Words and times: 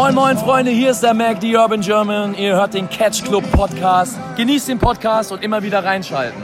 Moin 0.00 0.14
moin 0.14 0.38
Freunde, 0.38 0.70
hier 0.70 0.92
ist 0.92 1.02
der 1.02 1.12
Mac, 1.12 1.40
die 1.40 1.56
Urban 1.56 1.80
German. 1.80 2.32
Ihr 2.36 2.54
hört 2.54 2.72
den 2.72 2.88
Catch 2.88 3.24
Club 3.24 3.42
Podcast. 3.50 4.16
Genießt 4.36 4.68
den 4.68 4.78
Podcast 4.78 5.32
und 5.32 5.42
immer 5.42 5.60
wieder 5.60 5.82
reinschalten. 5.82 6.40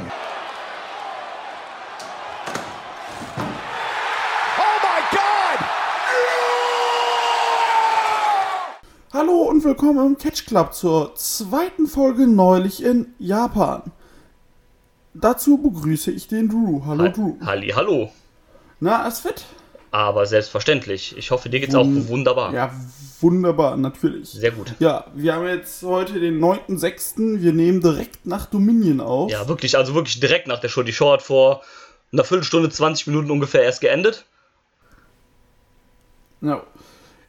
Hallo 9.12 9.42
und 9.42 9.62
willkommen 9.62 10.04
im 10.04 10.18
Catch 10.18 10.46
Club 10.46 10.74
zur 10.74 11.14
zweiten 11.14 11.86
Folge 11.86 12.26
neulich 12.26 12.82
in 12.82 13.14
Japan. 13.20 13.82
Dazu 15.14 15.58
begrüße 15.58 16.10
ich 16.10 16.26
den 16.26 16.48
Drew. 16.48 16.84
Hallo 16.86 17.06
Drew. 17.06 17.36
Halli, 17.46 17.68
hallo. 17.68 18.10
Na, 18.80 19.02
alles 19.02 19.20
fit? 19.20 19.44
Aber 19.94 20.26
selbstverständlich. 20.26 21.16
Ich 21.16 21.30
hoffe, 21.30 21.48
dir 21.48 21.60
geht's 21.60 21.76
auch 21.76 21.86
wunderbar. 21.86 22.52
Ja, 22.52 22.72
wunderbar, 23.20 23.76
natürlich. 23.76 24.28
Sehr 24.28 24.50
gut. 24.50 24.74
Ja, 24.80 25.04
wir 25.14 25.32
haben 25.32 25.46
jetzt 25.46 25.84
heute 25.84 26.18
den 26.18 26.40
9.6. 26.42 27.40
Wir 27.40 27.52
nehmen 27.52 27.80
direkt 27.80 28.26
nach 28.26 28.46
Dominion 28.46 29.00
auf. 29.00 29.30
Ja, 29.30 29.46
wirklich, 29.46 29.76
also 29.76 29.94
wirklich 29.94 30.18
direkt 30.18 30.48
nach 30.48 30.58
der 30.58 30.68
Show. 30.68 30.82
Die 30.82 30.92
Show 30.92 31.12
hat 31.12 31.22
vor 31.22 31.62
einer 32.12 32.24
Viertelstunde, 32.24 32.70
20 32.70 33.06
Minuten 33.06 33.30
ungefähr 33.30 33.62
erst 33.62 33.82
geendet. 33.82 34.24
Ja. 36.40 36.64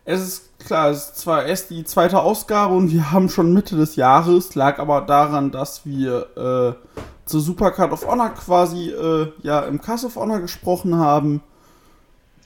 Es 0.03 0.23
ist 0.23 0.57
klar, 0.57 0.89
es 0.89 1.09
ist 1.09 1.17
zwar 1.19 1.45
erst 1.45 1.69
die 1.69 1.83
zweite 1.83 2.19
Ausgabe 2.19 2.73
und 2.73 2.91
wir 2.91 3.11
haben 3.11 3.29
schon 3.29 3.53
Mitte 3.53 3.75
des 3.75 3.95
Jahres, 3.95 4.55
lag 4.55 4.79
aber 4.79 5.01
daran, 5.01 5.51
dass 5.51 5.85
wir 5.85 6.35
äh, 6.35 7.27
zur 7.27 7.41
Supercard 7.41 7.91
of 7.91 8.07
Honor 8.07 8.31
quasi 8.31 8.89
äh, 8.89 9.31
ja 9.43 9.59
im 9.59 9.79
Cast 9.79 10.05
of 10.05 10.15
Honor 10.15 10.39
gesprochen 10.39 10.97
haben. 10.97 11.43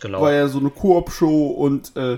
Genau. 0.01 0.21
War 0.21 0.33
ja 0.33 0.47
so 0.47 0.59
eine 0.59 0.69
Koop-Show 0.69 1.47
und 1.47 1.95
äh, 1.95 2.17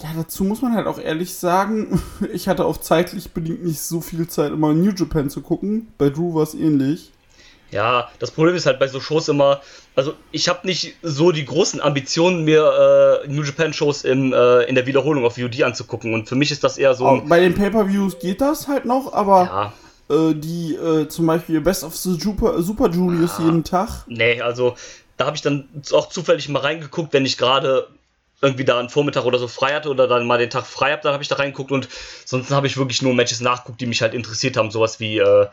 ja, 0.00 0.08
dazu 0.16 0.42
muss 0.44 0.62
man 0.62 0.74
halt 0.74 0.86
auch 0.86 0.98
ehrlich 0.98 1.34
sagen, 1.34 2.02
ich 2.32 2.48
hatte 2.48 2.64
auch 2.64 2.78
zeitlich 2.78 3.30
bedingt 3.32 3.64
nicht 3.64 3.80
so 3.80 4.00
viel 4.00 4.26
Zeit, 4.28 4.52
immer 4.52 4.72
New 4.72 4.92
Japan 4.92 5.30
zu 5.30 5.42
gucken. 5.42 5.88
Bei 5.98 6.10
Drew 6.10 6.34
war 6.34 6.42
es 6.42 6.54
ähnlich. 6.54 7.12
Ja, 7.70 8.10
das 8.18 8.30
Problem 8.30 8.54
ist 8.54 8.66
halt 8.66 8.78
bei 8.78 8.86
so 8.86 9.00
Shows 9.00 9.28
immer, 9.28 9.62
also 9.96 10.12
ich 10.30 10.48
habe 10.50 10.66
nicht 10.66 10.94
so 11.02 11.32
die 11.32 11.46
großen 11.46 11.80
Ambitionen, 11.80 12.44
mir 12.44 13.22
äh, 13.24 13.28
New 13.28 13.42
Japan 13.42 13.72
Shows 13.72 14.04
im, 14.04 14.34
äh, 14.34 14.64
in 14.64 14.74
der 14.74 14.86
Wiederholung 14.86 15.24
auf 15.24 15.36
VOD 15.36 15.62
anzugucken. 15.62 16.12
Und 16.12 16.28
für 16.28 16.34
mich 16.34 16.50
ist 16.50 16.62
das 16.64 16.76
eher 16.76 16.94
so. 16.94 17.06
Auch 17.06 17.22
bei 17.22 17.40
den 17.40 17.54
Pay-Per-Views 17.54 18.18
geht 18.18 18.42
das 18.42 18.68
halt 18.68 18.84
noch, 18.84 19.14
aber 19.14 19.72
ja, 20.10 20.14
äh, 20.14 20.34
die 20.34 20.74
äh, 20.74 21.08
zum 21.08 21.26
Beispiel 21.26 21.62
Best 21.62 21.82
of 21.84 21.96
the 21.96 22.20
Super, 22.20 22.62
Super 22.62 22.90
Juniors 22.90 23.38
Ah. 23.38 23.44
jeden 23.44 23.64
Tag. 23.64 24.04
nee, 24.06 24.38
also 24.42 24.74
da 25.22 25.26
habe 25.26 25.36
ich 25.36 25.42
dann 25.42 25.68
auch 25.92 26.08
zufällig 26.08 26.48
mal 26.48 26.58
reingeguckt, 26.58 27.12
wenn 27.12 27.24
ich 27.24 27.38
gerade 27.38 27.86
irgendwie 28.40 28.64
da 28.64 28.80
einen 28.80 28.88
Vormittag 28.88 29.24
oder 29.24 29.38
so 29.38 29.46
frei 29.46 29.72
hatte 29.72 29.88
oder 29.88 30.08
dann 30.08 30.26
mal 30.26 30.36
den 30.38 30.50
Tag 30.50 30.66
frei 30.66 30.90
habe, 30.90 31.02
dann 31.02 31.12
habe 31.12 31.22
ich 31.22 31.28
da 31.28 31.36
reingeguckt 31.36 31.70
und 31.70 31.88
sonst 32.24 32.50
habe 32.50 32.66
ich 32.66 32.76
wirklich 32.76 33.00
nur 33.02 33.14
Matches 33.14 33.40
nachgeguckt, 33.40 33.80
die 33.80 33.86
mich 33.86 34.02
halt 34.02 34.14
interessiert 34.14 34.56
haben. 34.56 34.72
Sowas 34.72 34.98
wie 34.98 35.18
äh, 35.18 35.46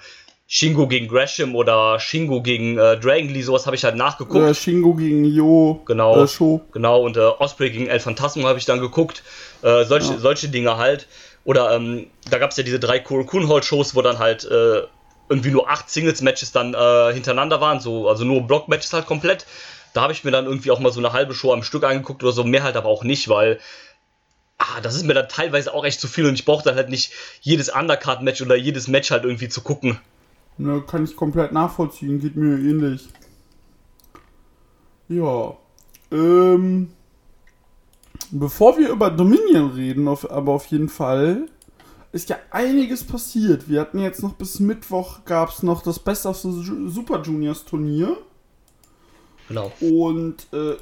Shingo 0.48 0.88
gegen 0.88 1.08
Gresham 1.08 1.56
oder 1.56 2.00
Shingo 2.00 2.42
gegen 2.42 2.80
äh, 2.80 2.98
Dragon 3.00 3.30
Lee, 3.30 3.44
sowas 3.44 3.68
habe 3.68 3.76
ich 3.76 3.84
halt 3.84 3.96
nachgeguckt. 3.96 4.38
Oder 4.44 4.56
Shingo 4.56 4.96
gegen 4.96 5.24
Yo. 5.24 5.84
Genau. 5.86 6.24
Äh, 6.24 6.28
Show. 6.28 6.62
Genau, 6.72 7.02
und 7.04 7.16
äh, 7.16 7.20
Osprey 7.20 7.70
gegen 7.70 7.86
El 7.86 8.00
Phantasmo 8.00 8.48
habe 8.48 8.58
ich 8.58 8.66
dann 8.66 8.80
geguckt. 8.80 9.22
Äh, 9.62 9.86
solche, 9.86 10.14
Ja. 10.14 10.18
solche 10.18 10.50
Dinge 10.50 10.78
halt. 10.78 11.06
Oder 11.44 11.76
ähm, 11.76 12.08
da 12.32 12.40
gab 12.40 12.50
es 12.50 12.58
ja 12.58 12.64
diese 12.64 12.80
drei 12.80 12.98
Kun-Hall-Shows, 12.98 13.94
wo 13.96 14.02
dann 14.02 14.18
halt 14.18 14.46
äh, 14.46 14.82
irgendwie 15.30 15.52
nur 15.52 15.70
acht 15.70 15.90
Singles-Matches 15.90 16.52
dann 16.52 16.74
äh, 16.74 17.14
hintereinander 17.14 17.62
waren, 17.62 17.80
so, 17.80 18.10
also 18.10 18.26
nur 18.26 18.42
Block-Matches 18.48 18.94
halt 18.94 19.06
komplett. 19.06 19.46
Da 19.94 20.02
habe 20.02 20.14
ich 20.14 20.24
mir 20.24 20.32
dann 20.32 20.46
irgendwie 20.46 20.72
auch 20.72 20.80
mal 20.80 20.92
so 20.92 21.00
eine 21.00 21.14
halbe 21.14 21.34
Show 21.34 21.54
am 21.54 21.64
Stück 21.64 21.84
angeguckt 21.84 22.24
oder 22.24 22.32
so, 22.32 22.44
mehr 22.44 22.64
halt 22.64 22.76
aber 22.76 22.90
auch 22.90 23.04
nicht, 23.04 23.30
weil 23.30 23.60
ah, 24.60 24.82
das 24.82 24.96
ist 24.96 25.04
mir 25.04 25.14
dann 25.14 25.30
teilweise 25.30 25.74
auch 25.74 25.86
echt 25.86 26.00
zu 26.00 26.08
viel 26.08 26.26
und 26.26 26.36
ich 26.36 26.46
brauche 26.46 26.64
dann 26.64 26.76
halt 26.76 26.90
nicht 26.90 27.12
jedes 27.42 27.70
Undercard-Match 27.70 28.42
oder 28.42 28.56
jedes 28.56 28.88
Match 28.88 29.10
halt 29.10 29.24
irgendwie 29.24 29.50
zu 29.50 29.62
gucken. 29.62 30.00
Ne, 30.58 30.84
kann 30.86 31.06
ich 31.06 31.16
komplett 31.16 31.54
nachvollziehen, 31.54 32.20
geht 32.20 32.36
mir 32.36 32.58
ähnlich. 32.58 33.08
Ja. 35.08 35.56
Ähm. 36.12 36.92
Bevor 38.32 38.78
wir 38.78 38.90
über 38.90 39.10
Dominion 39.10 39.72
reden, 39.72 40.08
auf, 40.08 40.30
aber 40.30 40.52
auf 40.52 40.66
jeden 40.68 40.90
Fall, 40.90 41.48
ist 42.12 42.30
ja 42.30 42.38
einiges 42.52 43.04
passiert. 43.04 43.70
Wir 43.70 43.82
hatten 43.82 44.00
jetzt 44.00 44.24
noch 44.24 44.34
bis 44.34 44.60
Mittwoch 44.60 45.26
gab 45.26 45.50
es 45.50 45.64
noch 45.64 45.84
das 45.84 46.00
Best 46.00 46.26
of 46.26 46.38
the 46.38 46.50
Super 46.88 47.22
Juniors 47.22 47.66
Turnier. 47.66 48.18
Genau. 49.48 49.72
Und 49.80 50.48
äh, 50.54 50.78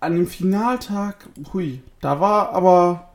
an 0.00 0.14
dem 0.14 0.26
Finaltag, 0.26 1.28
hui, 1.52 1.82
da 2.00 2.20
war 2.20 2.52
aber, 2.52 3.08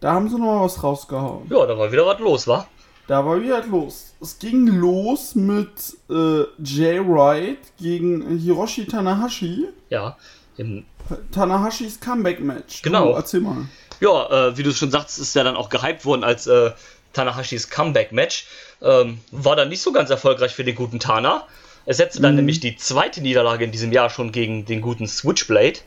da 0.00 0.12
haben 0.12 0.28
sie 0.28 0.38
noch 0.38 0.46
mal 0.46 0.64
was 0.64 0.82
rausgehauen. 0.82 1.48
Ja, 1.50 1.66
da 1.66 1.76
war 1.76 1.90
wieder 1.90 2.06
was 2.06 2.20
los, 2.20 2.46
wa? 2.46 2.66
Da 3.08 3.24
war 3.26 3.40
wieder 3.40 3.64
los. 3.66 4.14
Es 4.20 4.38
ging 4.38 4.66
los 4.66 5.34
mit 5.34 5.96
äh, 6.08 6.44
Jay 6.62 7.00
Wright 7.00 7.58
gegen 7.76 8.38
Hiroshi 8.38 8.86
Tanahashi. 8.86 9.68
Ja. 9.90 10.16
Im 10.56 10.84
Tanahashis 11.32 11.98
Comeback-Match. 11.98 12.82
Genau. 12.82 13.10
Du, 13.10 13.16
erzähl 13.16 13.40
mal. 13.40 13.66
Ja, 14.02 14.48
äh, 14.48 14.56
wie 14.56 14.62
du 14.64 14.72
schon 14.72 14.90
sagst, 14.90 15.18
ist 15.18 15.36
er 15.36 15.44
dann 15.44 15.56
auch 15.56 15.68
gehypt 15.68 16.04
worden 16.04 16.24
als 16.24 16.46
äh, 16.46 16.72
Tanahashis 17.12 17.70
Comeback-Match. 17.70 18.46
Ähm, 18.82 19.20
war 19.30 19.54
dann 19.56 19.68
nicht 19.68 19.80
so 19.82 19.92
ganz 19.92 20.10
erfolgreich 20.10 20.54
für 20.54 20.64
den 20.64 20.74
guten 20.74 20.98
Tana. 20.98 21.46
Er 21.86 21.94
setzte 21.94 22.20
dann 22.20 22.32
Mhm. 22.32 22.36
nämlich 22.38 22.60
die 22.60 22.76
zweite 22.76 23.20
Niederlage 23.20 23.64
in 23.64 23.70
diesem 23.72 23.92
Jahr 23.92 24.10
schon 24.10 24.32
gegen 24.32 24.64
den 24.64 24.80
guten 24.80 25.06
Switchblade. 25.06 25.80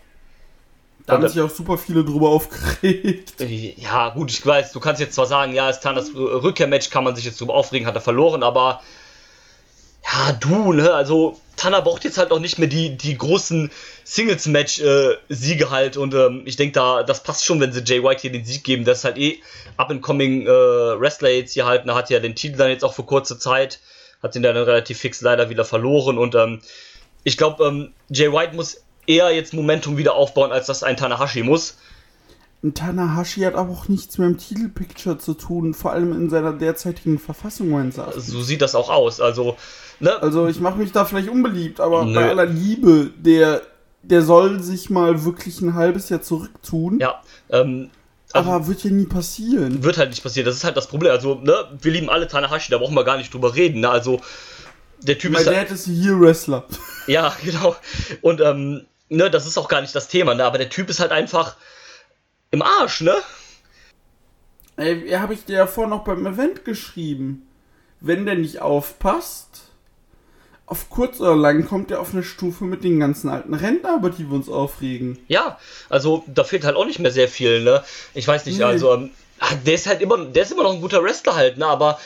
Da 1.05 1.13
haben 1.13 1.23
Und, 1.23 1.29
sich 1.29 1.41
auch 1.41 1.49
super 1.49 1.77
viele 1.77 2.03
drüber 2.03 2.29
aufgeregt. 2.29 3.39
äh, 3.41 3.45
Ja, 3.77 4.09
gut, 4.09 4.31
ich 4.31 4.45
weiß, 4.45 4.71
du 4.71 4.79
kannst 4.79 5.01
jetzt 5.01 5.13
zwar 5.15 5.25
sagen, 5.27 5.53
ja, 5.53 5.69
ist 5.69 5.81
Tanas 5.81 6.09
äh, 6.09 6.17
Rückkehrmatch, 6.17 6.89
kann 6.89 7.03
man 7.03 7.15
sich 7.15 7.25
jetzt 7.25 7.39
drüber 7.39 7.53
aufregen, 7.53 7.85
hat 7.87 7.95
er 7.95 8.01
verloren, 8.01 8.43
aber 8.43 8.81
ja, 10.05 10.31
du, 10.33 10.73
ne, 10.73 10.93
also 10.93 11.39
Tana 11.55 11.79
braucht 11.79 12.03
jetzt 12.03 12.17
halt 12.17 12.31
auch 12.31 12.39
nicht 12.39 12.59
mehr 12.59 12.67
die, 12.67 12.97
die 12.97 13.17
großen 13.17 13.71
Singles-Match-Siege 14.03 15.69
halt. 15.69 15.97
Und 15.97 16.13
ähm, 16.13 16.43
ich 16.45 16.57
denke, 16.57 16.73
da, 16.73 17.03
das 17.03 17.23
passt 17.23 17.45
schon, 17.45 17.59
wenn 17.59 17.71
sie 17.71 17.81
Jay 17.83 18.03
White 18.03 18.21
hier 18.21 18.31
den 18.31 18.45
Sieg 18.45 18.63
geben. 18.63 18.85
Das 18.85 18.99
ist 18.99 19.03
halt 19.05 19.17
eh 19.17 19.39
up-and-coming 19.77 20.43
äh, 20.43 20.49
Wrestler 20.49 21.29
jetzt 21.29 21.53
hier 21.53 21.65
halt, 21.65 21.87
er 21.87 21.95
hat 21.95 22.09
ja 22.09 22.19
den 22.19 22.35
Titel 22.35 22.57
dann 22.57 22.69
jetzt 22.69 22.83
auch 22.83 22.93
für 22.93 23.03
kurze 23.03 23.39
Zeit, 23.39 23.79
hat 24.21 24.35
ihn 24.35 24.43
dann 24.43 24.57
relativ 24.57 24.99
fix 24.99 25.21
leider 25.21 25.49
wieder 25.49 25.65
verloren. 25.65 26.17
Und 26.17 26.35
ähm, 26.35 26.61
ich 27.23 27.37
glaube, 27.37 27.65
ähm, 27.65 27.93
Jay 28.09 28.31
White 28.31 28.55
muss 28.55 28.83
eher 29.07 29.31
jetzt 29.31 29.53
Momentum 29.53 29.97
wieder 29.97 30.15
aufbauen, 30.15 30.51
als 30.51 30.67
das 30.67 30.83
ein 30.83 30.97
Tanahashi 30.97 31.43
muss. 31.43 31.77
Und 32.61 32.77
Tanahashi 32.77 33.41
hat 33.41 33.55
aber 33.55 33.71
auch 33.71 33.87
nichts 33.89 34.17
mehr 34.17 34.27
im 34.27 34.37
Titelpicture 34.37 35.17
zu 35.17 35.35
tun, 35.35 35.73
vor 35.73 35.91
allem 35.91 36.13
in 36.13 36.29
seiner 36.29 36.53
derzeitigen 36.53 37.19
Verfassung, 37.19 37.69
meines 37.69 37.97
Erachtens. 37.97 38.27
So 38.27 38.41
sieht 38.41 38.61
das 38.61 38.73
auch 38.73 38.89
aus. 38.89 39.21
Also, 39.21 39.55
ne? 39.99 40.19
Also 40.21 40.47
ich 40.47 40.59
mache 40.59 40.79
mich 40.79 40.91
da 40.91 41.05
vielleicht 41.05 41.29
unbeliebt, 41.29 41.79
aber 41.79 42.05
Nö. 42.05 42.15
bei 42.15 42.29
aller 42.29 42.47
Liebe, 42.47 43.11
der, 43.17 43.61
der 44.01 44.23
soll 44.23 44.63
sich 44.63 44.89
mal 44.89 45.25
wirklich 45.25 45.61
ein 45.61 45.75
halbes 45.75 46.09
Jahr 46.09 46.21
zurücktun. 46.21 46.99
Ja, 46.99 47.21
ähm, 47.51 47.91
also, 48.33 48.49
aber 48.49 48.67
wird 48.67 48.83
ja 48.83 48.89
nie 48.89 49.05
passieren. 49.05 49.83
wird 49.83 49.97
halt 49.97 50.09
nicht 50.09 50.23
passieren. 50.23 50.45
Das 50.45 50.55
ist 50.55 50.63
halt 50.63 50.75
das 50.75 50.87
Problem. 50.87 51.11
Also, 51.11 51.35
ne, 51.35 51.53
wir 51.79 51.91
lieben 51.91 52.09
alle 52.09 52.27
Tanahashi, 52.27 52.71
da 52.71 52.79
brauchen 52.79 52.95
wir 52.95 53.03
gar 53.03 53.17
nicht 53.17 53.33
drüber 53.33 53.55
reden. 53.55 53.81
Ne? 53.81 53.89
Also, 53.89 54.21
der 55.01 55.17
Typ 55.17 55.31
Mein 55.31 55.41
ist 55.41 55.47
halt, 55.47 55.57
Dad 55.57 55.71
ist 55.71 55.85
hier 55.85 56.19
Wrestler. 56.19 56.65
ja, 57.07 57.33
genau. 57.43 57.75
Und 58.21 58.41
ähm, 58.41 58.85
ne, 59.09 59.29
das 59.29 59.45
ist 59.45 59.57
auch 59.57 59.67
gar 59.67 59.81
nicht 59.81 59.95
das 59.95 60.07
Thema. 60.07 60.35
Ne? 60.35 60.43
Aber 60.43 60.57
der 60.57 60.69
Typ 60.69 60.89
ist 60.89 60.99
halt 60.99 61.11
einfach 61.11 61.55
im 62.55 62.61
Arsch, 62.61 63.01
ne? 63.01 63.15
Ey, 64.77 65.09
habe 65.11 65.33
ich 65.33 65.45
dir 65.45 65.57
ja 65.57 65.67
vorhin 65.67 65.91
noch 65.91 66.03
beim 66.03 66.25
Event 66.25 66.65
geschrieben. 66.65 67.47
Wenn 68.01 68.25
der 68.25 68.35
nicht 68.35 68.59
aufpasst, 68.59 69.61
auf 70.65 70.89
kurz 70.89 71.19
oder 71.19 71.35
lang 71.35 71.65
kommt 71.67 71.91
er 71.91 71.99
auf 72.01 72.13
eine 72.13 72.23
Stufe 72.23 72.65
mit 72.65 72.83
den 72.83 72.99
ganzen 72.99 73.29
alten 73.29 73.53
Rentner, 73.53 73.97
über 73.97 74.09
die 74.09 74.27
wir 74.29 74.35
uns 74.35 74.49
aufregen. 74.49 75.19
Ja, 75.27 75.59
also 75.89 76.23
da 76.27 76.43
fehlt 76.43 76.65
halt 76.65 76.75
auch 76.75 76.85
nicht 76.85 76.99
mehr 76.99 77.11
sehr 77.11 77.27
viel, 77.29 77.61
ne? 77.63 77.83
Ich 78.13 78.27
weiß 78.27 78.45
nicht, 78.47 78.57
Nee. 78.57 78.63
also 78.63 78.93
ähm, 78.93 79.11
ah, 79.39 79.53
der 79.65 79.75
ist 79.75 79.87
halt 79.87 80.01
immer, 80.01 80.25
der 80.25 80.43
ist 80.43 80.51
immer 80.51 80.63
noch 80.63 80.73
ein 80.73 80.81
guter 80.81 81.03
Wrestler 81.03 81.35
halt, 81.35 81.57
ne? 81.57 81.67
Aber 81.67 81.99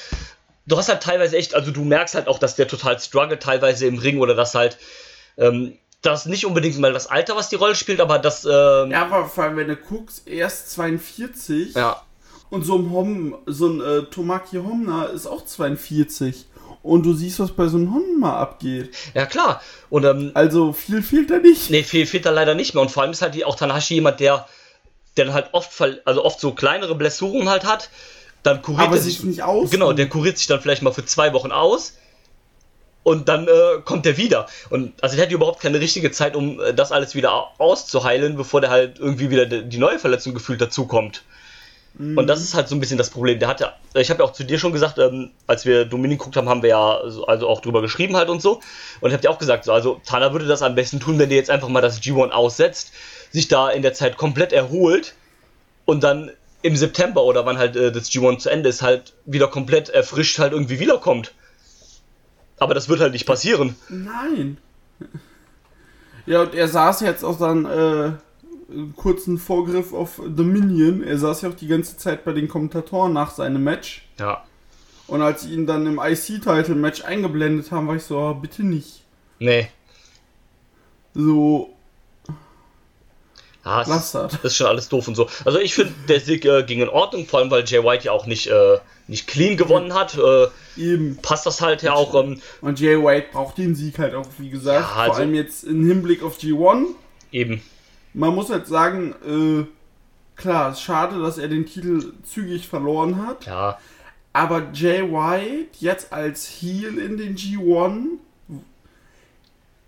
du 0.67 0.77
hast 0.77 0.89
halt 0.89 1.01
teilweise 1.01 1.37
echt, 1.37 1.55
also 1.55 1.71
du 1.71 1.83
merkst 1.83 2.15
halt 2.15 2.27
auch, 2.27 2.37
dass 2.37 2.55
der 2.55 2.67
total 2.67 2.99
struggelt 2.99 3.41
teilweise 3.41 3.87
im 3.87 3.97
Ring 3.97 4.19
oder 4.19 4.35
dass 4.35 4.53
halt 4.55 4.77
ähm, 5.37 5.77
das 6.01 6.25
nicht 6.25 6.45
unbedingt 6.45 6.77
mal 6.79 6.93
das 6.93 7.07
Alter, 7.07 7.35
was 7.35 7.49
die 7.49 7.55
Rolle 7.55 7.75
spielt, 7.75 7.99
aber 7.99 8.19
das 8.19 8.45
ähm, 8.45 8.91
Ja, 8.91 9.01
aber 9.03 9.25
vor 9.25 9.43
allem, 9.43 9.57
wenn 9.57 9.67
du 9.67 9.75
guckst, 9.75 10.27
erst 10.27 10.71
42 10.71 11.75
ja, 11.75 12.01
und 12.49 12.63
so 12.63 12.77
ein 12.77 12.89
Hom, 12.91 13.37
so 13.45 13.67
ein 13.67 13.81
äh, 13.81 14.03
Tomaki 14.03 14.57
Homna 14.57 15.05
ist 15.05 15.27
auch 15.27 15.45
42. 15.45 16.45
Und 16.81 17.05
du 17.05 17.13
siehst, 17.13 17.39
was 17.39 17.51
bei 17.51 17.67
so 17.67 17.77
einem 17.77 17.93
Honma 17.93 18.37
abgeht. 18.39 18.95
ja 19.13 19.25
klar. 19.25 19.61
Und 19.89 20.05
ähm, 20.05 20.31
Also 20.33 20.71
viel 20.71 21.03
fehlt 21.03 21.29
da 21.29 21.37
nicht. 21.37 21.69
nee, 21.69 21.83
fehlt, 21.83 22.07
fehlt 22.07 22.25
da 22.25 22.29
leider 22.29 22.55
nicht 22.55 22.73
mehr. 22.73 22.81
Und 22.81 22.89
vor 22.89 23.03
allem 23.03 23.11
ist 23.11 23.21
halt 23.21 23.43
auch 23.43 23.55
Tanahashi 23.55 23.95
jemand, 23.95 24.21
der, 24.21 24.47
der 25.17 25.25
dann 25.25 25.33
halt 25.33 25.49
oft, 25.51 25.69
also 26.05 26.23
oft 26.23 26.39
so 26.39 26.53
kleinere 26.53 26.95
Blessuren 26.95 27.49
halt 27.49 27.65
hat. 27.65 27.89
Dann 28.43 28.61
kuriert 28.61 28.87
Aber 28.87 28.95
er 28.95 29.01
sich 29.01 29.15
sich 29.17 29.25
nicht 29.25 29.43
aus. 29.43 29.69
Genau, 29.71 29.91
der 29.91 30.07
kuriert 30.07 30.37
sich 30.37 30.47
dann 30.47 30.61
vielleicht 30.61 30.81
mal 30.81 30.93
für 30.93 31.05
zwei 31.05 31.33
Wochen 31.33 31.51
aus 31.51 31.93
und 33.03 33.29
dann 33.29 33.47
äh, 33.47 33.81
kommt 33.85 34.05
der 34.05 34.17
wieder. 34.17 34.47
Und 34.69 34.93
also 35.01 35.15
der 35.15 35.25
hat 35.25 35.31
überhaupt 35.31 35.61
keine 35.61 35.79
richtige 35.79 36.11
Zeit, 36.11 36.35
um 36.35 36.59
äh, 36.59 36.73
das 36.73 36.91
alles 36.91 37.15
wieder 37.15 37.33
au- 37.33 37.47
auszuheilen, 37.57 38.35
bevor 38.35 38.61
der 38.61 38.69
halt 38.69 38.99
irgendwie 38.99 39.29
wieder 39.29 39.45
de- 39.45 39.63
die 39.63 39.77
neue 39.77 39.99
Verletzung 39.99 40.33
gefühlt 40.33 40.61
dazukommt. 40.61 41.23
Und 42.17 42.27
das 42.27 42.39
ist 42.41 42.53
halt 42.53 42.67
so 42.69 42.75
ein 42.75 42.79
bisschen 42.79 42.97
das 42.99 43.09
Problem. 43.09 43.39
Der 43.39 43.47
hatte, 43.47 43.73
ich 43.95 44.09
habe 44.11 44.21
ja 44.21 44.29
auch 44.29 44.33
zu 44.33 44.43
dir 44.43 44.59
schon 44.59 44.71
gesagt, 44.71 44.99
ähm, 44.99 45.31
als 45.47 45.65
wir 45.65 45.85
Dominik 45.85 46.19
geguckt 46.19 46.37
haben, 46.37 46.47
haben 46.47 46.61
wir 46.61 46.69
ja 46.69 47.01
so, 47.07 47.25
also 47.25 47.47
auch 47.49 47.61
drüber 47.61 47.81
geschrieben 47.81 48.15
halt 48.15 48.29
und 48.29 48.41
so. 48.41 48.61
Und 49.01 49.09
ich 49.09 49.13
habe 49.13 49.21
dir 49.21 49.31
auch 49.31 49.39
gesagt, 49.39 49.65
so, 49.65 49.73
also 49.73 49.99
Tana 50.05 50.31
würde 50.31 50.45
das 50.45 50.61
am 50.61 50.75
besten 50.75 50.99
tun, 50.99 51.17
wenn 51.19 51.29
der 51.29 51.37
jetzt 51.37 51.49
einfach 51.49 51.67
mal 51.67 51.81
das 51.81 51.99
G1 52.01 52.29
aussetzt, 52.29 52.91
sich 53.31 53.47
da 53.47 53.69
in 53.69 53.81
der 53.81 53.93
Zeit 53.93 54.17
komplett 54.17 54.53
erholt 54.53 55.15
und 55.85 56.03
dann 56.03 56.31
im 56.61 56.75
September 56.75 57.23
oder 57.23 57.45
wann 57.45 57.57
halt 57.57 57.75
äh, 57.75 57.91
das 57.91 58.09
G1 58.11 58.39
zu 58.39 58.49
Ende 58.49 58.69
ist, 58.69 58.81
halt 58.81 59.13
wieder 59.25 59.47
komplett 59.47 59.89
erfrischt 59.89 60.37
halt 60.39 60.53
irgendwie 60.53 60.79
wiederkommt. 60.79 61.33
Aber 62.59 62.73
das 62.73 62.89
wird 62.89 62.99
halt 62.99 63.13
nicht 63.13 63.25
passieren. 63.25 63.75
Nein. 63.89 64.57
Ja, 66.25 66.41
und 66.41 66.53
er 66.53 66.67
saß 66.67 67.01
jetzt 67.01 67.23
auch 67.23 67.39
dann 67.39 67.65
äh, 67.65 68.11
kurzen 68.95 69.37
Vorgriff 69.37 69.93
auf 69.93 70.21
Dominion. 70.27 71.03
Er 71.03 71.17
saß 71.17 71.41
ja 71.41 71.49
auch 71.49 71.55
die 71.55 71.67
ganze 71.67 71.97
Zeit 71.97 72.23
bei 72.23 72.33
den 72.33 72.47
Kommentatoren 72.47 73.13
nach 73.13 73.31
seinem 73.31 73.63
Match. 73.63 74.07
Ja. 74.19 74.43
Und 75.07 75.21
als 75.21 75.41
sie 75.41 75.53
ihn 75.53 75.65
dann 75.65 75.87
im 75.87 75.99
IC-Title-Match 75.99 77.03
eingeblendet 77.03 77.71
haben, 77.71 77.87
war 77.87 77.95
ich 77.95 78.03
so, 78.03 78.19
oh, 78.19 78.33
bitte 78.35 78.63
nicht. 78.63 79.03
Nee. 79.39 79.69
So, 81.15 81.73
Das. 83.63 84.15
ist 84.43 84.55
schon 84.55 84.67
alles 84.67 84.89
doof 84.89 85.07
und 85.07 85.15
so. 85.15 85.27
Also 85.45 85.59
ich 85.59 85.73
finde, 85.75 85.93
der 86.07 86.19
Sieg 86.19 86.45
äh, 86.45 86.63
ging 86.63 86.81
in 86.81 86.89
Ordnung, 86.89 87.25
vor 87.27 87.39
allem 87.39 87.51
weil 87.51 87.65
Jay 87.65 87.83
White 87.83 88.05
ja 88.05 88.11
auch 88.13 88.25
nicht, 88.25 88.47
äh, 88.47 88.77
nicht 89.07 89.27
clean 89.27 89.57
gewonnen 89.57 89.93
hat. 89.93 90.17
Äh, 90.17 90.47
eben. 90.77 91.17
passt 91.21 91.45
das 91.45 91.61
halt 91.61 91.81
ja 91.83 91.93
auch. 91.93 92.15
Ähm, 92.15 92.41
Und 92.61 92.79
Jay 92.79 92.95
White 93.01 93.27
braucht 93.31 93.57
den 93.57 93.75
Sieg 93.75 93.99
halt 93.99 94.15
auch, 94.15 94.25
wie 94.37 94.49
gesagt. 94.49 94.79
Ja, 94.89 94.95
also- 95.01 95.13
Vor 95.13 95.19
allem 95.21 95.33
jetzt 95.35 95.63
im 95.65 95.85
Hinblick 95.87 96.23
auf 96.23 96.37
G1. 96.39 96.85
eben. 97.31 97.61
Man 98.13 98.33
muss 98.33 98.49
halt 98.49 98.65
sagen, 98.65 99.13
äh, 99.27 99.65
klar, 100.39 100.71
es 100.71 100.77
ist 100.79 100.83
schade, 100.83 101.21
dass 101.21 101.37
er 101.37 101.47
den 101.47 101.65
Titel 101.65 102.13
zügig 102.23 102.67
verloren 102.67 103.25
hat. 103.27 103.45
Ja, 103.45 103.77
Aber 104.33 104.63
Jay 104.73 105.01
White 105.01 105.69
jetzt 105.79 106.13
als 106.13 106.47
Heel 106.47 106.97
in 106.97 107.17
den 107.17 107.35
G1, 107.35 108.05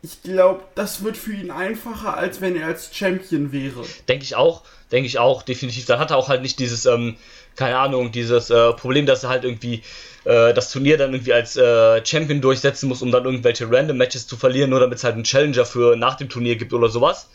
ich 0.03 0.21
glaube, 0.23 0.61
das 0.75 1.03
wird 1.03 1.15
für 1.17 1.33
ihn 1.33 1.51
einfacher, 1.51 2.17
als 2.17 2.41
wenn 2.41 2.55
er 2.55 2.67
als 2.67 2.89
Champion 2.95 3.51
wäre. 3.51 3.83
denke 4.07 4.23
ich 4.23 4.35
auch. 4.35 4.63
Denke 4.91 5.07
ich 5.07 5.19
auch, 5.19 5.43
definitiv. 5.43 5.85
Dann 5.85 5.99
hat 5.99 6.11
er 6.11 6.17
auch 6.17 6.27
halt 6.27 6.41
nicht 6.41 6.59
dieses, 6.59 6.85
ähm, 6.85 7.15
keine 7.55 7.77
Ahnung, 7.77 8.11
dieses 8.11 8.49
äh, 8.49 8.73
Problem, 8.73 9.05
dass 9.05 9.23
er 9.23 9.29
halt 9.29 9.43
irgendwie 9.45 9.83
äh, 10.25 10.53
das 10.53 10.69
Turnier 10.71 10.97
dann 10.97 11.13
irgendwie 11.13 11.33
als 11.33 11.55
äh, 11.55 12.05
Champion 12.05 12.41
durchsetzen 12.41 12.89
muss, 12.89 13.01
um 13.01 13.11
dann 13.11 13.23
irgendwelche 13.25 13.71
random 13.71 13.95
Matches 13.97 14.27
zu 14.27 14.35
verlieren, 14.35 14.69
nur 14.69 14.79
damit 14.81 14.97
es 14.97 15.03
halt 15.03 15.13
einen 15.15 15.23
Challenger 15.23 15.65
für 15.65 15.95
nach 15.95 16.15
dem 16.15 16.27
Turnier 16.29 16.55
gibt 16.57 16.73
oder 16.73 16.89
sowas. 16.89 17.29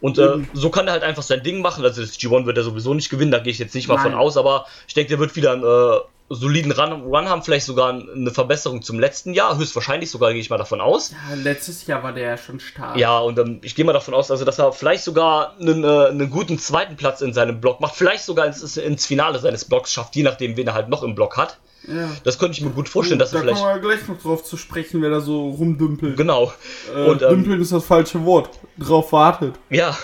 Und 0.00 0.18
äh, 0.18 0.36
Mhm. 0.36 0.48
so 0.52 0.70
kann 0.70 0.86
er 0.86 0.92
halt 0.92 1.02
einfach 1.02 1.22
sein 1.22 1.42
Ding 1.42 1.60
machen. 1.60 1.82
Also 1.84 2.02
das 2.02 2.18
G1 2.20 2.44
wird 2.46 2.56
er 2.58 2.62
sowieso 2.64 2.92
nicht 2.94 3.08
gewinnen, 3.10 3.30
da 3.32 3.38
gehe 3.38 3.50
ich 3.52 3.58
jetzt 3.58 3.74
nicht 3.74 3.88
mal 3.88 3.94
Nein. 3.94 4.12
von 4.12 4.14
aus, 4.14 4.36
aber 4.36 4.66
ich 4.86 4.94
denke, 4.94 5.08
der 5.08 5.18
wird 5.18 5.34
wieder 5.34 5.52
einen 5.52 5.64
äh, 5.64 6.00
soliden 6.28 6.72
Run, 6.72 6.92
Run 7.02 7.28
haben, 7.28 7.42
vielleicht 7.42 7.66
sogar 7.66 7.90
eine 7.90 8.30
Verbesserung 8.30 8.82
zum 8.82 8.98
letzten 8.98 9.32
Jahr, 9.32 9.56
höchstwahrscheinlich 9.56 10.10
sogar, 10.10 10.32
gehe 10.32 10.40
ich 10.40 10.50
mal 10.50 10.58
davon 10.58 10.80
aus. 10.80 11.12
Ja, 11.12 11.34
letztes 11.34 11.86
Jahr 11.86 12.02
war 12.02 12.12
der 12.12 12.30
ja 12.30 12.36
schon 12.36 12.58
stark. 12.58 12.96
Ja, 12.96 13.18
und 13.18 13.38
ähm, 13.38 13.60
ich 13.62 13.74
gehe 13.74 13.84
mal 13.84 13.92
davon 13.92 14.14
aus, 14.14 14.30
also, 14.30 14.44
dass 14.44 14.58
er 14.58 14.72
vielleicht 14.72 15.04
sogar 15.04 15.54
einen, 15.60 15.84
äh, 15.84 16.06
einen 16.08 16.30
guten 16.30 16.58
zweiten 16.58 16.96
Platz 16.96 17.20
in 17.20 17.32
seinem 17.32 17.60
Block 17.60 17.80
macht, 17.80 17.94
vielleicht 17.94 18.24
sogar 18.24 18.46
ins, 18.46 18.76
ins 18.76 19.06
Finale 19.06 19.38
seines 19.38 19.64
Blocks 19.64 19.92
schafft, 19.92 20.16
je 20.16 20.22
nachdem, 20.22 20.56
wen 20.56 20.66
er 20.66 20.74
halt 20.74 20.88
noch 20.88 21.02
im 21.02 21.14
Block 21.14 21.36
hat. 21.36 21.58
Ja. 21.86 22.10
Das 22.24 22.38
könnte 22.38 22.58
ich 22.58 22.64
mir 22.64 22.70
gut 22.70 22.88
vorstellen, 22.88 23.18
dass 23.20 23.30
da 23.30 23.40
vielleicht. 23.40 23.58
kommen 23.62 23.74
wir 23.74 23.80
gleich 23.80 24.08
noch 24.08 24.18
drauf 24.20 24.42
zu 24.42 24.56
sprechen, 24.56 25.02
wer 25.02 25.10
da 25.10 25.20
so 25.20 25.50
rumdümpelt. 25.50 26.16
Genau. 26.16 26.52
Äh, 26.94 27.04
und 27.04 27.22
ähm, 27.22 27.28
dümpeln 27.28 27.60
ist 27.62 27.70
das 27.72 27.84
falsche 27.84 28.24
Wort. 28.24 28.50
Drauf 28.78 29.12
wartet. 29.12 29.54
ja, 29.70 29.96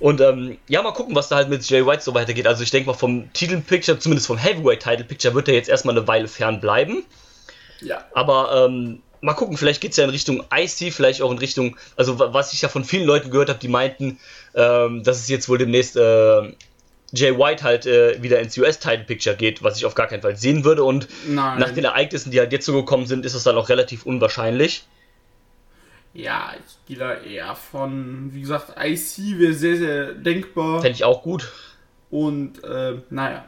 und 0.00 0.20
ähm, 0.20 0.56
ja, 0.68 0.82
mal 0.82 0.92
gucken, 0.92 1.14
was 1.14 1.28
da 1.28 1.36
halt 1.36 1.48
mit 1.50 1.62
Jay 1.68 1.86
White 1.86 2.02
so 2.02 2.14
weitergeht. 2.14 2.46
Also 2.46 2.62
ich 2.62 2.70
denke 2.70 2.88
mal 2.88 2.94
vom 2.94 3.32
Titelpicture, 3.32 3.98
zumindest 3.98 4.26
vom 4.26 4.38
Heavyweight 4.38 4.82
Title 4.82 5.04
Picture, 5.04 5.34
wird 5.34 5.46
er 5.48 5.54
jetzt 5.54 5.68
erstmal 5.68 5.96
eine 5.96 6.08
Weile 6.08 6.26
fern 6.26 6.60
bleiben. 6.60 7.04
Ja. 7.80 8.04
Aber 8.14 8.66
ähm, 8.66 9.00
mal 9.20 9.34
gucken, 9.34 9.56
vielleicht 9.56 9.80
geht 9.80 9.92
es 9.92 9.98
ja 9.98 10.04
in 10.04 10.10
Richtung 10.10 10.42
IC, 10.54 10.92
vielleicht 10.92 11.22
auch 11.22 11.30
in 11.30 11.38
Richtung, 11.38 11.76
also 11.96 12.18
wa- 12.18 12.32
was 12.32 12.52
ich 12.54 12.62
ja 12.62 12.68
von 12.68 12.84
vielen 12.84 13.06
Leuten 13.06 13.30
gehört 13.30 13.48
habe, 13.50 13.58
die 13.58 13.68
meinten, 13.68 14.18
ähm, 14.54 15.02
dass 15.04 15.18
es 15.20 15.28
jetzt 15.28 15.48
wohl 15.48 15.58
demnächst 15.58 15.96
äh, 15.96 16.52
Jay 17.12 17.36
White 17.36 17.64
halt 17.64 17.86
äh, 17.86 18.22
wieder 18.22 18.40
ins 18.40 18.56
US-Title-Picture 18.56 19.36
geht, 19.36 19.62
was 19.62 19.76
ich 19.76 19.86
auf 19.86 19.94
gar 19.94 20.06
keinen 20.06 20.22
Fall 20.22 20.36
sehen 20.36 20.64
würde. 20.64 20.84
Und 20.84 21.08
Nein. 21.26 21.58
nach 21.58 21.70
den 21.70 21.84
Ereignissen, 21.84 22.30
die 22.30 22.38
halt 22.38 22.52
jetzt 22.52 22.66
so 22.66 22.72
gekommen 22.72 23.06
sind, 23.06 23.24
ist 23.24 23.34
es 23.34 23.42
dann 23.42 23.56
auch 23.56 23.68
relativ 23.68 24.06
unwahrscheinlich. 24.06 24.84
Ja, 26.12 26.54
ich 26.54 26.86
gehe 26.86 26.98
da 26.98 27.14
eher 27.14 27.54
von, 27.54 28.30
wie 28.32 28.40
gesagt, 28.40 28.74
IC 28.76 29.38
wäre 29.38 29.54
sehr, 29.54 29.76
sehr 29.76 30.14
denkbar. 30.14 30.80
Fände 30.80 30.96
ich 30.96 31.04
auch 31.04 31.22
gut. 31.22 31.52
Und, 32.10 32.62
äh, 32.64 32.96
naja. 33.10 33.44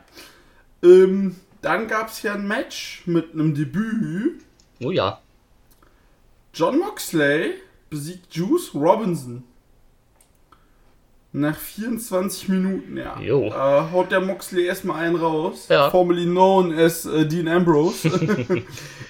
Ähm, 0.82 1.37
dann 1.61 1.88
gab 1.88 2.08
es 2.08 2.23
ja 2.23 2.35
ein 2.35 2.47
Match 2.47 3.03
mit 3.06 3.32
einem 3.32 3.55
Debüt. 3.55 4.43
Oh 4.81 4.91
ja. 4.91 5.20
John 6.55 6.79
Moxley 6.79 7.55
besiegt 7.88 8.35
Juice 8.35 8.75
Robinson. 8.75 9.44
Nach 11.34 11.56
24 11.56 12.50
Minuten, 12.50 12.99
ja. 12.99 13.19
Äh, 13.19 13.90
haut 13.90 14.12
der 14.12 14.20
Moxley 14.20 14.67
erstmal 14.67 15.02
einen 15.02 15.17
raus. 15.17 15.67
Ja. 15.70 15.90
Formerly 15.90 16.26
known 16.26 16.79
as 16.79 17.06
äh, 17.06 17.25
Dean 17.25 17.49
Ambrose. 17.49 18.06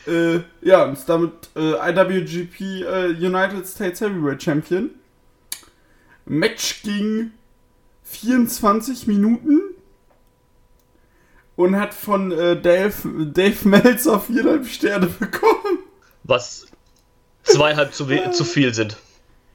äh, 0.06 0.40
ja, 0.60 0.84
und 0.84 0.92
ist 0.92 1.08
damit 1.08 1.32
äh, 1.56 1.90
IWGP 1.90 2.60
äh, 2.60 3.06
United 3.08 3.66
States 3.66 4.00
Heavyweight 4.00 4.40
Champion. 4.40 4.90
Match 6.24 6.82
ging 6.84 7.32
24 8.04 9.08
Minuten 9.08 9.60
und 11.56 11.74
hat 11.74 11.92
von 11.92 12.30
äh, 12.30 12.60
Dave, 12.60 12.94
Dave 13.32 13.68
Meltzer 13.68 14.20
viereinhalb 14.20 14.68
Sterne 14.68 15.06
bekommen. 15.06 15.80
Was 16.22 16.68
zweieinhalb 17.42 17.92
zu, 17.92 18.06
zu 18.30 18.44
viel 18.44 18.72
sind. 18.72 18.96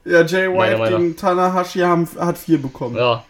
Ja, 0.04 0.22
Jay 0.24 0.48
White 0.48 0.78
Meinung 0.78 1.00
gegen 1.02 1.16
Tanahashi 1.16 1.80
haben, 1.80 2.08
hat 2.18 2.38
vier 2.38 2.60
bekommen. 2.60 2.96
Ja. 2.96 3.24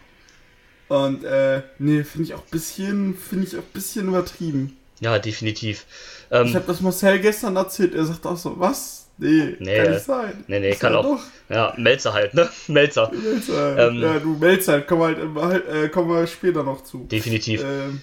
Und 0.87 1.23
äh, 1.23 1.61
nee, 1.77 2.03
finde 2.03 2.27
ich 2.27 2.33
auch 2.33 2.39
ein 2.39 2.49
bisschen, 2.51 3.15
finde 3.15 3.45
ich 3.47 3.55
auch 3.55 3.59
ein 3.61 3.73
bisschen 3.73 4.07
übertrieben. 4.07 4.77
Ja, 5.01 5.19
definitiv. 5.19 5.85
Ich 6.29 6.35
Ähm, 6.37 6.53
habe 6.53 6.65
das 6.67 6.81
Marcel 6.81 7.19
gestern 7.19 7.55
erzählt, 7.55 7.93
er 7.95 8.05
sagt 8.05 8.25
auch 8.25 8.37
so, 8.37 8.59
was? 8.59 9.07
Nee, 9.17 9.55
Nee, 9.59 9.77
kann 9.77 9.91
nicht 9.91 10.05
sein. 10.05 10.43
nee, 10.47 10.59
nee, 10.59 10.69
Ist 10.71 10.79
kann 10.79 10.95
auch. 10.95 11.03
Doch, 11.03 11.19
Ja, 11.49 11.73
Melzer 11.77 12.13
halt, 12.13 12.33
ne? 12.33 12.49
Melzer. 12.67 13.11
Melzer. 13.11 13.89
Ähm, 13.89 14.01
ja, 14.01 14.19
du 14.19 14.37
Melzer, 14.37 14.73
halt, 14.73 14.87
kommen, 14.87 15.01
halt, 15.03 15.19
immer 15.19 15.47
halt, 15.47 15.67
äh, 15.67 15.89
kommen 15.89 16.09
wir 16.09 16.25
später 16.25 16.63
noch 16.63 16.83
zu. 16.83 16.99
Definitiv. 17.11 17.61
Ähm, 17.63 18.01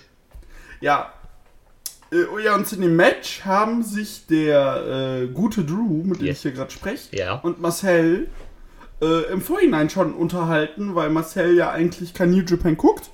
ja. 0.80 1.12
Äh, 2.12 2.24
oh 2.32 2.38
ja, 2.38 2.54
und 2.54 2.70
in 2.72 2.82
dem 2.82 2.94
Match 2.96 3.44
haben 3.44 3.82
sich 3.82 4.26
der 4.26 5.22
äh, 5.22 5.26
gute 5.28 5.64
Drew, 5.64 6.02
mit 6.04 6.20
dem 6.20 6.26
Yes. 6.26 6.36
ich 6.36 6.42
hier 6.42 6.52
gerade 6.52 6.70
spreche, 6.70 7.16
Ja. 7.16 7.34
und 7.36 7.60
Marcel 7.60 8.28
äh, 9.00 9.30
im 9.32 9.40
Vorhinein 9.40 9.90
schon 9.90 10.14
unterhalten, 10.14 10.94
weil 10.94 11.10
Marcel 11.10 11.54
ja 11.54 11.70
eigentlich 11.70 12.14
kein 12.14 12.30
New 12.30 12.42
Japan 12.42 12.76
guckt. 12.76 13.10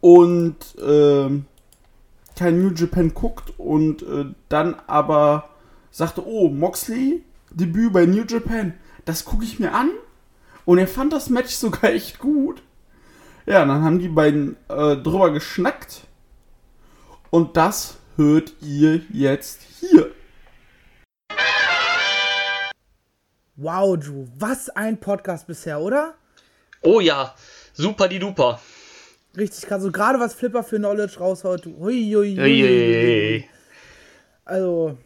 Und 0.00 0.56
ähm, 0.82 1.44
kein 2.36 2.62
New 2.62 2.72
Japan 2.74 3.12
guckt 3.12 3.52
und 3.58 4.02
äh, 4.02 4.24
dann 4.48 4.76
aber 4.86 5.50
sagte, 5.90 6.26
oh, 6.26 6.48
Moxley, 6.48 7.22
Debüt 7.50 7.92
bei 7.92 8.06
New 8.06 8.24
Japan, 8.24 8.74
das 9.04 9.24
gucke 9.24 9.44
ich 9.44 9.58
mir 9.58 9.74
an. 9.74 9.90
Und 10.64 10.78
er 10.78 10.88
fand 10.88 11.12
das 11.12 11.28
Match 11.28 11.54
sogar 11.54 11.84
echt 11.92 12.18
gut. 12.18 12.62
Ja, 13.44 13.64
dann 13.64 13.82
haben 13.82 13.98
die 13.98 14.08
beiden 14.08 14.56
äh, 14.68 14.96
drüber 14.96 15.32
geschnackt. 15.32 16.06
Und 17.30 17.56
das 17.56 17.98
hört 18.16 18.54
ihr 18.60 19.02
jetzt 19.12 19.60
hier. 19.80 20.10
Wow, 23.62 23.98
Drew, 23.98 24.26
was 24.38 24.70
ein 24.70 24.98
Podcast 24.98 25.46
bisher, 25.46 25.82
oder? 25.82 26.14
Oh 26.80 26.98
ja, 26.98 27.34
super 27.74 28.08
die 28.08 28.18
duper. 28.18 28.58
Richtig 29.36 29.66
krass. 29.68 29.82
So 29.82 29.92
gerade 29.92 30.18
was 30.18 30.32
Flipper 30.32 30.64
für 30.64 30.78
Knowledge 30.78 31.18
raushaut. 31.18 31.66
Hui, 31.66 32.10
hui, 32.10 32.36
hui. 32.36 33.44
Also, 34.46 34.96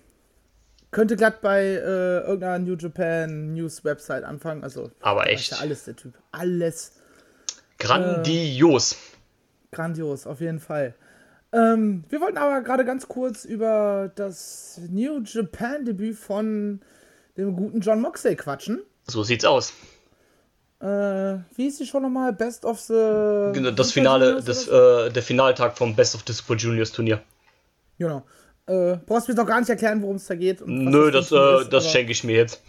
könnte 0.93 1.17
glatt 1.17 1.41
bei 1.41 1.63
äh, 1.65 2.21
irgendeiner 2.21 2.61
New 2.61 2.77
Japan 2.77 3.55
News 3.55 3.85
Website 3.85 4.23
anfangen. 4.23 4.63
Also, 4.63 4.93
Aber 5.01 5.29
echt. 5.29 5.51
ja 5.51 5.59
alles 5.59 5.83
der 5.87 5.97
Typ. 5.97 6.15
Alles 6.31 6.93
Grandios. 7.81 8.97
grandios, 9.73 10.29
auf 10.29 10.41
jeden 10.41 10.61
Fall. 10.61 10.95
Ähm, 11.53 12.05
wir 12.09 12.21
wollten 12.21 12.39
aber 12.39 12.61
gerade 12.63 12.85
ganz 12.85 13.09
kurz 13.09 13.45
über 13.45 14.13
das 14.15 14.81
New 14.89 15.23
Japan 15.25 15.85
Debüt 15.85 16.17
von 16.17 16.83
dem 17.37 17.57
guten 17.57 17.81
John 17.81 18.01
Moxley 18.01 18.37
quatschen. 18.37 18.83
So 19.07 19.23
sieht's 19.23 19.45
aus. 19.45 19.73
Äh, 20.81 20.87
wie 21.57 21.67
ist 21.67 21.81
die 21.81 21.87
schon 21.87 22.03
nochmal? 22.03 22.33
Best 22.33 22.65
of 22.65 22.81
the. 22.81 22.93
Genau, 23.53 23.71
Das 23.71 23.93
Finale, 23.93 24.43
das, 24.43 24.69
äh, 24.69 25.11
der 25.11 25.23
Finaltag 25.23 25.79
vom 25.79 25.95
Best 25.97 26.15
of 26.15 26.23
the 26.27 26.33
Super 26.33 26.57
Juniors 26.57 26.93
Turnier. 26.93 27.23
Genau. 27.99 28.23
Äh, 28.67 28.97
brauchst 29.07 29.29
mir 29.29 29.35
doch 29.35 29.47
gar 29.47 29.61
nicht 29.61 29.69
erklären, 29.69 30.03
worum 30.03 30.17
es 30.17 30.27
da 30.27 30.35
geht. 30.35 30.67
Nö, 30.67 31.11
das, 31.11 31.29
Team 31.29 31.39
äh, 31.39 31.61
ist, 31.63 31.73
das 31.73 31.91
schenke 31.91 32.13
ich 32.13 32.25
mir 32.25 32.37
jetzt. 32.37 32.63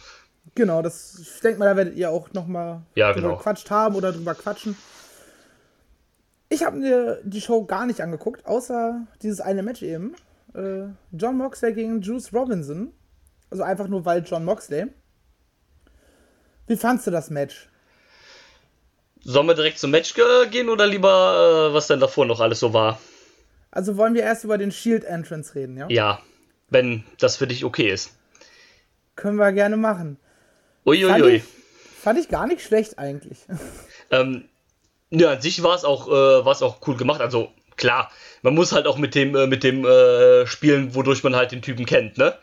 Genau, 0.54 0.82
das, 0.82 1.18
ich 1.20 1.40
denke 1.42 1.60
mal, 1.60 1.66
da 1.66 1.76
werdet 1.76 1.96
ihr 1.96 2.10
auch 2.12 2.32
nochmal 2.34 2.82
Ja, 2.96 3.12
drüber 3.12 3.22
genau. 3.30 3.38
gequatscht 3.38 3.70
haben 3.70 3.96
oder 3.96 4.12
drüber 4.12 4.36
quatschen. 4.36 4.78
Ich 6.50 6.64
habe 6.64 6.78
mir 6.78 7.20
die 7.24 7.42
Show 7.42 7.66
gar 7.66 7.86
nicht 7.86 8.02
angeguckt, 8.02 8.46
außer 8.46 9.02
dieses 9.22 9.42
eine 9.42 9.64
Match 9.64 9.82
eben. 9.82 10.16
Äh, 10.54 10.84
John 11.12 11.38
Moxley 11.38 11.74
gegen 11.74 12.02
Juice 12.02 12.32
Robinson. 12.34 12.92
Also 13.56 13.64
einfach 13.64 13.88
nur, 13.88 14.04
weil 14.04 14.22
John 14.22 14.44
Moxley. 14.44 14.88
Wie 16.68 16.76
fandst 16.76 17.08
du 17.08 17.12
das 17.12 17.30
Match? 17.30 17.70
Sollen 19.22 19.48
wir 19.48 19.54
direkt 19.54 19.80
zum 19.80 19.92
Match 19.92 20.14
gehen 20.52 20.68
oder 20.68 20.86
lieber, 20.86 21.70
äh, 21.70 21.74
was 21.74 21.88
denn 21.88 22.02
davor 22.02 22.26
noch 22.26 22.42
alles 22.42 22.60
so 22.60 22.74
war? 22.74 23.00
Also 23.72 23.96
wollen 23.96 24.14
wir 24.14 24.24
erst 24.24 24.44
über 24.44 24.58
den 24.58 24.74
Shield 24.74 25.06
Entrance 25.06 25.56
reden, 25.56 25.78
ja? 25.78 25.88
Ja, 25.88 26.20
wenn 26.70 27.06
das 27.18 27.38
für 27.38 27.48
dich 27.48 27.64
okay 27.64 27.90
ist. 27.90 28.12
Können 29.16 29.38
wir 29.38 29.54
gerne 29.54 29.78
machen. 29.78 30.18
Uiuiui. 30.86 31.08
Fand 31.08 31.26
ich, 31.26 31.44
fand 32.02 32.20
ich 32.20 32.28
gar 32.28 32.48
nicht 32.48 32.62
schlecht 32.62 33.00
eigentlich. 33.00 33.38
Ähm, 34.12 34.50
ja, 35.10 35.32
an 35.32 35.42
sich 35.42 35.64
war 35.64 35.76
es 35.76 35.84
auch, 35.84 36.08
äh, 36.08 36.46
war's 36.46 36.62
auch 36.62 36.86
cool 36.88 36.96
gemacht. 36.96 37.22
Also 37.22 37.52
klar, 37.76 38.12
man 38.44 38.54
muss 38.54 38.72
halt 38.72 38.86
auch 38.86 38.98
mit 38.98 39.16
dem, 39.16 39.34
äh, 39.34 39.48
mit 39.48 39.64
dem 39.64 39.84
äh, 39.84 40.46
spielen, 40.46 40.94
wodurch 40.94 41.24
man 41.24 41.36
halt 41.36 41.54
den 41.54 41.64
Typen 41.64 41.86
kennt, 41.88 42.20
ne? 42.20 42.38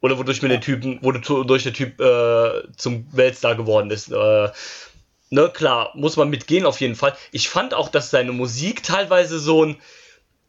Oder 0.00 0.18
wodurch 0.18 0.40
man 0.40 0.50
den 0.50 0.60
Typen, 0.60 0.98
wodurch 1.02 1.62
der 1.62 1.72
Typ 1.72 2.00
äh, 2.00 2.62
zum 2.76 3.06
Weltstar 3.12 3.54
geworden 3.54 3.90
ist. 3.90 4.10
Äh, 4.10 4.48
ne, 5.30 5.50
klar, 5.52 5.90
muss 5.94 6.16
man 6.16 6.30
mitgehen 6.30 6.64
auf 6.64 6.80
jeden 6.80 6.94
Fall. 6.94 7.14
Ich 7.32 7.48
fand 7.48 7.74
auch, 7.74 7.88
dass 7.88 8.10
seine 8.10 8.32
Musik 8.32 8.82
teilweise 8.82 9.38
so 9.38 9.64
ein 9.64 9.76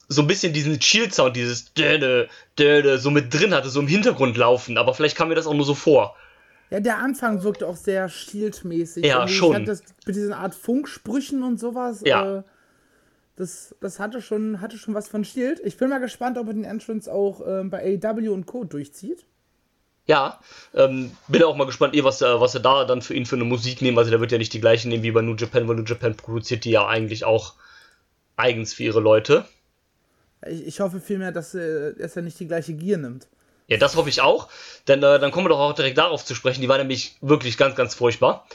so 0.08 0.22
ein 0.22 0.28
bisschen 0.28 0.52
diesen 0.52 0.82
Shield-Sound, 0.82 1.38
dieses 1.38 1.74
Döde, 1.74 2.28
Döde, 2.60 3.00
so 3.00 3.12
mit 3.12 3.34
drin 3.34 3.54
hatte, 3.54 3.70
so 3.70 3.80
im 3.80 3.88
Hintergrund 3.88 4.36
laufen, 4.36 4.78
aber 4.78 4.94
vielleicht 4.94 5.16
kam 5.16 5.30
mir 5.30 5.36
das 5.36 5.48
auch 5.48 5.54
nur 5.54 5.64
so 5.64 5.74
vor. 5.74 6.18
Ja, 6.70 6.82
der 6.82 6.98
Anfang 6.98 7.44
wirkte 7.44 7.66
auch 7.66 7.78
sehr 7.78 8.10
Shield-mäßig. 8.10 9.06
Ja, 9.06 9.20
Irgendwie 9.20 9.34
schon. 9.34 9.66
Das, 9.66 9.84
mit 10.06 10.18
dieser 10.18 10.38
Art 10.38 10.54
Funksprüchen 10.54 11.44
und 11.44 11.62
sowas. 11.62 12.02
Ja. 12.06 12.40
Äh, 12.40 12.44
das, 13.38 13.74
das 13.80 14.00
hatte 14.00 14.22
schon, 14.22 14.60
hatte 14.60 14.78
schon 14.78 14.94
was 14.94 15.08
von 15.08 15.24
Shield. 15.24 15.62
Ich 15.64 15.78
bin 15.78 15.90
mal 15.90 16.00
gespannt, 16.00 16.38
ob 16.38 16.48
er 16.48 16.54
den 16.54 16.66
Entrance 16.66 17.12
auch 17.12 17.42
ähm, 17.46 17.70
bei 17.70 17.98
AEW 18.02 18.34
und 18.34 18.46
Co. 18.46 18.66
durchzieht. 18.66 19.26
Ja, 20.08 20.40
ähm, 20.74 21.12
bin 21.28 21.44
auch 21.44 21.56
mal 21.56 21.66
gespannt, 21.66 21.96
eh, 21.96 22.04
was, 22.04 22.22
äh, 22.22 22.40
was 22.40 22.56
er 22.56 22.62
da 22.62 22.86
dann 22.86 23.02
für 23.02 23.14
ihn 23.14 23.26
für 23.26 23.36
eine 23.36 23.46
Musik 23.46 23.82
nehmen. 23.82 23.98
Also 23.98 24.10
der 24.10 24.20
wird 24.20 24.32
ja 24.32 24.38
nicht 24.38 24.54
die 24.54 24.62
gleiche 24.62 24.90
nehmen 24.90 25.04
wie 25.04 25.12
bei 25.12 25.22
New 25.22 25.36
Japan, 25.36 25.68
weil 25.68 25.76
New 25.76 25.84
Japan 25.84 26.16
produziert 26.16 26.66
die 26.66 26.72
ja 26.72 26.88
eigentlich 26.88 27.24
auch 27.24 27.54
eigens 28.36 28.74
für 28.74 28.84
ihre 28.84 29.00
Leute. 29.00 29.46
Ich, 30.48 30.66
ich 30.68 30.80
hoffe 30.80 31.00
vielmehr, 31.00 31.32
dass, 31.32 31.54
äh, 31.54 31.94
dass 31.94 32.16
er 32.16 32.24
nicht 32.24 32.40
die 32.40 32.48
gleiche 32.48 32.74
Gier 32.74 32.98
nimmt. 32.98 33.28
Ja, 33.68 33.78
das 33.78 33.96
hoffe 33.96 34.10
ich 34.10 34.22
auch. 34.22 34.50
Denn 34.88 35.02
äh, 35.04 35.20
dann 35.20 35.32
kommen 35.32 35.46
wir 35.46 35.50
doch 35.50 35.60
auch 35.60 35.74
direkt 35.74 35.98
darauf 35.98 36.26
zu 36.26 36.36
sprechen. 36.36 36.62
Die 36.62 36.68
war 36.68 36.78
nämlich 36.78 37.16
wirklich 37.22 37.58
ganz, 37.58 37.76
ganz 37.76 37.96
furchtbar. 37.96 38.46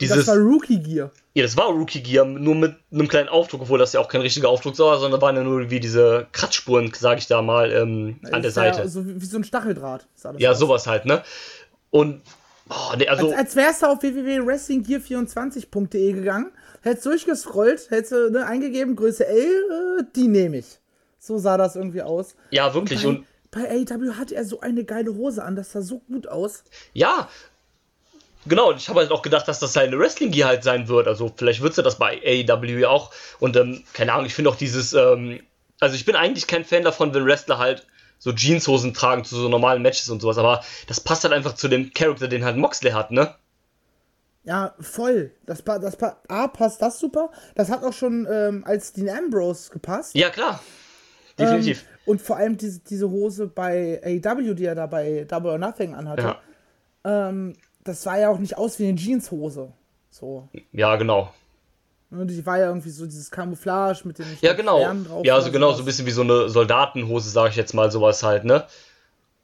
Dieses, 0.00 0.24
das 0.24 0.26
war 0.26 0.36
Rookie 0.36 0.82
Gear. 0.82 1.10
ja, 1.34 1.42
das 1.44 1.56
war 1.56 1.66
Rookie 1.66 2.02
Gear, 2.02 2.24
nur 2.24 2.54
mit 2.54 2.74
einem 2.92 3.08
kleinen 3.08 3.28
Aufdruck, 3.28 3.62
obwohl 3.62 3.78
das 3.78 3.92
ja 3.92 4.00
auch 4.00 4.08
kein 4.08 4.20
richtiger 4.22 4.48
Aufdruck 4.48 4.78
war, 4.78 4.98
sondern 4.98 5.20
waren 5.22 5.36
ja 5.36 5.42
nur 5.42 5.70
wie 5.70 5.80
diese 5.80 6.26
Kratzspuren, 6.32 6.92
sage 6.92 7.20
ich 7.20 7.26
da 7.26 7.42
mal, 7.42 7.70
ähm, 7.72 8.18
an 8.24 8.42
der 8.42 8.50
Ist 8.50 8.56
ja 8.56 8.74
Seite. 8.74 8.88
So 8.88 9.06
wie, 9.06 9.20
wie 9.20 9.24
so 9.24 9.36
ein 9.36 9.44
Stacheldraht. 9.44 10.06
Ja, 10.38 10.50
aus. 10.50 10.58
sowas 10.58 10.86
halt, 10.86 11.06
ne? 11.06 11.22
Und, 11.90 12.22
oh, 12.68 12.94
nee, 12.96 13.06
also, 13.06 13.28
Als, 13.28 13.36
als 13.38 13.56
wärst 13.56 13.82
du 13.82 13.86
auf 13.86 14.02
www.wrestlinggear24.de 14.02 16.12
gegangen, 16.12 16.50
hättest 16.82 17.06
durchgescrollt, 17.06 17.90
hättest 17.90 18.12
du 18.12 18.30
ne, 18.30 18.46
eingegeben, 18.46 18.96
Größe 18.96 19.26
L, 19.26 19.98
äh, 20.00 20.04
die 20.14 20.28
nehme 20.28 20.58
ich. 20.58 20.78
So 21.18 21.38
sah 21.38 21.56
das 21.56 21.76
irgendwie 21.76 22.02
aus. 22.02 22.34
ja, 22.50 22.74
wirklich. 22.74 23.02
Bei, 23.02 23.08
Und 23.08 23.26
bei 23.50 23.70
AEW 23.70 24.14
hatte 24.14 24.34
er 24.34 24.44
so 24.44 24.60
eine 24.60 24.84
geile 24.84 25.14
Hose 25.14 25.42
an, 25.44 25.56
das 25.56 25.72
sah 25.72 25.80
so 25.80 26.00
gut 26.00 26.26
aus. 26.26 26.64
ja, 26.92 27.28
genau, 28.46 28.70
und 28.70 28.76
ich 28.76 28.88
habe 28.88 29.00
halt 29.00 29.10
auch 29.10 29.22
gedacht, 29.22 29.46
dass 29.48 29.58
das 29.58 29.72
seine 29.72 29.98
Wrestling-Gear 29.98 30.48
halt 30.48 30.62
sein 30.64 30.88
wird. 30.88 31.06
Also, 31.08 31.32
vielleicht 31.36 31.60
wird 31.62 31.72
es 31.72 31.76
ja 31.76 31.82
das 31.82 31.98
bei 31.98 32.20
AEW 32.24 32.86
auch. 32.86 33.12
Und, 33.40 33.56
ähm, 33.56 33.82
keine 33.92 34.12
Ahnung, 34.12 34.26
ich 34.26 34.34
finde 34.34 34.50
auch 34.50 34.56
dieses, 34.56 34.92
ähm, 34.92 35.40
also 35.80 35.94
ich 35.96 36.04
bin 36.04 36.16
eigentlich 36.16 36.46
kein 36.46 36.64
Fan 36.64 36.82
davon, 36.84 37.12
wenn 37.14 37.24
Wrestler 37.26 37.58
halt 37.58 37.86
so 38.18 38.32
Jeanshosen 38.32 38.94
tragen 38.94 39.24
zu 39.24 39.36
so 39.36 39.48
normalen 39.48 39.82
Matches 39.82 40.08
und 40.08 40.20
sowas, 40.22 40.38
aber 40.38 40.62
das 40.86 41.00
passt 41.00 41.24
halt 41.24 41.34
einfach 41.34 41.54
zu 41.54 41.68
dem 41.68 41.92
Charakter, 41.92 42.28
den 42.28 42.44
halt 42.44 42.56
Moxley 42.56 42.92
hat, 42.92 43.10
ne? 43.10 43.34
Ja, 44.44 44.74
voll. 44.78 45.32
Das, 45.46 45.62
pa- 45.62 45.78
das 45.78 45.96
pa- 45.96 46.18
A, 46.28 46.48
passt 46.48 46.80
das 46.82 46.98
super. 46.98 47.30
Das 47.54 47.70
hat 47.70 47.82
auch 47.82 47.92
schon 47.92 48.26
ähm, 48.30 48.62
als 48.66 48.92
Dean 48.92 49.08
Ambrose 49.08 49.70
gepasst. 49.70 50.14
Ja, 50.14 50.30
klar. 50.30 50.60
Definitiv. 51.38 51.82
Ähm, 51.82 51.88
und 52.06 52.22
vor 52.22 52.36
allem 52.36 52.56
diese, 52.58 52.80
diese 52.80 53.10
Hose 53.10 53.46
bei 53.46 54.00
AEW, 54.04 54.54
die 54.54 54.66
er 54.66 54.74
da 54.74 54.86
bei 54.86 55.24
Double 55.28 55.50
or 55.50 55.58
Nothing 55.58 55.94
anhatte. 55.94 56.22
ja. 56.22 56.40
Ähm, 57.06 57.54
das 57.84 58.02
sah 58.02 58.18
ja 58.18 58.30
auch 58.30 58.38
nicht 58.38 58.56
aus 58.56 58.78
wie 58.78 58.88
eine 58.88 58.96
Jeanshose. 58.96 59.72
So. 60.10 60.48
ja, 60.72 60.96
genau. 60.96 61.32
Ne, 62.10 62.26
Die 62.26 62.46
war 62.46 62.58
ja 62.58 62.68
irgendwie 62.68 62.90
so 62.90 63.04
dieses 63.04 63.30
Camouflage 63.30 64.02
mit 64.04 64.18
den 64.18 64.26
Ja, 64.40 64.52
genau. 64.54 64.78
Sternen 64.78 65.04
drauf 65.04 65.24
Ja, 65.24 65.34
also 65.34 65.50
genau, 65.50 65.72
so 65.72 65.82
ein 65.82 65.84
bisschen 65.84 66.06
wie 66.06 66.12
so 66.12 66.22
eine 66.22 66.48
Soldatenhose, 66.48 67.30
sage 67.30 67.50
ich 67.50 67.56
jetzt 67.56 67.74
mal, 67.74 67.90
sowas 67.90 68.22
halt, 68.22 68.44
ne? 68.44 68.64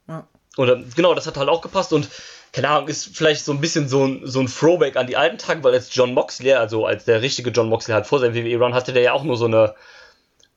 Ja. 0.07 0.27
Oder 0.57 0.81
genau, 0.95 1.13
das 1.13 1.27
hat 1.27 1.37
halt 1.37 1.49
auch 1.49 1.61
gepasst 1.61 1.93
und 1.93 2.09
keine 2.53 2.69
Ahnung, 2.69 2.89
ist 2.89 3.15
vielleicht 3.15 3.45
so 3.45 3.53
ein 3.53 3.61
bisschen 3.61 3.87
so 3.87 4.05
ein, 4.05 4.21
so 4.25 4.41
ein 4.41 4.47
Throwback 4.47 4.97
an 4.97 5.07
die 5.07 5.15
alten 5.15 5.37
Tage, 5.37 5.63
weil 5.63 5.73
als 5.73 5.93
John 5.95 6.13
Moxley, 6.13 6.53
also 6.53 6.85
als 6.85 7.05
der 7.05 7.21
richtige 7.21 7.49
John 7.51 7.69
Moxley 7.69 7.93
halt 7.93 8.05
vor 8.07 8.19
seinem 8.19 8.35
WWE-Run, 8.35 8.73
hatte 8.73 8.91
der 8.91 9.03
ja 9.03 9.13
auch 9.13 9.23
nur 9.23 9.37
so 9.37 9.45
eine, 9.45 9.73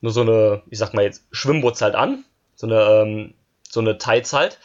nur 0.01 0.11
so 0.11 0.21
eine, 0.21 0.61
ich 0.69 0.77
sag 0.77 0.93
mal 0.93 1.03
jetzt, 1.03 1.23
Schwimmboots 1.31 1.81
halt 1.81 1.95
an. 1.95 2.25
So 2.55 2.67
eine, 2.67 2.81
ähm, 2.81 3.33
so 3.69 3.79
eine 3.79 3.97
Tights 3.97 4.33
halt. 4.33 4.59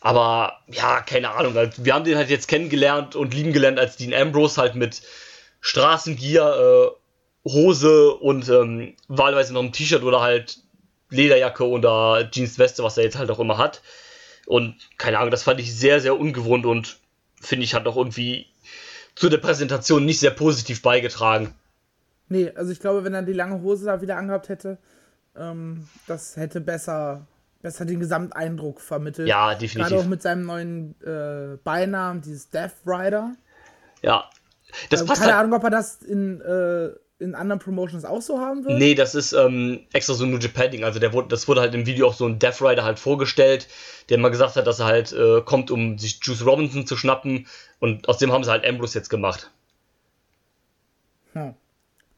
Aber 0.00 0.58
ja, 0.68 1.00
keine 1.00 1.30
Ahnung, 1.30 1.54
wir 1.54 1.94
haben 1.94 2.04
den 2.04 2.16
halt 2.16 2.30
jetzt 2.30 2.48
kennengelernt 2.48 3.16
und 3.16 3.34
lieben 3.34 3.52
gelernt 3.52 3.78
als 3.78 3.96
Dean 3.96 4.14
Ambrose 4.14 4.60
halt 4.60 4.74
mit 4.74 5.02
Straßengear, 5.60 6.58
äh, 6.58 6.90
Hose 7.44 8.14
und 8.14 8.48
ähm, 8.48 8.94
wahlweise 9.08 9.52
noch 9.54 9.62
ein 9.62 9.72
T-Shirt 9.72 10.02
oder 10.02 10.20
halt 10.20 10.58
Lederjacke 11.10 11.66
oder 11.66 12.28
Jeansweste, 12.30 12.82
was 12.82 12.96
er 12.96 13.04
jetzt 13.04 13.18
halt 13.18 13.30
auch 13.30 13.38
immer 13.38 13.58
hat. 13.58 13.82
Und 14.46 14.76
keine 14.98 15.18
Ahnung, 15.18 15.30
das 15.30 15.42
fand 15.42 15.60
ich 15.60 15.74
sehr, 15.74 16.00
sehr 16.00 16.18
ungewohnt 16.18 16.66
und 16.66 16.98
finde 17.40 17.64
ich 17.64 17.74
hat 17.74 17.86
auch 17.86 17.96
irgendwie 17.96 18.46
zu 19.14 19.28
der 19.28 19.38
Präsentation 19.38 20.04
nicht 20.04 20.20
sehr 20.20 20.30
positiv 20.30 20.82
beigetragen. 20.82 21.54
Nee, 22.28 22.50
also 22.54 22.70
ich 22.72 22.80
glaube, 22.80 23.04
wenn 23.04 23.14
er 23.14 23.22
die 23.22 23.32
lange 23.32 23.62
Hose 23.62 23.86
da 23.86 24.00
wieder 24.00 24.16
angehabt 24.16 24.48
hätte, 24.48 24.78
ähm, 25.36 25.88
das 26.06 26.36
hätte 26.36 26.60
besser, 26.60 27.26
besser 27.68 27.84
den 27.84 28.00
Gesamteindruck 28.00 28.80
vermittelt. 28.80 29.28
Ja, 29.28 29.48
Gerade 29.48 29.60
definitiv. 29.60 29.98
auch 29.98 30.06
mit 30.06 30.22
seinem 30.22 30.46
neuen 30.46 30.94
äh, 31.02 31.58
Beinamen, 31.62 32.22
dieses 32.22 32.48
Death 32.48 32.72
Rider. 32.86 33.34
Ja. 34.00 34.24
Das 34.88 35.02
Ähm, 35.02 35.06
passt 35.06 35.20
keine 35.20 35.34
halt. 35.34 35.44
Ahnung, 35.44 35.58
ob 35.58 35.64
er 35.64 35.70
das 35.70 36.00
in, 36.02 36.40
äh, 36.40 36.88
in 37.22 37.34
anderen 37.34 37.58
Promotions 37.60 38.06
auch 38.06 38.22
so 38.22 38.40
haben 38.40 38.64
wird. 38.64 38.78
Nee, 38.78 38.94
das 38.94 39.14
ist 39.14 39.34
ähm, 39.34 39.80
extra 39.92 40.14
so 40.14 40.24
ein 40.24 40.30
New 40.30 40.38
Japan 40.38 40.70
Ding. 40.70 40.82
Also 40.84 40.98
der 40.98 41.12
wurde, 41.12 41.28
das 41.28 41.46
wurde 41.46 41.60
halt 41.60 41.74
im 41.74 41.84
Video 41.84 42.06
auch 42.06 42.14
so 42.14 42.24
ein 42.26 42.38
Death 42.38 42.62
Rider 42.62 42.84
halt 42.84 42.98
vorgestellt, 42.98 43.68
der 44.08 44.16
mal 44.16 44.30
gesagt 44.30 44.56
hat, 44.56 44.66
dass 44.66 44.80
er 44.80 44.86
halt 44.86 45.12
äh, 45.12 45.42
kommt, 45.42 45.70
um 45.70 45.98
sich 45.98 46.20
Juice 46.22 46.46
Robinson 46.46 46.86
zu 46.86 46.96
schnappen. 46.96 47.46
Und 47.80 48.08
aus 48.08 48.16
dem 48.16 48.32
haben 48.32 48.44
sie 48.44 48.50
halt 48.50 48.66
Ambrose 48.66 48.98
jetzt 48.98 49.10
gemacht. 49.10 49.50
Hm. 51.34 51.54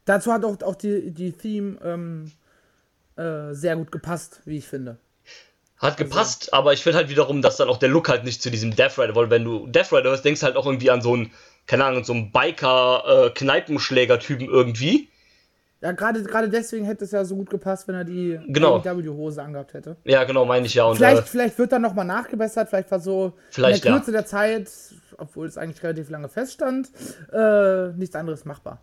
Dazu 0.04 0.32
hat 0.32 0.44
auch, 0.44 0.62
auch 0.62 0.76
die, 0.76 1.10
die 1.10 1.32
Theme 1.32 1.76
ähm, 1.82 2.30
äh, 3.16 3.52
sehr 3.52 3.74
gut 3.74 3.90
gepasst, 3.90 4.42
wie 4.44 4.58
ich 4.58 4.68
finde. 4.68 4.98
Hat 5.80 5.96
gepasst, 5.96 6.52
aber 6.52 6.74
ich 6.74 6.82
finde 6.82 6.98
halt 6.98 7.08
wiederum, 7.08 7.40
dass 7.40 7.56
dann 7.56 7.68
auch 7.68 7.78
der 7.78 7.88
Look 7.88 8.10
halt 8.10 8.24
nicht 8.24 8.42
zu 8.42 8.50
diesem 8.50 8.76
Death 8.76 8.98
Rider, 8.98 9.16
weil 9.16 9.30
wenn 9.30 9.44
du 9.44 9.66
Death 9.66 9.92
Rider 9.92 10.10
hörst, 10.10 10.26
denkst 10.26 10.40
du 10.40 10.46
halt 10.46 10.56
auch 10.56 10.66
irgendwie 10.66 10.90
an 10.90 11.00
so 11.00 11.14
einen, 11.14 11.30
keine 11.66 11.86
Ahnung, 11.86 12.04
so 12.04 12.12
einen 12.12 12.32
Biker-Kneipenschläger-Typen 12.32 14.46
irgendwie. 14.46 15.08
Ja, 15.80 15.92
gerade 15.92 16.50
deswegen 16.50 16.84
hätte 16.84 17.04
es 17.04 17.12
ja 17.12 17.24
so 17.24 17.36
gut 17.36 17.48
gepasst, 17.48 17.88
wenn 17.88 17.94
er 17.94 18.04
die 18.04 18.38
Genau. 18.48 18.80
AEW-Hose 18.80 19.42
angehabt 19.42 19.72
hätte. 19.72 19.96
Ja, 20.04 20.24
genau, 20.24 20.44
meine 20.44 20.66
ich 20.66 20.74
ja. 20.74 20.84
Und, 20.84 20.96
Vielleicht, 20.96 21.22
äh, 21.22 21.26
vielleicht 21.26 21.58
wird 21.58 21.72
dann 21.72 21.80
nochmal 21.80 22.04
nachgebessert, 22.04 22.68
vielleicht 22.68 22.90
war 22.90 23.00
so 23.00 23.32
Vielleicht, 23.50 23.82
in 23.82 23.88
ja. 23.88 23.92
der 23.92 24.00
Kürze 24.00 24.12
der 24.12 24.26
Zeit, 24.26 24.70
obwohl 25.16 25.46
es 25.46 25.56
eigentlich 25.56 25.82
relativ 25.82 26.10
lange 26.10 26.28
feststand, 26.28 26.90
äh, 27.32 27.92
nichts 27.96 28.14
anderes 28.14 28.44
machbar. 28.44 28.82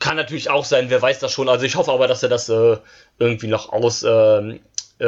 Kann 0.00 0.16
natürlich 0.16 0.50
auch 0.50 0.64
sein, 0.64 0.90
wer 0.90 1.00
weiß 1.00 1.20
das 1.20 1.30
schon. 1.30 1.48
Also 1.48 1.66
ich 1.66 1.76
hoffe 1.76 1.92
aber, 1.92 2.08
dass 2.08 2.24
er 2.24 2.28
das 2.28 2.48
äh, 2.48 2.78
irgendwie 3.18 3.46
noch 3.46 3.72
aus, 3.72 4.02
ähm, 4.02 4.58
äh, 4.98 5.06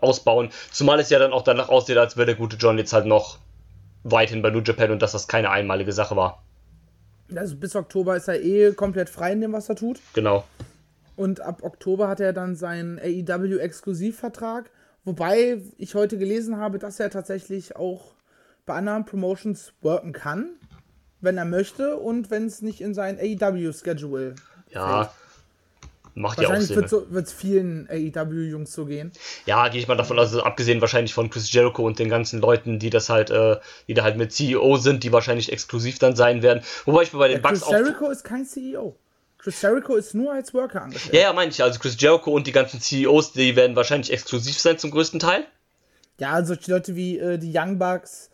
ausbauen. 0.00 0.50
Zumal 0.72 1.00
es 1.00 1.10
ja 1.10 1.18
dann 1.18 1.32
auch 1.32 1.42
danach 1.42 1.68
aussieht, 1.68 1.96
als 1.98 2.16
wäre 2.16 2.26
der 2.26 2.34
gute 2.34 2.56
John 2.56 2.78
jetzt 2.78 2.92
halt 2.92 3.06
noch 3.06 3.38
weiterhin 4.04 4.42
bei 4.42 4.50
New 4.50 4.60
Japan 4.60 4.92
und 4.92 5.02
dass 5.02 5.12
das 5.12 5.28
keine 5.28 5.50
einmalige 5.50 5.92
Sache 5.92 6.16
war. 6.16 6.42
Also 7.34 7.56
bis 7.56 7.74
Oktober 7.74 8.16
ist 8.16 8.28
er 8.28 8.40
eh 8.40 8.72
komplett 8.72 9.08
frei 9.08 9.32
in 9.32 9.40
dem, 9.40 9.52
was 9.52 9.68
er 9.68 9.74
tut. 9.76 10.00
Genau. 10.14 10.44
Und 11.16 11.40
ab 11.40 11.62
Oktober 11.62 12.08
hat 12.08 12.20
er 12.20 12.32
dann 12.32 12.54
seinen 12.54 12.98
AEW-Exklusivvertrag. 12.98 14.70
Wobei 15.04 15.60
ich 15.78 15.94
heute 15.94 16.18
gelesen 16.18 16.58
habe, 16.58 16.78
dass 16.78 17.00
er 17.00 17.10
tatsächlich 17.10 17.76
auch 17.76 18.12
bei 18.66 18.74
anderen 18.74 19.04
Promotions 19.04 19.72
worken 19.80 20.12
kann, 20.12 20.50
wenn 21.20 21.38
er 21.38 21.44
möchte 21.44 21.96
und 21.96 22.30
wenn 22.30 22.46
es 22.46 22.60
nicht 22.60 22.80
in 22.80 22.92
sein 22.94 23.18
AEW-Schedule 23.18 24.34
Ja. 24.70 25.10
Macht 26.18 26.38
ja 26.38 26.44
auch 26.44 26.48
Wahrscheinlich 26.52 26.68
Sinn. 26.68 26.76
wird 26.76 26.88
so, 26.88 27.10
wird's 27.10 27.32
vielen 27.32 27.86
AEW-Jungs 27.90 28.72
so 28.72 28.86
gehen. 28.86 29.12
Ja, 29.44 29.68
gehe 29.68 29.78
ich 29.80 29.86
mal 29.86 29.96
davon 29.96 30.18
aus, 30.18 30.28
also 30.28 30.42
abgesehen 30.44 30.80
wahrscheinlich 30.80 31.12
von 31.12 31.28
Chris 31.28 31.52
Jericho 31.52 31.84
und 31.86 31.98
den 31.98 32.08
ganzen 32.08 32.40
Leuten, 32.40 32.78
die 32.78 32.88
das 32.88 33.10
halt, 33.10 33.28
äh, 33.30 33.56
die 33.86 33.92
da 33.92 34.02
halt 34.02 34.16
mit 34.16 34.32
CEO 34.32 34.78
sind, 34.78 35.04
die 35.04 35.12
wahrscheinlich 35.12 35.52
exklusiv 35.52 35.98
dann 35.98 36.16
sein 36.16 36.40
werden. 36.42 36.62
Wobei 36.86 37.02
ich 37.02 37.12
mir 37.12 37.18
bei 37.18 37.28
den 37.28 37.42
Chris 37.42 37.60
Bugs 37.60 37.62
auch. 37.64 37.72
Jericho 37.72 38.08
ist 38.10 38.24
kein 38.24 38.46
CEO. 38.46 38.96
Chris 39.36 39.60
Jericho 39.60 39.94
ist 39.94 40.14
nur 40.14 40.32
als 40.32 40.54
Worker 40.54 40.82
angestellt. 40.82 41.14
Ja, 41.14 41.20
ja, 41.20 41.32
meine 41.34 41.50
ich. 41.50 41.62
Also 41.62 41.78
Chris 41.78 41.96
Jericho 42.00 42.30
und 42.32 42.46
die 42.46 42.52
ganzen 42.52 42.80
CEOs, 42.80 43.32
die 43.32 43.54
werden 43.54 43.76
wahrscheinlich 43.76 44.10
exklusiv 44.10 44.58
sein 44.58 44.78
zum 44.78 44.90
größten 44.92 45.20
Teil. 45.20 45.44
Ja, 46.18 46.32
also 46.32 46.56
die 46.56 46.70
Leute 46.70 46.96
wie 46.96 47.18
äh, 47.18 47.36
die 47.36 47.52
Young 47.54 47.78
Bucks, 47.78 48.30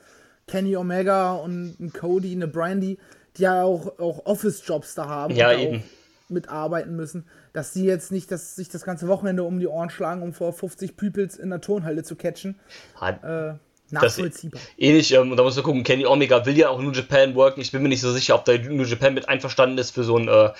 Kenny 0.47 0.77
Omega 0.77 1.33
und 1.33 1.81
ein 1.81 1.93
Cody, 1.93 2.31
eine 2.33 2.47
Brandy, 2.47 2.97
die 3.37 3.43
ja 3.43 3.65
auch, 3.65 3.99
auch 3.99 4.25
Office-Jobs 4.25 4.95
da 4.95 5.07
haben 5.09 5.35
Ja, 5.35 5.53
eben. 5.53 5.79
auch 5.81 6.31
mitarbeiten 6.31 6.97
müssen, 6.97 7.27
dass 7.53 7.73
die 7.73 7.85
jetzt 7.85 8.13
nicht 8.13 8.31
dass 8.31 8.57
sich 8.57 8.69
das 8.69 8.85
ganze 8.85 9.09
Wochenende 9.09 9.43
um 9.45 9.59
die 9.59 9.67
Ohren 9.67 9.91
schlagen, 9.91 10.23
um 10.23 10.33
vor 10.33 10.53
50 10.53 10.97
Peoples 10.97 11.37
in 11.37 11.51
der 11.51 11.61
Turnhalle 11.61 12.03
zu 12.03 12.17
catchen. 12.17 12.59
Hat- 12.97 13.23
Äh, 13.25 13.55
nachvollziehbar. 13.91 14.61
Ähnlich, 14.79 15.13
ähm, 15.13 15.31
und 15.31 15.37
da 15.37 15.43
muss 15.43 15.55
man 15.57 15.65
gucken, 15.65 15.83
Kenny 15.85 16.07
Omega 16.07 16.47
will 16.47 16.57
ja 16.57 16.71
auch 16.71 16.81
New 16.81 16.93
Japan 16.93 17.35
worken. 17.35 17.61
Ich 17.61 17.73
bin 17.73 17.83
mir 17.83 17.91
nicht 17.91 18.01
so 18.01 18.11
sicher, 18.11 18.35
ob 18.35 18.45
da 18.47 18.57
New 18.57 18.85
Japan 18.85 19.13
mit 19.13 19.29
einverstanden 19.29 19.77
ist 19.77 19.91
für 19.91 20.03
so 20.03 20.17
ein 20.17 20.29
äh, 20.29 20.51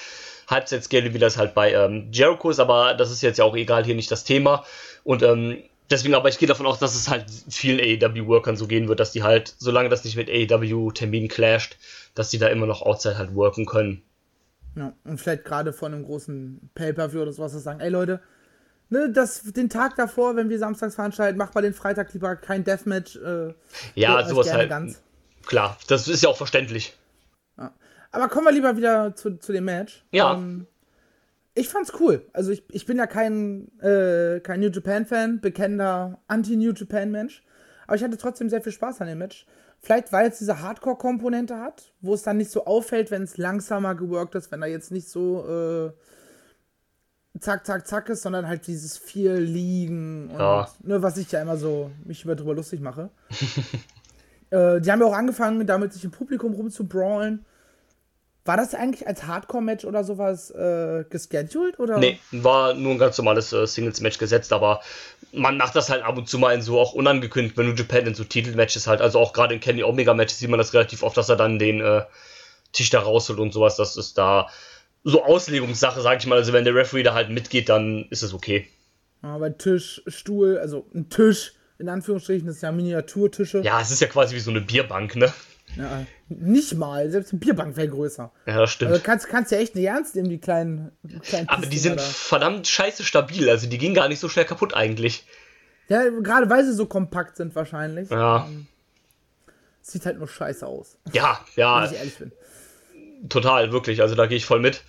Halbzeitscale, 0.49 1.15
wie 1.15 1.19
das 1.19 1.39
halt 1.39 1.55
bei 1.55 1.73
ähm, 1.73 2.09
Jericho 2.13 2.51
ist, 2.51 2.59
aber 2.61 2.93
das 2.95 3.11
ist 3.11 3.23
jetzt 3.23 3.39
ja 3.39 3.45
auch 3.45 3.57
egal, 3.57 3.85
hier 3.85 3.95
nicht 3.95 4.11
das 4.11 4.25
Thema. 4.25 4.65
Und 5.03 5.23
ähm, 5.23 5.63
deswegen, 5.91 6.15
aber 6.15 6.29
ich 6.29 6.39
gehe 6.39 6.49
davon 6.49 6.67
aus, 6.67 6.79
dass 6.79 6.95
es 6.95 7.09
halt 7.09 7.25
vielen 7.49 7.81
AEW-Workern 7.81 8.57
so 8.57 8.67
gehen 8.67 8.89
wird, 8.89 9.01
dass 9.01 9.13
die 9.13 9.23
halt, 9.23 9.55
solange 9.59 9.89
das 9.89 10.05
nicht 10.05 10.17
mit 10.17 10.29
AEW-Terminen 10.29 11.29
clasht, 11.29 11.79
dass 12.15 12.29
die 12.29 12.39
da 12.39 12.49
immer 12.49 12.67
noch 12.67 12.83
outside 12.83 13.17
halt 13.17 13.35
worken 13.35 13.65
können. 13.65 14.03
Ja, 14.75 14.93
und 15.05 15.21
vielleicht 15.21 15.45
gerade 15.45 15.73
vor 15.73 15.89
einem 15.89 16.05
großen 16.05 16.71
Pay-Per-View 16.75 17.23
oder 17.23 17.33
sowas, 17.33 17.53
sagen, 17.53 17.81
ey 17.81 17.91
Leute, 17.91 18.21
ne, 18.89 19.11
das, 19.11 19.43
den 19.43 19.69
Tag 19.69 19.97
davor, 19.97 20.37
wenn 20.37 20.49
wir 20.49 20.59
samstags 20.59 20.95
veranstalten, 20.95 21.39
macht 21.39 21.55
mal 21.55 21.61
den 21.61 21.75
Freitag 21.75 22.13
lieber 22.15 22.37
kein 22.37 22.65
Deathmatch. 22.65 23.17
Äh, 23.17 23.55
Ja, 23.95 24.27
sowas 24.27 24.53
halt. 24.53 24.71
ganz. 24.71 25.03
Klar, 25.47 25.77
das 25.89 26.09
ist 26.09 26.23
ja 26.23 26.29
auch 26.29 26.37
verständlich. 26.37 26.97
Aber 28.13 28.29
kommen 28.29 28.47
wir 28.47 28.53
lieber 28.53 28.77
wieder 28.77 29.17
zu, 29.17 29.39
zu 29.39 29.53
dem 29.53 29.65
Match. 29.65 30.05
Ja. 30.13 30.35
Ähm, 30.35 30.67
ich 31.55 31.69
fand's 31.69 31.93
cool. 31.99 32.27
Also 32.33 32.51
ich, 32.51 32.63
ich 32.71 32.87
bin 32.87 32.99
ja 32.99 33.07
kein, 33.07 33.71
äh, 33.81 34.41
kein 34.41 34.61
New 34.61 34.69
Japan-Fan, 34.69 35.41
bekennender 35.41 36.21
Anti-New 36.29 36.73
Japan-Mensch. 36.73 37.43
Aber 37.93 37.99
ich 37.99 38.05
hatte 38.05 38.17
trotzdem 38.17 38.49
sehr 38.49 38.63
viel 38.63 38.73
Spaß 38.73 39.03
an 39.03 39.07
dem 39.07 39.19
Match. 39.19 39.45
Vielleicht, 39.79 40.15
weil 40.15 40.27
es 40.31 40.39
diese 40.39 40.63
Hardcore-Komponente 40.63 41.59
hat, 41.59 41.93
wo 42.01 42.15
es 42.15 42.23
dann 42.23 42.39
nicht 42.39 42.51
so 42.51 42.65
auffällt, 42.65 43.11
wenn 43.11 43.21
es 43.21 43.37
langsamer 43.37 43.95
geworkt 43.95 44.35
ist, 44.35 44.51
wenn 44.51 44.63
da 44.63 44.67
jetzt 44.67 44.93
nicht 44.93 45.11
so 45.11 45.47
äh, 45.47 47.39
zack, 47.39 47.67
zack, 47.67 47.87
zack 47.87 48.09
ist, 48.09 48.23
sondern 48.23 48.49
halt 48.49 48.67
dieses 48.67 48.97
viel 48.97 49.33
Liegen 49.35 50.31
und 50.31 50.39
Ja. 50.39 50.71
ne, 50.83 51.03
was 51.03 51.19
ich 51.19 51.31
ja 51.33 51.43
immer 51.43 51.59
so 51.59 51.91
mich 52.07 52.25
über 52.25 52.35
drüber 52.35 52.55
lustig 52.55 52.81
mache. 52.81 53.11
äh, 54.49 54.81
die 54.81 54.91
haben 54.91 55.01
ja 55.01 55.07
auch 55.07 55.15
angefangen, 55.15 55.67
damit 55.67 55.93
sich 55.93 56.03
im 56.05 56.13
Publikum 56.13 56.55
rumzubrawlen. 56.55 57.45
War 58.47 58.57
das 58.57 58.75
eigentlich 58.75 59.07
als 59.07 59.27
Hardcore-Match 59.27 59.85
oder 59.85 60.03
sowas 60.03 60.51
äh, 60.51 61.05
gescheduled? 61.11 61.79
Oder? 61.79 61.99
Nee, 61.99 62.19
war 62.31 62.73
nur 62.73 62.93
ein 62.93 62.99
ganz 62.99 63.19
normales 63.19 63.53
äh, 63.53 63.67
Singles-Match 63.67 64.17
gesetzt, 64.17 64.55
aber 64.55 64.81
man 65.33 65.57
macht 65.57 65.75
das 65.75 65.91
halt 65.91 66.03
ab 66.03 66.17
und 66.19 66.29
zu 66.29 66.39
mal 66.39 66.55
in 66.55 66.63
so 66.63 66.79
auch 66.79 66.93
unangekündigt, 66.93 67.57
wenn 67.57 67.67
New 67.69 67.75
Japan 67.75 68.07
in 68.07 68.15
so 68.15 68.25
Titelmatches 68.25 68.87
halt, 68.87 69.01
also 69.01 69.19
auch 69.19 69.33
gerade 69.33 69.55
in 69.55 69.61
Kenny 69.61 69.83
Omega-Matches 69.83 70.39
sieht 70.39 70.51
man 70.51 70.59
das 70.59 70.75
relativ 70.75 71.03
oft, 71.03 71.17
dass 71.17 71.29
er 71.29 71.37
dann 71.37 71.59
den 71.59 71.81
äh, 71.81 72.03
Tisch 72.73 72.91
da 72.91 73.01
rausholt 73.01 73.39
und 73.39 73.53
sowas, 73.53 73.77
das 73.77 73.97
ist 73.97 74.19
da 74.19 74.49
so 75.05 75.25
Auslegungssache, 75.25 76.01
sag 76.01 76.21
ich 76.21 76.27
mal, 76.27 76.37
also 76.37 76.53
wenn 76.53 76.65
der 76.65 76.75
Referee 76.75 77.03
da 77.03 77.15
halt 77.15 77.31
mitgeht, 77.31 77.69
dann 77.69 78.07
ist 78.11 78.23
es 78.23 78.35
okay. 78.35 78.69
Ja, 79.23 79.39
bei 79.39 79.51
Tisch, 79.51 80.03
Stuhl, 80.07 80.59
also 80.59 80.87
ein 80.95 81.09
Tisch, 81.09 81.55
in 81.79 81.89
Anführungsstrichen, 81.89 82.47
das 82.47 82.57
ist 82.57 82.63
ja 82.63 82.73
Miniaturtische. 82.73 83.63
Ja, 83.63 83.81
es 83.81 83.91
ist 83.91 84.01
ja 84.01 84.09
quasi 84.09 84.35
wie 84.35 84.41
so 84.41 84.51
eine 84.51 84.61
Bierbank, 84.61 85.17
ne? 85.17 85.33
Ja, 85.77 86.05
nicht 86.29 86.75
mal, 86.75 87.11
selbst 87.11 87.33
eine 87.33 87.41
Bierbank 87.41 87.77
wäre 87.77 87.89
größer. 87.89 88.31
Ja, 88.47 88.59
das 88.59 88.71
stimmt. 88.73 88.91
Also 88.93 89.03
kannst, 89.03 89.29
kannst 89.29 89.53
ja 89.53 89.59
echt 89.59 89.75
nicht 89.75 89.87
ernst 89.87 90.15
nehmen, 90.15 90.29
die 90.29 90.39
kleinen, 90.39 90.93
kleinen 91.23 91.49
aber 91.49 91.67
die 91.67 91.79
sind 91.79 91.99
da. 91.99 92.03
verdammt 92.03 92.67
scheiße 92.69 93.05
stabil, 93.05 93.49
also 93.49 93.69
die 93.69 93.79
gehen 93.79 93.95
gar 93.95 94.09
nicht 94.09 94.21
so 94.21 94.29
schnell 94.29 94.45
kaputt 94.45 94.75
eigentlich. 94.75 95.27
Ja, 95.89 96.09
gerade 96.09 96.49
weil 96.51 96.65
sie 96.65 96.73
so 96.75 96.87
kompakt 96.87 97.37
sind 97.37 97.55
wahrscheinlich. 97.55 98.11
Ja, 98.11 98.49
Sieht 99.81 100.07
halt 100.07 100.19
nur 100.19 100.29
scheiße 100.29 100.65
aus, 100.67 100.97
ja, 101.13 101.41
wenn 101.57 101.63
ja, 101.63 101.85
ich 101.87 101.93
ehrlich 101.99 102.17
bin. 102.19 102.33
total, 103.29 103.73
wirklich, 103.73 104.01
also 104.01 104.15
da 104.15 104.27
gehe 104.27 104.37
ich 104.37 104.47
voll 104.47 104.61
mit. 104.61 104.83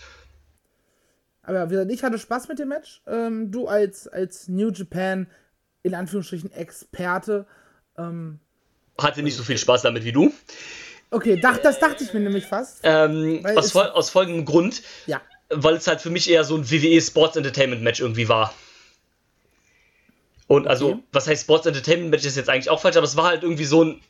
Aber 1.41 1.65
wie 1.69 1.73
gesagt, 1.73 1.91
ich 1.91 2.03
hatte 2.03 2.19
Spaß 2.19 2.47
mit 2.47 2.59
dem 2.59 2.69
Match. 2.69 3.01
Ähm, 3.07 3.51
du 3.51 3.67
als, 3.67 4.07
als 4.07 4.47
New 4.47 4.69
Japan, 4.69 5.27
in 5.81 5.93
Anführungsstrichen, 5.93 6.51
Experte. 6.53 7.45
Ähm, 7.97 8.39
Hatte 8.97 9.23
nicht 9.23 9.35
so 9.35 9.43
viel 9.43 9.57
Spaß 9.57 9.81
damit 9.83 10.03
wie 10.03 10.11
du. 10.11 10.33
okay, 11.11 11.37
dach, 11.37 11.57
das 11.57 11.79
dachte 11.79 12.03
ich 12.03 12.13
mir 12.13 12.19
nämlich 12.19 12.45
fast. 12.45 12.79
Ähm, 12.83 13.45
aus, 13.55 13.71
fol 13.71 13.83
aus 13.87 14.09
folgendem 14.09 14.45
Grund, 14.45 14.81
Ja. 15.05 15.21
weil 15.49 15.75
es 15.75 15.87
halt 15.87 16.01
für 16.01 16.09
mich 16.09 16.29
eher 16.29 16.43
so 16.43 16.55
ein 16.55 16.69
WWE 16.69 17.01
Sports 17.01 17.35
Entertainment 17.35 17.81
Match 17.81 17.99
irgendwie 17.99 18.29
war. 18.29 18.53
Und 20.47 20.67
also, 20.67 20.89
Okay. 20.89 21.03
was 21.11 21.27
heißt 21.27 21.43
Sports 21.43 21.65
Entertainment 21.65 22.11
Match 22.11 22.25
ist 22.25 22.35
jetzt 22.37 22.49
eigentlich 22.49 22.69
auch 22.69 22.81
falsch, 22.81 22.97
aber 22.97 23.05
es 23.05 23.15
war 23.17 23.25
halt 23.25 23.43
irgendwie 23.43 23.65
so 23.65 23.83
ein 23.83 24.01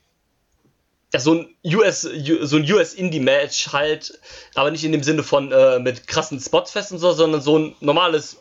ja, 1.13 1.19
so 1.19 1.33
ein 1.35 1.55
US 1.75 2.01
so 2.01 2.55
ein 2.57 2.71
US 2.71 2.93
Indie 2.95 3.19
Match 3.19 3.71
halt, 3.71 4.19
aber 4.55 4.71
nicht 4.71 4.83
in 4.83 4.91
dem 4.91 5.03
Sinne 5.03 5.21
von 5.21 5.51
äh, 5.51 5.77
mit 5.79 6.07
krassen 6.07 6.39
Spots 6.39 6.71
fest 6.71 6.91
und 6.91 6.97
so, 6.97 7.11
sondern 7.13 7.39
so 7.39 7.59
ein 7.59 7.75
normales 7.81 8.37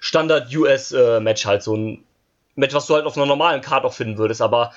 Standard 0.00 0.54
US 0.54 0.92
äh, 0.92 1.20
Match 1.20 1.46
halt, 1.46 1.62
so 1.62 1.74
ein 1.74 2.04
Match, 2.54 2.74
was 2.74 2.86
du 2.86 2.94
halt 2.94 3.06
auf 3.06 3.16
einer 3.16 3.24
normalen 3.24 3.62
Card 3.62 3.84
auch 3.86 3.94
finden 3.94 4.18
würdest, 4.18 4.42
aber 4.42 4.74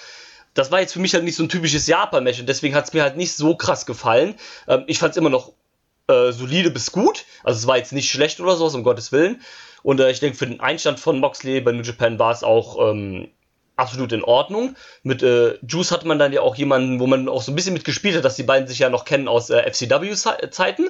das 0.55 0.71
war 0.71 0.79
jetzt 0.79 0.93
für 0.93 0.99
mich 0.99 1.13
halt 1.13 1.23
nicht 1.23 1.35
so 1.35 1.43
ein 1.43 1.49
typisches 1.49 1.85
Japan-Match 1.85 2.39
und 2.39 2.49
deswegen 2.49 2.73
hat 2.73 2.85
es 2.85 2.93
mir 2.93 3.03
halt 3.03 3.17
nicht 3.17 3.33
so 3.35 3.55
krass 3.55 3.85
gefallen. 3.85 4.35
Ähm, 4.67 4.85
ich 4.87 4.97
fand 4.97 5.11
es 5.11 5.17
immer 5.17 5.29
noch 5.29 5.53
äh, 6.07 6.31
solide 6.31 6.71
bis 6.71 6.91
gut. 6.91 7.25
Also 7.43 7.59
es 7.59 7.67
war 7.67 7.77
jetzt 7.77 7.93
nicht 7.93 8.09
schlecht 8.09 8.39
oder 8.39 8.55
sowas, 8.55 8.73
um 8.73 8.83
Gottes 8.83 9.11
Willen. 9.11 9.41
Und 9.83 9.99
äh, 9.99 10.09
ich 10.09 10.19
denke, 10.19 10.37
für 10.37 10.47
den 10.47 10.61
Einstand 10.61 10.99
von 10.99 11.19
Moxley 11.19 11.61
bei 11.61 11.71
New 11.71 11.83
Japan 11.83 12.17
war 12.17 12.31
es 12.31 12.43
auch 12.43 12.89
ähm, 12.89 13.27
absolut 13.75 14.13
in 14.13 14.23
Ordnung. 14.23 14.75
Mit 15.03 15.21
äh, 15.23 15.59
Juice 15.67 15.91
hatte 15.91 16.07
man 16.07 16.19
dann 16.19 16.33
ja 16.33 16.41
auch 16.41 16.55
jemanden, 16.55 16.99
wo 16.99 17.07
man 17.07 17.27
auch 17.27 17.41
so 17.41 17.51
ein 17.51 17.55
bisschen 17.55 17.73
mitgespielt 17.73 18.15
hat, 18.15 18.25
dass 18.25 18.35
die 18.35 18.43
beiden 18.43 18.67
sich 18.67 18.79
ja 18.79 18.89
noch 18.89 19.05
kennen 19.05 19.27
aus 19.27 19.49
äh, 19.49 19.69
FCW-Zeiten. 19.71 20.89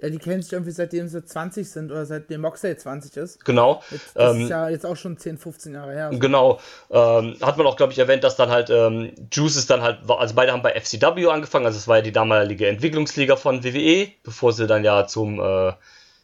Ja, 0.00 0.10
die 0.10 0.18
kennen 0.18 0.42
sich 0.42 0.52
irgendwie 0.52 0.70
seitdem 0.70 1.08
sie 1.08 1.24
20 1.24 1.68
sind 1.68 1.90
oder 1.90 2.06
seitdem 2.06 2.40
Moxley 2.40 2.76
20 2.76 3.16
ist. 3.16 3.44
Genau. 3.44 3.82
Das 4.14 4.34
Ähm, 4.34 4.42
ist 4.42 4.50
ja 4.50 4.68
jetzt 4.68 4.86
auch 4.86 4.96
schon 4.96 5.16
10, 5.18 5.38
15 5.38 5.74
Jahre 5.74 5.92
her. 5.92 6.06
Also, 6.06 6.18
Genau, 6.18 6.60
ähm, 6.90 7.36
hat 7.42 7.56
man 7.56 7.66
auch, 7.66 7.76
glaube 7.76 7.92
ich, 7.92 7.98
erwähnt, 7.98 8.22
dass 8.22 8.36
dann 8.36 8.50
halt 8.50 8.70
ähm, 8.70 9.12
Juice 9.32 9.56
ist 9.56 9.70
dann 9.70 9.82
halt, 9.82 9.98
also 10.08 10.34
beide 10.34 10.52
haben 10.52 10.62
bei 10.62 10.72
FCW 10.80 11.26
angefangen, 11.28 11.66
also 11.66 11.76
es 11.76 11.88
war 11.88 11.96
ja 11.96 12.02
die 12.02 12.12
damalige 12.12 12.68
Entwicklungsliga 12.68 13.36
von 13.36 13.64
WWE, 13.64 14.08
bevor 14.22 14.52
sie 14.52 14.66
dann 14.66 14.84
ja 14.84 15.06
zum 15.06 15.40
äh, 15.40 15.72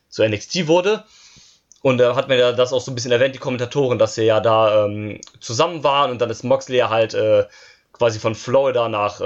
zu 0.08 0.22
NXT 0.22 0.68
wurde. 0.68 1.04
Und 1.82 1.98
da 1.98 2.16
hat 2.16 2.28
man 2.28 2.38
ja 2.38 2.52
das 2.52 2.72
auch 2.72 2.80
so 2.80 2.90
ein 2.90 2.94
bisschen 2.94 3.12
erwähnt, 3.12 3.34
die 3.34 3.40
Kommentatoren, 3.40 3.98
dass 3.98 4.14
sie 4.14 4.22
ja 4.24 4.40
da 4.40 4.86
ähm, 4.86 5.20
zusammen 5.40 5.82
waren 5.84 6.10
und 6.12 6.20
dann 6.20 6.30
ist 6.30 6.44
Moxley 6.44 6.78
ja 6.78 6.88
halt 6.88 7.12
äh, 7.14 7.44
quasi 7.92 8.18
von 8.18 8.34
Florida 8.34 8.88
nach 8.88 9.20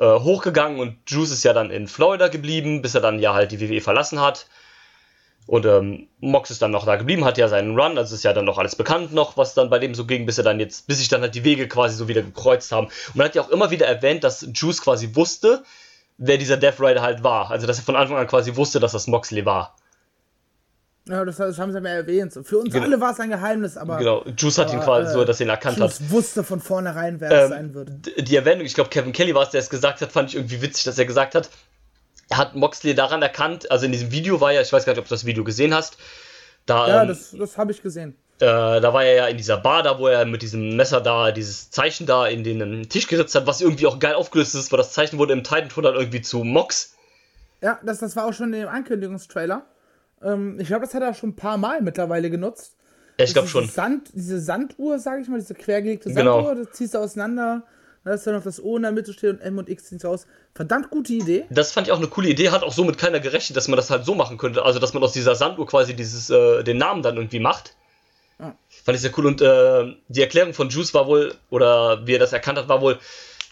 äh, 0.00 0.20
hochgegangen 0.20 0.78
und 0.78 0.96
Juice 1.06 1.30
ist 1.32 1.44
ja 1.44 1.52
dann 1.52 1.70
in 1.70 1.88
Florida 1.88 2.28
geblieben, 2.28 2.82
bis 2.82 2.94
er 2.94 3.00
dann 3.00 3.18
ja 3.18 3.34
halt 3.34 3.52
die 3.52 3.60
WWE 3.60 3.80
verlassen 3.80 4.20
hat. 4.20 4.46
Und 5.46 5.66
ähm, 5.66 6.06
Mox 6.20 6.50
ist 6.50 6.62
dann 6.62 6.70
noch 6.70 6.86
da 6.86 6.96
geblieben, 6.96 7.24
hat 7.24 7.36
ja 7.36 7.48
seinen 7.48 7.76
Run, 7.78 7.98
also 7.98 8.14
ist 8.14 8.22
ja 8.22 8.32
dann 8.32 8.44
noch 8.44 8.58
alles 8.58 8.76
bekannt 8.76 9.12
noch, 9.12 9.36
was 9.36 9.54
dann 9.54 9.68
bei 9.68 9.80
dem 9.80 9.94
so 9.94 10.06
ging, 10.06 10.24
bis 10.26 10.38
er 10.38 10.44
dann 10.44 10.60
jetzt, 10.60 10.86
bis 10.86 10.98
sich 10.98 11.08
dann 11.08 11.22
halt 11.22 11.34
die 11.34 11.42
Wege 11.42 11.66
quasi 11.66 11.96
so 11.96 12.06
wieder 12.06 12.22
gekreuzt 12.22 12.70
haben. 12.70 12.86
Und 12.86 13.16
man 13.16 13.24
hat 13.24 13.34
ja 13.34 13.42
auch 13.42 13.48
immer 13.48 13.70
wieder 13.72 13.86
erwähnt, 13.86 14.22
dass 14.22 14.46
Juice 14.54 14.80
quasi 14.80 15.16
wusste, 15.16 15.64
wer 16.18 16.38
dieser 16.38 16.56
Death 16.56 16.78
Rider 16.78 17.02
halt 17.02 17.24
war. 17.24 17.50
Also 17.50 17.66
dass 17.66 17.78
er 17.78 17.84
von 17.84 17.96
Anfang 17.96 18.16
an 18.16 18.28
quasi 18.28 18.54
wusste, 18.54 18.78
dass 18.78 18.92
das 18.92 19.08
Moxley 19.08 19.44
war. 19.44 19.74
Ja, 21.10 21.24
das, 21.24 21.36
das 21.36 21.58
haben 21.58 21.72
sie 21.72 21.80
mir 21.80 21.88
erwähnt. 21.90 22.32
So, 22.32 22.42
Für 22.42 22.58
uns 22.58 22.72
Genau. 22.72 22.84
alle 22.86 23.00
war 23.00 23.12
es 23.12 23.20
ein 23.20 23.30
Geheimnis, 23.30 23.76
aber 23.76 23.98
Genau, 23.98 24.24
Juice 24.36 24.58
hat 24.58 24.70
ihn 24.70 24.76
aber, 24.76 24.84
quasi 24.84 25.10
äh, 25.10 25.12
so, 25.12 25.24
dass 25.24 25.40
er 25.40 25.46
ihn 25.46 25.50
erkannt 25.50 25.80
hat. 25.80 25.90
Juice 25.90 26.10
wusste 26.10 26.44
von 26.44 26.60
vornherein, 26.60 27.20
wer 27.20 27.30
es 27.30 27.44
Ähm, 27.44 27.48
sein 27.50 27.74
würde. 27.74 27.92
die 28.22 28.36
Erwähnung, 28.36 28.64
ich 28.64 28.74
glaube 28.74 28.90
Kevin 28.90 29.12
Kelly 29.12 29.34
war 29.34 29.42
es, 29.42 29.50
der 29.50 29.60
es 29.60 29.70
gesagt 29.70 30.00
hat, 30.00 30.12
fand 30.12 30.30
ich 30.30 30.36
irgendwie 30.36 30.62
witzig, 30.62 30.84
dass 30.84 30.98
er 30.98 31.04
gesagt 31.06 31.34
hat, 31.34 31.50
er 32.28 32.36
hat 32.38 32.54
Moxley 32.54 32.94
daran 32.94 33.22
erkannt, 33.22 33.70
also 33.70 33.86
in 33.86 33.92
diesem 33.92 34.12
Video 34.12 34.40
war 34.40 34.52
ja, 34.52 34.60
ich 34.60 34.72
weiß 34.72 34.84
gar 34.84 34.92
nicht, 34.92 35.00
ob 35.00 35.06
du 35.06 35.10
das 35.14 35.26
Video 35.26 35.42
gesehen 35.44 35.74
hast, 35.74 35.96
da, 36.66 36.86
Ja, 36.88 37.02
ähm, 37.02 37.08
das, 37.08 37.32
das 37.36 37.58
habe 37.58 37.72
ich 37.72 37.82
gesehen. 37.82 38.14
äh, 38.38 38.46
da 38.46 38.92
war 38.94 39.02
er 39.04 39.14
ja 39.14 39.26
in 39.26 39.36
dieser 39.36 39.56
Bar 39.56 39.82
da, 39.82 39.98
wo 39.98 40.06
er 40.06 40.24
mit 40.26 40.42
diesem 40.42 40.76
Messer 40.76 41.00
da, 41.00 41.32
dieses 41.32 41.70
Zeichen 41.72 42.06
da 42.06 42.28
in 42.28 42.44
den 42.44 42.60
ähm, 42.60 42.88
Tisch 42.88 43.08
geritzt 43.08 43.34
hat, 43.34 43.46
was 43.48 43.60
irgendwie 43.60 43.86
auch 43.88 43.98
geil 43.98 44.14
aufgelöst 44.14 44.54
ist, 44.54 44.70
weil 44.70 44.76
das 44.78 44.92
Zeichen 44.92 45.18
wurde 45.18 45.32
im 45.32 45.42
Titan 45.42 45.68
dann 45.82 45.94
irgendwie 45.96 46.22
zu 46.22 46.44
Mox. 46.44 46.94
Ja, 47.62 47.78
das, 47.82 47.98
das 47.98 48.14
war 48.16 48.26
auch 48.26 48.32
schon 48.32 48.52
im 48.54 48.68
Ankündigungstrailer. 48.68 49.62
Ähm, 50.22 50.58
ich 50.60 50.68
glaube, 50.68 50.84
das 50.84 50.94
hat 50.94 51.02
er 51.02 51.14
schon 51.14 51.30
ein 51.30 51.36
paar 51.36 51.56
Mal 51.56 51.80
mittlerweile 51.82 52.30
genutzt. 52.30 52.76
Ja, 53.18 53.24
ich 53.24 53.32
glaube 53.32 53.48
schon. 53.48 53.68
Sand, 53.68 54.10
diese 54.14 54.40
Sanduhr, 54.40 54.98
sage 54.98 55.22
ich 55.22 55.28
mal, 55.28 55.38
diese 55.38 55.54
quergelegte 55.54 56.12
Genau. 56.12 56.42
Sanduhr, 56.42 56.64
das 56.64 56.76
ziehst 56.76 56.94
du 56.94 56.98
auseinander. 56.98 57.62
Da 58.02 58.14
ist 58.14 58.26
dann 58.26 58.34
noch 58.34 58.42
das 58.42 58.62
O 58.62 58.76
in 58.76 58.82
der 58.82 58.92
Mitte 58.92 59.12
steht 59.12 59.30
und 59.30 59.40
M 59.40 59.58
und 59.58 59.68
X 59.68 59.84
ziehst 59.84 60.04
du 60.04 60.08
raus. 60.08 60.26
Verdammt 60.54 60.88
gute 60.90 61.12
Idee. 61.12 61.44
Das 61.50 61.70
fand 61.72 61.86
ich 61.86 61.92
auch 61.92 61.98
eine 61.98 62.06
coole 62.08 62.30
Idee, 62.30 62.48
hat 62.48 62.62
auch 62.62 62.72
somit 62.72 62.96
keiner 62.96 63.20
gerechnet, 63.20 63.58
dass 63.58 63.68
man 63.68 63.76
das 63.76 63.90
halt 63.90 64.06
so 64.06 64.14
machen 64.14 64.38
könnte. 64.38 64.64
Also, 64.64 64.78
dass 64.78 64.94
man 64.94 65.02
aus 65.02 65.12
dieser 65.12 65.34
Sanduhr 65.34 65.66
quasi 65.66 65.94
dieses, 65.94 66.30
äh, 66.30 66.62
den 66.64 66.78
Namen 66.78 67.02
dann 67.02 67.16
irgendwie 67.16 67.40
macht. 67.40 67.74
Ja. 68.38 68.56
Fand 68.84 68.96
ich 68.96 69.02
sehr 69.02 69.12
cool. 69.18 69.26
Und 69.26 69.42
äh, 69.42 69.94
die 70.08 70.22
Erklärung 70.22 70.54
von 70.54 70.70
Juice 70.70 70.94
war 70.94 71.06
wohl, 71.06 71.34
oder 71.50 72.06
wie 72.06 72.14
er 72.14 72.18
das 72.18 72.32
erkannt 72.32 72.58
hat, 72.58 72.68
war 72.68 72.80
wohl, 72.80 72.98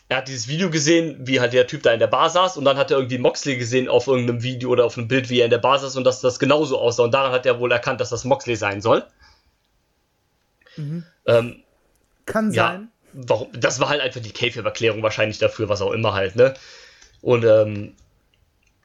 er 0.08 0.18
hat 0.18 0.28
dieses 0.28 0.48
Video 0.48 0.70
gesehen, 0.70 1.16
wie 1.26 1.40
halt 1.40 1.52
der 1.52 1.66
Typ 1.66 1.82
da 1.82 1.92
in 1.92 2.00
der 2.00 2.06
Bar 2.06 2.30
saß 2.30 2.56
und 2.56 2.64
dann 2.64 2.78
hat 2.78 2.90
er 2.90 2.96
irgendwie 2.96 3.18
Moxley 3.18 3.56
gesehen 3.56 3.88
auf 3.88 4.06
irgendeinem 4.06 4.42
Video 4.42 4.70
oder 4.70 4.86
auf 4.86 4.96
einem 4.96 5.06
Bild, 5.06 5.28
wie 5.28 5.40
er 5.40 5.44
in 5.44 5.50
der 5.50 5.58
Bar 5.58 5.78
saß 5.78 5.96
und 5.96 6.04
dass 6.04 6.20
das 6.20 6.38
genauso 6.38 6.78
aussah 6.78 7.04
und 7.04 7.12
daran 7.12 7.32
hat 7.32 7.44
er 7.44 7.60
wohl 7.60 7.70
erkannt, 7.70 8.00
dass 8.00 8.08
das 8.08 8.24
Moxley 8.24 8.56
sein 8.56 8.80
soll. 8.80 9.04
Ähm, 11.26 11.62
Kann 12.24 12.52
ja, 12.52 12.68
sein. 12.68 12.88
warum, 13.12 13.48
das 13.52 13.80
war 13.80 13.90
halt 13.90 14.00
einfach 14.00 14.20
die 14.20 14.32
Käfig-Erklärung 14.32 15.02
wahrscheinlich 15.02 15.38
dafür, 15.38 15.68
was 15.68 15.82
auch 15.82 15.92
immer 15.92 16.14
halt, 16.14 16.36
ne? 16.36 16.54
Und, 17.20 17.44
ähm, 17.44 17.94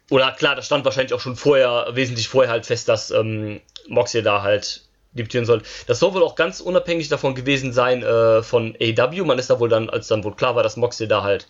oder 0.09 0.31
klar, 0.31 0.55
das 0.55 0.65
stand 0.65 0.83
wahrscheinlich 0.83 1.13
auch 1.13 1.21
schon 1.21 1.38
vorher, 1.38 1.88
wesentlich 1.93 2.27
vorher 2.27 2.51
halt 2.51 2.65
fest, 2.65 2.89
dass 2.89 3.12
ähm, 3.12 3.62
Moxley 3.88 4.23
da 4.23 4.41
halt 4.41 4.81
debütieren 5.13 5.45
soll. 5.45 5.62
Das 5.88 5.99
soll 5.99 6.13
wohl 6.13 6.23
auch 6.23 6.36
ganz 6.36 6.60
unabhängig 6.60 7.10
davon 7.10 7.36
gewesen 7.36 7.73
sein 7.73 8.04
äh, 8.04 8.43
von 8.43 8.76
AW. 8.82 9.23
Man 9.23 9.39
ist 9.39 9.49
da 9.49 9.60
wohl 9.60 9.69
dann, 9.69 9.89
als 9.89 10.08
dann 10.08 10.23
wohl 10.23 10.36
klar 10.36 10.56
war, 10.56 10.63
dass 10.63 10.78
Moxley 10.78 11.08
da 11.08 11.23
halt 11.23 11.47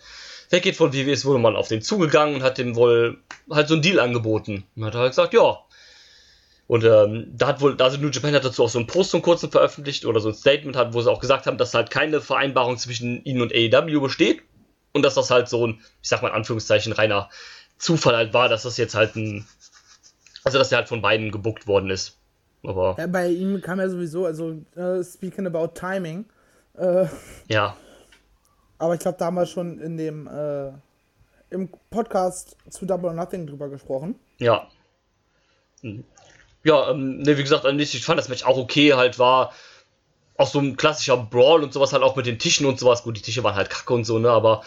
weggeht 0.49 0.76
von 0.76 0.93
WWE, 0.93 1.12
ist 1.12 1.26
wohl 1.26 1.39
man 1.39 1.56
auf 1.56 1.67
den 1.67 1.82
zugegangen 1.82 2.36
und 2.36 2.43
hat 2.43 2.58
dem 2.58 2.76
wohl 2.76 3.17
halt 3.49 3.67
so 3.67 3.73
einen 3.73 3.82
Deal 3.82 3.99
angeboten. 3.99 4.65
Und 4.76 4.86
hat 4.86 4.95
halt 4.95 5.12
gesagt, 5.12 5.34
ja. 5.34 5.60
Und 6.67 6.86
ähm, 6.86 7.28
da 7.36 7.47
hat 7.47 7.62
wohl, 7.62 7.80
also 7.82 7.97
New 7.97 8.10
Japan 8.10 8.34
hat 8.34 8.45
dazu 8.45 8.63
auch 8.63 8.69
so 8.69 8.80
einen 8.80 8.88
Post, 8.88 9.13
einen 9.13 9.23
kurzen 9.23 9.52
veröffentlicht 9.52 10.06
oder 10.06 10.19
so 10.19 10.30
ein 10.30 10.36
Statement 10.36 10.76
hat, 10.76 10.93
wo 10.93 11.02
sie 11.02 11.12
auch 11.12 11.19
gesagt 11.19 11.45
haben, 11.45 11.58
dass 11.58 11.73
halt 11.73 11.89
keine 11.89 12.21
Vereinbarung 12.21 12.78
zwischen 12.78 13.23
ihnen 13.26 13.41
und 13.41 13.54
AEW 13.54 13.99
besteht 13.99 14.43
und 14.93 15.02
dass 15.02 15.15
das 15.15 15.30
halt 15.30 15.49
so 15.49 15.67
ein, 15.67 15.82
ich 16.02 16.10
sag 16.10 16.21
mal 16.21 16.30
in 16.30 16.36
Anführungszeichen, 16.36 16.93
reiner 16.93 17.30
Zufall 17.78 18.15
halt 18.15 18.34
war, 18.34 18.47
dass 18.47 18.63
das 18.63 18.78
jetzt 18.78 18.95
halt 18.95 19.15
ein, 19.15 19.45
also 20.43 20.58
dass 20.58 20.71
er 20.71 20.80
halt 20.80 20.88
von 20.88 21.02
beiden 21.02 21.32
gebuckt 21.32 21.67
worden 21.67 21.89
ist. 21.89 22.17
Aber 22.63 22.95
Ja, 22.97 23.08
bei 23.08 23.28
ihm 23.28 23.62
kam 23.62 23.80
ja 23.80 23.89
sowieso, 23.89 24.26
also 24.26 24.56
äh, 24.76 25.04
speaking 25.04 25.47
about 25.47 25.73
timing, 25.73 26.26
äh, 26.78 27.06
ja, 27.47 27.76
aber 28.84 28.95
ich 28.95 28.99
glaube, 28.99 29.17
da 29.17 29.26
haben 29.26 29.36
wir 29.36 29.45
schon 29.45 29.80
in 29.80 29.95
dem 29.95 30.28
äh, 30.28 30.71
im 31.49 31.69
Podcast 31.89 32.58
zu 32.69 32.86
Double 32.86 33.10
or 33.10 33.13
Nothing 33.13 33.47
drüber 33.47 33.69
gesprochen. 33.69 34.15
Ja. 34.39 34.67
Hm. 35.82 36.04
Ja, 36.63 36.89
ähm, 36.91 37.19
ne, 37.19 37.38
wie 37.38 37.43
gesagt, 37.43 37.65
ich 37.65 38.06
fand 38.06 38.19
das 38.19 38.28
Match 38.28 38.43
auch 38.43 38.58
okay, 38.58 38.93
halt 38.93 39.19
war 39.19 39.54
auch 40.38 40.47
so 40.47 40.60
ein 40.60 40.76
klassischer 40.76 41.15
Brawl 41.15 41.63
und 41.63 41.71
sowas 41.71 41.93
halt 41.93 42.04
auch 42.04 42.17
mit 42.17 42.26
den 42.26 42.39
Tischen 42.39 42.65
und 42.65 42.78
sowas. 42.78 43.04
Gut, 43.04 43.15
die 43.15 43.21
Tische 43.21 43.43
waren 43.43 43.56
halt 43.56 43.69
kacke 43.69 43.93
und 43.93 44.04
so, 44.04 44.19
ne, 44.19 44.30
aber 44.30 44.63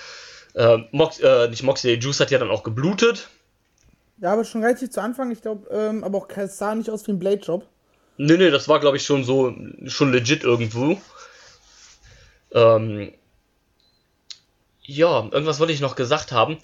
äh, 0.55 0.79
Mox, 0.93 1.21
äh, 1.21 1.49
nicht 1.49 1.63
Moxley, 1.63 1.99
Juice 1.99 2.21
hat 2.21 2.31
ja 2.31 2.39
dann 2.39 2.51
auch 2.51 2.63
geblutet. 2.63 3.29
Ja, 4.19 4.33
aber 4.33 4.45
schon 4.45 4.63
relativ 4.63 4.91
zu 4.91 5.03
Anfang, 5.03 5.31
ich 5.31 5.43
glaube, 5.43 5.69
ähm, 5.71 6.05
aber 6.05 6.19
auch 6.19 6.29
es 6.35 6.57
sah 6.57 6.75
nicht 6.75 6.89
aus 6.89 7.07
wie 7.07 7.13
ein 7.13 7.19
Blade-Job. 7.19 7.67
Ne, 8.19 8.39
ne, 8.39 8.51
das 8.51 8.69
war 8.69 8.81
glaube 8.81 8.97
ich 8.97 9.05
schon 9.05 9.25
so, 9.25 9.55
schon 9.87 10.13
legit 10.13 10.43
irgendwo. 10.43 11.01
Ähm, 12.53 13.13
ja, 14.83 15.25
irgendwas 15.25 15.61
wollte 15.61 15.73
ich 15.73 15.81
noch 15.81 15.97
gesagt 15.97 16.33
haben. 16.33 16.59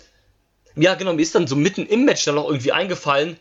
Ja, 0.75 0.95
genau, 0.95 1.12
mir 1.12 1.23
ist 1.23 1.35
dann 1.35 1.47
so 1.47 1.57
mitten 1.57 1.85
im 1.87 2.05
Match 2.05 2.25
dann 2.25 2.37
noch 2.37 2.49
irgendwie 2.49 2.73
eingefallen, 2.73 3.37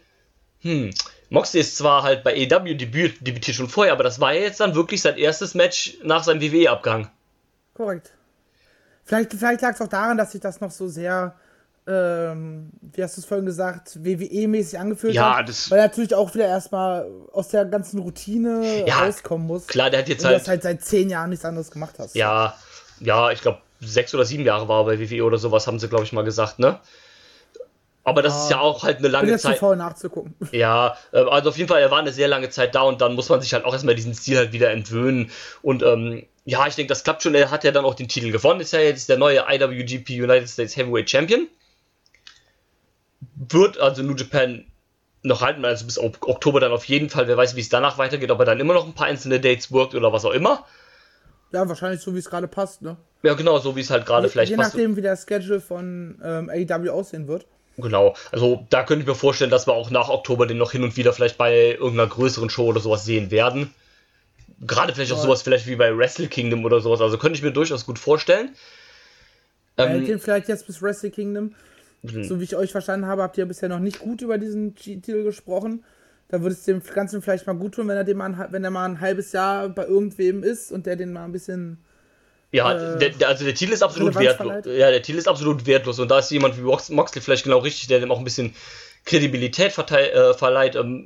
hm, 0.61 0.91
Moxley 1.29 1.61
ist 1.61 1.77
zwar 1.77 2.03
halt 2.03 2.23
bei 2.23 2.33
AEW 2.33 2.75
debüt, 2.75 3.25
debütiert 3.25 3.55
schon 3.55 3.69
vorher, 3.69 3.93
aber 3.93 4.03
das 4.03 4.19
war 4.19 4.33
ja 4.33 4.41
jetzt 4.41 4.59
dann 4.59 4.75
wirklich 4.75 5.01
sein 5.01 5.17
erstes 5.17 5.55
Match 5.55 5.97
nach 6.03 6.23
seinem 6.23 6.41
WWE-Abgang. 6.41 7.09
Korrekt. 7.73 8.11
Vielleicht, 9.05 9.33
vielleicht 9.33 9.61
lag 9.61 9.73
es 9.73 9.81
auch 9.81 9.87
daran, 9.87 10.17
dass 10.17 10.33
sich 10.33 10.41
das 10.41 10.61
noch 10.61 10.71
so 10.71 10.87
sehr, 10.87 11.35
ähm, 11.87 12.69
wie 12.93 13.03
hast 13.03 13.17
du 13.17 13.21
es 13.21 13.25
vorhin 13.25 13.45
gesagt, 13.45 13.97
WWE-mäßig 14.03 14.77
angefühlt 14.79 15.13
Ja, 15.15 15.37
hat. 15.37 15.49
das- 15.49 15.69
Weil 15.71 15.79
er 15.79 15.87
natürlich 15.87 16.13
auch 16.15 16.33
wieder 16.35 16.47
erstmal 16.47 17.07
aus 17.33 17.49
der 17.49 17.65
ganzen 17.65 17.99
Routine 17.99 18.83
Ja, 18.87 18.99
rauskommen 19.03 19.47
muss. 19.47 19.67
Klar, 19.67 19.89
der 19.89 19.99
hat 20.01 20.09
jetzt 20.09 20.23
Und 20.23 20.31
du 20.31 20.37
halt, 20.37 20.47
halt 20.47 20.63
seit 20.63 20.83
zehn 20.83 21.09
Jahren 21.09 21.29
nichts 21.31 21.43
anderes 21.45 21.71
gemacht 21.71 21.95
hast. 21.97 22.15
ja, 22.15 22.55
ja, 22.99 23.31
ich 23.31 23.41
glaube, 23.41 23.59
sechs 23.79 24.13
oder 24.13 24.25
sieben 24.25 24.45
Jahre 24.45 24.67
war 24.67 24.81
er 24.81 24.85
bei 24.85 24.99
WWE 24.99 25.23
oder 25.23 25.37
sowas, 25.39 25.65
haben 25.65 25.79
sie, 25.79 25.87
glaube 25.89 26.03
ich, 26.03 26.13
mal 26.13 26.23
gesagt, 26.23 26.59
ne? 26.59 26.79
Aber 28.03 28.21
das 28.23 28.33
Ja. 28.33 28.43
ist 28.43 28.49
ja 28.51 28.59
auch 28.59 28.83
halt 28.83 28.97
eine 28.97 29.03
Bin 29.03 29.11
lange 29.11 29.29
jetzt 29.31 29.41
zu 29.43 29.49
Zeit. 29.49 29.59
faul 29.59 29.75
nachzugucken. 29.75 30.33
Ja, 30.51 30.97
äh, 31.11 31.19
also 31.19 31.49
auf 31.49 31.57
jeden 31.57 31.67
Fall, 31.69 31.81
er 31.81 31.91
war 31.91 31.99
eine 31.99 32.11
sehr 32.11 32.27
lange 32.27 32.49
Zeit 32.49 32.73
da 32.73 32.81
und 32.81 32.99
dann 33.01 33.13
muss 33.13 33.29
man 33.29 33.41
sich 33.41 33.53
halt 33.53 33.63
auch 33.65 33.73
erstmal 33.73 33.93
diesen 33.95 34.13
Stil 34.15 34.37
halt 34.37 34.53
wieder 34.53 34.71
entwöhnen. 34.71 35.29
Und 35.61 35.83
ähm, 35.83 36.23
ja, 36.45 36.65
ich 36.65 36.73
denke, 36.75 36.89
das 36.89 37.03
klappt 37.03 37.21
schon. 37.21 37.35
Er 37.35 37.51
hat 37.51 37.63
ja 37.63 37.71
dann 37.71 37.85
auch 37.85 37.93
den 37.93 38.07
Titel 38.07 38.31
gewonnen. 38.31 38.59
Ist 38.59 38.73
ja 38.73 38.79
jetzt 38.79 39.07
der 39.09 39.17
neue 39.17 39.43
IWGP 39.47 40.09
United 40.23 40.49
States 40.49 40.75
Heavyweight 40.75 41.09
Champion. 41.11 41.47
Wird 43.53 43.79
also 43.79 44.03
New 44.03 44.15
Japan 44.15 44.65
noch 45.23 45.41
halten, 45.41 45.63
also 45.65 45.85
bis 45.85 45.99
Ok- 45.99 46.27
Oktober 46.27 46.59
dann 46.59 46.71
auf 46.71 46.85
jeden 46.85 47.09
Fall. 47.09 47.27
Wer 47.27 47.37
weiß, 47.37 47.55
wie 47.55 47.61
es 47.61 47.69
danach 47.69 47.97
weitergeht, 47.97 48.31
ob 48.31 48.39
er 48.39 48.45
dann 48.45 48.59
immer 48.59 48.73
noch 48.73 48.85
ein 48.85 48.93
paar 48.93 49.07
einzelne 49.07 49.39
Dates 49.39 49.71
workt 49.71 49.93
oder 49.95 50.11
was 50.11 50.25
auch 50.25 50.31
immer. 50.31 50.65
Ja, 51.51 51.67
wahrscheinlich 51.67 52.01
so, 52.01 52.13
wie 52.15 52.19
es 52.19 52.29
gerade 52.29 52.47
passt, 52.47 52.81
ne? 52.81 52.97
Ja, 53.23 53.33
genau, 53.35 53.59
so 53.59 53.75
wie 53.75 53.81
es 53.81 53.89
halt 53.89 54.05
gerade 54.05 54.27
Je, 54.27 54.31
vielleicht 54.31 54.49
je 54.51 54.55
passt. 54.57 54.73
nachdem, 54.73 54.95
wie 54.95 55.01
der 55.01 55.15
Schedule 55.17 55.61
von 55.61 56.19
ähm, 56.23 56.49
AEW 56.49 56.89
aussehen 56.89 57.27
wird. 57.27 57.45
Genau, 57.77 58.15
also 58.31 58.65
da 58.69 58.83
könnte 58.83 59.01
ich 59.03 59.07
mir 59.07 59.15
vorstellen, 59.15 59.51
dass 59.51 59.67
wir 59.67 59.73
auch 59.73 59.89
nach 59.91 60.09
Oktober 60.09 60.45
den 60.45 60.57
noch 60.57 60.71
hin 60.71 60.83
und 60.83 60.97
wieder 60.97 61.13
vielleicht 61.13 61.37
bei 61.37 61.73
irgendeiner 61.73 62.07
größeren 62.07 62.49
Show 62.49 62.65
oder 62.67 62.79
sowas 62.79 63.05
sehen 63.05 63.31
werden. 63.31 63.73
Gerade 64.59 64.93
vielleicht 64.93 65.11
auch 65.13 65.17
sowas 65.21 65.41
vielleicht 65.41 65.67
wie 65.67 65.75
bei 65.75 65.95
Wrestle 65.97 66.27
Kingdom 66.27 66.65
oder 66.65 66.81
sowas. 66.81 67.01
Also 67.01 67.17
könnte 67.17 67.37
ich 67.37 67.43
mir 67.43 67.51
durchaus 67.51 67.85
gut 67.85 67.97
vorstellen. 67.97 68.55
Ähm, 69.77 70.05
den 70.05 70.19
vielleicht 70.19 70.47
jetzt 70.49 70.67
bis 70.67 70.81
Wrestle 70.81 71.09
Kingdom. 71.11 71.55
So 72.03 72.39
wie 72.39 72.43
ich 72.43 72.55
euch 72.55 72.71
verstanden 72.71 73.05
habe, 73.05 73.21
habt 73.21 73.37
ihr 73.37 73.45
bisher 73.45 73.69
noch 73.69 73.79
nicht 73.79 73.99
gut 73.99 74.21
über 74.21 74.37
diesen 74.37 74.73
G-Titel 74.73 75.23
gesprochen. 75.23 75.83
Da 76.29 76.41
würde 76.41 76.53
es 76.53 76.63
dem 76.63 76.81
Ganzen 76.81 77.21
vielleicht 77.21 77.45
mal 77.45 77.53
gut 77.53 77.75
tun, 77.75 77.87
wenn 77.87 77.97
er, 77.97 78.03
den 78.03 78.17
mal, 78.17 78.33
ein- 78.33 78.47
wenn 78.51 78.63
er 78.63 78.71
mal 78.71 78.85
ein 78.85 79.01
halbes 79.01 79.33
Jahr 79.33 79.69
bei 79.69 79.85
irgendwem 79.85 80.43
ist 80.43 80.71
und 80.71 80.85
der 80.85 80.95
den 80.95 81.13
mal 81.13 81.25
ein 81.25 81.31
bisschen. 81.31 81.77
ja, 82.51 82.71
äh, 82.73 82.97
der, 82.99 83.09
der, 83.09 83.27
also 83.27 83.45
der 83.45 83.53
Titel 83.53 83.73
ist 83.73 83.83
absolut 83.83 84.15
wertlos. 84.17 84.65
Ja, 84.65 84.89
der 84.89 85.01
Titel 85.01 85.19
ist 85.19 85.27
absolut 85.27 85.65
wertlos. 85.67 85.99
Und 85.99 86.09
da 86.09 86.19
ist 86.19 86.31
jemand 86.31 86.57
wie 86.57 86.61
Mox 86.61 86.89
Moxley 86.89 87.21
vielleicht 87.21 87.43
genau 87.43 87.59
richtig, 87.59 87.87
der 87.87 87.99
dem 87.99 88.11
auch 88.11 88.17
ein 88.17 88.23
bisschen 88.23 88.55
Kredibilität 89.05 89.77
äh, 89.77 90.33
verleiht. 90.33 90.75
Ähm, 90.75 91.05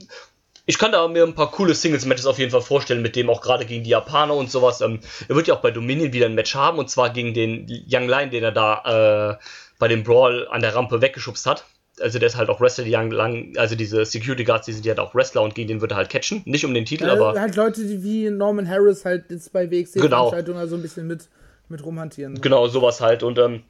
ich 0.68 0.80
kann 0.80 0.92
da 0.92 1.08
mir 1.08 1.24
ein 1.24 1.36
paar 1.36 1.52
coole 1.52 1.76
Singles-Matches 1.76 2.26
auf 2.26 2.40
jeden 2.40 2.52
Fall 2.52 2.62
vorstellen, 2.62 3.02
mit 3.04 3.16
dem 3.16 3.30
auch 3.30 3.42
gerade 3.42 3.66
gegen 3.66 3.84
die 3.84 3.92
Japaner 3.92 4.34
und 4.34 4.50
sowas. 4.50 4.82
Ähm, 4.82 5.00
er 5.28 5.36
wird 5.36 5.48
ja 5.48 5.54
auch 5.56 5.62
bei 5.62 5.72
Dominion 5.72 6.12
wieder 6.14 6.26
ein 6.26 6.34
Match 6.36 6.56
haben 6.56 6.80
und 6.80 6.90
zwar 6.90 7.12
gegen 7.12 7.34
den 7.34 7.68
Young 7.88 8.08
Lion, 8.08 8.32
den 8.32 8.44
er 8.44 8.52
da 8.52 9.34
äh, 9.34 9.38
bei 9.80 9.88
dem 9.88 10.04
Brawl 10.04 10.48
an 10.50 10.62
der 10.62 10.76
Rampe 10.76 11.02
weggeschubst 11.02 11.46
hat. 11.46 11.66
Also 12.02 12.20
der 12.20 12.28
ist 12.28 12.36
halt 12.36 12.50
auch 12.50 12.60
Wrestler, 12.60 12.84
die 12.84 12.92
Lang, 12.92 13.54
also 13.58 13.76
diese 13.76 14.06
Security 14.06 14.44
Guards, 14.44 14.66
die 14.66 14.74
sind 14.74 14.86
ja 14.86 14.92
halt 14.92 15.00
auch 15.00 15.16
Wrestler 15.16 15.42
und 15.42 15.56
gegen 15.56 15.70
den 15.70 15.82
wird 15.82 15.92
er 15.92 15.98
halt 15.98 16.10
catchen. 16.10 16.42
Nicht 16.46 16.66
um 16.66 16.74
den 16.74 16.84
Titel, 16.86 17.06
Äh, 17.06 17.12
aber 17.12 17.40
halt 17.40 17.56
Leute, 17.56 17.86
die 17.86 18.04
wie 18.04 18.30
Norman 18.30 18.68
Harris 18.70 19.06
halt 19.06 19.32
jetzt 19.32 19.54
bei 19.54 19.66
Genau. 19.66 19.78
WXC-Veranstaltungen 19.84 20.60
also 20.60 20.76
ein 20.76 20.82
bisschen 20.82 21.08
mit, 21.08 21.30
mit 21.70 21.86
rumhantieren. 21.86 22.42
Genau, 22.42 22.68
sowas 22.68 23.00
halt. 23.00 23.24
Und 23.24 23.38
ähm, 23.40 23.64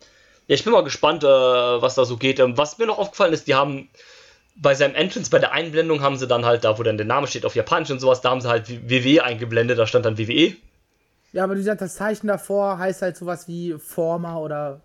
ja, 0.48 0.56
ich 0.56 0.64
bin 0.64 0.74
mal 0.74 0.84
gespannt, 0.84 1.24
äh, 1.24 1.28
was 1.28 1.94
da 1.96 2.06
so 2.06 2.18
geht. 2.18 2.40
Ähm, 2.40 2.58
was 2.58 2.80
mir 2.80 2.88
noch 2.88 2.98
aufgefallen 2.98 3.34
ist, 3.34 3.48
die 3.48 3.54
haben 3.54 3.90
bei 4.56 4.74
seinem 4.74 4.96
Entrance, 4.96 5.30
bei 5.30 5.40
der 5.40 5.52
Einblendung, 5.52 6.02
haben 6.02 6.16
sie 6.16 6.28
dann 6.28 6.46
halt, 6.46 6.64
da 6.64 6.80
wo 6.80 6.84
dann 6.84 6.98
der 6.98 7.06
Name 7.06 7.28
steht 7.28 7.46
auf 7.46 7.56
Japanisch 7.56 7.92
und 7.92 8.00
sowas, 8.00 8.22
da 8.22 8.30
haben 8.32 8.42
sie 8.42 8.48
halt 8.50 8.90
WWE 8.90 9.24
eingeblendet, 9.24 9.78
da 9.78 9.86
stand 9.86 10.06
dann. 10.06 10.18
WWE. 10.18 10.56
Ja, 11.34 11.44
aber 11.44 11.54
wie 11.56 11.60
gesagt, 11.60 11.82
das 11.82 11.96
Zeichen 11.96 12.28
davor 12.28 12.80
heißt 12.80 13.02
halt 13.02 13.18
sowas 13.18 13.48
wie 13.48 13.76
Former 13.78 14.40
oder 14.40 14.82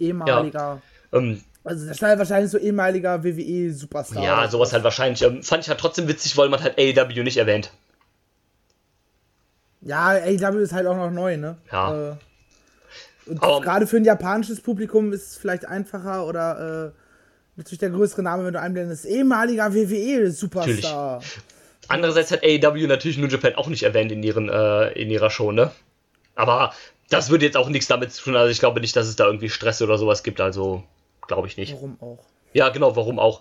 ehemaliger. 0.00 0.80
Ähm, 1.12 1.42
Also 1.64 1.86
das 1.86 1.96
stand 1.96 2.18
wahrscheinlich 2.18 2.50
so 2.50 2.58
ehemaliger 2.58 3.22
WWE-Superstar. 3.22 4.22
ja, 4.22 4.48
sowas 4.48 4.72
halt 4.72 4.82
wahrscheinlich. 4.84 5.22
Ähm, 5.22 5.42
fand 5.42 5.62
ich 5.64 5.68
halt 5.68 5.78
trotzdem 5.80 6.08
witzig, 6.08 6.36
weil 6.36 6.48
man 6.48 6.62
halt 6.62 6.78
AEW 6.78 7.22
nicht 7.22 7.36
erwähnt. 7.36 7.70
Ja, 9.82 10.08
AEW 10.10 10.58
ist 10.58 10.72
halt 10.72 10.86
auch 10.86 10.96
noch 10.96 11.10
neu, 11.10 11.36
ne? 11.36 11.56
Ja. 11.72 12.10
Äh, 12.12 12.16
und 13.26 13.42
Aber- 13.42 13.60
gerade 13.60 13.86
für 13.86 13.96
ein 13.96 14.04
japanisches 14.04 14.60
Publikum 14.60 15.12
ist 15.12 15.26
es 15.32 15.36
vielleicht 15.36 15.64
einfacher 15.66 16.26
oder 16.26 16.92
äh, 16.94 16.98
natürlich 17.56 17.78
der 17.78 17.90
größere 17.90 18.22
Name, 18.22 18.44
wenn 18.44 18.52
du 18.54 18.60
einblendest, 18.60 19.04
ehemaliger 19.06 19.72
WWE-Superstar. 19.72 21.22
Andererseits 21.88 22.30
hat 22.30 22.42
AEW 22.44 22.86
natürlich 22.86 23.18
New 23.18 23.26
Japan 23.26 23.54
auch 23.56 23.68
nicht 23.68 23.82
erwähnt 23.82 24.12
in, 24.12 24.22
ihren, 24.22 24.48
äh, 24.48 24.90
in 24.92 25.10
ihrer 25.10 25.30
Show, 25.30 25.50
ne? 25.52 25.70
Aber 26.34 26.72
das 27.10 27.28
würde 27.28 27.44
jetzt 27.44 27.56
auch 27.56 27.68
nichts 27.68 27.88
damit 27.88 28.12
zu 28.12 28.22
tun. 28.24 28.36
Also 28.36 28.50
ich 28.50 28.58
glaube 28.60 28.80
nicht, 28.80 28.96
dass 28.96 29.06
es 29.06 29.16
da 29.16 29.26
irgendwie 29.26 29.50
Stress 29.50 29.82
oder 29.82 29.98
sowas 29.98 30.22
gibt. 30.22 30.40
Also 30.40 30.82
glaube 31.26 31.46
ich 31.48 31.56
nicht. 31.56 31.74
Warum 31.74 31.98
auch? 32.00 32.24
Ja, 32.52 32.70
genau, 32.70 32.96
warum 32.96 33.18
auch. 33.18 33.40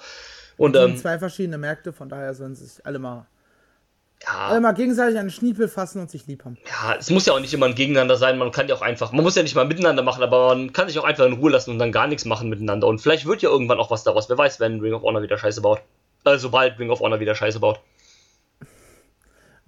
Und 0.57 0.73
Das 0.73 0.83
sind 0.83 0.91
ähm, 0.95 0.97
zwei 0.97 1.17
verschiedene 1.19 1.57
Märkte, 1.57 1.93
von 1.93 2.09
daher 2.09 2.33
sollen 2.33 2.53
sie 2.53 2.65
sich 2.65 2.85
alle 2.85 2.99
mal, 2.99 3.25
ja, 4.21 4.47
alle 4.49 4.59
mal 4.59 4.73
gegenseitig 4.73 5.17
an 5.17 5.27
den 5.27 5.31
Schniepel 5.31 5.69
fassen 5.69 6.01
und 6.01 6.11
sich 6.11 6.27
lieb 6.27 6.43
haben. 6.43 6.57
ja, 6.67 6.95
es 6.99 7.09
muss 7.09 7.25
ja 7.25 7.33
auch 7.33 7.39
nicht 7.39 7.53
immer 7.53 7.65
ein 7.67 7.75
Gegeneinander 7.75 8.17
sein. 8.17 8.37
Man 8.37 8.51
kann 8.51 8.67
ja 8.67 8.75
auch 8.75 8.81
einfach, 8.81 9.13
man 9.13 9.23
muss 9.23 9.35
ja 9.35 9.43
nicht 9.43 9.55
mal 9.55 9.65
miteinander 9.65 10.03
machen, 10.03 10.21
aber 10.21 10.49
man 10.49 10.73
kann 10.73 10.87
sich 10.89 10.99
auch 10.99 11.05
einfach 11.05 11.25
in 11.25 11.33
Ruhe 11.33 11.51
lassen 11.51 11.71
und 11.71 11.79
dann 11.79 11.91
gar 11.93 12.07
nichts 12.07 12.25
machen 12.25 12.49
miteinander. 12.49 12.87
Und 12.87 12.99
vielleicht 12.99 13.25
wird 13.25 13.41
ja 13.41 13.49
irgendwann 13.49 13.79
auch 13.79 13.89
was 13.89 14.03
daraus. 14.03 14.29
Wer 14.29 14.37
weiß, 14.37 14.59
wenn 14.59 14.81
Ring 14.81 14.93
of 14.93 15.03
Honor 15.03 15.21
wieder 15.21 15.37
Scheiße 15.37 15.61
baut. 15.61 15.81
Äh, 16.25 16.37
sobald 16.37 16.77
Ring 16.77 16.89
of 16.89 16.99
Honor 16.99 17.21
wieder 17.21 17.33
Scheiße 17.35 17.59
baut. 17.61 17.79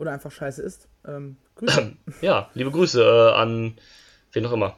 Oder 0.02 0.14
einfach 0.14 0.32
scheiße 0.32 0.64
ist. 0.64 0.88
Ähm, 1.08 1.38
Grüße 1.56 1.94
Ja, 2.22 2.50
liebe 2.56 2.72
Grüße 2.72 3.04
äh, 3.04 3.40
an 3.40 3.78
wen 4.32 4.46
auch 4.48 4.52
immer. 4.52 4.76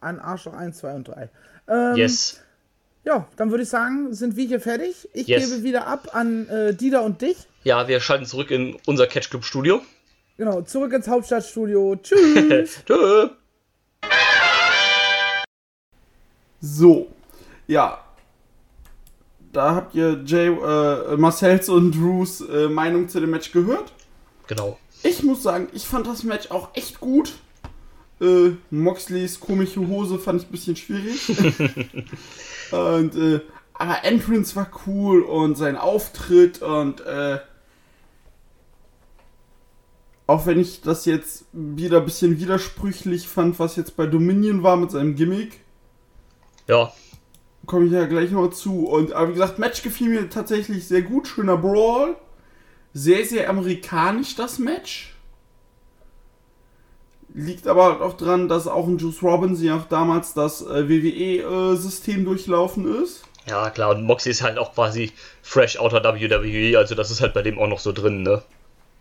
an 0.00 0.18
Arschloch 0.18 0.54
1, 0.54 0.78
2 0.78 0.94
und 0.94 1.08
3. 1.08 1.28
Ähm, 1.68 1.96
Yes. 1.96 2.40
Ja, 3.04 3.28
dann 3.36 3.50
würde 3.50 3.64
ich 3.64 3.68
sagen, 3.68 4.14
sind 4.14 4.36
wir 4.36 4.46
hier 4.46 4.60
fertig. 4.60 5.10
Ich 5.12 5.26
Yes. 5.26 5.50
gebe 5.50 5.62
wieder 5.62 5.86
ab 5.88 6.08
an 6.14 6.48
äh, 6.48 6.72
Dieter 6.72 7.02
und 7.02 7.20
dich. 7.20 7.36
Ja, 7.64 7.86
wir 7.86 8.00
schalten 8.00 8.24
zurück 8.24 8.50
in 8.50 8.78
unser 8.86 9.06
Catch 9.06 9.28
Club 9.28 9.44
Studio. 9.44 9.82
Genau, 10.38 10.62
zurück 10.62 10.94
ins 10.94 11.06
Hauptstadtstudio. 11.06 11.96
Tschüss. 11.96 12.82
Tschö. 12.86 13.28
So, 16.60 17.08
ja. 17.66 17.98
Da 19.52 19.74
habt 19.74 19.94
ihr 19.94 20.22
Jay, 20.24 20.46
äh, 20.48 21.16
Marcells 21.16 21.68
und 21.68 21.92
Drews 21.92 22.40
äh, 22.40 22.68
Meinung 22.68 23.08
zu 23.08 23.20
dem 23.20 23.30
Match 23.30 23.52
gehört. 23.52 23.92
Genau. 24.46 24.78
Ich 25.02 25.22
muss 25.22 25.42
sagen, 25.42 25.68
ich 25.74 25.86
fand 25.86 26.06
das 26.06 26.22
Match 26.22 26.50
auch 26.50 26.70
echt 26.74 27.00
gut. 27.00 27.34
Äh, 28.20 28.52
Moxleys 28.70 29.40
komische 29.40 29.86
Hose 29.86 30.18
fand 30.18 30.40
ich 30.40 30.48
ein 30.48 30.52
bisschen 30.52 30.76
schwierig. 30.76 31.28
und, 32.70 33.14
äh, 33.14 33.40
aber 33.74 34.04
Entrance 34.04 34.56
war 34.56 34.70
cool 34.86 35.22
und 35.22 35.56
sein 35.56 35.76
Auftritt 35.76 36.62
und, 36.62 37.00
äh, 37.02 37.38
auch 40.26 40.46
wenn 40.46 40.60
ich 40.60 40.80
das 40.80 41.04
jetzt 41.04 41.44
wieder 41.52 41.98
ein 41.98 42.04
bisschen 42.06 42.38
widersprüchlich 42.38 43.28
fand, 43.28 43.58
was 43.58 43.76
jetzt 43.76 43.96
bei 43.96 44.06
Dominion 44.06 44.62
war 44.62 44.76
mit 44.76 44.92
seinem 44.92 45.14
Gimmick, 45.14 45.60
Ja, 46.68 46.92
komme 47.66 47.86
ich 47.86 47.92
ja 47.92 48.06
gleich 48.06 48.30
noch 48.30 48.48
zu. 48.50 48.86
Und 48.86 49.12
aber 49.12 49.28
wie 49.28 49.32
gesagt, 49.34 49.58
Match 49.58 49.82
gefiel 49.82 50.08
mir 50.08 50.28
tatsächlich 50.28 50.86
sehr 50.86 51.02
gut. 51.02 51.28
Schöner 51.28 51.56
Brawl. 51.56 52.16
Sehr, 52.94 53.24
sehr 53.24 53.48
amerikanisch 53.48 54.34
das 54.36 54.58
Match. 54.58 55.14
Liegt 57.34 57.66
aber 57.66 58.02
auch 58.02 58.16
dran, 58.18 58.48
dass 58.48 58.66
auch 58.66 58.86
ein 58.86 58.98
Juice 58.98 59.22
Robinson 59.22 59.64
ja 59.64 59.76
auch 59.78 59.86
damals 59.88 60.34
das 60.34 60.60
äh, 60.60 60.88
WWE-System 60.88 62.26
durchlaufen 62.26 63.02
ist. 63.02 63.24
ja, 63.46 63.70
klar. 63.70 63.90
Und 63.90 64.04
Moxie 64.04 64.28
ist 64.30 64.42
halt 64.42 64.58
auch 64.58 64.74
quasi 64.74 65.12
fresh 65.40 65.78
outer 65.78 66.02
WWE, 66.04 66.76
also 66.76 66.94
das 66.94 67.10
ist 67.10 67.22
halt 67.22 67.32
bei 67.32 67.40
dem 67.40 67.58
auch 67.58 67.68
noch 67.68 67.78
so 67.78 67.92
drin, 67.92 68.22
ne? 68.22 68.42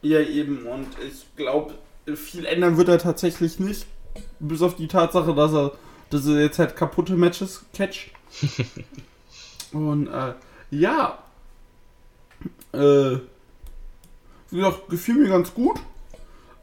Ja, 0.01 0.21
eben. 0.21 0.65
Und 0.65 0.87
ich 1.05 1.25
glaube, 1.35 1.73
viel 2.15 2.45
ändern 2.45 2.77
wird 2.77 2.87
er 2.87 2.99
tatsächlich 2.99 3.59
nicht. 3.59 3.85
Bis 4.39 4.61
auf 4.61 4.75
die 4.75 4.87
Tatsache, 4.87 5.35
dass 5.35 5.53
er, 5.53 5.71
dass 6.09 6.25
er 6.25 6.41
jetzt 6.41 6.57
halt 6.57 6.77
kaputte 6.77 7.13
Matches 7.13 7.65
catcht. 7.73 8.11
Und 9.71 10.07
äh, 10.07 10.33
ja. 10.71 11.19
Äh, 12.73 13.17
wie 14.49 14.57
gesagt, 14.57 14.89
gefiel 14.89 15.15
mir 15.15 15.29
ganz 15.29 15.53
gut. 15.53 15.79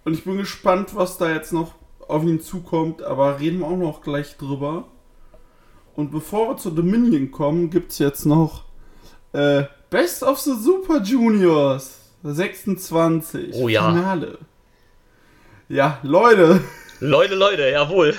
Und 0.04 0.14
ich 0.14 0.24
bin 0.24 0.36
gespannt, 0.36 0.94
was 0.94 1.18
da 1.18 1.30
jetzt 1.30 1.52
noch 1.52 1.74
auf 2.06 2.22
ihn 2.22 2.40
zukommt. 2.40 3.02
Aber 3.02 3.40
reden 3.40 3.60
wir 3.60 3.66
auch 3.66 3.76
noch 3.76 4.02
gleich 4.02 4.36
drüber. 4.36 4.88
Und 5.94 6.10
bevor 6.10 6.50
wir 6.50 6.56
zu 6.56 6.70
Dominion 6.70 7.30
kommen, 7.30 7.70
gibt 7.70 7.92
es 7.92 7.98
jetzt 7.98 8.24
noch 8.24 8.64
äh, 9.32 9.64
Best 9.90 10.22
of 10.22 10.38
the 10.38 10.54
Super 10.54 11.02
Juniors 11.02 11.98
26. 12.22 13.54
Oh 13.54 13.68
ja. 13.68 13.90
Finale. 13.90 14.38
Ja, 15.68 15.98
Leute. 16.02 16.60
Leute, 17.00 17.34
Leute, 17.34 17.68
jawohl. 17.70 18.16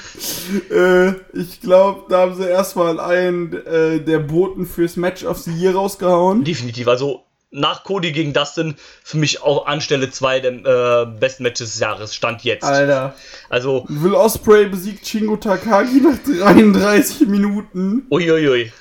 Äh, 0.72 1.10
ich 1.38 1.62
glaube, 1.62 2.06
da 2.10 2.22
haben 2.22 2.36
sie 2.36 2.48
erstmal 2.48 3.00
einen 3.00 3.54
äh, 3.66 4.00
der 4.00 4.20
Boten 4.20 4.66
fürs 4.66 4.96
Match 4.96 5.24
of 5.24 5.38
the 5.40 5.52
Year 5.52 5.76
rausgehauen. 5.76 6.44
Definitiv. 6.44 6.88
Also 6.88 7.26
nach 7.52 7.84
Cody 7.84 8.12
gegen 8.12 8.32
Dustin 8.34 8.76
für 9.04 9.18
mich 9.18 9.42
auch 9.42 9.66
an 9.66 9.82
Stelle 9.82 10.10
2 10.10 10.40
der 10.40 10.52
äh, 10.52 11.06
besten 11.20 11.44
Matches 11.44 11.72
des 11.72 11.80
Jahres. 11.80 12.16
Stand 12.16 12.44
jetzt. 12.44 12.64
Alter. 12.64 13.16
Also, 13.50 13.86
Will 13.90 14.14
Osprey 14.14 14.68
besiegt 14.68 15.08
Shingo 15.08 15.36
Takagi 15.36 16.02
nach 16.02 16.18
33 16.26 17.28
Minuten. 17.28 18.06
uiuiui. 18.12 18.72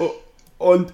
Und 0.59 0.93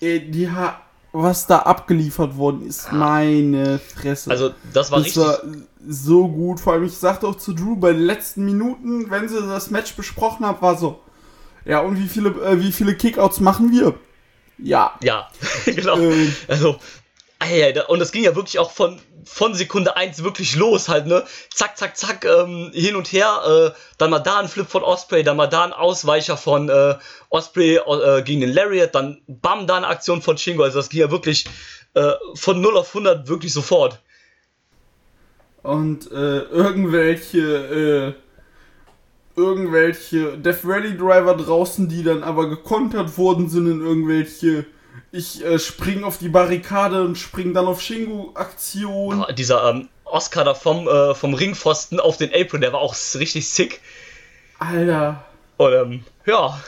äh, 0.00 0.20
die 0.20 0.50
ha 0.50 0.80
was 1.14 1.46
da 1.46 1.60
abgeliefert 1.60 2.36
worden 2.36 2.66
ist, 2.66 2.92
meine 2.92 3.78
Fresse. 3.78 4.30
Also, 4.30 4.50
das 4.72 4.90
war 4.90 4.98
das 4.98 5.06
richtig. 5.06 5.22
war 5.22 5.40
so 5.86 6.26
gut. 6.26 6.58
Vor 6.58 6.72
allem, 6.72 6.84
ich 6.84 6.96
sagte 6.96 7.28
auch 7.28 7.36
zu 7.36 7.52
Drew 7.52 7.76
bei 7.76 7.92
den 7.92 8.02
letzten 8.02 8.44
Minuten, 8.44 9.10
wenn 9.10 9.28
sie 9.28 9.40
das 9.40 9.70
Match 9.70 9.94
besprochen 9.94 10.44
haben, 10.44 10.60
war 10.60 10.76
so. 10.76 10.98
Ja, 11.64 11.80
und 11.80 11.98
wie 11.98 12.08
viele, 12.08 12.30
äh, 12.30 12.60
wie 12.60 12.72
viele 12.72 12.96
Kickouts 12.96 13.38
machen 13.38 13.70
wir? 13.70 13.94
Ja. 14.58 14.98
Ja, 15.02 15.28
genau. 15.64 15.96
Ähm. 15.98 16.34
Also, 16.48 16.76
und 17.88 17.98
das 18.00 18.10
ging 18.10 18.24
ja 18.24 18.34
wirklich 18.34 18.58
auch 18.58 18.72
von, 18.72 18.98
von 19.24 19.54
Sekunde 19.54 19.96
1 19.96 20.22
wirklich 20.22 20.56
los 20.56 20.88
halt, 20.88 21.06
ne? 21.06 21.24
Zack, 21.52 21.76
zack, 21.76 21.96
zack, 21.96 22.24
ähm, 22.24 22.70
hin 22.72 22.96
und 22.96 23.12
her, 23.12 23.40
äh, 23.46 23.78
dann 23.98 24.10
mal 24.10 24.20
da 24.20 24.38
ein 24.38 24.48
Flip 24.48 24.68
von 24.68 24.82
Osprey, 24.82 25.22
dann 25.22 25.36
mal 25.36 25.46
da 25.46 25.64
ein 25.64 25.72
Ausweicher 25.72 26.36
von 26.36 26.68
äh, 26.68 26.94
Osprey 27.28 27.76
äh, 27.76 28.22
gegen 28.22 28.40
den 28.40 28.52
Lariat, 28.52 28.94
dann 28.94 29.22
bam, 29.26 29.66
da 29.66 29.76
eine 29.76 29.86
Aktion 29.86 30.22
von 30.22 30.38
Shingo, 30.38 30.62
also 30.62 30.78
das 30.78 30.88
ging 30.88 31.00
ja 31.00 31.10
wirklich 31.10 31.46
äh, 31.94 32.12
von 32.34 32.60
0 32.60 32.76
auf 32.76 32.88
100 32.88 33.28
wirklich 33.28 33.52
sofort. 33.52 34.00
Und 35.62 36.12
äh, 36.12 36.40
irgendwelche, 36.40 38.14
äh, 39.36 39.40
irgendwelche 39.40 40.36
Death 40.36 40.60
Rally 40.64 40.96
Driver 40.96 41.34
draußen, 41.34 41.88
die 41.88 42.02
dann 42.02 42.22
aber 42.22 42.50
gekontert 42.50 43.16
worden 43.16 43.48
sind 43.48 43.66
in 43.70 43.80
irgendwelche, 43.80 44.66
ich 45.12 45.44
äh, 45.44 45.58
spring 45.58 46.04
auf 46.04 46.18
die 46.18 46.28
Barrikade 46.28 47.02
und 47.02 47.16
spring 47.16 47.54
dann 47.54 47.66
auf 47.66 47.80
Shingo-Aktion. 47.80 49.24
Ah, 49.24 49.32
Dieser 49.32 49.68
ähm, 49.70 49.88
Oscar 50.04 50.44
da 50.44 50.54
vom, 50.54 50.86
äh, 50.88 51.14
vom 51.14 51.34
Ringpfosten 51.34 52.00
auf 52.00 52.16
den 52.16 52.30
Apron, 52.34 52.60
der 52.60 52.72
war 52.72 52.80
auch 52.80 52.94
richtig 53.14 53.48
sick. 53.48 53.80
Alter. 54.58 55.24
Und 55.56 55.72
ähm, 55.72 56.04
ja, 56.26 56.60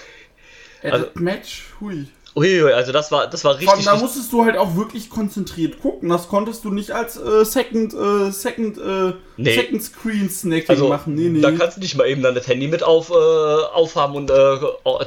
Äh, 0.82 0.90
Also- 0.90 1.06
Match, 1.14 1.64
hui. 1.80 2.06
uiuiui, 2.36 2.70
also 2.72 2.92
das 2.92 3.10
war, 3.10 3.28
das 3.28 3.44
war 3.44 3.54
richtig, 3.58 3.68
da 3.84 3.92
richtig 3.92 4.02
musstest 4.02 4.32
du 4.32 4.44
halt 4.44 4.56
auch 4.58 4.76
wirklich 4.76 5.08
konzentriert 5.08 5.80
gucken. 5.80 6.10
Das 6.10 6.28
konntest 6.28 6.64
du 6.64 6.70
nicht 6.70 6.90
als 6.90 7.16
äh, 7.16 7.44
Second, 7.44 7.94
äh, 7.94 8.30
Second, 8.30 8.76
äh, 8.78 9.14
Nee. 9.38 9.54
Second 9.54 9.82
Screen 9.82 10.28
Snacking 10.28 10.68
Also, 10.68 10.88
machen. 10.88 11.14
Nee, 11.14 11.30
nee. 11.30 11.40
da 11.40 11.50
kannst 11.52 11.78
du 11.78 11.80
nicht 11.80 11.96
mal 11.96 12.06
eben 12.08 12.22
dann 12.22 12.34
das 12.34 12.46
Handy 12.46 12.68
mit 12.68 12.82
auf, 12.82 13.10
äh, 13.10 13.14
aufhaben 13.14 14.14
und 14.16 14.30
äh, 14.30 14.58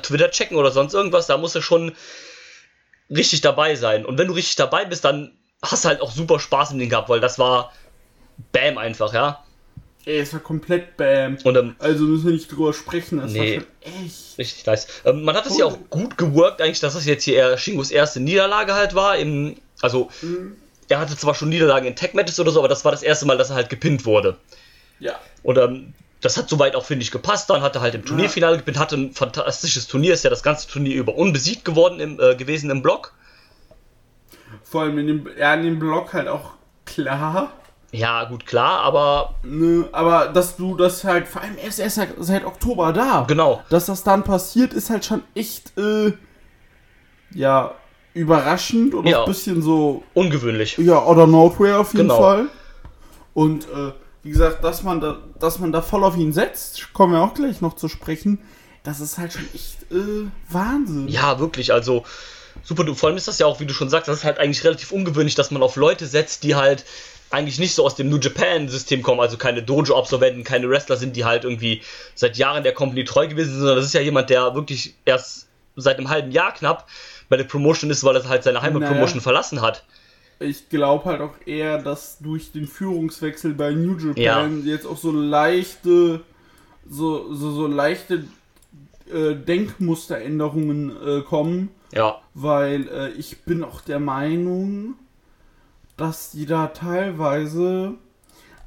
Twitter 0.01 0.31
checken 0.31 0.57
oder 0.57 0.71
sonst 0.71 0.93
irgendwas. 0.95 1.27
Da 1.27 1.37
musst 1.37 1.55
du 1.55 1.61
schon 1.61 1.91
richtig 3.09 3.41
dabei 3.41 3.75
sein. 3.75 4.05
Und 4.05 4.17
wenn 4.17 4.27
du 4.27 4.33
richtig 4.33 4.55
dabei 4.55 4.85
bist, 4.85 5.03
dann 5.05 5.31
hast 5.61 5.83
du 5.83 5.89
halt 5.89 6.01
auch 6.01 6.11
super 6.11 6.39
Spaß 6.39 6.71
im 6.71 6.79
Ding 6.79 6.89
gehabt, 6.89 7.09
weil 7.09 7.19
das 7.19 7.37
war 7.39 7.71
Bam 8.51 8.77
einfach, 8.77 9.13
ja. 9.13 9.43
Ey, 10.05 10.19
es 10.19 10.31
war 10.33 10.39
komplett 10.39 10.95
Bam. 10.95 11.37
Und 11.43 11.57
ähm, 11.57 11.75
Also 11.79 12.05
müssen 12.05 12.25
wir 12.25 12.33
nicht 12.33 12.49
drüber 12.51 12.73
sprechen. 12.73 13.19
Das 13.19 13.31
Nee. 13.31 13.57
war 13.57 13.63
schon 13.63 14.03
echt. 14.05 14.37
richtig 14.37 14.65
nice. 14.65 14.87
Ähm, 15.05 15.23
man 15.23 15.35
hat 15.35 15.45
es 15.45 15.57
ja 15.57 15.65
auch 15.65 15.77
gut 15.89 16.17
geworkt, 16.17 16.61
eigentlich, 16.61 16.79
dass 16.79 16.93
das 16.93 17.05
jetzt 17.05 17.23
hier 17.25 17.35
eher 17.35 17.57
Shingos 17.57 17.91
erste 17.91 18.19
Niederlage 18.21 18.73
halt 18.73 18.95
war. 18.95 19.17
Im, 19.17 19.57
also, 19.81 20.09
er 20.87 20.99
hatte 20.99 21.17
zwar 21.17 21.35
schon 21.35 21.49
Niederlagen 21.49 21.85
in 21.85 21.95
Tech-Matches 21.95 22.39
oder 22.39 22.51
so, 22.51 22.59
aber 22.59 22.69
das 22.69 22.85
war 22.85 22.91
das 22.91 23.03
erste 23.03 23.25
Mal, 23.25 23.37
dass 23.37 23.49
er 23.49 23.57
halt 23.57 23.69
gepinnt 23.69 24.05
wurde. 24.05 24.37
Ja. 24.99 25.19
Und 25.43 25.57
ähm, 25.57 25.93
das 26.21 26.37
hat 26.37 26.49
soweit 26.49 26.75
auch, 26.75 26.85
finde 26.85 27.03
ich, 27.03 27.11
gepasst. 27.11 27.49
Dann 27.49 27.61
hat 27.61 27.75
er 27.75 27.81
halt 27.81 27.95
im 27.95 28.03
Turnierfinale 28.05 28.57
gepinnt, 28.57 28.77
hatte 28.79 28.95
ein 28.97 29.13
fantastisches 29.13 29.87
Turnier, 29.87 30.13
ist 30.13 30.23
ja 30.23 30.29
das 30.29 30.43
ganze 30.43 30.67
Turnier 30.67 30.95
über 30.95 31.15
unbesiegt 31.15 31.63
geworden 31.65 31.99
im, 31.99 32.19
äh, 32.19 32.35
gewesen 32.35 32.69
im 32.69 32.81
Block. 32.81 33.13
Vor 34.63 34.81
allem 34.81 34.97
in 34.99 35.07
dem, 35.07 35.29
ja, 35.37 35.53
in 35.53 35.63
dem 35.63 35.79
Blog 35.79 36.13
halt 36.13 36.27
auch 36.27 36.51
klar. 36.85 37.51
Ja, 37.91 38.23
gut, 38.25 38.45
klar, 38.45 38.81
aber 38.81 39.33
Ne, 39.43 39.87
aber 39.91 40.27
dass 40.27 40.55
du 40.57 40.75
das 40.75 41.03
halt, 41.03 41.27
vor 41.27 41.41
allem 41.41 41.57
erst, 41.57 41.79
erst 41.79 41.99
seit, 42.19 42.45
Oktober 42.45 42.93
da. 42.93 43.25
genau. 43.27 43.63
Dass 43.69 43.87
das 43.87 44.03
dann 44.03 44.23
passiert, 44.23 44.73
ist 44.73 44.89
halt 44.91 45.05
schon 45.05 45.23
echt, 45.33 45.75
äh, 45.77 46.13
ja, 47.33 47.73
überraschend 48.13 48.93
und 48.93 49.07
Ja. 49.07 49.21
ein 49.21 49.25
bisschen 49.25 49.61
so, 49.63 50.03
Ungewöhnlich. 50.13 50.77
ja, 50.77 51.03
oder 51.03 51.25
nowhere 51.25 51.79
auf 51.79 51.93
jeden 51.93 52.09
Genau. 52.09 52.19
Fall. 52.21 52.45
Und, 53.33 53.63
äh, 53.65 53.91
wie 54.23 54.29
gesagt, 54.31 54.63
dass 54.63 54.83
man 54.83 54.99
da, 54.99 55.17
dass 55.39 55.59
man 55.59 55.71
da 55.71 55.81
voll 55.81 56.03
auf 56.03 56.17
ihn 56.17 56.33
setzt, 56.33 56.93
kommen 56.93 57.13
wir 57.13 57.21
auch 57.21 57.33
gleich 57.33 57.61
noch 57.61 57.75
zu 57.75 57.87
sprechen, 57.87 58.39
das 58.83 58.99
ist 58.99 59.17
halt 59.17 59.33
schon 59.33 59.45
echt, 59.53 59.91
äh, 59.91 60.29
Wahnsinn. 60.49 61.07
Ja, 61.07 61.39
wirklich, 61.39 61.73
also 61.73 62.03
super. 62.63 62.83
du- 62.83 62.95
Vor 62.95 63.09
allem 63.09 63.17
ist 63.17 63.27
das 63.27 63.39
ja 63.39 63.45
auch, 63.45 63.59
wie 63.59 63.65
du 63.65 63.73
schon 63.73 63.89
sagst, 63.89 64.07
das 64.07 64.19
ist 64.19 64.23
halt 64.23 64.39
eigentlich 64.39 64.63
relativ 64.63 64.91
ungewöhnlich, 64.91 65.35
dass 65.35 65.51
man 65.51 65.61
auf 65.63 65.75
Leute 65.75 66.05
setzt, 66.07 66.43
die 66.43 66.55
halt 66.55 66.85
eigentlich 67.31 67.59
nicht 67.59 67.75
so 67.75 67.85
aus 67.85 67.95
dem 67.95 68.09
New 68.09 68.17
Japan-System 68.17 69.03
kommen, 69.03 69.19
also 69.21 69.37
keine 69.37 69.61
Dojo-Absolventen, 69.61 70.43
keine 70.43 70.67
Wrestler 70.69 70.97
sind, 70.97 71.15
die 71.15 71.25
halt 71.25 71.43
irgendwie 71.43 71.81
seit 72.15 72.37
Jahren 72.37 72.63
der 72.63 72.73
Company 72.73 73.03
treu 73.03 73.27
gewesen 73.27 73.49
sind, 73.51 73.59
sondern 73.59 73.75
das 73.77 73.85
ist 73.85 73.93
ja 73.93 74.01
jemand, 74.01 74.29
der 74.31 74.55
wirklich 74.55 74.95
erst 75.05 75.47
seit 75.75 75.97
einem 75.99 76.09
halben 76.09 76.31
Jahr 76.31 76.53
knapp 76.53 76.87
bei 77.29 77.37
der 77.37 77.43
Promotion 77.43 77.91
ist, 77.91 78.03
weil 78.03 78.15
er 78.15 78.27
halt 78.27 78.43
seine 78.43 78.61
Heimatpromotion 78.63 79.17
Naja. 79.17 79.21
verlassen 79.21 79.61
hat. 79.61 79.83
Ich 80.39 80.69
glaube 80.69 81.05
halt 81.05 81.21
auch 81.21 81.35
eher, 81.45 81.81
dass 81.81 82.19
durch 82.19 82.51
den 82.51 82.65
Führungswechsel 82.67 83.53
bei 83.53 83.71
New 83.71 83.97
Japan 83.97 84.15
Ja. 84.63 84.71
jetzt 84.71 84.85
auch 84.87 84.97
so 84.97 85.11
leichte, 85.11 86.21
so, 86.89 87.33
so, 87.33 87.51
so 87.51 87.67
leichte 87.67 88.23
äh, 89.11 89.35
Denkmusteränderungen 89.35 90.91
äh, 91.05 91.21
kommen, 91.23 91.69
Ja, 91.93 92.21
weil 92.33 92.87
äh, 92.87 93.09
ich 93.11 93.41
bin 93.41 93.63
auch 93.63 93.81
der 93.81 93.99
Meinung, 93.99 94.95
dass 95.97 96.31
die 96.31 96.45
da 96.45 96.67
teilweise 96.67 97.95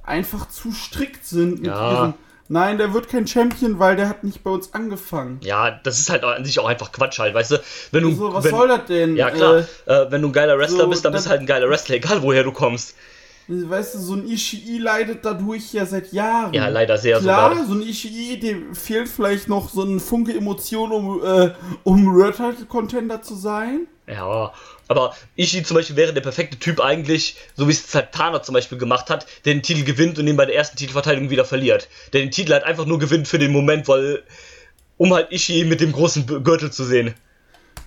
einfach 0.02 0.48
zu 0.48 0.72
strikt 0.72 1.24
sind 1.24 1.62
mit 1.62 1.70
Ja. 1.70 1.90
ihren. 1.90 2.14
Nein, 2.48 2.76
der 2.78 2.92
wird 2.92 3.08
kein 3.08 3.26
Champion, 3.26 3.78
weil 3.78 3.96
der 3.96 4.08
hat 4.08 4.24
nicht 4.24 4.42
bei 4.44 4.50
uns 4.50 4.74
angefangen. 4.74 5.40
ja, 5.42 5.70
das 5.84 5.98
ist 5.98 6.10
halt 6.10 6.22
an 6.24 6.44
sich 6.44 6.58
auch 6.58 6.66
einfach 6.66 6.92
Quatsch 6.92 7.18
halt, 7.18 7.34
weißt 7.34 7.52
du? 7.52 7.62
Wenn 7.92 8.02
du, 8.02 8.12
So, 8.14 8.34
was 8.34 8.44
wenn, 8.44 8.50
soll 8.50 8.68
das 8.68 8.84
denn? 8.86 9.16
Ja, 9.16 9.30
klar. 9.30 9.64
Äh, 9.86 9.92
Äh, 9.92 10.10
wenn 10.10 10.20
du 10.22 10.28
ein 10.28 10.32
geiler 10.32 10.58
Wrestler 10.58 10.84
so, 10.84 10.90
bist, 10.90 11.04
dann 11.04 11.12
bist 11.12 11.26
du 11.26 11.30
halt 11.30 11.40
ein 11.40 11.46
geiler 11.46 11.68
Wrestler, 11.70 11.96
egal 11.96 12.22
woher 12.22 12.44
du 12.44 12.52
kommst. 12.52 12.94
Weißt 13.48 13.94
du, 13.94 13.98
so 13.98 14.14
ein 14.14 14.26
Ishii 14.28 14.78
leidet 14.78 15.24
dadurch 15.24 15.72
ja 15.72 15.84
seit 15.84 16.12
Jahren. 16.12 16.54
Ja, 16.54 16.68
leider 16.68 16.96
sehr 16.96 17.18
Klar, 17.18 17.50
sogar. 17.50 17.66
so 17.66 17.74
ein 17.74 17.82
Ishii, 17.82 18.38
dem 18.38 18.74
fehlt 18.74 19.08
vielleicht 19.08 19.48
noch 19.48 19.68
so 19.68 19.82
ein 19.82 19.98
Funke 19.98 20.32
Emotion, 20.36 20.92
um, 20.92 21.22
äh, 21.24 21.50
um 21.82 22.06
World 22.14 22.36
Title 22.36 22.66
Contender 22.68 23.20
zu 23.20 23.34
sein. 23.34 23.88
Ja, 24.06 24.52
aber 24.88 25.16
Ishii 25.36 25.62
zum 25.62 25.76
Beispiel 25.76 25.96
wäre 25.96 26.12
der 26.12 26.20
perfekte 26.20 26.58
Typ 26.58 26.80
eigentlich, 26.80 27.36
so 27.56 27.66
wie 27.68 27.72
es 27.72 27.90
Satana 27.90 28.42
zum 28.42 28.54
Beispiel 28.54 28.78
gemacht 28.78 29.10
hat, 29.10 29.26
der 29.44 29.54
den 29.54 29.62
Titel 29.62 29.84
gewinnt 29.84 30.18
und 30.18 30.26
den 30.26 30.36
bei 30.36 30.46
der 30.46 30.54
ersten 30.54 30.76
Titelverteidigung 30.76 31.30
wieder 31.30 31.44
verliert. 31.44 31.88
Der 32.12 32.20
den 32.20 32.30
Titel 32.30 32.52
halt 32.52 32.64
einfach 32.64 32.86
nur 32.86 32.98
gewinnt 32.98 33.28
für 33.28 33.38
den 33.38 33.52
Moment, 33.52 33.88
weil, 33.88 34.22
um 34.98 35.14
halt 35.14 35.32
Ishii 35.32 35.64
mit 35.64 35.80
dem 35.80 35.92
großen 35.92 36.26
Gürtel 36.44 36.70
zu 36.70 36.84
sehen. 36.84 37.14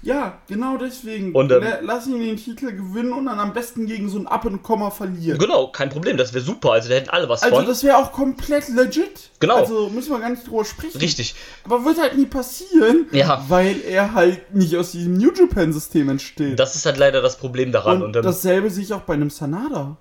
Ja, 0.06 0.38
genau 0.48 0.78
deswegen. 0.78 1.34
Und, 1.34 1.52
ähm, 1.52 1.64
La- 1.64 1.80
Lass 1.82 2.06
ihn 2.06 2.20
den 2.20 2.38
Titel 2.38 2.72
gewinnen 2.72 3.12
und 3.12 3.26
dann 3.26 3.40
am 3.40 3.54
besten 3.54 3.88
gegen 3.88 4.08
so 4.08 4.20
ein 4.20 4.28
Up 4.28 4.46
and 4.46 4.62
Komma 4.62 4.92
verlieren. 4.92 5.40
Genau, 5.40 5.68
kein 5.68 5.90
Problem, 5.90 6.16
das 6.16 6.32
wäre 6.32 6.44
super, 6.46 6.74
also 6.74 6.90
da 6.90 6.96
hätten 6.96 7.10
alle 7.10 7.28
was 7.28 7.42
Also 7.42 7.56
von. 7.56 7.66
das 7.66 7.84
wäre 7.84 7.98
auch 7.98 8.12
komplett 8.12 8.70
legit. 8.70 9.32
Genau. 9.40 9.56
Also 9.56 9.90
müssen 9.90 10.12
wir 10.12 10.20
gar 10.20 10.30
nicht 10.30 10.48
drüber 10.48 10.64
sprechen. 10.64 11.00
Richtig. 11.00 11.34
Aber 11.64 11.84
wird 11.86 12.00
halt 12.00 12.16
nie 12.18 12.28
passieren, 12.28 13.08
Ja. 13.12 13.44
weil 13.48 13.82
er 13.82 14.14
halt 14.14 14.54
nicht 14.54 14.78
aus 14.78 14.92
diesem 14.92 15.18
New 15.18 15.32
Japan-System 15.34 16.08
entsteht. 16.08 16.60
Das 16.60 16.76
ist 16.76 16.86
halt 16.86 16.98
leider 16.98 17.24
das 17.24 17.38
Problem 17.40 17.72
daran. 17.72 17.98
und 17.98 18.10
Und, 18.10 18.16
ähm, 18.18 18.22
dasselbe 18.22 18.70
sehe 18.70 18.84
ich 18.84 18.94
auch 18.94 19.02
bei 19.02 19.16
einem 19.16 19.32
Sanada. 19.32 19.98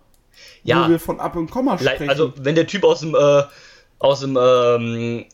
ja, 0.65 0.85
Wo 0.85 0.91
wir 0.91 1.01
von 1.01 1.19
Up 1.19 1.35
and 1.37 1.51
Komma 1.51 1.73
le- 1.73 1.79
sprechen. 1.79 2.11
also 2.11 2.33
wenn 2.37 2.55
der 2.55 2.67
Typ 2.67 2.85
aus 2.85 3.01
dem, 3.01 3.15
äh, 3.15 3.43
aus 3.99 4.21
dem, 4.21 4.37
ähm, 4.39 5.25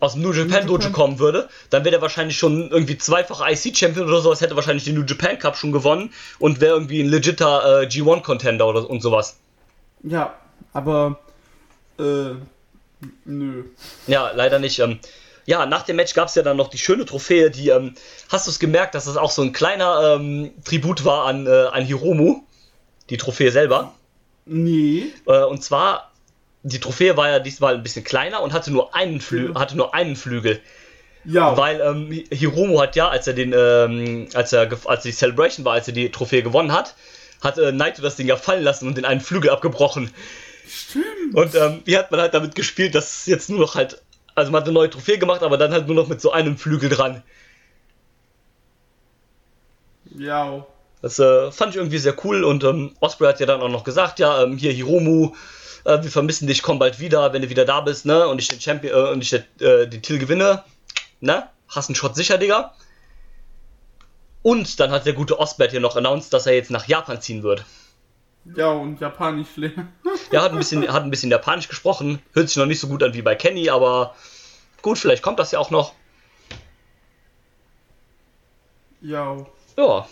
aus 0.00 0.12
dem 0.12 0.22
New 0.22 0.32
Japan 0.32 0.66
Dojo 0.66 0.90
kommen 0.90 1.18
würde, 1.18 1.48
dann 1.70 1.84
wäre 1.84 1.96
er 1.96 2.02
wahrscheinlich 2.02 2.36
schon 2.36 2.70
irgendwie 2.70 2.98
zweifach 2.98 3.46
IC-Champion 3.48 4.06
oder 4.06 4.20
sowas, 4.20 4.40
hätte 4.40 4.56
wahrscheinlich 4.56 4.84
den 4.84 4.94
New 4.94 5.04
Japan 5.04 5.38
Cup 5.38 5.56
schon 5.56 5.72
gewonnen 5.72 6.12
und 6.38 6.60
wäre 6.60 6.74
irgendwie 6.74 7.02
ein 7.02 7.08
legitter 7.08 7.82
äh, 7.82 7.86
G1-Contender 7.86 8.66
oder 8.66 8.88
und 8.88 9.00
sowas. 9.00 9.38
ja, 10.02 10.34
aber 10.72 11.18
äh, 11.98 12.34
nö. 13.24 13.64
Ja, 14.06 14.30
leider 14.34 14.58
nicht. 14.58 14.78
Ähm, 14.78 14.98
ja, 15.46 15.64
nach 15.64 15.84
dem 15.84 15.96
Match 15.96 16.14
gab 16.14 16.28
es 16.28 16.34
ja 16.34 16.42
dann 16.42 16.56
noch 16.56 16.68
die 16.68 16.78
schöne 16.78 17.06
Trophäe, 17.06 17.50
die, 17.50 17.68
ähm, 17.68 17.94
hast 18.28 18.46
du 18.46 18.50
es 18.50 18.58
gemerkt, 18.58 18.94
dass 18.94 19.04
das 19.04 19.16
auch 19.16 19.30
so 19.30 19.42
ein 19.42 19.52
kleiner 19.52 20.16
ähm, 20.16 20.50
Tribut 20.64 21.04
war 21.04 21.26
an, 21.26 21.46
äh, 21.46 21.50
an 21.50 21.84
Hiromu, 21.84 22.42
die 23.10 23.16
Trophäe 23.16 23.52
selber. 23.52 23.94
Nee. 24.44 25.12
Äh, 25.26 25.44
und 25.44 25.62
zwar, 25.62 26.10
die 26.68 26.80
Trophäe 26.80 27.16
war 27.16 27.28
ja 27.28 27.38
diesmal 27.38 27.74
ein 27.74 27.82
bisschen 27.82 28.04
kleiner 28.04 28.42
und 28.42 28.52
hatte 28.52 28.72
nur 28.72 28.94
einen, 28.94 29.20
Flü 29.20 29.48
Mhm. 29.48 29.58
hatte 29.58 29.76
nur 29.76 29.94
einen 29.94 30.16
Flügel. 30.16 30.60
Ja. 31.24 31.56
Weil 31.56 31.80
ähm, 31.80 32.08
Hi- 32.10 32.26
Hiromu 32.30 32.80
hat 32.80 32.96
ja, 32.96 33.08
als 33.08 33.26
er 33.26 33.34
den, 33.34 33.52
ähm, 33.56 34.28
als 34.34 34.52
er, 34.52 34.68
als 34.86 35.02
die 35.02 35.12
Celebration 35.12 35.64
war, 35.64 35.74
als 35.74 35.86
er 35.88 35.94
die 35.94 36.10
Trophäe 36.10 36.42
gewonnen 36.42 36.72
hat, 36.72 36.94
hat 37.40 37.58
äh, 37.58 37.72
Naito 37.72 38.02
das 38.02 38.16
Ding 38.16 38.26
ja 38.26 38.36
fallen 38.36 38.62
lassen 38.64 38.88
und 38.88 38.96
den 38.96 39.04
einen 39.04 39.20
Flügel 39.20 39.50
abgebrochen. 39.50 40.10
Stimmt. 40.68 41.34
Und 41.34 41.54
ähm, 41.54 41.82
hier 41.84 41.98
hat 41.98 42.10
man 42.10 42.20
halt 42.20 42.34
damit 42.34 42.54
gespielt, 42.54 42.94
dass 42.94 43.26
jetzt 43.26 43.48
nur 43.50 43.60
noch 43.60 43.74
halt, 43.76 44.02
also 44.34 44.50
man 44.50 44.60
hat 44.60 44.66
eine 44.68 44.74
neue 44.74 44.90
Trophäe 44.90 45.18
gemacht, 45.18 45.42
aber 45.42 45.56
dann 45.56 45.72
halt 45.72 45.86
nur 45.86 45.96
noch 45.96 46.08
mit 46.08 46.20
so 46.20 46.32
einem 46.32 46.58
Flügel 46.58 46.88
dran. 46.90 47.22
Ja. 50.16 50.66
Das 51.02 51.18
äh, 51.18 51.52
fand 51.52 51.70
ich 51.70 51.76
irgendwie 51.76 51.98
sehr 51.98 52.16
cool 52.24 52.42
und 52.42 52.64
ähm, 52.64 52.96
Osprey 53.00 53.26
hat 53.28 53.38
ja 53.40 53.46
dann 53.46 53.60
auch 53.60 53.68
noch 53.68 53.84
gesagt, 53.84 54.18
ja, 54.18 54.42
ähm, 54.42 54.56
hier 54.56 54.72
Hiromu, 54.72 55.34
äh, 55.86 56.02
wir 56.02 56.10
vermissen 56.10 56.46
dich, 56.46 56.62
komm 56.62 56.78
bald 56.78 56.98
wieder, 56.98 57.32
wenn 57.32 57.42
du 57.42 57.48
wieder 57.48 57.64
da 57.64 57.80
bist, 57.80 58.06
ne, 58.06 58.26
und 58.28 58.40
ich 58.40 58.48
den 58.48 58.60
Champion, 58.60 58.92
äh, 58.92 59.10
und 59.10 59.22
ich 59.22 59.30
den, 59.30 59.44
äh, 59.60 59.86
den 59.86 60.02
Titel 60.02 60.18
gewinne, 60.18 60.64
ne, 61.20 61.48
hast 61.68 61.88
einen 61.88 61.96
Shot 61.96 62.16
sicher, 62.16 62.38
Digga. 62.38 62.74
Und 64.42 64.78
dann 64.78 64.90
hat 64.90 65.06
der 65.06 65.12
gute 65.12 65.38
Osbert 65.38 65.70
hier 65.70 65.80
noch 65.80 65.96
announced, 65.96 66.32
dass 66.32 66.46
er 66.46 66.54
jetzt 66.54 66.70
nach 66.70 66.86
Japan 66.86 67.20
ziehen 67.20 67.42
wird. 67.42 67.64
Ja, 68.54 68.68
und 68.70 69.00
Japanisch 69.00 69.56
lernen. 69.56 69.92
Er 70.30 70.42
hat 70.42 70.52
ein 70.52 70.58
bisschen, 70.58 70.86
hat 70.92 71.02
ein 71.02 71.10
bisschen 71.10 71.30
Japanisch 71.30 71.68
gesprochen, 71.68 72.20
hört 72.32 72.48
sich 72.48 72.56
noch 72.56 72.66
nicht 72.66 72.80
so 72.80 72.88
gut 72.88 73.02
an 73.02 73.14
wie 73.14 73.22
bei 73.22 73.34
Kenny, 73.34 73.70
aber 73.70 74.14
gut, 74.82 74.98
vielleicht 74.98 75.22
kommt 75.22 75.38
das 75.38 75.52
ja 75.52 75.58
auch 75.58 75.70
noch. 75.70 75.94
ja. 79.00 79.36
Ja, 79.76 80.08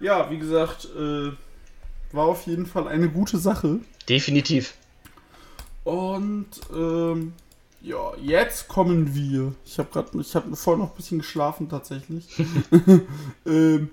Ja, 0.00 0.30
wie 0.30 0.38
gesagt, 0.38 0.88
äh, 0.96 1.32
war 2.12 2.26
auf 2.26 2.46
jeden 2.46 2.66
Fall 2.66 2.88
eine 2.88 3.08
gute 3.08 3.38
Sache. 3.38 3.80
definitiv. 4.08 4.74
Und 5.84 6.48
ähm, 6.74 7.32
ja, 7.80 8.12
jetzt 8.20 8.66
kommen 8.66 9.14
wir. 9.14 9.54
Ich 9.64 9.78
habe 9.78 9.88
gerade, 9.92 10.20
ich 10.20 10.34
habe 10.34 10.56
vorher 10.56 10.82
noch 10.82 10.90
ein 10.90 10.96
bisschen 10.96 11.18
geschlafen 11.18 11.68
tatsächlich. 11.68 12.26
ähm, 13.46 13.90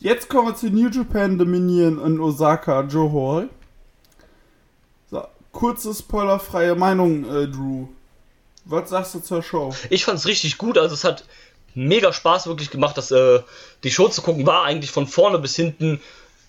jetzt 0.00 0.28
kommen 0.28 0.48
wir 0.48 0.56
zu 0.56 0.68
New 0.70 0.88
Japan 0.88 1.38
Dominion 1.38 2.04
in 2.04 2.18
Osaka, 2.18 2.86
Hall. 2.92 3.48
So, 5.10 5.22
kurze 5.52 5.94
spoilerfreie 5.94 6.74
Meinung, 6.74 7.24
äh, 7.24 7.46
Drew. 7.46 7.86
Was 8.64 8.90
sagst 8.90 9.14
du 9.14 9.20
zur 9.20 9.42
Show? 9.42 9.74
Ich 9.88 10.04
fand's 10.04 10.26
richtig 10.26 10.58
gut, 10.58 10.76
also 10.76 10.94
es 10.94 11.04
hat 11.04 11.24
mega 11.74 12.12
Spaß 12.12 12.46
wirklich 12.46 12.70
gemacht, 12.70 12.96
dass 12.98 13.10
äh, 13.10 13.40
die 13.84 13.90
Show 13.90 14.08
zu 14.08 14.22
gucken 14.22 14.46
war 14.46 14.64
eigentlich 14.64 14.90
von 14.90 15.06
vorne 15.06 15.38
bis 15.38 15.56
hinten 15.56 16.00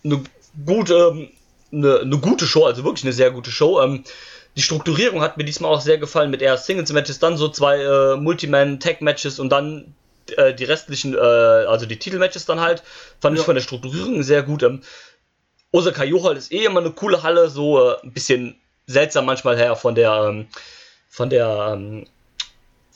eine 0.03 0.23
gute, 0.65 0.93
ähm, 0.93 1.29
eine, 1.71 1.99
eine 1.99 2.17
gute 2.17 2.45
Show, 2.45 2.65
also 2.65 2.83
wirklich 2.83 3.05
eine 3.05 3.13
sehr 3.13 3.31
gute 3.31 3.51
Show. 3.51 3.81
Ähm, 3.81 4.03
die 4.55 4.61
Strukturierung 4.61 5.21
hat 5.21 5.37
mir 5.37 5.45
diesmal 5.45 5.71
auch 5.71 5.81
sehr 5.81 5.97
gefallen 5.97 6.29
mit 6.29 6.41
erst 6.41 6.65
Singles-Matches, 6.65 7.19
dann 7.19 7.37
so 7.37 7.47
zwei 7.49 7.81
äh, 7.81 8.17
Multiman-Tag-Matches 8.17 9.39
und 9.39 9.49
dann 9.49 9.95
äh, 10.35 10.53
die 10.53 10.65
restlichen, 10.65 11.15
äh, 11.15 11.17
also 11.19 11.85
die 11.85 11.97
Titel-Matches 11.97 12.45
dann 12.45 12.59
halt. 12.59 12.83
Fand 13.21 13.35
ich 13.35 13.41
Ja. 13.41 13.45
von 13.45 13.55
der 13.55 13.61
Strukturierung 13.61 14.23
sehr 14.23 14.43
gut. 14.43 14.63
Ähm, 14.63 14.81
Osaka 15.71 16.03
Johal 16.03 16.35
ist 16.35 16.51
eh 16.51 16.65
immer 16.65 16.81
eine 16.81 16.91
coole 16.91 17.23
Halle, 17.23 17.49
so 17.49 17.79
äh, 17.79 17.95
ein 18.03 18.11
bisschen 18.11 18.55
seltsam 18.87 19.25
manchmal 19.25 19.57
her 19.57 19.75
von 19.77 19.95
der, 19.95 20.11
ähm, 20.27 20.47
von 21.07 21.29
der, 21.29 21.73
ähm, 21.73 22.05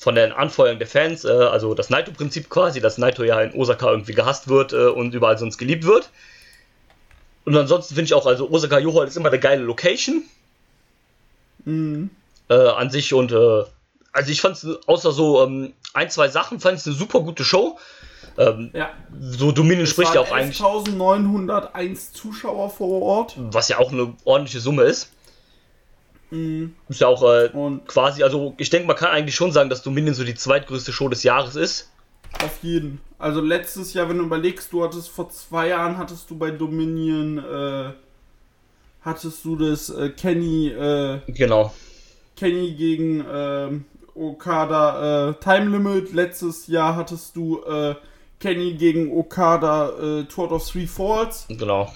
von 0.06 0.14
der 0.14 0.38
Anfeuerung 0.38 0.78
der 0.78 0.88
Fans, 0.88 1.26
äh, 1.26 1.30
also 1.32 1.74
das 1.74 1.90
Naito-Prinzip 1.90 2.48
quasi, 2.48 2.80
dass 2.80 3.00
Naito 3.00 3.24
ja 3.24 3.42
in 3.42 3.60
Osaka 3.60 3.90
irgendwie 3.90 4.14
gehasst 4.14 4.48
wird 4.48 4.72
äh, 4.72 4.86
und 4.86 5.16
überall 5.16 5.40
sonst 5.40 5.58
geliebt 5.58 5.84
wird. 5.84 6.12
Und 7.44 7.58
ansonsten 7.58 7.96
finde 7.96 8.06
ich 8.06 8.14
auch, 8.14 8.28
also 8.28 8.48
Osaka 8.52 8.78
Johal 8.78 9.08
ist 9.08 9.18
immer 9.18 9.30
eine 9.30 9.40
geile 9.40 9.64
Location 9.64 10.22
Mhm. 11.66 12.12
äh, 12.50 12.54
an 12.54 12.92
sich 12.92 13.16
und 13.16 13.32
äh, 13.32 13.64
also 14.12 14.30
ich 14.32 14.42
fand 14.42 14.58
es 14.58 14.68
außer 14.88 15.12
so 15.12 15.44
ähm, 15.44 15.74
ein, 15.96 16.12
zwei 16.12 16.28
Sachen, 16.28 16.60
fand 16.60 16.76
ich 16.76 16.82
es 16.82 16.88
eine 16.88 16.96
super 16.96 17.22
gute 17.22 17.44
Show. 17.44 17.80
Ähm, 18.38 18.70
Ja. 18.74 18.92
so 19.20 19.52
Dominion 19.52 19.88
spricht 19.88 20.14
ja 20.14 20.22
auch 20.22 20.32
eigentlich, 20.32 20.60
1901 20.62 22.14
Zuschauer 22.14 22.70
vor 22.70 23.02
Ort. 23.02 23.34
was 23.38 23.70
ja 23.70 23.80
auch 23.80 23.92
eine 23.92 24.14
ordentliche 24.24 24.60
Summe 24.60 24.84
ist. 24.84 25.12
Mhm. 26.36 26.76
Ist 26.90 27.02
ja 27.02 27.08
auch 27.08 27.24
äh, 27.24 27.50
Und 27.54 27.88
quasi, 27.88 28.24
also 28.24 28.54
ich 28.58 28.70
denke, 28.70 28.88
man 28.88 28.96
kann 28.96 29.10
eigentlich 29.10 29.36
schon 29.36 29.52
sagen, 29.52 29.70
dass 29.70 29.82
Dominion 29.82 30.14
so 30.14 30.24
die 30.24 30.36
zweitgrößte 30.36 30.92
Show 30.92 31.10
des 31.10 31.24
Jahres 31.24 31.56
ist. 31.56 31.92
Auf 32.44 32.60
jeden. 32.62 33.00
Also 33.18 33.40
letztes 33.42 33.94
Jahr, 33.94 34.10
wenn 34.10 34.18
du 34.18 34.26
überlegst, 34.26 34.74
du 34.74 34.84
hattest 34.84 35.10
vor 35.10 35.30
zwei 35.30 35.70
Jahren 35.70 35.98
hattest 35.98 36.30
du 36.30 36.38
bei 36.38 36.52
Dominion 36.52 37.38
äh, 37.38 37.92
hattest 39.02 39.46
du 39.46 39.56
das 39.56 39.90
äh, 39.90 40.10
Kenny 40.10 40.68
äh, 40.68 41.20
Genau. 41.28 41.74
Kenny 42.36 42.74
gegen 42.74 43.26
ähm, 43.32 43.86
Okada 44.14 45.30
äh, 45.30 45.34
Time 45.36 45.70
Limit. 45.78 46.12
Letztes 46.14 46.68
Jahr 46.68 46.96
hattest 46.98 47.36
du 47.38 47.64
äh, 47.64 47.96
Kenny 48.40 48.74
gegen 48.74 49.18
Okada 49.18 49.90
äh, 49.90 50.24
Tour 50.26 50.52
of 50.52 50.70
Three 50.70 50.88
Falls. 50.88 51.46
Genau. 51.48 51.92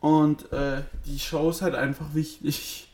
Und 0.00 0.52
äh, 0.52 0.82
die 1.06 1.18
Show 1.18 1.48
ist 1.50 1.62
halt 1.62 1.74
einfach 1.74 2.14
wichtig. 2.14 2.88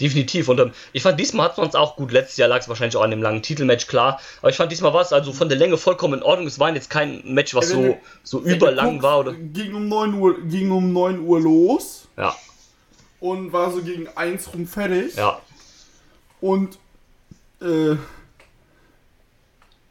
Definitiv. 0.00 0.48
Und 0.48 0.60
ähm, 0.60 0.72
ich 0.92 1.02
fand, 1.02 1.18
diesmal 1.18 1.48
hat 1.48 1.58
man 1.58 1.68
es 1.68 1.74
auch 1.74 1.96
gut. 1.96 2.12
Letztes 2.12 2.36
Jahr 2.36 2.48
lag 2.48 2.60
es 2.60 2.68
wahrscheinlich 2.68 2.96
auch 2.96 3.02
an 3.02 3.10
dem 3.10 3.22
langen 3.22 3.42
Titelmatch, 3.42 3.86
klar. 3.86 4.20
Aber 4.40 4.50
ich 4.50 4.56
fand, 4.56 4.70
diesmal 4.70 4.92
war 4.94 5.00
es 5.02 5.12
also 5.12 5.32
von 5.32 5.48
der 5.48 5.58
Länge 5.58 5.76
vollkommen 5.76 6.14
in 6.14 6.22
Ordnung. 6.22 6.46
Es 6.46 6.58
war 6.58 6.72
jetzt 6.74 6.90
kein 6.90 7.22
Match, 7.24 7.54
was 7.54 7.70
wenn 7.70 7.98
so, 8.22 8.40
so 8.40 8.40
überlang 8.42 9.02
war. 9.02 9.20
oder 9.20 9.32
Ging 9.32 9.74
um 9.74 9.88
9 9.88 10.14
Uhr, 10.14 10.40
ging 10.42 10.70
um 10.70 10.92
9 10.92 11.20
Uhr 11.20 11.40
los 11.40 12.06
Ja, 12.16 12.34
und 13.20 13.52
war 13.52 13.72
so 13.72 13.82
gegen 13.82 14.08
1 14.08 14.52
rum 14.54 14.66
fertig. 14.66 15.16
ja. 15.16 15.40
Und 16.40 16.78
äh, 17.60 17.96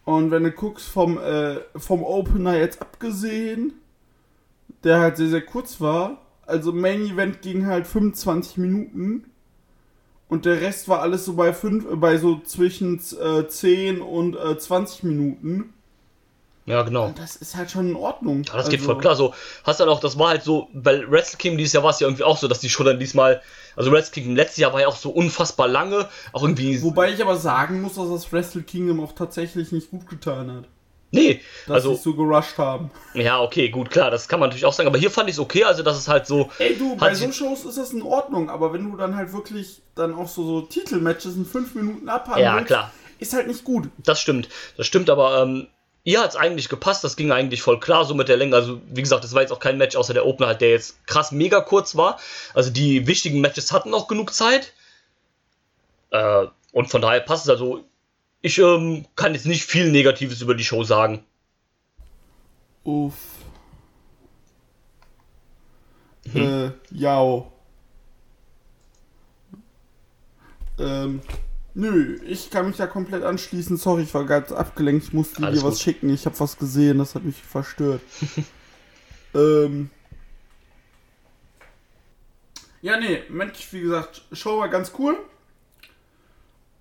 und 0.06 0.30
wenn 0.32 0.43
du 0.43 0.52
guckst 0.52 0.88
vom 0.88 1.18
äh, 1.18 1.58
vom 1.76 2.04
Opener 2.04 2.56
jetzt 2.58 2.82
abgesehen, 2.82 3.74
der 4.84 5.00
halt 5.00 5.18
sehr 5.18 5.30
sehr 5.30 5.41
kurz 5.41 5.82
war, 5.82 6.22
also 6.45 6.72
Main 6.72 7.02
Event 7.08 7.41
ging 7.41 7.66
halt 7.66 7.88
25 7.88 8.58
Minuten 8.58 9.26
und 10.28 10.46
der 10.46 10.62
Rest 10.62 10.88
war 10.88 11.02
alles 11.02 11.26
so 11.26 11.34
bei 11.34 11.54
fünf, 11.54 11.86
äh, 11.92 11.96
bei 11.96 12.18
so 12.18 12.40
zwischen 12.40 13.00
äh, 13.22 13.48
10 13.48 14.02
und 14.02 14.36
äh, 14.36 14.58
20 14.58 15.04
Minuten. 15.04 15.74
Ja, 16.68 16.82
genau. 16.82 17.06
Und 17.06 17.20
das 17.20 17.36
ist 17.36 17.56
halt 17.56 17.70
schon 17.70 17.90
in 17.90 17.96
Ordnung. 17.96 18.44
Ja, 18.44 18.58
das 18.58 18.70
geht 18.70 18.80
Also- 18.80 18.92
voll 18.94 18.98
klar. 19.02 19.16
So, 19.16 19.36
hast 19.64 19.80
dann 19.80 19.88
auch, 19.90 20.00
das 20.00 20.18
war 20.18 20.30
halt 20.30 20.42
so, 20.44 20.68
bei 20.74 21.10
Wrestle 21.10 21.38
Kingdom 21.38 21.60
dieses 21.60 21.74
Jahr 21.74 21.84
war 21.84 21.92
es 21.92 22.00
ja 22.00 22.08
irgendwie 22.08 22.24
auch 22.24 22.38
so, 22.38 22.48
dass 22.48 22.60
die 22.60 22.70
Show 22.70 22.84
dann 22.84 22.98
diesmal, 23.00 23.40
also 23.76 23.92
Wrestle 23.92 24.14
Kingdom 24.14 24.36
letztes 24.36 24.58
Jahr 24.58 24.74
war 24.74 24.82
ja 24.82 24.88
auch 24.88 24.96
so 24.96 25.12
unfassbar 25.12 25.68
lange, 25.68 26.10
auch 26.34 26.42
irgendwie. 26.42 26.82
Wobei 26.82 27.12
ich 27.12 27.22
aber 27.22 27.36
sagen 27.38 27.82
muss, 27.82 27.94
dass 27.94 28.10
das 28.10 28.34
Wrestle 28.34 28.64
Kingdom 28.64 29.00
auch 29.00 29.12
tatsächlich 29.12 29.72
nicht 29.72 29.92
gut 29.92 30.08
getan 30.10 30.52
hat. 30.52 30.64
Nee, 31.12 31.39
dass 31.68 31.76
also 31.76 31.95
sie 31.95 32.01
so 32.01 32.14
gerusht 32.14 32.58
haben. 32.58 32.91
ja, 33.14 33.39
okay, 33.41 33.70
gut, 33.70 33.89
klar, 33.89 34.12
das 34.12 34.28
kann 34.28 34.39
man 34.39 34.49
natürlich 34.49 34.66
auch 34.66 34.74
sagen, 34.74 34.88
aber 34.88 34.97
hier 34.97 35.12
fand 35.12 35.30
ich 35.30 35.36
es 35.36 35.39
okay, 35.39 35.64
also 35.64 35.82
dass 35.82 35.97
es 35.97 36.08
halt 36.08 36.28
so 36.28 36.49
Ey, 36.60 36.76
du, 36.78 36.95
bei 36.97 37.14
so 37.14 37.32
Shows 37.32 37.64
ist 37.64 37.78
das 37.78 37.93
in 37.93 38.01
Ordnung, 38.01 38.49
aber 38.49 38.74
wenn 38.74 38.89
du 38.91 38.97
dann 38.97 39.16
halt 39.16 39.32
wirklich 39.32 39.82
dann 39.95 40.14
auch 40.14 40.28
so, 40.28 40.43
so 40.43 40.62
Titelmatches 40.62 41.36
in 41.36 41.45
fünf 41.45 41.74
Minuten 41.76 42.10
abhandelst, 42.10 42.43
Ja, 42.43 42.62
klar. 42.64 42.91
ist 43.20 43.34
halt 43.34 43.47
nicht 43.47 43.64
gut. 43.64 43.88
Das 43.97 44.20
stimmt, 44.20 44.49
das 44.76 44.88
stimmt, 44.88 45.10
aber 45.10 45.41
ähm, 45.41 45.68
ihr 46.03 46.22
hat 46.22 46.32
es 46.32 46.36
eigentlich 46.36 46.68
gepasst, 46.70 47.03
das 47.03 47.16
ging 47.16 47.32
eigentlich 47.32 47.62
voll 47.62 47.80
klar 47.80 48.03
so 48.03 48.14
mit 48.14 48.28
der 48.28 48.38
Länge. 48.38 48.56
Also, 48.56 48.82
wie 48.89 49.01
gesagt, 49.01 49.24
das 49.24 49.34
war 49.34 49.41
jetzt 49.41 49.51
auch 49.51 49.60
kein 49.60 49.78
Match 49.78 49.95
außer 49.95 50.14
der 50.14 50.26
Opener 50.26 50.47
halt, 50.47 50.62
der 50.62 50.70
jetzt 50.72 51.06
krass 51.08 51.32
mega 51.32 51.62
kurz 51.62 51.95
war. 51.95 52.20
Also, 52.53 52.70
die 52.72 53.08
wichtigen 53.08 53.41
Matches 53.41 53.72
hatten 53.72 53.93
auch 53.93 54.08
genug 54.08 54.34
Zeit. 54.34 54.74
Äh, 56.12 56.45
und 56.74 56.89
von 56.91 57.01
daher 57.01 57.22
passt 57.22 57.45
es. 57.45 57.49
Also, 57.49 57.86
ich 58.46 58.60
ähm, 58.60 59.08
kann 59.16 59.34
jetzt 59.34 59.48
nicht 59.48 59.64
viel 59.64 59.89
Negatives 59.89 60.39
über 60.39 60.54
die 60.54 60.64
Show 60.64 60.84
sagen. 60.84 61.24
Uff. 62.84 63.16
Äh, 66.32 66.70
Jao. 66.91 67.52
Ähm, 70.78 71.22
nö, 71.74 72.20
ich 72.28 72.52
kann 72.52 72.68
mich 72.68 72.78
da 72.78 72.86
komplett 72.86 73.24
anschließen. 73.24 73.78
Sorry, 73.78 74.04
ich 74.04 74.14
war 74.14 74.26
ganz 74.26 74.52
abgelenkt. 74.52 75.06
Ich 75.06 75.14
musste 75.14 75.41
Alles 75.41 75.62
dir 75.62 75.66
was 75.66 75.76
gut. 75.76 75.84
schicken. 75.84 76.14
Ich 76.14 76.28
habe 76.28 76.39
was 76.39 76.60
gesehen, 76.60 77.00
das 77.00 77.16
hat 77.16 77.24
mich 77.24 77.41
verstört. 77.41 78.02
ähm. 79.34 79.89
Ja, 82.84 83.00
nee, 83.00 83.24
Mensch, 83.30 83.74
wie 83.74 83.82
gesagt, 83.82 84.22
Show 84.34 84.60
war 84.60 84.70
ganz 84.70 84.91
cool. 85.00 85.18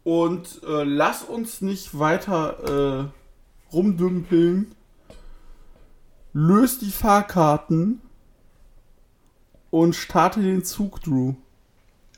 Und 0.04 0.62
äh, 0.64 0.84
lass 0.84 1.22
uns 1.22 1.62
nicht 1.62 1.98
weiter 1.98 3.10
äh, 3.10 3.74
rumdümpeln. 3.74 4.74
Löst 6.34 6.82
die 6.82 6.90
Fahrkarten 6.90 8.02
und 9.70 9.96
starte 9.96 10.40
den 10.40 10.62
Zug, 10.62 11.00
Drew. 11.00 11.34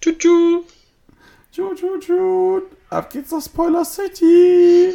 Tschüss. 0.01 0.64
Tschut, 1.53 1.78
tschut, 1.78 2.03
tschut. 2.03 2.64
Ab 2.91 3.11
geht's 3.11 3.30
nach 3.30 3.41
Spoiler 3.41 3.84
City. 3.84 4.95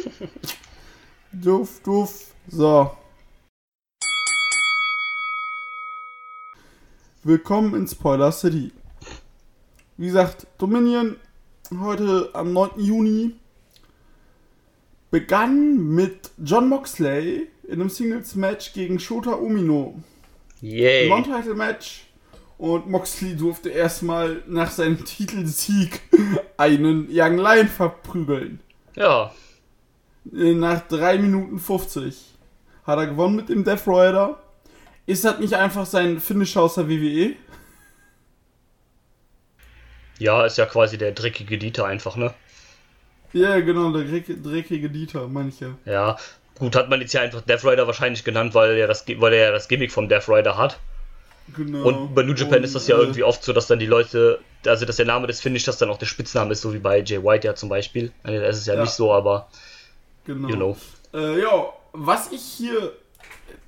duff, 1.32 1.80
duff. 1.82 2.34
So. 2.48 2.96
Willkommen 7.24 7.74
in 7.74 7.88
Spoiler 7.88 8.32
City. 8.32 8.72
Wie 9.96 10.06
gesagt, 10.06 10.46
Dominion 10.58 11.16
heute 11.80 12.30
am 12.34 12.52
9. 12.52 12.70
Juni 12.78 13.34
begann 15.10 15.76
mit 15.94 16.30
John 16.42 16.68
Moxley 16.68 17.48
in 17.64 17.74
einem 17.74 17.90
Singles-Match 17.90 18.72
gegen 18.72 18.98
Shota 18.98 19.32
Umino. 19.32 19.94
Yay. 20.60 21.08
Non-Title-Match. 21.08 22.06
Und 22.58 22.88
Moxley 22.88 23.36
durfte 23.36 23.70
erstmal 23.70 24.42
nach 24.46 24.70
seinem 24.70 25.04
Titelsieg 25.04 26.00
einen 26.56 27.08
Young 27.10 27.36
Lion 27.36 27.68
verprügeln. 27.68 28.60
Ja. 28.94 29.32
Äh, 30.32 30.54
Nach 30.54 30.80
3 30.86 31.18
Minuten 31.18 31.58
50 31.58 32.34
hat 32.84 32.98
er 32.98 33.06
gewonnen 33.06 33.36
mit 33.36 33.48
dem 33.48 33.64
Death 33.64 33.86
Rider. 33.88 34.40
Ist 35.06 35.24
das 35.24 35.40
nicht 35.40 35.54
einfach 35.54 35.86
sein 35.86 36.20
Finisher 36.20 36.62
aus 36.62 36.74
der? 36.74 36.88
WWE? 36.88 37.34
Ja, 40.22 40.46
ist 40.46 40.56
ja 40.58 40.66
quasi 40.66 40.98
der 40.98 41.12
dreckige 41.12 41.58
Dieter 41.58 41.84
einfach, 41.86 42.16
ne? 42.16 42.32
Ja, 43.32 43.58
genau, 43.60 43.92
der 43.92 44.04
dreckige, 44.04 44.90
Dieter, 44.90 45.26
meine 45.26 45.48
ich 45.48 45.60
ja. 45.60 45.68
Ja. 45.84 46.16
Gut, 46.58 46.76
hat 46.76 46.90
man 46.90 47.00
jetzt 47.00 47.12
ja 47.12 47.22
einfach 47.22 47.40
Death 47.40 47.64
Rider 47.64 47.86
wahrscheinlich 47.86 48.24
genannt, 48.24 48.54
weil 48.54 48.76
er, 48.76 48.86
das, 48.86 49.04
weil 49.16 49.32
er 49.32 49.46
ja 49.46 49.50
das 49.52 49.68
Gimmick 49.68 49.90
vom 49.90 50.08
Death 50.08 50.28
Rider 50.28 50.56
hat. 50.56 50.78
Genau. 51.56 51.88
Und 51.88 52.14
bei 52.14 52.22
New 52.22 52.34
Japan 52.34 52.58
Und, 52.58 52.64
ist 52.64 52.74
das 52.74 52.86
ja 52.86 52.96
äh, 52.96 53.00
irgendwie 53.00 53.24
oft 53.24 53.42
so, 53.42 53.52
dass 53.52 53.66
dann 53.66 53.78
die 53.78 53.86
Leute, 53.86 54.38
also 54.66 54.84
dass 54.86 54.96
der 54.96 55.06
Name 55.06 55.26
des 55.26 55.40
Finishers 55.40 55.78
dann 55.78 55.90
auch 55.90 55.98
der 55.98 56.06
Spitzname 56.06 56.52
ist, 56.52 56.60
so 56.60 56.72
wie 56.72 56.78
bei 56.78 57.02
Jay 57.02 57.22
White 57.22 57.46
ja 57.46 57.54
zum 57.54 57.68
Beispiel. 57.68 58.12
Also, 58.22 58.40
das 58.40 58.58
ist 58.58 58.66
ja, 58.66 58.74
Ja. 58.74 58.82
nicht 58.82 58.92
so, 58.92 59.12
aber 59.12 59.48
Genau. 60.24 60.48
you 60.48 60.56
know. 60.56 60.76
Äh, 61.14 61.40
ja, 61.40 61.72
was 61.92 62.30
ich 62.30 62.42
hier 62.42 62.92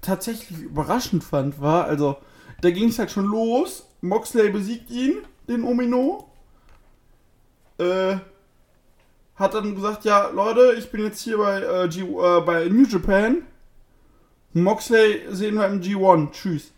tatsächlich 0.02 0.58
überraschend 0.60 1.24
fand, 1.24 1.60
war, 1.60 1.86
also, 1.86 2.16
da 2.60 2.70
ging 2.70 2.90
es 2.90 2.98
halt 2.98 3.10
schon 3.10 3.24
los. 3.24 3.86
Moxley 4.02 4.50
besiegt 4.50 4.90
ihn, 4.90 5.24
den 5.48 5.64
Omino. 5.64 6.30
Äh, 7.78 8.16
hat 9.36 9.54
dann 9.54 9.74
gesagt, 9.74 10.04
ja, 10.04 10.28
Leute, 10.28 10.74
ich 10.78 10.90
bin 10.90 11.02
jetzt 11.04 11.20
hier 11.22 11.38
bei, 11.38 11.60
äh, 11.60 11.88
G 11.88 12.02
äh, 12.02 12.40
bei 12.40 12.66
New 12.68 12.86
Japan. 12.86 13.42
Moxley 14.52 15.22
sehen 15.30 15.56
wir 15.56 15.66
im 15.66 15.80
G1. 15.80 16.30
Tschüss. 16.30 16.70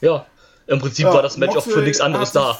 Ja, 0.00 0.26
im 0.66 0.78
Prinzip 0.80 1.04
Ja, 1.06 1.14
war 1.14 1.22
das 1.22 1.36
Match 1.36 1.50
auch 1.50 1.56
Moxley 1.56 1.74
für 1.74 1.82
nichts 1.82 2.00
anderes 2.00 2.32
da. 2.32 2.58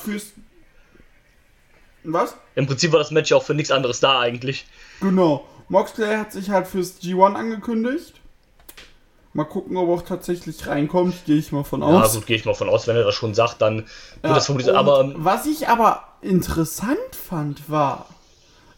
Was? 2.05 2.37
Im 2.55 2.67
Prinzip 2.67 2.93
war 2.93 2.99
das 2.99 3.11
Match 3.11 3.33
auch 3.33 3.43
für 3.43 3.55
nichts 3.55 3.71
anderes 3.71 4.01
da 4.01 4.21
eigentlich. 4.21 4.67
Genau. 5.01 5.47
Moxley 5.69 6.17
hat 6.17 6.33
sich 6.33 6.51
halt 6.51 6.67
fürs 6.67 7.01
G1 7.01 7.35
angekündigt. 7.35 8.21
Mal 9.33 9.45
gucken, 9.45 9.77
ob 9.79 9.89
er 9.89 9.95
auch 9.95 10.03
tatsächlich 10.03 10.67
reinkommt. 10.67 11.25
Gehe 11.25 11.39
ich 11.39 11.51
mal 11.51 11.65
von 11.65 11.81
Ja, 11.81 11.87
aus. 11.87 12.15
gut, 12.15 12.27
gehe 12.27 12.37
ich 12.37 12.45
mal 12.45 12.55
von 12.55 12.69
aus, 12.69 12.87
wenn 12.87 12.95
er 12.97 13.05
das 13.05 13.15
schon 13.15 13.35
sagt, 13.35 13.63
dann 13.63 13.79
wird 13.79 13.89
Ja, 14.23 14.35
das 14.35 14.47
vermutlich. 14.47 14.73
Aber 14.77 15.13
was 15.17 15.47
ich 15.47 15.67
aber 15.67 16.05
interessant 16.25 16.99
fand, 17.13 17.71
war, 17.71 18.09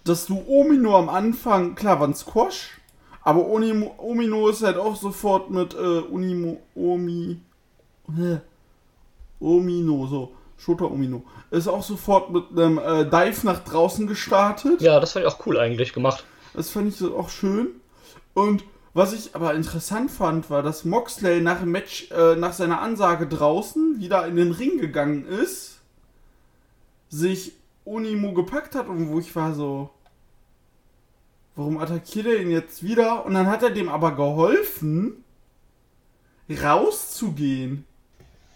dass 0.04 0.26
du 0.26 0.42
Omino 0.46 0.96
am 0.96 1.08
Anfang, 1.08 1.74
klar, 1.74 2.00
war 2.00 2.08
ein 2.08 2.14
Squash, 2.14 2.80
aber 3.22 3.46
Onimo, 3.46 3.94
Omino 3.98 4.48
ist 4.48 4.62
halt 4.62 4.76
auch 4.76 4.96
sofort 4.96 5.50
mit 5.50 5.74
äh, 5.74 5.78
Unimo, 5.78 6.60
Omi, 6.74 7.40
äh, 8.16 8.36
Omino, 9.40 10.06
so, 10.06 10.32
Shota 10.56 10.84
Omino, 10.84 11.24
ist 11.50 11.68
auch 11.68 11.82
sofort 11.82 12.30
mit 12.30 12.44
einem 12.52 12.78
äh, 12.78 13.04
Dive 13.04 13.46
nach 13.46 13.60
draußen 13.64 14.06
gestartet. 14.06 14.80
ja, 14.80 15.00
das 15.00 15.12
fand 15.12 15.26
ich 15.26 15.32
auch 15.32 15.44
cool 15.46 15.58
eigentlich 15.58 15.92
gemacht. 15.92 16.24
Das 16.54 16.70
fand 16.70 16.88
ich 16.88 17.02
auch 17.02 17.28
schön. 17.28 17.68
Und 18.32 18.64
was 18.94 19.12
ich 19.12 19.34
aber 19.34 19.54
interessant 19.54 20.10
fand, 20.10 20.48
war, 20.48 20.62
dass 20.62 20.84
Moxley 20.84 21.40
nach 21.40 21.60
dem 21.60 21.70
Match, 21.70 22.10
äh, 22.12 22.36
nach 22.36 22.52
seiner 22.52 22.80
Ansage 22.80 23.26
draußen 23.26 23.98
wieder 23.98 24.26
in 24.26 24.36
den 24.36 24.52
Ring 24.52 24.78
gegangen 24.78 25.26
ist, 25.26 25.75
sich 27.08 27.52
Unimo 27.84 28.32
gepackt 28.32 28.74
hat 28.74 28.88
und 28.88 29.08
wo 29.08 29.18
ich 29.18 29.34
war 29.36 29.54
so, 29.54 29.90
warum 31.54 31.78
attackiert 31.78 32.26
er 32.26 32.40
ihn 32.40 32.50
jetzt 32.50 32.82
wieder? 32.82 33.24
Und 33.24 33.34
dann 33.34 33.46
hat 33.46 33.62
er 33.62 33.70
dem 33.70 33.88
aber 33.88 34.14
geholfen, 34.14 35.24
rauszugehen. 36.50 37.84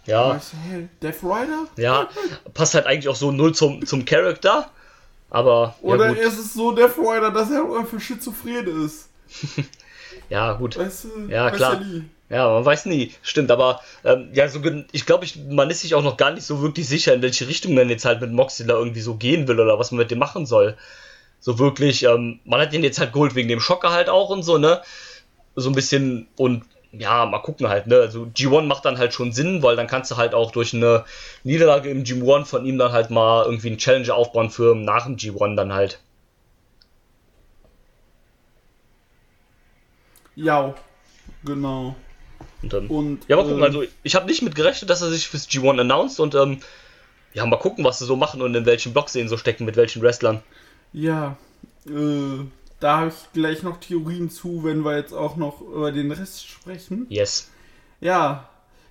Ja, 0.07 0.37
ich 0.37 0.53
hey, 0.69 0.89
Death 1.03 1.23
Rider? 1.23 1.67
ja, 1.77 2.09
passt 2.55 2.75
halt 2.75 2.87
eigentlich 2.87 3.09
auch 3.09 3.17
so 3.17 3.31
null 3.31 3.55
zum, 3.55 3.85
zum 3.87 4.05
Charakter. 4.05 4.71
Aber, 5.29 5.77
Oder 5.83 6.09
ja 6.09 6.27
ist 6.27 6.39
es 6.39 6.55
so 6.55 6.73
Death 6.73 6.99
Rider, 6.99 7.31
dass 7.31 7.51
er 7.51 7.63
einfach 7.63 8.01
schizophren 8.01 8.87
ist? 8.87 9.09
Ja, 10.29 10.53
gut. 10.53 10.79
Weißt 10.79 11.05
du? 11.05 11.29
Ja, 11.29 11.51
klar. 11.51 11.83
Ja, 12.31 12.49
man 12.49 12.65
weiß 12.65 12.87
nie. 12.87 13.13
Stimmt, 13.23 13.51
aber 13.51 13.81
ähm, 14.05 14.31
ja, 14.33 14.49
so 14.49 14.61
ich 14.93 15.05
glaube, 15.05 15.27
man 15.49 15.69
ist 15.69 15.81
sich 15.81 15.95
auch 15.97 16.03
noch 16.03 16.17
gar 16.17 16.31
nicht 16.31 16.45
so 16.45 16.63
wirklich 16.63 16.89
sicher, 16.89 17.13
in 17.13 17.23
welche 17.23 17.49
Richtung 17.49 17.75
man 17.75 17.91
jetzt 17.91 18.05
halt 18.05 18.21
mit 18.21 18.33
Moxley 18.33 18.67
da 18.67 18.75
irgendwie 18.75 19.01
so 19.01 19.17
gehen 19.17 19.49
will 19.49 19.59
oder 19.59 19.79
was 19.81 19.91
man 19.91 19.99
mit 19.99 20.13
dem 20.13 20.21
machen 20.21 20.47
soll. 20.47 20.77
So 21.41 21.59
wirklich, 21.59 22.05
ähm, 22.05 22.41
man 22.45 22.61
hat 22.61 22.73
den 22.73 22.85
jetzt 22.85 23.01
halt 23.01 23.13
geholt 23.13 23.35
wegen 23.35 23.49
dem 23.49 23.61
Schocker 23.61 23.91
halt 23.91 24.09
auch 24.09 24.31
und 24.31 24.45
so, 24.45 24.59
ne? 24.59 24.81
So 25.57 25.71
ein 25.71 25.75
bisschen 25.75 26.29
und 26.37 26.65
ja, 26.93 27.27
mal 27.27 27.41
gucken 27.41 27.69
halt, 27.69 27.89
ne? 27.89 27.97
Also 27.97 28.27
G1 28.27 28.67
macht 28.67 28.85
dann 28.85 28.99
halt 28.99 29.13
schon 29.15 29.33
Sinn, 29.33 29.63
weil 29.63 29.77
dann 29.77 29.87
kannst 29.89 30.11
du 30.13 30.17
halt 30.17 30.35
auch 30.35 30.53
durch 30.53 30.75
eine 30.75 31.05
Niederlage 31.45 31.91
im 31.91 32.05
G1 32.05 32.47
von 32.47 32.65
ihm 32.65 32.79
dann 32.79 32.93
halt 32.93 33.11
mal 33.11 33.45
irgendwie 33.45 33.69
einen 33.69 33.79
Challenger 33.79 34.15
aufbauen 34.15 34.51
für 34.51 34.77
nach 34.77 35.07
dem 35.07 35.17
G1 35.17 35.57
dann 35.57 35.73
halt. 35.73 36.01
Ja, 40.37 40.75
genau. 41.45 41.97
Und, 42.63 42.75
ähm, 42.75 42.91
Und, 42.91 43.21
Ja, 43.29 43.37
mal 43.37 43.43
gucken. 43.43 43.59
ähm, 43.59 43.63
Also, 43.65 43.85
ich 44.03 44.15
habe 44.15 44.27
nicht 44.27 44.43
mit 44.43 44.55
gerechnet, 44.55 44.91
dass 44.91 45.03
er 45.03 45.11
sich 45.11 45.29
fürs 45.29 45.49
G1 45.49 45.81
announced 45.81 46.21
und 46.21 46.35
ähm, 46.35 46.61
ja, 47.33 47.47
mal 47.47 47.57
gucken, 47.59 47.85
was 47.85 47.99
sie 47.99 48.07
so 48.07 48.17
machen 48.17 48.43
und 48.43 48.55
in 48.55 48.67
welchen 48.67 48.93
Blocks 48.93 49.13
sie 49.13 49.21
ihn 49.21 49.29
so 49.29 49.37
stecken, 49.37 49.65
mit 49.65 49.77
welchen 49.77 50.03
Wrestlern. 50.03 50.43
Ja, 50.93 51.37
äh, 51.87 52.45
da 52.81 52.99
habe 52.99 53.09
ich 53.09 53.33
gleich 53.33 53.63
noch 53.63 53.79
Theorien 53.79 54.31
zu, 54.31 54.65
wenn 54.65 54.85
wir 54.85 54.97
jetzt 54.97 55.13
auch 55.13 55.37
noch 55.37 55.61
über 55.61 55.93
den 55.93 56.11
Rest 56.13 56.49
sprechen. 56.49 57.07
Yes. 57.09 57.51
Ja, 58.01 58.49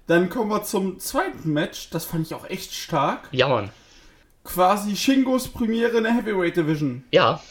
dann 0.07 0.29
kommen 0.29 0.49
wir 0.49 0.63
zum 0.63 0.99
zweiten 0.99 1.51
Match. 1.51 1.89
Das 1.89 2.05
fand 2.05 2.25
ich 2.25 2.33
auch 2.33 2.49
echt 2.49 2.73
stark. 2.73 3.27
Ja, 3.31 3.47
Mann. 3.49 3.69
Quasi 4.43 4.95
Shingos 4.95 5.47
Premiere 5.49 5.97
in 5.97 6.03
der 6.03 6.13
Heavyweight 6.13 6.55
Division. 6.55 7.03
Ja. 7.11 7.41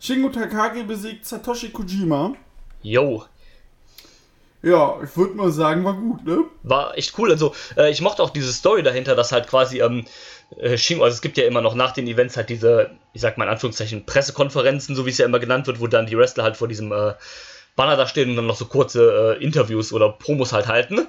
Shingo 0.00 0.28
Takagi 0.28 0.82
besiegt 0.82 1.24
Satoshi 1.26 1.70
Kojima. 1.70 2.34
Yo. 2.82 3.24
Ja, 4.62 4.98
ich 5.02 5.16
würde 5.16 5.34
mal 5.34 5.52
sagen, 5.52 5.84
war 5.84 5.94
gut, 5.94 6.24
ne? 6.24 6.44
War 6.64 6.96
echt 6.98 7.16
cool. 7.18 7.30
Also, 7.30 7.54
äh, 7.76 7.90
ich 7.90 8.00
mochte 8.00 8.22
auch 8.22 8.30
diese 8.30 8.52
Story 8.52 8.82
dahinter, 8.82 9.14
dass 9.14 9.30
halt 9.30 9.46
quasi, 9.46 9.80
ähm, 9.80 10.04
äh, 10.58 10.76
Shingo, 10.76 11.04
also 11.04 11.14
es 11.14 11.20
gibt 11.20 11.38
ja 11.38 11.44
immer 11.44 11.60
noch 11.60 11.74
nach 11.74 11.92
den 11.92 12.08
Events 12.08 12.36
halt 12.36 12.48
diese, 12.48 12.90
ich 13.12 13.20
sag 13.20 13.38
mal 13.38 13.44
in 13.44 13.50
Anführungszeichen, 13.50 14.04
Pressekonferenzen, 14.04 14.96
so 14.96 15.06
wie 15.06 15.10
es 15.10 15.18
ja 15.18 15.26
immer 15.26 15.38
genannt 15.38 15.66
wird, 15.68 15.80
wo 15.80 15.86
dann 15.86 16.06
die 16.06 16.18
Wrestler 16.18 16.42
halt 16.42 16.56
vor 16.56 16.66
diesem, 16.66 16.90
äh, 16.90 17.14
Banner 17.78 17.96
da 17.96 18.08
stehen 18.08 18.30
und 18.30 18.36
dann 18.36 18.46
noch 18.46 18.56
so 18.56 18.66
kurze 18.66 19.36
äh, 19.38 19.42
Interviews 19.42 19.92
oder 19.92 20.10
Promos 20.10 20.52
halt 20.52 20.66
halten. 20.66 21.06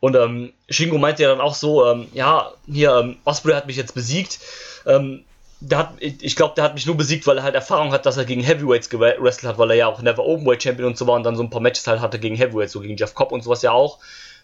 Und 0.00 0.16
ähm, 0.16 0.52
Shingo 0.68 0.98
meinte 0.98 1.22
ja 1.22 1.28
dann 1.28 1.40
auch 1.40 1.54
so, 1.54 1.86
ähm, 1.86 2.08
ja, 2.14 2.50
hier, 2.66 2.96
ähm, 2.96 3.16
Osprey 3.24 3.52
hat 3.52 3.66
mich 3.66 3.76
jetzt 3.76 3.94
besiegt. 3.94 4.40
Ähm, 4.86 5.22
der 5.64 5.78
hat, 5.78 5.94
ich 6.00 6.34
glaube, 6.34 6.54
der 6.56 6.64
hat 6.64 6.74
mich 6.74 6.86
nur 6.86 6.96
besiegt, 6.96 7.26
weil 7.26 7.38
er 7.38 7.44
halt 7.44 7.54
Erfahrung 7.54 7.92
hat, 7.92 8.04
dass 8.04 8.16
er 8.16 8.24
gegen 8.24 8.42
Heavyweights 8.42 8.90
gewrestelt 8.90 9.52
hat, 9.52 9.58
weil 9.58 9.70
er 9.70 9.76
ja 9.76 9.86
auch 9.86 10.02
Never 10.02 10.24
Openweight 10.24 10.62
Champion 10.62 10.88
und 10.88 10.98
so 10.98 11.06
war 11.06 11.14
und 11.14 11.22
dann 11.22 11.36
so 11.36 11.42
ein 11.42 11.50
paar 11.50 11.60
Matches 11.60 11.86
halt 11.86 12.00
hatte 12.00 12.18
gegen 12.18 12.34
Heavyweights, 12.34 12.72
so 12.72 12.80
gegen 12.80 12.96
Jeff 12.96 13.14
Cobb 13.14 13.30
und 13.30 13.44
sowas 13.44 13.62
ja 13.62 13.70
auch. 13.70 13.98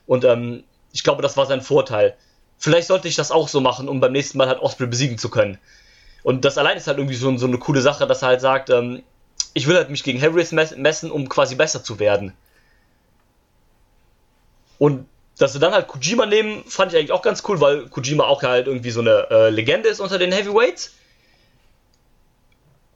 Und 0.06 0.24
ähm, 0.24 0.62
ich 0.92 1.02
glaube, 1.02 1.22
das 1.22 1.36
war 1.36 1.46
sein 1.46 1.60
Vorteil. 1.60 2.14
Vielleicht 2.56 2.86
sollte 2.86 3.08
ich 3.08 3.16
das 3.16 3.32
auch 3.32 3.48
so 3.48 3.60
machen, 3.60 3.88
um 3.88 3.98
beim 3.98 4.12
nächsten 4.12 4.38
Mal 4.38 4.46
halt 4.46 4.60
Osprey 4.60 4.86
besiegen 4.86 5.18
zu 5.18 5.28
können. 5.28 5.58
Und 6.22 6.44
das 6.44 6.56
allein 6.56 6.76
ist 6.76 6.86
halt 6.86 6.98
irgendwie 6.98 7.16
so, 7.16 7.36
so 7.36 7.46
eine 7.46 7.58
coole 7.58 7.80
Sache, 7.80 8.06
dass 8.06 8.22
er 8.22 8.28
halt 8.28 8.40
sagt, 8.40 8.70
ähm, 8.70 9.02
ich 9.54 9.66
will 9.66 9.76
halt 9.76 9.90
mich 9.90 10.04
gegen 10.04 10.20
Heavyweights 10.20 10.52
messen, 10.76 11.10
um 11.10 11.28
quasi 11.28 11.56
besser 11.56 11.82
zu 11.82 11.98
werden. 11.98 12.32
Und 14.78 15.06
dass 15.38 15.52
sie 15.52 15.58
dann 15.58 15.72
halt 15.72 15.88
Kojima 15.88 16.26
nehmen, 16.26 16.62
fand 16.66 16.92
ich 16.92 16.98
eigentlich 16.98 17.12
auch 17.12 17.22
ganz 17.22 17.42
cool, 17.48 17.60
weil 17.60 17.88
Kojima 17.88 18.24
auch 18.24 18.42
halt 18.42 18.68
irgendwie 18.68 18.90
so 18.90 19.00
eine 19.00 19.26
äh, 19.30 19.50
Legende 19.50 19.88
ist 19.88 20.00
unter 20.00 20.18
den 20.18 20.32
Heavyweights. 20.32 20.94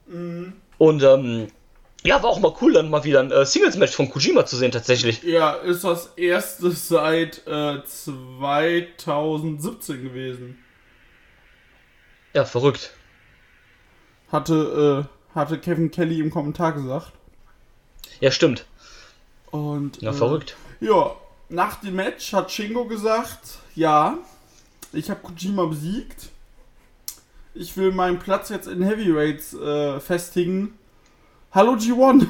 Mhm. 0.07 0.53
Und 0.77 1.03
ähm, 1.03 1.47
ja, 2.03 2.21
war 2.21 2.29
auch 2.29 2.39
mal 2.39 2.53
cool, 2.61 2.73
dann 2.73 2.89
mal 2.89 3.05
wieder 3.05 3.21
ein 3.21 3.31
äh, 3.31 3.45
Singles-Match 3.45 3.95
von 3.95 4.09
Kojima 4.09 4.45
zu 4.45 4.57
sehen, 4.57 4.71
tatsächlich. 4.71 5.23
Ja, 5.23 5.53
ist 5.53 5.85
das 5.85 6.07
erste 6.17 6.71
seit 6.71 7.47
äh, 7.47 7.81
2017 7.85 10.03
gewesen. 10.03 10.57
Ja, 12.33 12.43
verrückt. 12.43 12.91
Hatte, 14.31 15.07
äh, 15.07 15.35
hatte 15.35 15.59
Kevin 15.59 15.91
Kelly 15.91 16.19
im 16.19 16.31
Kommentar 16.31 16.73
gesagt. 16.73 17.13
Ja, 18.19 18.31
stimmt. 18.31 18.65
Und. 19.51 20.01
Ja, 20.01 20.09
äh, 20.09 20.13
verrückt. 20.13 20.57
Ja, 20.81 21.15
nach 21.49 21.79
dem 21.81 21.95
Match 21.95 22.33
hat 22.33 22.51
Shingo 22.51 22.85
gesagt: 22.85 23.59
Ja, 23.75 24.17
ich 24.91 25.09
habe 25.09 25.21
Kojima 25.21 25.65
besiegt. 25.65 26.29
Ich 27.53 27.77
will 27.77 27.91
meinen 27.91 28.19
Platz 28.19 28.49
jetzt 28.49 28.67
in 28.67 28.81
Heavyweights 28.81 29.53
äh, 29.53 29.99
festigen. 29.99 30.77
Hallo 31.51 31.73
G1. 31.73 32.25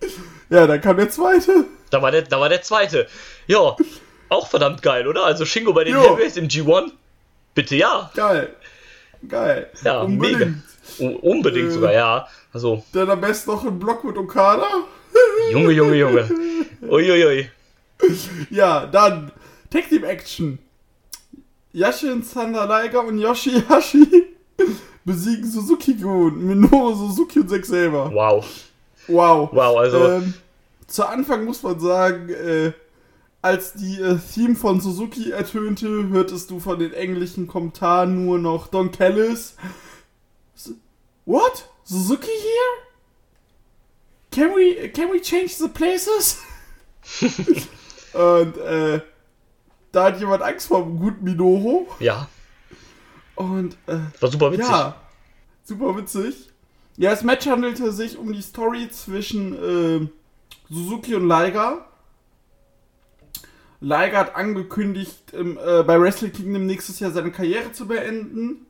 ja, 0.50 0.66
dann 0.66 0.80
kam 0.80 0.96
der 0.96 1.10
zweite. 1.10 1.64
Da 1.90 2.00
war 2.02 2.10
der, 2.12 2.22
da 2.22 2.38
war 2.40 2.48
der 2.48 2.62
zweite. 2.62 3.08
Ja, 3.46 3.76
auch 4.28 4.46
verdammt 4.48 4.80
geil, 4.82 5.06
oder? 5.08 5.24
Also 5.24 5.44
Shingo 5.44 5.72
bei 5.72 5.84
den 5.84 5.94
Jo. 5.94 6.02
Heavyweights 6.02 6.36
im 6.36 6.48
G1. 6.48 6.92
Bitte 7.54 7.76
ja. 7.76 8.10
Geil. 8.14 8.54
Geil. 9.28 9.70
Ja, 9.84 10.02
Unbedingt. 10.02 10.38
mega. 10.40 10.52
U- 11.00 11.18
Unbedingt 11.30 11.68
Äh. 11.68 11.72
sogar, 11.72 11.92
ja. 11.92 12.28
Also, 12.52 12.84
Dann 12.92 13.10
am 13.10 13.20
besten 13.20 13.50
noch 13.50 13.64
ein 13.64 13.78
Block 13.78 14.04
mit 14.04 14.16
Okada. 14.16 14.66
Junge, 15.50 15.72
Junge, 15.72 15.96
Junge. 15.96 16.28
Uiuiui. 16.82 17.50
Ja, 18.50 18.86
dann 18.86 19.30
Tag 19.70 19.88
Team 19.88 20.04
Action. 20.04 20.58
Yashin 21.72 22.22
Liger 22.34 23.04
und 23.04 23.18
Yoshihashi 23.18 24.26
besiegen 25.04 25.50
Suzuki-Gun, 25.50 26.46
Minoru 26.46 26.94
Suzuki 26.94 27.40
und 27.40 27.48
Zack 27.48 27.64
Saber. 27.64 28.10
Wow. 28.12 28.44
Wow. 29.08 29.48
Wow, 29.52 29.78
also. 29.78 30.08
Ähm, 30.10 30.34
zu 30.86 31.06
Anfang 31.06 31.44
muss 31.44 31.62
man 31.62 31.80
sagen, 31.80 32.28
äh, 32.28 32.72
als 33.40 33.72
die 33.72 34.00
äh, 34.00 34.18
Theme 34.18 34.54
von 34.54 34.80
Suzuki 34.80 35.30
ertönte, 35.30 36.08
hörtest 36.08 36.50
du 36.50 36.60
von 36.60 36.78
den 36.78 36.92
englischen 36.92 37.48
Kommentaren 37.48 38.24
nur 38.24 38.38
noch 38.38 38.68
Don 38.68 38.92
Callis. 38.92 39.56
What? 41.24 41.68
Suzuki 41.84 42.26
here? 42.26 42.92
Can 44.30 44.54
we, 44.54 44.88
can 44.90 45.10
we 45.10 45.20
change 45.20 45.54
the 45.58 45.68
places? 45.68 46.38
Und 48.14 48.56
äh, 48.58 49.00
da 49.92 50.04
hat 50.04 50.18
jemand 50.20 50.42
Angst 50.42 50.68
vor 50.68 50.82
dem 50.82 50.98
guten 50.98 51.24
Minoru. 51.24 51.86
Ja, 52.00 52.28
Und 53.36 53.76
äh, 53.86 53.98
war 54.20 54.30
super 54.30 54.52
witzig. 54.52 54.68
ja, 54.68 54.94
super 55.64 55.96
witzig. 55.96 56.50
Ja, 56.96 57.10
das 57.10 57.22
Match 57.24 57.46
handelte 57.46 57.90
sich 57.92 58.18
um 58.18 58.32
die 58.32 58.42
Story 58.42 58.88
zwischen 58.90 59.54
äh, 59.54 60.08
Suzuki 60.68 61.14
und 61.14 61.26
Liger. 61.28 61.86
Liger 63.80 64.18
hat 64.18 64.36
angekündigt, 64.36 65.32
im, 65.32 65.58
äh, 65.58 65.82
bei 65.82 66.00
Wrestle 66.00 66.30
Kingdom 66.30 66.66
nächstes 66.66 67.00
Jahr 67.00 67.10
seine 67.10 67.32
Karriere 67.32 67.72
zu 67.72 67.88
beenden. 67.88 68.66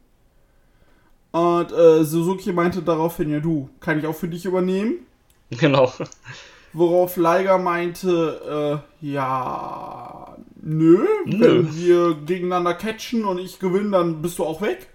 Und 1.33 1.73
äh, 1.73 2.05
Suzuki 2.05 2.53
meinte 2.53 2.83
daraufhin, 2.83 3.31
ja 3.31 3.41
du, 3.41 3.69
kann 3.81 3.99
ich 3.99 4.07
auch 4.07 4.15
für 4.17 4.29
dich 4.29 4.45
übernehmen? 4.45 4.95
Genau. 5.61 5.93
Worauf 6.73 7.19
Liger 7.19 7.59
meinte, 7.59 8.83
äh, 9.03 9.07
ja, 9.07 10.35
nö, 10.63 11.05
Nö. 11.27 11.41
wenn 11.41 11.77
wir 11.77 12.15
gegeneinander 12.15 12.75
catchen 12.75 13.25
und 13.25 13.39
ich 13.39 13.59
gewinne, 13.59 13.91
dann 13.91 14.23
bist 14.23 14.39
du 14.39 14.45
auch 14.45 14.61
weg. 14.63 14.89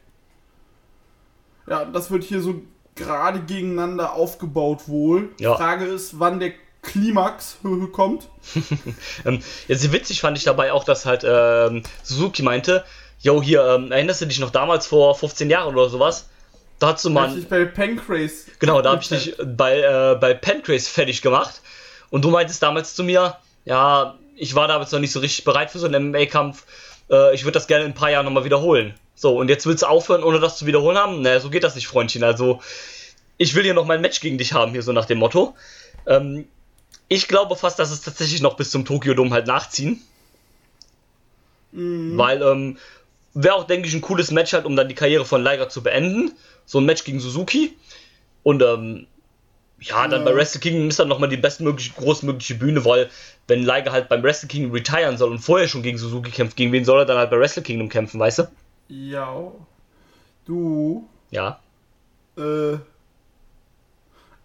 Ja, 1.67 1.85
das 1.85 2.09
wird 2.09 2.23
hier 2.23 2.41
so 2.41 2.61
gerade 2.95 3.41
gegeneinander 3.41 4.13
aufgebaut 4.13 4.87
wohl. 4.87 5.29
Ja. 5.39 5.55
Frage 5.55 5.85
ist, 5.85 6.19
wann 6.19 6.39
der 6.39 6.53
Klimax 6.81 7.57
kommt. 7.91 8.29
Ähm, 9.25 9.41
ja, 9.67 9.75
sehr 9.75 9.91
witzig 9.91 10.21
fand 10.21 10.37
ich 10.37 10.45
dabei 10.45 10.71
auch, 10.71 10.83
dass 10.83 11.05
halt 11.05 11.23
ähm, 11.27 11.83
Suzuki 12.03 12.43
meinte, 12.43 12.85
yo, 13.19 13.41
hier, 13.41 13.65
ähm, 13.65 13.91
erinnerst 13.91 14.21
du 14.21 14.25
dich 14.25 14.39
noch 14.39 14.51
damals 14.51 14.87
vor 14.87 15.15
15 15.15 15.49
Jahren 15.49 15.75
oder 15.75 15.89
sowas? 15.89 16.29
Da 16.79 16.93
hast 16.93 17.03
du 17.03 17.09
mal, 17.09 17.25
Richtig 17.29 17.49
bei 17.49 17.65
Pancrase. 17.65 18.51
genau, 18.59 18.81
da 18.81 18.91
habe 18.91 19.01
ich 19.01 19.09
dich 19.09 19.35
bei, 19.43 19.79
äh, 19.79 20.15
bei 20.19 20.33
Pancrase 20.35 20.89
fertig 20.89 21.21
gemacht 21.21 21.61
und 22.11 22.23
du 22.23 22.29
meintest 22.29 22.61
damals 22.61 22.93
zu 22.95 23.03
mir, 23.03 23.35
ja, 23.65 24.15
ich 24.37 24.55
war 24.55 24.67
damals 24.67 24.91
noch 24.91 24.99
nicht 24.99 25.11
so 25.11 25.19
richtig 25.19 25.43
bereit 25.43 25.71
für 25.71 25.79
so 25.79 25.87
einen 25.87 26.11
MMA-Kampf, 26.11 26.65
äh, 27.09 27.33
ich 27.33 27.43
würde 27.43 27.53
das 27.53 27.67
gerne 27.67 27.85
in 27.85 27.91
ein 27.91 27.95
paar 27.95 28.11
Jahren 28.11 28.25
nochmal 28.25 28.45
wiederholen. 28.45 28.93
So, 29.15 29.35
und 29.37 29.49
jetzt 29.49 29.65
willst 29.65 29.83
du 29.83 29.87
aufhören, 29.87 30.23
ohne 30.23 30.39
das 30.39 30.57
zu 30.57 30.65
wiederholen 30.65 30.97
haben? 30.97 31.21
Naja, 31.21 31.39
so 31.39 31.49
geht 31.49 31.63
das 31.63 31.75
nicht, 31.75 31.87
Freundchen. 31.87 32.23
Also, 32.23 32.61
ich 33.37 33.55
will 33.55 33.63
hier 33.63 33.73
noch 33.73 33.85
mein 33.85 34.01
Match 34.01 34.19
gegen 34.19 34.37
dich 34.37 34.53
haben, 34.53 34.71
hier 34.71 34.83
so 34.83 34.91
nach 34.91 35.05
dem 35.05 35.17
Motto. 35.17 35.55
Ähm, 36.05 36.47
ich 37.07 37.27
glaube 37.27 37.55
fast, 37.55 37.79
dass 37.79 37.91
es 37.91 38.01
tatsächlich 38.01 38.41
noch 38.41 38.55
bis 38.55 38.69
zum 38.69 38.85
Tokyo 38.85 39.13
Dome 39.13 39.31
halt 39.31 39.47
nachziehen. 39.47 40.01
Weil, 41.71 42.41
ähm, 42.41 42.77
wäre 43.33 43.55
auch, 43.55 43.65
denke 43.65 43.87
ich, 43.87 43.93
ein 43.93 44.01
cooles 44.01 44.31
Match 44.31 44.53
halt, 44.53 44.65
um 44.65 44.75
dann 44.75 44.87
die 44.87 44.95
Karriere 44.95 45.25
von 45.25 45.43
Liger 45.43 45.69
zu 45.69 45.83
beenden. 45.83 46.31
So 46.65 46.79
ein 46.79 46.85
Match 46.85 47.03
gegen 47.03 47.19
Suzuki. 47.19 47.75
Und, 48.43 48.61
ähm, 48.61 49.07
ja, 49.79 50.07
dann 50.07 50.21
Ja. 50.21 50.25
bei 50.25 50.35
Wrestle 50.35 50.59
Kingdom 50.59 50.89
ist 50.89 50.99
dann 50.99 51.07
nochmal 51.07 51.29
die 51.29 51.37
bestmögliche, 51.37 51.93
großmögliche 51.93 52.55
Bühne, 52.55 52.83
weil, 52.85 53.09
wenn 53.47 53.63
Liger 53.63 53.91
halt 53.91 54.09
beim 54.09 54.23
Wrestle 54.23 54.47
Kingdom 54.47 54.71
retiren 54.71 55.17
soll 55.17 55.31
und 55.31 55.39
vorher 55.39 55.67
schon 55.67 55.83
gegen 55.83 55.97
Suzuki 55.97 56.31
kämpft, 56.31 56.55
gegen 56.57 56.71
wen 56.71 56.85
soll 56.85 56.99
er 57.01 57.05
dann 57.05 57.17
halt 57.17 57.29
bei 57.29 57.39
Wrestle 57.39 57.63
Kingdom 57.63 57.89
kämpfen, 57.89 58.19
weißt 58.19 58.39
du? 58.39 58.43
Ja. 58.89 59.51
Du, 60.45 61.07
Ja. 61.31 61.59
äh, 62.37 62.77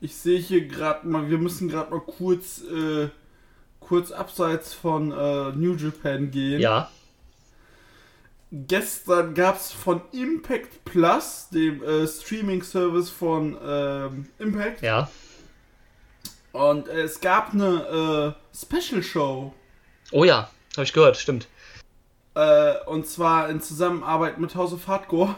ich 0.00 0.16
sehe 0.16 0.38
hier 0.38 0.66
gerade 0.66 1.06
mal, 1.06 1.30
wir 1.30 1.38
müssen 1.38 1.68
gerade 1.68 1.90
mal 1.92 2.00
kurz, 2.00 2.60
äh, 2.62 3.08
kurz 3.78 4.10
abseits 4.10 4.74
von 4.74 5.12
äh, 5.12 5.52
New 5.52 5.74
Japan 5.76 6.30
gehen. 6.30 6.60
Ja. 6.60 6.90
Gestern 8.54 9.32
gab 9.34 9.56
es 9.56 9.72
von 9.72 10.02
Impact 10.12 10.84
Plus, 10.84 11.48
dem 11.50 11.82
äh, 11.82 12.06
Streaming-Service 12.06 13.08
von 13.08 13.56
ähm, 13.66 14.28
Impact, 14.38 14.82
Ja. 14.82 15.10
und 16.52 16.86
äh, 16.88 17.00
es 17.00 17.18
gab 17.20 17.54
eine 17.54 18.36
äh, 18.52 18.56
Special-Show. 18.56 19.54
Oh 20.10 20.24
ja, 20.24 20.50
habe 20.76 20.84
ich 20.84 20.92
gehört, 20.92 21.16
stimmt. 21.16 21.48
Äh, 22.34 22.74
und 22.84 23.06
zwar 23.08 23.48
in 23.48 23.62
Zusammenarbeit 23.62 24.38
mit 24.38 24.54
House 24.54 24.74
of 24.74 24.86
Hardcore. 24.86 25.34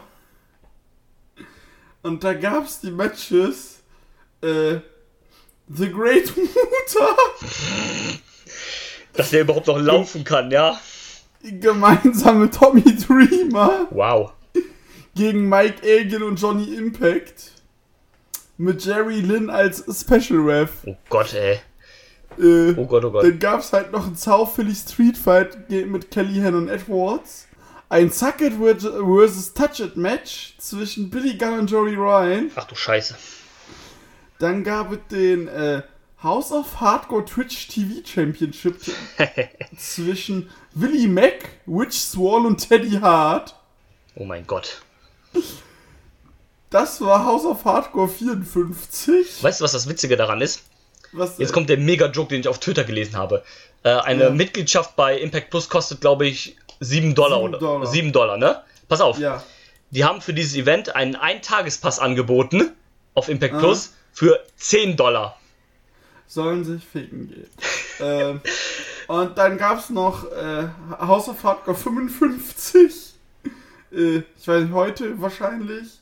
Und 2.01 2.21
da 2.25 2.33
gab 2.33 2.65
es 2.65 2.81
die 2.81 2.91
Matches 2.91 3.81
äh, 4.41 4.75
The 5.69 5.89
Great 5.89 6.35
Muta 6.35 7.15
Dass 9.13 9.29
der 9.29 9.41
überhaupt 9.41 9.67
noch 9.67 9.79
laufen 9.79 10.25
kann, 10.25 10.51
ja. 10.51 10.77
Gemeinsam 11.59 12.41
mit 12.41 12.53
Tommy 12.53 12.81
Dreamer 12.83 13.87
Wow. 13.91 14.31
gegen 15.15 15.47
Mike 15.49 15.81
Elgin 15.83 16.23
und 16.23 16.39
Johnny 16.39 16.75
Impact. 16.75 17.51
Mit 18.57 18.85
Jerry 18.85 19.19
Lynn 19.19 19.49
als 19.49 19.83
Special 19.99 20.39
Ref. 20.39 20.69
Oh 20.85 20.95
Gott, 21.09 21.33
ey. 21.33 21.59
Äh, 22.39 22.73
Oh 22.77 22.85
Gott, 22.85 23.03
oh 23.03 23.11
Gott. 23.11 23.23
Dann 23.25 23.39
gab 23.39 23.59
es 23.59 23.73
halt 23.73 23.91
noch 23.91 24.05
einen 24.07 24.15
Philly 24.55 24.73
Street 24.75 25.17
Fight 25.17 25.69
mit 25.69 26.09
Kelly 26.11 26.39
und 26.55 26.69
Edwards. 26.69 27.47
Ein 27.89 28.11
Suck 28.11 28.41
It 28.41 28.53
vs. 28.53 29.53
Touch 29.53 29.79
It 29.81 29.95
Match 29.97 30.55
zwischen 30.57 31.09
Billy 31.09 31.35
Gunn 31.37 31.59
und 31.59 31.71
Joey 31.71 31.95
Ryan. 31.95 32.49
Ach 32.55 32.63
du 32.65 32.75
Scheiße. 32.75 33.15
Dann 34.39 34.63
gab 34.63 34.91
es 34.91 34.99
den 35.11 35.47
äh, 35.47 35.81
House 36.25 36.51
of 36.51 36.81
Hardcore 36.81 37.23
Twitch 37.23 37.67
TV 37.67 38.01
Championship 38.03 38.77
zwischen 39.77 40.49
Willie 40.73 41.07
Mack, 41.07 41.49
Witch 41.67 41.99
Swall 41.99 42.47
und 42.47 42.67
Teddy 42.67 42.97
Hart. 42.99 43.53
Oh 44.15 44.25
mein 44.25 44.47
Gott. 44.47 44.81
Das 46.71 46.99
war 46.99 47.23
House 47.25 47.45
of 47.45 47.63
Hardcore 47.63 48.09
54. 48.09 49.43
Weißt 49.43 49.59
du, 49.61 49.63
was 49.63 49.73
das 49.73 49.87
Witzige 49.87 50.17
daran 50.17 50.41
ist? 50.41 50.63
Was, 51.11 51.37
Jetzt 51.37 51.53
kommt 51.53 51.69
der 51.69 51.77
Mega-Joke, 51.77 52.29
den 52.29 52.41
ich 52.41 52.47
auf 52.47 52.57
Twitter 52.59 52.83
gelesen 52.83 53.15
habe. 53.17 53.43
Äh, 53.83 53.89
eine 53.91 54.23
Ja. 54.23 54.29
Mitgliedschaft 54.31 54.95
bei 54.95 55.19
Impact 55.19 55.51
Plus 55.51 55.69
kostet, 55.69 56.01
glaube 56.01 56.25
ich, 56.25 56.57
7 56.79 57.13
Dollar 57.13 57.37
Sieben 57.37 57.49
oder 57.49 57.59
Dollar. 57.59 57.85
7 57.87 58.11
Dollar, 58.11 58.37
ne? 58.37 58.63
Pass 58.89 58.99
auf. 58.99 59.19
Ja. 59.19 59.43
Die 59.91 60.03
haben 60.03 60.21
für 60.21 60.33
dieses 60.33 60.55
Event 60.55 60.95
einen 60.95 61.15
Eintagespass 61.15 61.99
angeboten 61.99 62.71
auf 63.13 63.29
Impact 63.29 63.53
Ah. 63.53 63.59
Plus 63.59 63.93
für 64.11 64.43
10 64.57 64.97
Dollar. 64.97 65.39
Sollen 66.27 66.63
sich 66.63 66.83
ficken 66.83 67.29
gehen. 67.29 67.49
ähm, 67.99 68.41
und 69.07 69.37
dann 69.37 69.57
gab's 69.57 69.89
noch 69.89 70.31
äh, 70.31 70.67
House 70.99 71.29
of 71.29 71.43
Hardcore 71.43 71.77
55. 71.77 73.13
Äh, 73.91 74.23
ich 74.37 74.47
weiß 74.47 74.63
nicht, 74.63 74.73
heute 74.73 75.21
wahrscheinlich. 75.21 75.99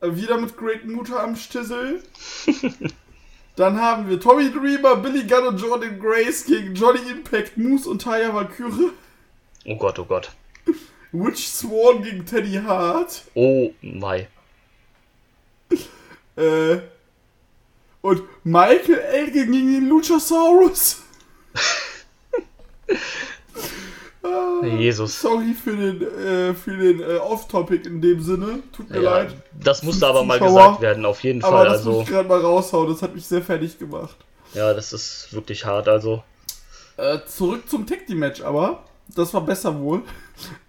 Äh, 0.00 0.16
wieder 0.16 0.38
mit 0.38 0.56
Great 0.56 0.86
Mutter 0.86 1.22
am 1.22 1.36
Stissel. 1.36 2.02
Dann 3.56 3.80
haben 3.80 4.08
wir 4.08 4.18
Tommy 4.18 4.50
Dreamer, 4.50 4.96
Billy 4.96 5.24
Gunn 5.24 5.46
und 5.46 5.60
Jordan 5.60 6.00
Grace 6.00 6.44
gegen 6.44 6.74
Johnny 6.74 6.98
Impact, 7.08 7.56
Moose 7.56 7.88
und 7.88 8.02
Taya 8.02 8.34
Valkyrie. 8.34 8.90
Oh 9.64 9.76
Gott, 9.76 9.98
oh 10.00 10.04
Gott. 10.04 10.32
Witch 11.12 11.46
Swan 11.46 12.02
gegen 12.02 12.26
Teddy 12.26 12.60
Hart. 12.66 13.22
Oh 13.34 13.70
mein. 13.80 14.26
Äh, 16.36 16.78
und 18.04 18.22
Michael 18.44 18.98
Elgin 18.98 19.50
gegen 19.52 19.72
den 19.72 19.88
Luchasaurus. 19.88 20.98
Jesus. 24.78 25.20
Sorry 25.20 25.54
für 25.54 25.74
den, 25.76 26.02
äh, 26.02 26.54
für 26.54 26.76
den 26.76 27.00
äh, 27.00 27.16
Off-Topic 27.16 27.86
in 27.88 28.00
dem 28.02 28.20
Sinne. 28.22 28.60
Tut 28.74 28.90
mir 28.90 29.00
Ja, 29.02 29.10
leid. 29.18 29.34
das 29.62 29.82
musste 29.82 30.06
aber 30.06 30.22
mal 30.24 30.38
Zuschauer. 30.38 30.54
gesagt 30.54 30.80
werden, 30.80 31.04
auf 31.06 31.22
jeden 31.24 31.42
Aber 31.44 31.58
Fall. 31.58 31.66
das 31.66 31.84
muss 31.84 31.86
Also, 31.86 32.00
ich 32.02 32.08
gerade 32.08 32.28
mal 32.28 32.40
raushauen. 32.40 32.88
Das 32.90 33.02
hat 33.02 33.14
mich 33.14 33.26
sehr 33.26 33.42
fertig 33.42 33.78
gemacht. 33.78 34.16
ja, 34.54 34.72
das 34.74 34.92
ist 34.92 35.28
wirklich 35.32 35.64
hart. 35.64 35.88
Also, 35.88 36.22
Äh, 36.96 37.18
zurück 37.26 37.68
zum 37.68 37.86
Tag 37.86 38.06
Team 38.06 38.18
Match 38.18 38.40
aber. 38.42 38.84
Das 39.14 39.32
war 39.34 39.40
besser 39.42 39.78
wohl. 39.80 40.02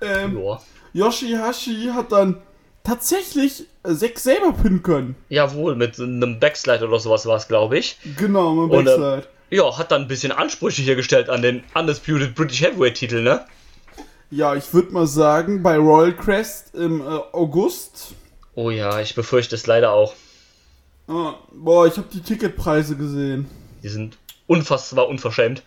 Ähm, 0.01 0.37
ja. 0.37 0.61
Yoshihashi 0.93 1.89
hat 1.93 2.11
dann 2.11 2.39
tatsächlich 2.85 3.65
äh, 3.83 3.93
Zack 3.93 4.19
selber 4.19 4.53
pinnen 4.53 4.83
können. 4.83 5.15
Jawohl, 5.29 5.75
mit 5.75 5.99
einem 5.99 6.39
Backslide 6.39 6.87
oder 6.87 6.99
sowas 6.99 7.25
war 7.25 7.35
es, 7.35 7.47
glaube 7.47 7.77
ich. 7.77 7.97
Genau, 8.17 8.53
mit 8.53 8.71
Und, 8.71 8.81
äh, 8.81 8.85
Backslide. 8.85 9.27
Ja, 9.49 9.77
hat 9.77 9.91
dann 9.91 10.03
ein 10.03 10.07
bisschen 10.07 10.31
Ansprüche 10.31 10.81
hier 10.81 10.95
gestellt 10.95 11.29
an 11.29 11.41
den 11.41 11.63
Undisputed 11.73 12.33
British 12.35 12.61
Heavyweight 12.61 12.95
Titel, 12.95 13.21
ne? 13.21 13.45
Ja, 14.31 14.55
ich 14.55 14.73
würde 14.73 14.91
mal 14.91 15.07
sagen, 15.07 15.61
bei 15.61 15.77
Royal 15.77 16.15
Crest 16.15 16.73
im 16.73 17.01
äh, 17.01 17.05
August. 17.31 18.13
Oh 18.55 18.69
ja, 18.69 18.99
ich 19.01 19.15
befürchte 19.15 19.55
es 19.55 19.67
leider 19.67 19.91
auch. 19.91 20.13
Ah, 21.07 21.35
boah, 21.51 21.85
ich 21.85 21.97
habe 21.97 22.07
die 22.11 22.21
Ticketpreise 22.21 22.95
gesehen. 22.95 23.47
Die 23.83 23.89
sind 23.89 24.17
unfassbar 24.47 25.07
unverschämt. 25.07 25.61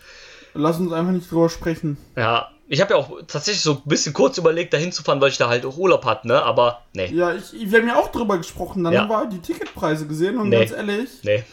Lass 0.54 0.80
uns 0.80 0.92
einfach 0.92 1.12
nicht 1.12 1.30
drüber 1.30 1.48
sprechen. 1.48 1.96
Ja, 2.16 2.50
ich 2.68 2.80
habe 2.80 2.94
ja 2.94 3.00
auch 3.00 3.10
tatsächlich 3.26 3.62
so 3.62 3.72
ein 3.72 3.82
bisschen 3.84 4.12
kurz 4.12 4.36
überlegt, 4.38 4.72
da 4.74 4.76
hinzufahren, 4.78 5.20
weil 5.20 5.30
ich 5.30 5.38
da 5.38 5.48
halt 5.48 5.64
auch 5.64 5.76
Urlaub 5.78 6.04
hatte, 6.04 6.28
ne? 6.28 6.42
Aber 6.42 6.82
nee, 6.92 7.06
Ja, 7.12 7.34
ich, 7.34 7.52
wir 7.70 7.80
haben 7.80 7.88
ja 7.88 7.96
auch 7.96 8.12
drüber 8.12 8.36
gesprochen. 8.38 8.84
Dann 8.84 8.92
Ja. 8.92 9.02
haben 9.02 9.08
wir 9.08 9.26
die 9.26 9.40
Ticketpreise 9.40 10.06
gesehen 10.06 10.38
und 10.38 10.50
Nee. 10.50 10.58
ganz 10.58 10.72
ehrlich, 10.72 11.08
nee. 11.22 11.44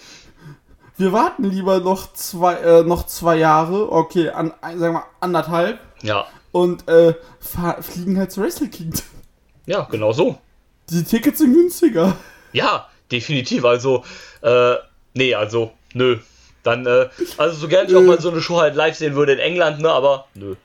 wir 0.97 1.11
warten 1.13 1.43
lieber 1.45 1.79
noch 1.79 2.13
zwei, 2.13 2.55
äh, 2.55 2.83
noch 2.83 3.05
zwei 3.05 3.37
Jahre, 3.37 3.91
okay, 3.91 4.29
an, 4.29 4.53
sagen 4.77 4.93
wir 4.95 5.03
anderthalb 5.19 5.79
Ja, 6.01 6.25
und 6.51 6.87
äh, 6.87 7.13
fliegen 7.81 8.17
halt 8.17 8.31
zu 8.31 8.41
Wrestle 8.41 8.67
Kingdom. 8.69 9.01
ja, 9.65 9.87
genau 9.89 10.11
so. 10.13 10.37
Die 10.89 11.03
Tickets 11.03 11.39
sind 11.39 11.53
günstiger. 11.53 12.15
Ja, 12.53 12.87
definitiv. 13.11 13.65
Also, 13.65 14.03
äh, 14.41 14.75
nee, 15.13 15.33
also, 15.33 15.71
nö. 15.93 16.19
Dann, 16.63 16.85
äh, 16.85 17.09
also 17.37 17.55
so 17.57 17.67
gerne 17.67 17.89
ich 17.89 17.95
auch 17.95 18.01
mal 18.01 18.19
so 18.21 18.29
eine 18.31 18.41
Show 18.41 18.57
halt 18.59 18.75
live 18.75 18.95
sehen 18.95 19.15
würde 19.15 19.33
in 19.33 19.39
England, 19.39 19.79
ne? 19.81 19.89
Aber 19.91 20.27
nö. 20.35 20.55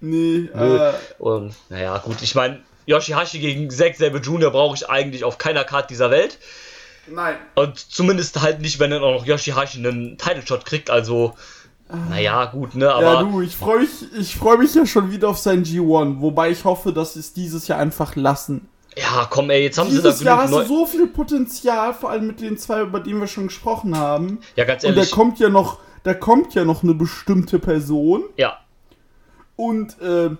Nee, 0.00 0.48
äh, 0.54 0.92
Und, 1.18 1.54
naja, 1.68 1.98
gut, 1.98 2.22
ich 2.22 2.34
meine, 2.34 2.60
Yoshihashi 2.86 3.38
gegen 3.38 3.70
Zack 3.70 3.96
Sabre 3.96 4.18
Jr. 4.20 4.50
brauche 4.50 4.74
ich 4.76 4.88
eigentlich 4.88 5.24
auf 5.24 5.38
keiner 5.38 5.64
Karte 5.64 5.88
dieser 5.88 6.10
Welt. 6.10 6.38
nein. 7.06 7.36
Und 7.54 7.78
zumindest 7.78 8.40
halt 8.40 8.60
nicht, 8.60 8.78
wenn 8.80 8.90
dann 8.90 9.02
auch 9.02 9.14
noch 9.20 9.26
Yoshihashi 9.26 9.78
einen 9.78 10.16
Title 10.18 10.46
Shot 10.46 10.64
kriegt. 10.64 10.90
Also, 10.90 11.34
naja, 12.08 12.44
gut, 12.46 12.74
ne? 12.76 12.92
Aber 12.92 13.02
ja, 13.14 13.22
du, 13.24 13.40
ich 13.42 13.56
freue 13.56 13.80
mich, 13.80 13.90
ich 14.18 14.36
freu 14.36 14.56
mich 14.56 14.74
ja 14.74 14.86
schon 14.86 15.10
wieder 15.10 15.28
auf 15.28 15.38
sein 15.38 15.64
G1, 15.64 16.20
wobei 16.20 16.50
ich 16.50 16.64
hoffe, 16.64 16.92
dass 16.92 17.14
sie 17.14 17.20
es 17.20 17.32
dieses 17.32 17.66
Jahr 17.68 17.78
einfach 17.80 18.14
lassen. 18.16 18.68
ja, 18.96 19.26
komm, 19.28 19.50
ey, 19.50 19.64
jetzt 19.64 19.76
haben 19.78 19.88
Dieses 19.90 20.18
sie 20.20 20.24
da 20.24 20.30
Jahr 20.36 20.42
hast 20.44 20.52
du 20.54 20.64
so 20.66 20.86
viel 20.86 21.08
Potenzial, 21.08 21.92
vor 21.92 22.10
allem 22.10 22.28
mit 22.28 22.40
den 22.40 22.56
zwei, 22.58 22.82
über 22.82 23.00
die 23.00 23.12
wir 23.14 23.26
schon 23.26 23.48
gesprochen 23.48 23.96
haben. 23.98 24.38
Ja, 24.56 24.64
ganz 24.64 24.84
Und 24.84 24.92
da 24.92 24.98
ehrlich. 24.98 25.10
kommt 25.12 25.40
ja 25.40 25.48
noch, 25.48 25.78
da 26.04 26.14
kommt 26.14 26.54
ja 26.54 26.64
noch 26.64 26.82
eine 26.84 26.94
bestimmte 26.94 27.58
Person. 27.58 28.22
Ja, 28.36 28.58
Und 29.60 30.00
äh, 30.00 30.30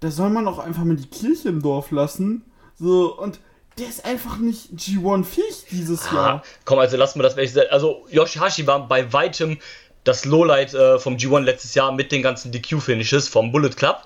da 0.00 0.10
soll 0.10 0.30
man 0.30 0.48
auch 0.48 0.58
einfach 0.58 0.82
mal 0.82 0.96
die 0.96 1.06
Kirche 1.06 1.50
im 1.50 1.62
Dorf 1.62 1.92
lassen. 1.92 2.42
So, 2.76 3.16
und 3.16 3.38
der 3.78 3.88
ist 3.88 4.04
einfach 4.04 4.38
nicht 4.38 4.72
G1-fähig 4.72 5.66
dieses 5.70 6.08
Ah, 6.08 6.14
Jahr. 6.14 6.42
komm, 6.64 6.80
also 6.80 6.96
lass 6.96 7.14
mir 7.14 7.22
das 7.22 7.36
welche. 7.36 7.70
Also, 7.70 8.04
Yoshihashi 8.10 8.66
war 8.66 8.88
bei 8.88 9.12
weitem 9.12 9.58
das 10.02 10.24
Lowlight 10.24 10.74
äh, 10.74 10.98
vom 10.98 11.14
G1 11.16 11.42
letztes 11.42 11.74
Jahr 11.76 11.92
mit 11.92 12.10
den 12.10 12.22
ganzen 12.22 12.50
DQ-Finishes 12.50 13.28
vom 13.28 13.52
Bullet 13.52 13.70
Club. 13.70 13.98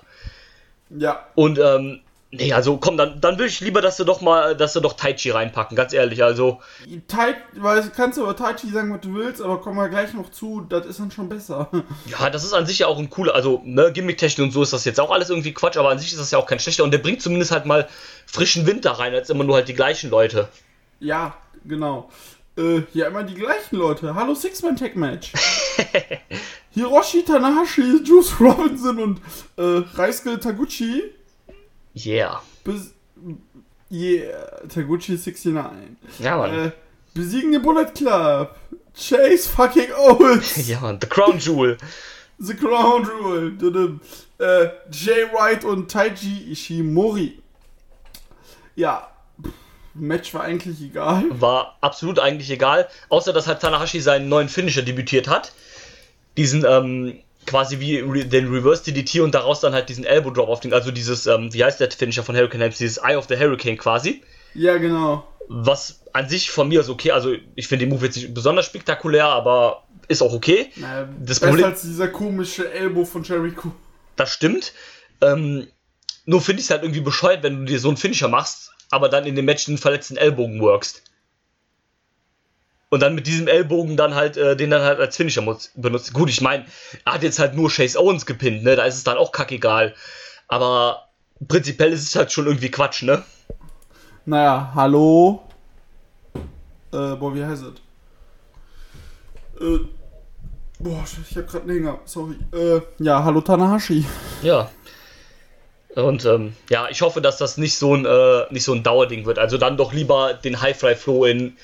Ja. 0.91 1.25
Und, 1.33 1.57
ähm, 1.57 2.01
nee, 2.33 2.53
also 2.53 2.77
komm, 2.77 2.97
dann, 2.97 3.21
dann 3.21 3.37
will 3.39 3.47
ich 3.47 3.59
lieber, 3.61 3.81
dass 3.81 3.97
du 3.97 4.03
doch 4.03 4.21
mal, 4.21 4.55
dass 4.55 4.73
du 4.73 4.79
doch 4.79 4.93
Tai 4.93 5.13
Chi 5.13 5.29
reinpacken, 5.29 5.77
ganz 5.77 5.93
ehrlich. 5.93 6.23
Also, 6.23 6.59
Tai, 7.07 7.35
weil, 7.53 7.89
kannst 7.95 8.17
du 8.17 8.23
über 8.23 8.35
Tai 8.35 8.53
Chi 8.53 8.69
sagen, 8.69 8.93
was 8.93 9.01
du 9.01 9.13
willst, 9.13 9.41
aber 9.41 9.61
kommen 9.61 9.77
wir 9.77 9.89
gleich 9.89 10.13
noch 10.13 10.31
zu, 10.31 10.65
das 10.67 10.85
ist 10.85 10.99
dann 10.99 11.11
schon 11.11 11.29
besser. 11.29 11.69
ja, 12.05 12.29
das 12.29 12.43
ist 12.43 12.53
an 12.53 12.65
sich 12.65 12.79
ja 12.79 12.87
auch 12.87 12.99
ein 12.99 13.09
cooler, 13.09 13.35
also, 13.35 13.61
ne, 13.63 13.91
Gimmick-Technik 13.93 14.45
und 14.47 14.51
so 14.51 14.63
ist 14.63 14.73
das 14.73 14.85
jetzt 14.85 14.99
auch 14.99 15.11
alles 15.11 15.29
irgendwie 15.29 15.53
Quatsch, 15.53 15.77
aber 15.77 15.89
an 15.89 15.99
sich 15.99 16.11
ist 16.11 16.19
das 16.19 16.31
ja 16.31 16.37
auch 16.37 16.47
kein 16.47 16.59
schlechter 16.59 16.83
und 16.83 16.91
der 16.91 16.97
bringt 16.97 17.21
zumindest 17.21 17.51
halt 17.51 17.65
mal 17.65 17.87
frischen 18.25 18.65
Wind 18.65 18.85
da 18.85 18.93
rein, 18.93 19.13
als 19.13 19.29
immer 19.29 19.43
nur 19.43 19.55
halt 19.55 19.67
die 19.67 19.75
gleichen 19.75 20.09
Leute. 20.09 20.49
ja, 20.99 21.35
genau. 21.65 22.09
Äh, 22.55 22.81
hier 22.93 23.07
immer 23.07 23.23
die 23.23 23.33
gleichen 23.33 23.77
Leute. 23.77 24.13
Hallo 24.13 24.35
Six-Man-Tag-Match. 24.35 25.33
Hiroshi 26.71 27.23
Tanahashi, 27.23 28.03
Juice 28.03 28.39
Robinson 28.39 28.99
und 28.99 29.21
äh, 29.57 29.83
Reisuke 29.95 30.39
Taguchi. 30.39 31.03
Yeah. 31.95 32.41
Bis, 32.63 32.93
yeah, 33.89 34.67
Taguchi 34.67 35.17
69. 35.17 35.97
Ja, 36.19 36.37
Mann. 36.37 36.67
Äh, 36.67 36.71
besiegen 37.13 37.51
den 37.51 37.61
Bullet 37.61 37.93
Club. 37.93 38.55
Chase 38.95 39.49
fucking 39.49 39.91
Owens. 39.97 40.67
Ja, 40.67 40.79
Mann, 40.79 40.99
The 41.01 41.07
Crown 41.07 41.39
Jewel. 41.39 41.77
The 42.39 42.55
Crown 42.55 43.03
Jewel. 43.03 43.99
Äh, 44.39 44.69
Jay 44.91 45.27
Wright 45.31 45.63
und 45.63 45.89
Taiji 45.89 46.51
Ishimori. 46.51 47.39
Ja, 48.75 49.09
Match 49.93 50.33
war 50.33 50.41
eigentlich 50.41 50.81
egal. 50.81 51.25
war 51.39 51.77
absolut 51.81 52.19
eigentlich 52.19 52.49
egal, 52.49 52.89
außer 53.09 53.31
dass 53.31 53.47
halt 53.47 53.61
Tanahashi 53.61 53.99
seinen 53.99 54.27
neuen 54.29 54.49
Finisher 54.49 54.81
debütiert 54.81 55.27
hat. 55.27 55.53
Diesen, 56.35 56.65
ähm, 56.67 57.19
quasi 57.45 57.79
wie 57.79 57.99
re 57.99 58.25
den 58.25 58.51
Reverse 58.51 58.83
DDT 58.83 59.21
und 59.21 59.33
daraus 59.35 59.59
dann 59.59 59.73
halt 59.73 59.89
diesen 59.89 60.03
Elbow 60.05 60.31
Drop 60.31 60.49
auf 60.49 60.59
den, 60.59 60.73
also 60.73 60.91
dieses, 60.91 61.25
ähm, 61.27 61.53
wie 61.53 61.63
heißt 61.63 61.79
der 61.79 61.91
Finisher 61.91 62.23
von 62.23 62.35
Hurricane 62.35 62.61
Helms, 62.61 62.77
dieses 62.77 62.97
Eye 62.97 63.15
of 63.15 63.25
the 63.27 63.37
Hurricane 63.37 63.77
quasi. 63.77 64.21
Ja, 64.53 64.77
genau. 64.77 65.27
Was 65.49 66.01
an 66.13 66.29
sich 66.29 66.51
von 66.51 66.67
mir 66.69 66.81
ist 66.81 66.89
okay, 66.89 67.11
also 67.11 67.35
ich 67.55 67.67
finde 67.67 67.85
den 67.85 67.89
Move 67.93 68.05
jetzt 68.05 68.15
nicht 68.15 68.33
besonders 68.33 68.65
spektakulär, 68.65 69.25
aber 69.25 69.83
ist 70.07 70.21
auch 70.21 70.33
okay. 70.33 70.69
Naja, 70.75 71.07
Das 71.19 71.39
besser 71.39 71.47
Problem- 71.51 71.65
als 71.65 71.81
dieser 71.81 72.07
komische 72.07 72.71
Elbow 72.71 73.05
von 73.05 73.23
Jericho. 73.23 73.71
Das 74.15 74.31
stimmt. 74.31 74.73
Ähm, 75.21 75.67
nur 76.25 76.41
finde 76.41 76.59
ich 76.61 76.67
es 76.67 76.71
halt 76.71 76.83
irgendwie 76.83 77.01
bescheuert, 77.01 77.43
wenn 77.43 77.59
du 77.59 77.65
dir 77.65 77.79
so 77.79 77.87
einen 77.89 77.97
Finisher 77.97 78.27
machst, 78.29 78.71
aber 78.91 79.09
dann 79.09 79.25
in 79.25 79.35
dem 79.35 79.45
Match 79.45 79.65
den 79.65 79.77
verletzten 79.77 80.17
Ellbogen 80.17 80.61
workst. 80.61 81.03
Und 82.93 82.99
dann 82.99 83.15
mit 83.15 83.25
diesem 83.25 83.47
Ellbogen 83.47 83.97
dann 83.97 84.13
halt, 84.13 84.37
äh, 84.37 84.55
den 84.55 84.69
dann 84.69 84.83
halt 84.83 84.99
als 84.99 85.17
Finisher 85.17 85.41
benutzt. 85.73 86.13
Gut, 86.13 86.29
ich 86.29 86.41
meine, 86.41 86.65
er 87.05 87.13
hat 87.13 87.23
jetzt 87.23 87.39
halt 87.39 87.55
nur 87.55 87.71
Chase 87.71 87.99
Owens 87.99 88.27
gepinnt, 88.27 88.63
ne? 88.63 88.75
Da 88.75 88.85
ist 88.85 88.97
es 88.97 89.03
dann 89.03 89.17
auch 89.17 89.31
kackegal. 89.31 89.95
Aber 90.47 91.07
prinzipiell 91.47 91.91
ist 91.91 92.03
es 92.03 92.15
halt 92.15 92.31
schon 92.31 92.45
irgendwie 92.45 92.69
Quatsch, 92.69 93.01
ne? 93.01 93.23
Naja, 94.25 94.71
hallo. 94.75 95.41
Äh, 96.35 97.15
boah, 97.15 97.33
wie 97.33 97.43
heißt 97.43 97.63
es? 97.63 99.59
Äh, 99.59 99.79
boah, 100.77 101.03
ich 101.03 101.35
hab 101.35 101.47
grad 101.47 101.63
einen 101.63 101.71
Hänger, 101.71 101.99
sorry. 102.05 102.35
Äh, 102.53 102.79
ja, 102.99 103.23
hallo 103.23 103.41
Tanahashi. 103.41 104.05
Ja. 104.43 104.69
Und 105.95 106.25
ähm, 106.25 106.53
ja, 106.69 106.89
ich 106.91 107.01
hoffe, 107.01 107.21
dass 107.21 107.39
das 107.39 107.57
nicht 107.57 107.75
so 107.75 107.95
ein, 107.95 108.05
äh, 108.05 108.43
nicht 108.51 108.65
so 108.65 108.73
ein 108.73 108.83
Dauerding 108.83 109.25
wird. 109.25 109.39
Also 109.39 109.57
dann 109.57 109.77
doch 109.77 109.93
lieber 109.93 110.35
den 110.35 110.61
High 110.61 110.77
Fly 110.77 110.95
Flow 110.95 111.25
in 111.25 111.57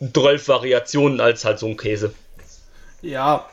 12 0.00 0.48
Variationen 0.48 1.20
als 1.20 1.44
halt 1.44 1.58
so 1.58 1.66
ein 1.66 1.76
Käse. 1.76 2.12
Ja, 3.02 3.46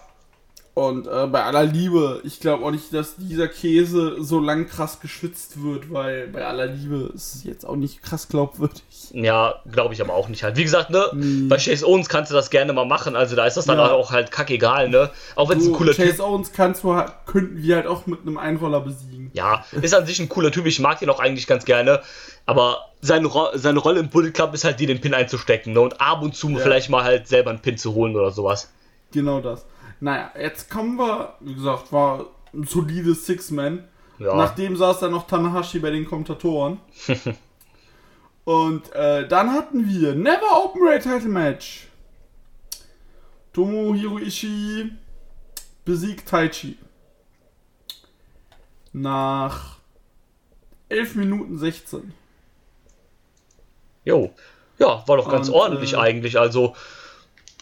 Und 0.75 1.07
äh, 1.07 1.25
bei 1.27 1.41
aller 1.41 1.63
Liebe, 1.63 2.19
ich 2.25 2.41
glaube 2.41 2.65
auch 2.65 2.71
nicht, 2.71 2.93
dass 2.93 3.15
dieser 3.15 3.47
Käse 3.47 4.17
so 4.19 4.41
lang 4.41 4.67
krass 4.67 4.99
geschützt 4.99 5.63
wird, 5.63 5.89
weil 5.89 6.27
bei 6.27 6.45
aller 6.45 6.65
Liebe 6.65 7.13
ist 7.15 7.33
es 7.33 7.43
jetzt 7.45 7.65
auch 7.65 7.77
nicht 7.77 8.03
krass 8.03 8.27
glaubwürdig. 8.27 8.83
Ja, 9.13 9.61
glaube 9.71 9.93
ich 9.93 10.01
aber 10.01 10.13
auch 10.13 10.27
nicht 10.27 10.43
halt. 10.43 10.57
Wie 10.57 10.65
gesagt, 10.65 10.89
ne, 10.89 11.05
mm. 11.13 11.47
bei 11.47 11.55
Chase 11.55 11.87
Owens 11.87 12.09
kannst 12.09 12.29
du 12.29 12.35
das 12.35 12.49
gerne 12.49 12.73
mal 12.73 12.85
machen, 12.85 13.15
also 13.15 13.37
da 13.37 13.45
ist 13.45 13.55
das 13.55 13.63
dann 13.63 13.77
ja. 13.77 13.89
auch 13.89 14.11
halt 14.11 14.31
kackegal, 14.31 14.89
ne? 14.89 15.11
Auch 15.37 15.47
wenn 15.47 15.59
es 15.59 15.65
ein 15.65 15.71
cooler 15.71 15.93
Chase 15.93 16.17
Typ 16.17 16.19
Owens 16.19 16.51
kannst 16.51 16.83
du, 16.83 17.01
könnten 17.25 17.63
wir 17.63 17.77
halt 17.77 17.87
auch 17.87 18.05
mit 18.05 18.23
einem 18.23 18.37
Einroller 18.37 18.81
besiegen. 18.81 19.31
Ja, 19.31 19.63
ist 19.71 19.93
an 19.93 20.05
sich 20.05 20.19
ein 20.19 20.27
cooler 20.27 20.51
Typ, 20.51 20.65
ich 20.65 20.81
mag 20.81 21.01
ihn 21.01 21.09
auch 21.09 21.21
eigentlich 21.21 21.47
ganz 21.47 21.63
gerne, 21.63 22.01
aber 22.45 22.91
seine, 23.01 23.27
Ro 23.27 23.49
seine 23.53 23.79
Rolle 23.79 23.99
im 23.99 24.09
Bullet 24.09 24.31
Club 24.31 24.53
ist 24.53 24.63
halt 24.63 24.79
die, 24.79 24.85
den 24.85 25.01
Pin 25.01 25.13
einzustecken, 25.13 25.73
ne? 25.73 25.81
Und 25.81 25.99
ab 26.01 26.21
und 26.21 26.35
zu 26.35 26.49
ja. 26.49 26.57
vielleicht 26.57 26.89
mal 26.89 27.03
halt 27.03 27.27
selber 27.27 27.49
einen 27.49 27.59
Pin 27.59 27.77
zu 27.77 27.93
holen 27.93 28.15
oder 28.15 28.31
sowas. 28.31 28.71
Genau 29.11 29.41
das. 29.41 29.65
Naja, 29.99 30.31
jetzt 30.39 30.69
kommen 30.69 30.97
wir, 30.97 31.35
wie 31.39 31.55
gesagt, 31.55 31.91
war 31.91 32.25
ein 32.53 32.65
solides 32.65 33.25
Six-Man. 33.25 33.83
Ja. 34.19 34.35
Nachdem 34.35 34.75
saß 34.75 34.99
dann 34.99 35.11
noch 35.11 35.27
Tanahashi 35.27 35.79
bei 35.79 35.89
den 35.89 36.05
Kommentatoren. 36.05 36.79
Und 38.45 38.93
äh, 38.93 39.27
dann 39.27 39.51
hatten 39.51 39.87
wir 39.89 40.13
Never 40.13 40.63
Open 40.63 40.81
Rate 40.83 41.09
Title 41.09 41.29
Match. 41.29 41.87
Tomohiro 43.53 44.19
Ishii 44.19 44.91
besiegt 45.83 46.27
Taichi. 46.27 46.77
Nach 48.93 49.77
11 50.89 51.15
Minuten 51.15 51.57
16. 51.57 52.13
Jo. 54.05 54.33
Ja, 54.77 55.03
war 55.07 55.17
doch 55.17 55.29
ganz 55.29 55.49
Und, 55.49 55.55
ordentlich 55.55 55.93
äh, 55.93 55.97
eigentlich. 55.97 56.39
Also, 56.39 56.75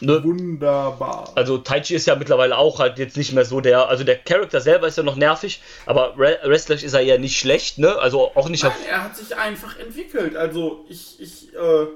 Ne? 0.01 0.21
Wunderbar. 0.23 1.31
Also 1.35 1.59
Taichi 1.59 1.95
ist 1.95 2.07
ja 2.07 2.15
mittlerweile 2.15 2.57
auch 2.57 2.79
halt 2.79 2.99
jetzt 2.99 3.15
nicht 3.15 3.31
mehr 3.31 3.45
so 3.45 3.61
der, 3.61 3.87
also 3.87 4.03
der 4.03 4.17
Charakter 4.17 4.59
selber 4.59 4.87
ist 4.87 4.97
ja 4.97 5.03
noch 5.03 5.15
nervig, 5.15 5.61
aber 5.85 6.17
wrestlerisch 6.17 6.83
ist 6.83 6.93
er 6.93 7.01
ja 7.01 7.17
nicht 7.17 7.39
schlecht, 7.39 7.77
ne? 7.77 7.97
Also 7.99 8.35
auch 8.35 8.49
nicht 8.49 8.63
Nein, 8.63 8.73
er 8.89 9.03
hat 9.03 9.15
sich 9.15 9.35
einfach 9.37 9.79
entwickelt. 9.79 10.35
Also 10.35 10.83
ich, 10.89 11.21
ich, 11.21 11.53
äh, 11.53 11.87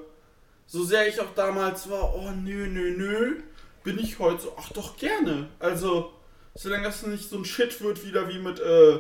so 0.67 0.83
sehr 0.83 1.07
ich 1.07 1.19
auch 1.19 1.33
damals 1.35 1.89
war, 1.89 2.15
oh 2.15 2.29
nö, 2.31 2.67
nö, 2.67 2.91
nö, 2.95 3.35
bin 3.83 3.99
ich 3.99 4.19
heute 4.19 4.43
so, 4.43 4.53
ach 4.57 4.71
doch 4.71 4.95
gerne. 4.95 5.49
Also, 5.59 6.13
solange 6.55 6.83
das 6.83 7.05
nicht 7.05 7.29
so 7.29 7.37
ein 7.37 7.45
Shit 7.45 7.81
wird 7.81 8.05
wieder 8.05 8.29
wie 8.29 8.39
mit, 8.39 8.59
äh, 8.59 8.99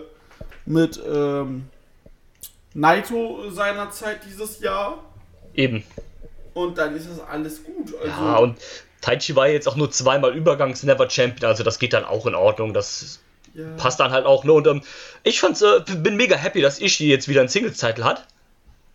mit, 0.65 0.99
ähm, 1.07 1.69
Naito 2.73 3.49
seinerzeit 3.51 4.25
dieses 4.25 4.59
Jahr. 4.59 5.03
Eben. 5.57 5.83
Und 6.53 6.77
dann 6.77 6.95
ist 6.95 7.09
das 7.09 7.19
alles 7.19 7.63
gut. 7.63 7.93
Also, 7.99 8.07
ja, 8.07 8.37
und 8.37 8.57
Taichi 9.01 9.35
war 9.35 9.49
jetzt 9.49 9.67
auch 9.67 9.75
nur 9.75 9.91
zweimal 9.91 10.33
Übergangs-Never 10.33 11.09
Champion, 11.09 11.49
also 11.49 11.63
das 11.63 11.79
geht 11.79 11.93
dann 11.93 12.05
auch 12.05 12.25
in 12.25 12.35
Ordnung. 12.35 12.73
Das 12.73 13.19
ja. 13.53 13.65
passt 13.77 13.99
dann 13.99 14.11
halt 14.11 14.25
auch. 14.25 14.43
Ne? 14.43 14.53
Und 14.53 14.67
ähm, 14.67 14.81
ich 15.23 15.39
fand's, 15.39 15.61
äh, 15.61 15.81
bin 15.97 16.15
mega 16.15 16.35
happy, 16.35 16.61
dass 16.61 16.79
Ishii 16.79 17.09
jetzt 17.09 17.27
wieder 17.27 17.41
einen 17.41 17.49
Singles-Titel 17.49 18.03
hat. 18.03 18.25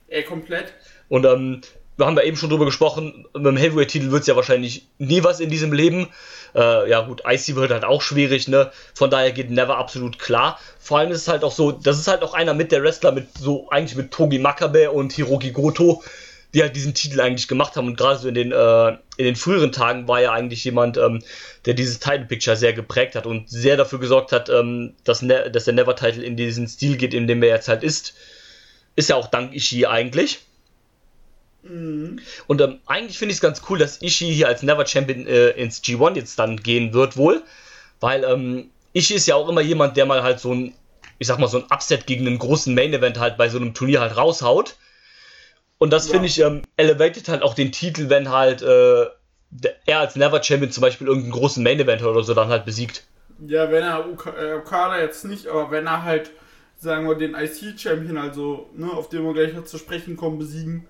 Ey, 0.08 0.22
komplett. 0.22 0.72
Und 1.08 1.24
ähm, 1.24 1.60
wir 1.96 2.06
haben 2.06 2.16
ja 2.16 2.22
eben 2.22 2.36
schon 2.36 2.50
drüber 2.50 2.64
gesprochen, 2.64 3.26
mit 3.34 3.46
dem 3.46 3.56
Heavyweight-Titel 3.56 4.10
wird 4.10 4.22
es 4.22 4.26
ja 4.26 4.36
wahrscheinlich 4.36 4.86
nie 4.98 5.22
was 5.24 5.40
in 5.40 5.50
diesem 5.50 5.72
Leben. 5.72 6.08
Äh, 6.54 6.88
ja 6.90 7.02
gut, 7.02 7.22
IC 7.26 7.54
wird 7.56 7.70
halt 7.70 7.84
auch 7.84 8.02
schwierig, 8.02 8.48
ne? 8.48 8.72
Von 8.94 9.10
daher 9.10 9.32
geht 9.32 9.50
Never 9.50 9.76
absolut 9.76 10.18
klar. 10.18 10.58
Vor 10.78 10.98
allem 10.98 11.10
ist 11.10 11.22
es 11.22 11.28
halt 11.28 11.44
auch 11.44 11.52
so, 11.52 11.72
das 11.72 11.98
ist 11.98 12.08
halt 12.08 12.22
auch 12.22 12.34
einer 12.34 12.54
mit 12.54 12.72
der 12.72 12.82
Wrestler 12.82 13.12
mit 13.12 13.28
so, 13.38 13.68
eigentlich 13.70 13.96
mit 13.96 14.10
Togi 14.10 14.38
Makabe 14.38 14.90
und 14.90 15.12
Hiroki 15.12 15.50
Goto, 15.50 16.02
die 16.54 16.62
halt 16.62 16.76
diesen 16.76 16.94
Titel 16.94 17.20
eigentlich 17.20 17.48
gemacht 17.48 17.76
haben. 17.76 17.86
Und 17.86 17.96
gerade 17.96 18.18
so 18.18 18.28
in 18.28 18.34
den, 18.34 18.52
äh, 18.52 18.88
in 19.16 19.24
den 19.24 19.36
früheren 19.36 19.72
Tagen 19.72 20.06
war 20.06 20.20
ja 20.20 20.32
eigentlich 20.32 20.64
jemand, 20.64 20.98
ähm, 20.98 21.22
der 21.64 21.74
dieses 21.74 21.98
Title 21.98 22.26
Picture 22.26 22.56
sehr 22.56 22.72
geprägt 22.72 23.14
hat 23.14 23.26
und 23.26 23.48
sehr 23.48 23.76
dafür 23.76 23.98
gesorgt 23.98 24.32
hat, 24.32 24.48
ähm, 24.50 24.94
dass, 25.04 25.22
ne 25.22 25.50
dass 25.50 25.64
der 25.64 25.74
Never 25.74 25.96
Title 25.96 26.22
in 26.22 26.36
diesen 26.36 26.68
Stil 26.68 26.96
geht, 26.96 27.14
in 27.14 27.26
dem 27.26 27.42
er 27.42 27.50
jetzt 27.50 27.68
halt 27.68 27.82
ist. 27.82 28.14
Ist 28.96 29.08
ja 29.08 29.16
auch 29.16 29.28
dank 29.28 29.54
Ishii 29.54 29.86
eigentlich. 29.86 30.40
Mhm. 31.62 32.20
Und 32.46 32.60
ähm, 32.60 32.80
eigentlich 32.86 33.18
finde 33.18 33.32
ich 33.32 33.38
es 33.38 33.42
ganz 33.42 33.62
cool, 33.70 33.78
dass 33.78 34.02
Ishii 34.02 34.34
hier 34.34 34.48
als 34.48 34.62
Never 34.62 34.86
Champion 34.86 35.26
äh, 35.26 35.50
ins 35.50 35.82
G1 35.82 36.16
jetzt 36.16 36.38
dann 36.38 36.58
gehen 36.58 36.92
wird 36.92 37.16
wohl. 37.16 37.42
Weil 38.00 38.24
ähm, 38.24 38.70
Ishii 38.92 39.16
ist 39.16 39.26
ja 39.26 39.36
auch 39.36 39.48
immer 39.48 39.62
jemand, 39.62 39.96
der 39.96 40.04
mal 40.04 40.22
halt 40.22 40.40
so 40.40 40.52
ein, 40.52 40.74
ich 41.18 41.28
sag 41.28 41.38
mal, 41.38 41.46
so 41.46 41.58
ein 41.58 41.64
Upset 41.70 42.06
gegen 42.06 42.26
einen 42.26 42.38
großen 42.38 42.74
Main 42.74 42.92
Event 42.92 43.18
halt 43.18 43.38
bei 43.38 43.48
so 43.48 43.58
einem 43.58 43.72
Turnier 43.72 44.00
halt 44.00 44.16
raushaut. 44.16 44.76
Und 45.82 45.92
das 45.92 46.06
ja. 46.06 46.12
finde 46.12 46.28
ich 46.28 46.38
ähm, 46.38 46.62
elevated 46.76 47.28
halt 47.28 47.42
auch 47.42 47.54
den 47.54 47.72
Titel, 47.72 48.08
wenn 48.08 48.30
halt 48.30 48.62
äh, 48.62 49.06
er 49.84 49.98
als 49.98 50.14
Never 50.14 50.40
Champion 50.40 50.70
zum 50.70 50.80
Beispiel 50.80 51.08
irgendeinen 51.08 51.32
großen 51.32 51.60
Main 51.60 51.80
Event 51.80 52.04
oder 52.04 52.22
so 52.22 52.34
dann 52.34 52.50
halt 52.50 52.64
besiegt. 52.64 53.02
Ja, 53.44 53.68
wenn 53.68 53.82
er 53.82 54.06
äh, 54.38 54.52
Okada 54.52 55.00
jetzt 55.00 55.24
nicht, 55.24 55.48
aber 55.48 55.72
wenn 55.72 55.88
er 55.88 56.04
halt, 56.04 56.30
sagen 56.78 57.08
wir, 57.08 57.16
den 57.16 57.34
IC 57.34 57.80
Champion, 57.80 58.16
also, 58.16 58.70
ne, 58.76 58.92
auf 58.92 59.08
dem 59.08 59.24
wir 59.24 59.32
gleich 59.32 59.54
noch 59.54 59.64
zu 59.64 59.76
sprechen 59.76 60.16
kommen, 60.16 60.38
besiegen 60.38 60.86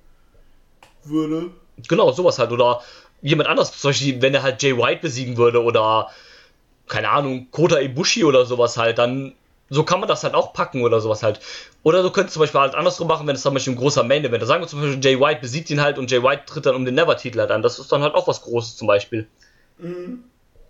würde. 1.04 1.52
Genau, 1.88 2.12
sowas 2.12 2.38
halt. 2.38 2.52
Oder 2.52 2.82
jemand 3.22 3.48
anders, 3.48 3.72
zum 3.72 3.88
Beispiel, 3.88 4.20
wenn 4.20 4.34
er 4.34 4.42
halt 4.42 4.62
Jay 4.62 4.76
White 4.76 5.00
besiegen 5.00 5.38
würde 5.38 5.62
oder, 5.62 6.10
keine 6.86 7.08
Ahnung, 7.08 7.46
Kota 7.50 7.80
Ibushi 7.80 8.24
oder 8.24 8.44
sowas 8.44 8.76
halt, 8.76 8.98
dann 8.98 9.32
so 9.72 9.84
kann 9.84 10.00
man 10.00 10.08
das 10.08 10.22
halt 10.22 10.34
auch 10.34 10.52
packen 10.52 10.82
oder 10.82 11.00
sowas 11.00 11.22
halt. 11.22 11.40
Oder 11.82 12.02
du 12.02 12.10
könntest 12.10 12.34
zum 12.34 12.40
Beispiel 12.40 12.60
halt 12.60 12.74
andersrum 12.74 13.08
machen, 13.08 13.26
wenn 13.26 13.34
es 13.34 13.40
zum 13.40 13.54
Beispiel 13.54 13.72
ein 13.72 13.78
großer 13.78 14.04
Main 14.04 14.22
Event 14.22 14.42
ist. 14.42 14.48
Sagen 14.48 14.62
wir 14.62 14.68
zum 14.68 14.82
Beispiel, 14.82 15.02
Jay 15.02 15.18
White 15.18 15.40
besiegt 15.40 15.70
ihn 15.70 15.80
halt 15.80 15.98
und 15.98 16.10
Jay 16.10 16.22
White 16.22 16.42
tritt 16.44 16.66
dann 16.66 16.74
um 16.74 16.84
den 16.84 16.94
Never-Titel 16.94 17.40
halt 17.40 17.50
an. 17.50 17.62
Das 17.62 17.78
ist 17.78 17.90
dann 17.90 18.02
halt 18.02 18.14
auch 18.14 18.28
was 18.28 18.42
Großes 18.42 18.76
zum 18.76 18.86
Beispiel. 18.86 19.26
Mhm. 19.78 20.24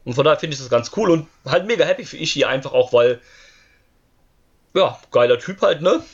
Und 0.04 0.14
von 0.14 0.24
daher 0.24 0.38
finde 0.38 0.54
ich 0.54 0.60
das 0.60 0.70
ganz 0.70 0.92
cool 0.96 1.10
und 1.10 1.26
halt 1.44 1.66
mega 1.66 1.84
happy 1.84 2.04
für 2.04 2.16
Ishii 2.16 2.44
einfach 2.44 2.72
auch, 2.72 2.92
weil, 2.92 3.20
ja, 4.74 4.96
geiler 5.10 5.38
Typ 5.40 5.60
halt, 5.62 5.82
ne? 5.82 6.04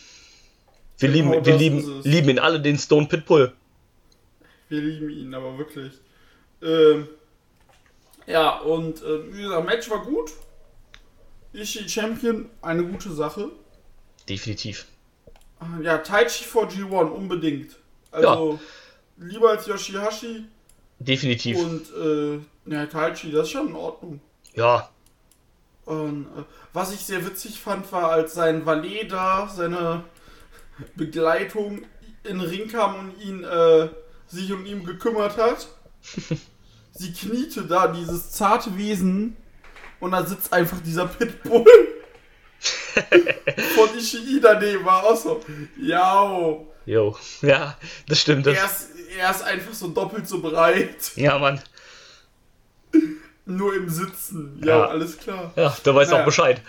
Wir 0.96 1.10
genau 1.10 1.32
lieben, 1.32 1.44
wir 1.44 1.56
lieben, 1.56 2.00
lieben 2.04 2.28
ihn 2.30 2.38
alle, 2.38 2.58
den 2.58 2.78
Stone 2.78 3.06
Pitbull. 3.06 3.52
Wir 4.70 4.80
lieben 4.80 5.10
ihn, 5.10 5.34
aber 5.34 5.58
wirklich. 5.58 5.92
Ähm, 6.62 7.06
ja, 8.26 8.58
und 8.60 9.02
äh, 9.02 9.34
wie 9.34 9.42
gesagt, 9.42 9.66
Match 9.66 9.90
war 9.90 10.02
gut. 10.04 10.32
Ishii 11.52 11.88
Champion, 11.88 12.48
eine 12.62 12.84
gute 12.84 13.12
Sache. 13.12 13.50
Definitiv. 14.28 14.86
Ah, 15.60 15.80
ja, 15.82 15.98
Taichi 15.98 16.44
vor 16.44 16.68
G1, 16.68 17.08
unbedingt. 17.08 17.76
Also, 18.10 18.58
ja. 19.18 19.26
lieber 19.26 19.50
als 19.50 19.66
Yoshihashi. 19.66 20.44
Definitiv. 20.98 21.58
Und, 21.58 21.86
äh, 21.94 22.38
ja, 22.70 22.86
Taichi, 22.86 23.30
das 23.30 23.46
ist 23.46 23.52
schon 23.52 23.68
in 23.68 23.74
Ordnung. 23.74 24.20
Ja. 24.54 24.88
Und, 25.84 26.26
äh, 26.26 26.44
was 26.72 26.92
ich 26.92 27.00
sehr 27.00 27.24
witzig 27.24 27.58
fand, 27.58 27.90
war, 27.92 28.10
als 28.10 28.34
sein 28.34 28.66
Valet 28.66 29.10
da, 29.10 29.48
seine 29.48 30.04
Begleitung 30.94 31.82
in 32.24 32.38
den 32.38 32.40
Ring 32.40 32.68
kam 32.68 32.94
und 32.98 33.20
ihn, 33.22 33.42
äh, 33.42 33.88
sich 34.26 34.52
um 34.52 34.66
ihn 34.66 34.84
gekümmert 34.84 35.36
hat. 35.38 35.68
Sie 36.92 37.12
kniete 37.12 37.64
da, 37.64 37.88
dieses 37.88 38.32
zarte 38.32 38.76
Wesen, 38.76 39.36
und 40.00 40.12
da 40.12 40.24
sitzt 40.24 40.52
einfach 40.52 40.80
dieser 40.80 41.06
Pitbull 41.06 41.64
von 43.74 43.96
Ishii 43.96 44.40
daneben, 44.40 44.84
war 44.84 45.04
auch 45.04 45.16
so, 45.16 45.40
ja. 45.80 46.56
Jo, 46.86 47.16
ja, 47.42 47.76
das 48.08 48.20
stimmt. 48.20 48.46
Das 48.46 48.56
er, 48.56 48.64
ist, 48.64 48.88
er 49.18 49.30
ist 49.30 49.42
einfach 49.42 49.74
so 49.74 49.88
doppelt 49.88 50.26
so 50.26 50.40
breit. 50.40 51.12
Ja, 51.16 51.38
Mann. 51.38 51.60
Nur 53.44 53.74
im 53.74 53.88
Sitzen, 53.88 54.60
ja, 54.64 54.78
ja. 54.78 54.86
alles 54.86 55.18
klar. 55.18 55.52
Ja, 55.56 55.76
da 55.82 55.94
weiß 55.94 56.10
naja. 56.10 56.20
auch 56.20 56.24
Bescheid. 56.24 56.60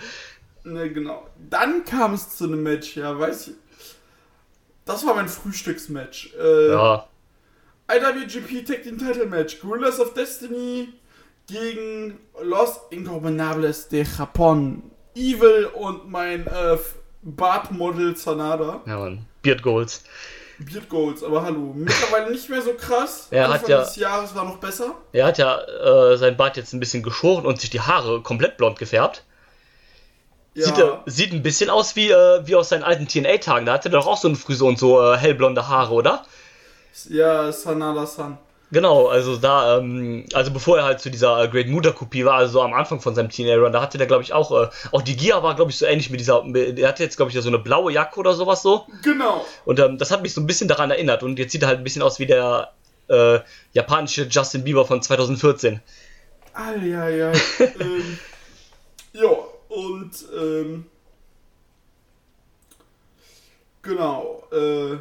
Ne, 0.63 0.91
genau. 0.91 1.27
Dann 1.49 1.83
kam 1.85 2.13
es 2.13 2.35
zu 2.37 2.45
einem 2.45 2.63
Match, 2.63 2.95
ja, 2.95 3.17
weiß 3.17 3.49
ich. 3.49 3.53
Das 4.85 5.05
war 5.05 5.13
mein 5.13 5.29
Frühstücksmatch. 5.29 6.33
Äh, 6.39 6.69
ja. 6.69 7.07
IWGP 7.91 8.65
Tag 8.65 8.83
Team 8.83 8.97
Title 8.97 9.25
Match. 9.25 9.59
Gorillas 9.59 9.99
of 9.99 10.13
Destiny 10.13 10.89
gegen 11.49 12.19
Los 12.41 12.79
Ingobernables 12.89 13.89
de 13.89 14.03
Japón. 14.03 14.83
Evil 15.15 15.69
und 15.73 16.09
mein 16.09 16.47
äh, 16.47 16.77
Bartmodel 17.23 18.15
Zanada. 18.15 18.81
Ja, 18.85 18.97
Mann. 18.97 19.25
Beard 19.41 19.61
Goals. 19.63 20.03
Beard 20.59 20.89
Goals, 20.89 21.23
aber 21.23 21.41
hallo. 21.43 21.73
Mittlerweile 21.75 22.31
nicht 22.31 22.49
mehr 22.49 22.61
so 22.61 22.73
krass. 22.73 23.27
Er 23.31 23.45
Anfang 23.45 23.61
hat 23.61 23.69
ja, 23.69 23.79
des 23.81 23.95
Jahres 23.95 24.35
war 24.35 24.45
noch 24.45 24.57
besser. 24.57 24.95
Er 25.11 25.25
hat 25.25 25.37
ja 25.37 25.59
äh, 25.61 26.17
sein 26.17 26.37
Bart 26.37 26.57
jetzt 26.57 26.73
ein 26.73 26.79
bisschen 26.79 27.03
geschoren 27.03 27.45
und 27.45 27.59
sich 27.59 27.69
die 27.69 27.81
Haare 27.81 28.21
komplett 28.21 28.57
blond 28.57 28.77
gefärbt. 28.77 29.23
Ja. 30.53 30.65
Sieht, 30.65 30.77
er, 30.77 31.03
sieht 31.05 31.31
ein 31.31 31.43
bisschen 31.43 31.69
aus 31.69 31.95
wie, 31.95 32.09
äh, 32.09 32.45
wie 32.45 32.55
aus 32.55 32.69
seinen 32.69 32.83
alten 32.83 33.07
TNA-Tagen. 33.07 33.65
Da 33.65 33.73
hatte 33.73 33.89
er 33.89 33.93
doch 33.93 34.07
auch 34.07 34.17
so 34.17 34.27
eine 34.27 34.37
Frisur 34.37 34.67
und 34.67 34.77
so 34.77 35.01
äh, 35.01 35.17
hellblonde 35.17 35.67
Haare, 35.67 35.93
oder? 35.93 36.25
Ja, 37.07 37.51
Sanada-san. 37.51 38.37
Genau, 38.71 39.07
also 39.07 39.35
da, 39.35 39.79
ähm, 39.79 40.25
also 40.33 40.51
bevor 40.51 40.77
er 40.77 40.85
halt 40.85 40.99
zu 40.99 41.09
dieser 41.09 41.43
äh, 41.43 41.47
Great 41.47 41.67
Muta 41.67 41.91
Kopie 41.91 42.23
war, 42.25 42.35
also 42.35 42.53
so 42.53 42.61
am 42.61 42.73
Anfang 42.73 43.01
von 43.01 43.15
seinem 43.15 43.29
Teenager 43.29 43.63
Run, 43.63 43.71
da 43.71 43.81
hatte 43.81 43.97
der, 43.97 44.05
glaube 44.05 44.21
ich, 44.21 44.31
auch, 44.31 44.51
äh, 44.51 44.69
auch 44.91 45.01
die 45.01 45.17
Gia 45.17 45.41
war, 45.41 45.55
glaube 45.55 45.71
ich, 45.71 45.77
so 45.77 45.85
ähnlich 45.85 46.11
mit 46.11 46.19
dieser, 46.19 46.43
der 46.45 46.87
hatte 46.87 47.03
jetzt, 47.03 47.17
glaube 47.17 47.31
ich, 47.31 47.41
so 47.41 47.47
eine 47.47 47.57
blaue 47.57 47.91
Jacke 47.91 48.19
oder 48.19 48.33
sowas 48.33 48.61
so. 48.61 48.85
Genau. 49.03 49.43
Und 49.65 49.79
ähm, 49.79 49.97
das 49.97 50.11
hat 50.11 50.21
mich 50.21 50.33
so 50.33 50.41
ein 50.41 50.47
bisschen 50.47 50.67
daran 50.67 50.91
erinnert 50.91 51.23
und 51.23 51.39
jetzt 51.39 51.51
sieht 51.51 51.63
er 51.63 51.67
halt 51.67 51.79
ein 51.79 51.83
bisschen 51.83 52.03
aus 52.03 52.19
wie 52.19 52.27
der 52.27 52.71
äh, 53.07 53.39
japanische 53.73 54.27
Justin 54.29 54.63
Bieber 54.63 54.85
von 54.85 55.01
2014. 55.01 55.79
Ah, 56.53 56.73
ja, 56.75 57.09
ja. 57.09 57.31
ähm, 57.79 58.19
Ja, 59.13 59.29
und 59.69 60.11
ähm, 60.37 60.85
genau. 63.81 64.43
Äh, 64.51 64.97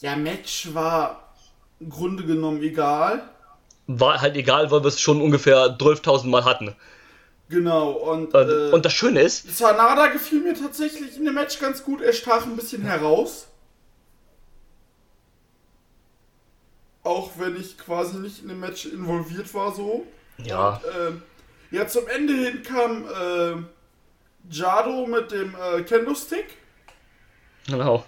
ja, 0.00 0.16
Match 0.16 0.74
war 0.74 1.23
Grunde 1.88 2.24
genommen 2.24 2.62
egal. 2.62 3.28
War 3.86 4.20
halt 4.20 4.36
egal, 4.36 4.70
weil 4.70 4.82
wir 4.82 4.88
es 4.88 5.00
schon 5.00 5.20
ungefähr 5.20 5.76
12.000 5.78 6.28
Mal 6.28 6.44
hatten. 6.44 6.74
Genau, 7.50 7.90
und, 7.90 8.34
Und, 8.34 8.48
äh, 8.48 8.70
und 8.72 8.84
das 8.84 8.92
Schöne 8.94 9.20
ist, 9.20 9.56
Sanada 9.58 10.06
gefiel 10.06 10.40
mir 10.40 10.54
tatsächlich 10.54 11.16
in 11.16 11.26
dem 11.26 11.34
Match 11.34 11.58
ganz 11.58 11.84
gut. 11.84 12.00
Er 12.00 12.12
stach 12.14 12.46
ein 12.46 12.56
bisschen 12.56 12.82
heraus. 12.82 13.48
Auch 17.02 17.32
wenn 17.36 17.60
ich 17.60 17.76
quasi 17.76 18.16
nicht 18.16 18.40
in 18.42 18.48
dem 18.48 18.60
Match 18.60 18.86
involviert 18.86 19.52
war, 19.52 19.74
so. 19.74 20.06
ja, 20.38 20.80
Ähm, 20.98 21.22
ja, 21.70 21.86
zum 21.86 22.06
Ende 22.08 22.32
hin 22.32 22.62
kam 22.62 23.04
äh, 23.04 23.62
Jado 24.50 25.06
mit 25.06 25.30
dem 25.30 25.54
äh, 25.54 25.82
Kendo-Stick. 25.82 26.46
genau. 27.66 28.04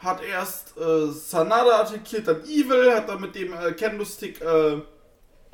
Hat 0.00 0.22
erst 0.22 0.76
äh, 0.78 1.10
Sanada 1.12 1.80
attackiert, 1.80 2.26
dann 2.26 2.42
Evil, 2.44 2.92
hat 2.92 3.08
dann 3.08 3.20
mit 3.20 3.34
dem 3.34 3.52
äh, 3.52 3.72
Kendo-Stick 3.72 4.40
äh, 4.40 4.80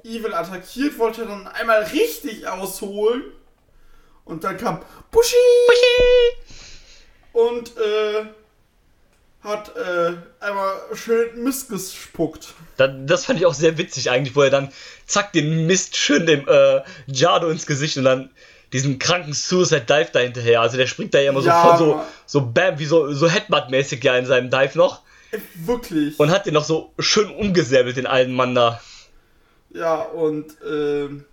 Evil 0.05 0.33
attackiert, 0.35 0.99
wollte 0.99 1.27
dann 1.27 1.47
einmal 1.49 1.83
richtig 1.83 2.47
ausholen. 2.47 3.25
Und 4.25 4.45
dann 4.45 4.57
kam 4.57 4.81
Bushi! 5.11 5.35
Und 7.33 7.77
äh, 7.77 8.25
hat 9.43 9.77
äh, 9.77 10.13
einmal 10.41 10.75
schön 10.95 11.43
Mist 11.45 11.69
gespuckt. 11.69 12.55
Da- 12.77 12.89
Das 12.89 13.25
fand 13.27 13.39
ich 13.39 13.47
auch 13.47 13.55
sehr 13.55 13.79
witzig 13.79 14.11
eigentlich, 14.11 14.35
wo 14.35 14.43
er 14.43 14.51
dann 14.51 14.73
zack 15.07 15.33
den 15.33 15.67
Mist 15.67 15.97
schön 15.97 16.27
dem 16.27 16.49
äh, 16.49 16.83
Jado 17.07 17.49
ins 17.51 17.67
Gesicht 17.67 17.97
und 17.99 18.05
dann 18.05 18.31
diesen 18.73 18.99
kranken 18.99 19.33
Suicide 19.33 19.83
Dive 19.83 20.09
da 20.13 20.19
hinterher. 20.21 20.61
Also 20.61 20.77
der 20.77 20.87
springt 20.87 21.15
da 21.15 21.19
ja 21.21 21.31
immer 21.31 21.41
Ja, 21.43 21.63
so 21.63 21.69
von 21.69 21.79
so, 21.79 22.01
so 22.27 22.41
Bam, 22.47 22.79
wie 22.79 22.85
so, 22.87 23.13
so 23.13 23.29
Headbutt-mäßig 23.29 24.03
ja 24.05 24.17
in 24.17 24.27
seinem 24.27 24.51
Dive 24.51 24.77
noch. 24.77 25.03
Äh, 25.31 25.39
Wirklich. 25.55 26.19
Und 26.19 26.31
hat 26.31 26.47
den 26.47 26.55
noch 26.55 26.65
so 26.65 26.93
schön 26.99 27.31
umgesäbelt, 27.31 27.97
den 27.97 28.07
alten 28.07 28.33
Mann 28.33 28.55
da. 28.55 28.81
ja, 29.73 29.97
und 30.03 30.47
ähm, 30.69 31.25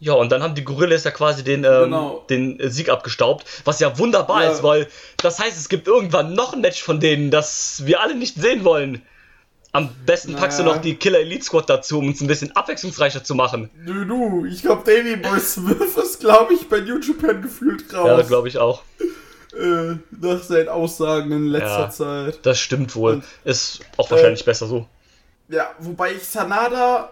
Ja, 0.00 0.14
und 0.14 0.32
dann 0.32 0.42
haben 0.42 0.54
die 0.56 0.64
Gorillas 0.64 1.04
ja 1.04 1.10
quasi 1.12 1.44
den, 1.44 1.64
ähm, 1.64 1.84
Genau. 1.84 2.24
den 2.28 2.58
Sieg 2.70 2.88
abgestaubt, 2.88 3.44
was 3.64 3.78
ja 3.78 3.96
wunderbar 3.98 4.42
Ja. 4.44 4.50
ist, 4.50 4.62
weil 4.64 4.88
das 5.18 5.38
heißt, 5.38 5.56
es 5.56 5.68
gibt 5.68 5.86
irgendwann 5.86 6.34
noch 6.34 6.52
ein 6.54 6.60
Match 6.60 6.82
von 6.82 6.98
denen, 6.98 7.30
das 7.30 7.82
wir 7.86 8.00
alle 8.00 8.14
nicht 8.16 8.34
sehen 8.36 8.64
wollen. 8.64 9.02
Am 9.74 9.88
besten 10.04 10.34
packst 10.36 10.58
du 10.58 10.64
Naja. 10.64 10.74
noch 10.76 10.82
die 10.82 10.96
Killer 10.96 11.20
Elite 11.20 11.44
Squad 11.44 11.70
dazu, 11.70 11.98
um 11.98 12.10
es 12.10 12.20
ein 12.20 12.26
bisschen 12.26 12.54
abwechslungsreicher 12.54 13.24
zu 13.24 13.34
machen. 13.34 13.70
du, 13.86 14.04
du, 14.04 14.44
ich 14.44 14.60
glaube, 14.62 14.82
Davy 14.84 15.16
Boy 15.16 15.40
Smith 15.40 15.96
ist, 16.02 16.20
glaube 16.20 16.52
ich, 16.54 16.68
bei 16.68 16.80
New 16.80 16.98
Japan 17.00 17.40
gefühlt 17.40 17.92
raus. 17.94 18.06
Ja, 18.06 18.22
glaube 18.22 18.48
ich 18.48 18.58
auch. 18.58 18.82
äh, 19.58 19.94
nach 20.20 20.42
seinen 20.42 20.68
Aussagen 20.68 21.32
in 21.32 21.46
letzter 21.46 21.80
Ja. 21.80 21.90
Zeit. 21.90 22.40
Das 22.44 22.58
stimmt 22.58 22.94
wohl. 22.96 23.14
Und- 23.14 23.24
ist 23.44 23.80
auch 23.96 24.10
wahrscheinlich 24.10 24.44
besser 24.44 24.66
so. 24.66 24.86
Ja, 25.48 25.70
wobei 25.78 26.12
ich 26.12 26.26
Sanada 26.26 27.10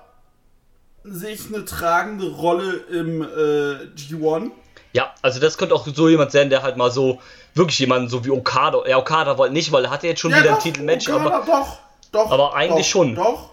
sehe 1.05 1.33
ich 1.33 1.47
eine 1.55 1.65
tragende 1.65 2.29
Rolle 2.31 2.73
im 2.91 3.23
äh, 3.23 3.87
G1. 3.99 4.51
Ja, 4.93 5.15
also 5.23 5.41
das 5.41 5.57
könnte 5.57 5.75
auch 5.75 5.87
so 5.87 6.09
jemand 6.11 6.33
sein, 6.33 6.51
der 6.51 6.63
halt 6.63 6.77
mal 6.77 6.91
so, 6.91 7.21
wirklich 7.55 7.79
jemanden 7.79 8.09
so 8.09 8.25
wie 8.25 8.31
Okada, 8.31 8.87
ja, 8.87 8.99
Okada 8.99 9.39
wollte 9.39 9.55
nicht, 9.55 9.73
weil 9.73 9.85
er 9.85 9.91
hatte 9.91 10.07
jetzt 10.09 10.21
schon 10.21 10.35
wieder 10.35 10.55
ein 10.57 10.61
Titelmatch, 10.61 11.09
Okada, 11.09 11.37
aber 11.37 11.47
doch, 11.47 11.79
doch. 12.13 12.31
aber 12.31 12.55
eigentlich 12.55 12.87
doch, 12.87 12.93
schon. 12.93 13.15
Doch, 13.15 13.51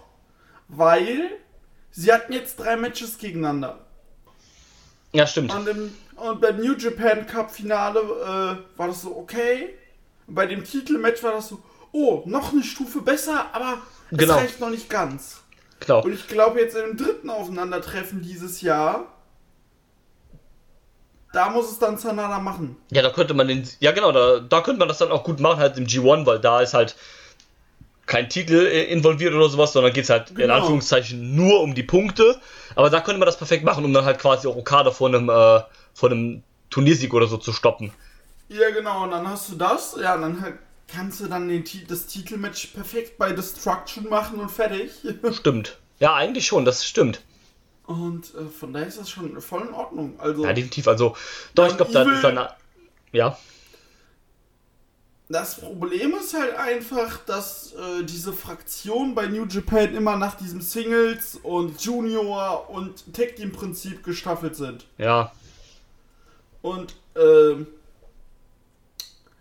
weil 0.68 1.30
sie 1.90 2.12
hatten 2.12 2.32
jetzt 2.32 2.56
drei 2.56 2.76
Matches 2.76 3.18
gegeneinander. 3.18 3.78
ja, 5.12 5.26
stimmt. 5.26 5.54
Und, 5.54 5.68
im, 5.68 5.94
und 6.16 6.40
beim 6.40 6.56
New 6.58 6.74
Japan 6.76 7.26
Cup 7.26 7.50
Finale 7.50 8.00
äh, 8.00 8.78
war 8.78 8.88
das 8.88 9.02
so 9.02 9.16
okay. 9.16 9.74
Und 10.26 10.34
bei 10.34 10.46
dem 10.46 10.64
Titelmatch 10.64 11.22
war 11.22 11.32
das 11.32 11.48
so, 11.48 11.58
oh, 11.92 12.22
noch 12.26 12.52
eine 12.52 12.62
Stufe 12.62 13.00
besser, 13.00 13.46
aber 13.52 13.78
es 14.10 14.18
Genau. 14.18 14.34
reicht 14.34 14.60
noch 14.60 14.70
nicht 14.70 14.88
ganz. 14.90 15.42
Genau. 15.80 16.02
Und 16.02 16.12
ich 16.12 16.26
glaube 16.28 16.60
jetzt 16.60 16.76
im 16.76 16.96
dritten 16.96 17.30
Aufeinandertreffen 17.30 18.20
dieses 18.20 18.60
Jahr, 18.62 19.06
da 21.32 21.50
muss 21.50 21.70
es 21.70 21.78
dann 21.78 21.98
Sanada 21.98 22.38
machen. 22.38 22.76
Ja, 22.90 23.02
da 23.02 23.10
könnte 23.10 23.34
man 23.34 23.48
den, 23.48 23.68
ja 23.80 23.92
genau, 23.92 24.12
da, 24.12 24.40
da 24.40 24.60
könnte 24.62 24.78
man 24.78 24.88
das 24.88 24.98
dann 24.98 25.10
auch 25.12 25.24
gut 25.24 25.40
machen, 25.40 25.58
halt 25.60 25.76
im 25.76 25.86
G1, 25.86 26.26
weil 26.26 26.40
da 26.40 26.60
ist 26.60 26.74
halt 26.74 26.96
kein 28.08 28.28
Titel 28.28 28.66
äh, 28.66 28.84
involviert 28.84 29.34
oder 29.34 29.48
sowas, 29.48 29.72
sondern 29.72 29.92
geht 29.92 30.04
es 30.04 30.10
halt 30.10 30.30
in 30.30 30.36
Genau. 30.36 30.54
Anführungszeichen 30.54 31.36
nur 31.36 31.60
um 31.60 31.74
die 31.74 31.84
Punkte. 31.84 32.40
Aber 32.74 32.90
da 32.90 33.00
könnte 33.00 33.18
man 33.20 33.26
das 33.26 33.36
perfekt 33.36 33.62
machen, 33.62 33.84
um 33.84 33.92
dann 33.92 34.04
halt 34.04 34.18
quasi 34.18 34.48
auch 34.48 34.56
Okada 34.56 34.90
vor 34.90 35.08
einem, 35.08 35.28
äh, 35.28 35.60
vor 35.94 36.10
einem 36.10 36.42
Turniersieg 36.70 37.14
oder 37.14 37.28
so 37.28 37.36
zu 37.36 37.52
stoppen. 37.52 37.92
Ja, 38.48 38.70
genau, 38.70 39.04
und 39.04 39.10
dann 39.10 39.28
hast 39.28 39.50
du 39.50 39.56
das, 39.56 39.96
ja, 40.00 40.14
und 40.14 40.22
dann 40.22 40.40
halt 40.40 40.54
kannst 40.90 41.20
du 41.20 41.26
dann 41.26 41.48
den, 41.48 41.64
das 41.86 42.06
Titelmatch 42.06 42.68
perfekt 42.68 43.18
bei 43.18 43.32
Destruction 43.32 44.08
machen 44.08 44.40
und 44.40 44.50
fertig. 44.50 44.90
Stimmt. 45.32 45.78
Ja, 46.00 46.14
eigentlich 46.14 46.46
schon, 46.46 46.64
das 46.64 46.86
stimmt. 46.86 47.20
Und 47.86 48.34
äh, 48.34 48.48
von 48.48 48.72
daher 48.72 48.86
ist 48.88 48.98
das 48.98 49.10
schon 49.10 49.40
voll 49.40 49.62
in 49.62 49.74
Ordnung. 49.74 50.14
Also, 50.18 50.44
Ja, 50.44 50.52
definitiv. 50.52 50.88
Also, 50.88 51.16
doch, 51.54 51.66
ich 51.68 51.76
glaube, 51.76 51.92
da 51.92 52.10
ist 52.10 52.22
dann. 52.22 52.48
Ja, 53.12 53.38
das 55.28 55.60
Problem 55.60 56.14
ist 56.14 56.32
halt 56.32 56.54
einfach, 56.56 57.18
dass 57.26 57.74
äh, 57.74 58.02
diese 58.04 58.32
Fraktionen 58.32 59.14
bei 59.14 59.26
New 59.26 59.44
Japan 59.44 59.94
immer 59.94 60.16
nach 60.16 60.36
diesem 60.36 60.62
Singles 60.62 61.38
und 61.42 61.80
Junior 61.82 62.70
und 62.70 63.12
Tag 63.14 63.36
Team 63.36 63.52
Prinzip 63.52 64.02
gestaffelt 64.02 64.56
sind. 64.56 64.86
ja, 64.96 65.30
Und 66.62 66.94
ähm, 67.14 67.66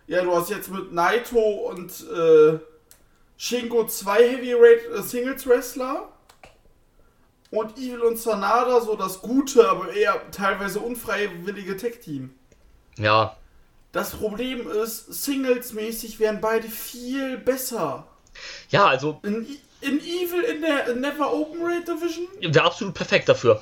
ja, 0.07 0.23
du 0.23 0.35
hast 0.35 0.49
jetzt 0.49 0.69
mit 0.69 0.91
Naito 0.91 1.39
und 1.39 1.91
äh, 2.09 2.59
Shingo 3.37 3.87
zwei 3.87 4.29
Heavyweight 4.29 4.91
äh, 4.93 5.01
Singles 5.01 5.47
Wrestler 5.47 6.09
und 7.49 7.77
Evil 7.77 8.01
und 8.01 8.17
Sanada 8.17 8.81
so 8.81 8.95
das 8.95 9.21
gute, 9.21 9.69
aber 9.69 9.93
eher 9.93 10.19
teilweise 10.31 10.81
unfreiwillige 10.81 11.77
Tag 11.77 12.01
Team. 12.01 12.33
ja. 12.97 13.37
Das 13.91 14.11
Problem 14.11 14.69
ist, 14.69 15.23
Singles-mäßig 15.23 16.19
wären 16.19 16.41
beide 16.41 16.67
viel 16.67 17.37
besser. 17.37 18.07
Ja, 18.69 18.85
also, 18.87 19.19
In, 19.23 19.47
in 19.81 19.99
Evil 19.99 20.41
in 20.43 20.61
der 20.61 20.93
Never 20.95 21.33
Open 21.33 21.61
Rate 21.63 21.85
Division 21.95 22.27
wäre 22.41 22.65
absolut 22.65 22.93
perfekt 22.93 23.29
dafür. 23.29 23.61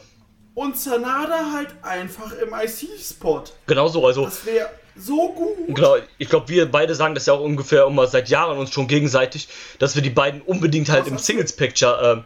und 0.56 0.78
Sanada 0.78 1.52
halt 1.54 1.70
einfach 1.84 2.32
im 2.34 2.54
IC-Spot. 2.54 3.44
Genau 3.68 3.88
so, 3.88 4.06
also. 4.06 4.26
Das 4.26 4.46
wäre 4.46 4.70
so 4.98 5.30
gut. 5.34 5.76
Genau, 5.76 5.98
ich 6.18 6.30
glaube, 6.30 6.48
wir 6.50 6.70
beide 6.72 6.96
sagen 6.96 7.16
das 7.16 7.26
ja 7.26 7.34
auch 7.34 7.42
ungefähr 7.42 7.86
immer 7.86 8.08
seit 8.08 8.30
Jahren 8.30 8.58
uns 8.58 8.72
schon 8.72 8.88
gegenseitig, 8.88 9.48
dass 9.80 9.96
wir 9.96 10.02
die 10.02 10.10
beiden 10.10 10.42
unbedingt 10.42 10.90
halt 10.90 11.04
Was 11.04 11.12
im? 11.12 11.18
Singles-Picture, 11.18 12.00
ähm, 12.18 12.24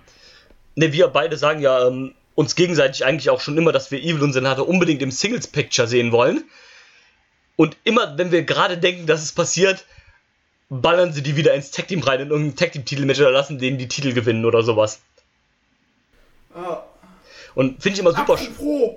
ne, 0.75 0.93
wir 0.93 1.07
beide 1.09 1.37
sagen 1.37 1.61
ja 1.61 1.87
ähm, 1.87 2.13
uns 2.35 2.55
gegenseitig 2.55 3.05
eigentlich 3.05 3.29
auch 3.29 3.41
schon 3.41 3.57
immer, 3.57 3.71
dass 3.71 3.91
wir 3.91 3.99
Evil 3.99 4.23
und 4.23 4.33
Senate 4.33 4.63
unbedingt 4.63 5.01
im 5.01 5.11
Singles-Picture 5.11 5.87
sehen 5.87 6.11
wollen. 6.11 6.45
Und 7.59 7.75
immer, 7.83 8.17
wenn 8.17 8.31
wir 8.31 8.43
gerade 8.43 8.77
denken, 8.77 9.05
dass 9.05 9.21
es 9.21 9.33
passiert, 9.33 9.83
ballern 10.69 11.11
sie 11.11 11.21
die 11.21 11.35
wieder 11.35 11.53
ins 11.53 11.71
Tag-Team 11.71 11.99
rein, 12.03 12.21
in 12.21 12.29
irgendein 12.29 12.55
Tag-Team-Titelmatch 12.55 13.19
oder 13.19 13.31
lassen 13.31 13.59
denen 13.59 13.77
die 13.77 13.89
Titel 13.89 14.13
gewinnen 14.13 14.45
oder 14.45 14.63
sowas. 14.63 15.01
Ja. 16.55 16.85
Und 17.55 17.81
finde 17.83 17.95
ich 17.95 17.99
immer 17.99 18.11
super. 18.15 18.35
sch- 18.35 18.47
Apropos, 18.47 18.91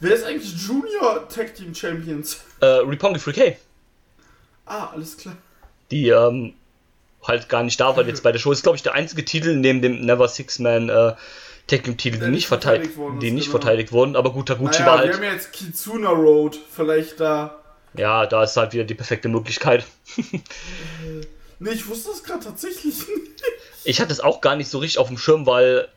wer 0.00 0.14
ist 0.14 0.24
eigentlich 0.24 0.52
Junior 0.66 1.28
Tag 1.28 1.54
Team 1.54 1.72
Champions? 1.72 2.40
Äh, 2.60 2.66
Ripongi 2.66 3.20
Freak 3.20 3.36
Hey, 3.36 3.56
Ah, 4.66 4.88
alles 4.92 5.16
klar. 5.16 5.36
die 5.92 6.08
ähm, 6.08 6.54
halt 7.22 7.48
gar 7.48 7.62
nicht 7.62 7.78
da 7.78 7.96
war 7.96 8.04
jetzt 8.04 8.24
bei 8.24 8.32
der 8.32 8.40
Show. 8.40 8.50
Ist, 8.50 8.64
glaube 8.64 8.74
ich, 8.76 8.82
der 8.82 8.94
einzige 8.94 9.24
Titel 9.24 9.54
neben 9.54 9.80
dem 9.80 10.00
Never 10.04 10.26
Six-Man 10.26 10.88
äh, 10.88 11.14
Tag 11.68 11.84
Team 11.84 11.96
Titel, 11.96 12.16
die 12.16 12.20
Der 12.20 12.28
nicht 12.30 12.48
verteidigt, 12.48 12.94
verteidigt 12.94 12.96
worden 12.96 13.20
die 13.20 13.30
nicht 13.30 13.46
genau. 13.46 13.58
verteidigt 13.60 13.92
wurden. 13.92 14.16
Aber 14.16 14.32
gut, 14.32 14.48
Taguchi 14.48 14.80
Naja, 14.80 14.86
war 14.86 14.94
wir 14.98 15.04
halt, 15.04 15.14
haben 15.14 15.22
ja 15.22 15.32
jetzt 15.34 15.52
Kitsuna 15.52 16.08
Road. 16.10 16.58
Vielleicht 16.74 17.20
da. 17.20 17.54
Ja, 17.94 18.26
da 18.26 18.44
ist 18.44 18.56
halt 18.56 18.72
wieder 18.72 18.84
die 18.84 18.94
perfekte 18.94 19.28
Möglichkeit. 19.28 19.84
Nee, 21.60 21.70
ich 21.70 21.88
wusste 21.88 22.10
das 22.10 22.22
gerade 22.22 22.44
tatsächlich 22.44 22.84
nicht. 22.84 23.42
Ich 23.84 24.00
hatte 24.00 24.12
es 24.12 24.20
auch 24.20 24.40
gar 24.40 24.54
nicht 24.54 24.70
so 24.70 24.78
richtig 24.78 24.98
auf 24.98 25.08
dem 25.08 25.18
Schirm, 25.18 25.46
weil 25.46 25.88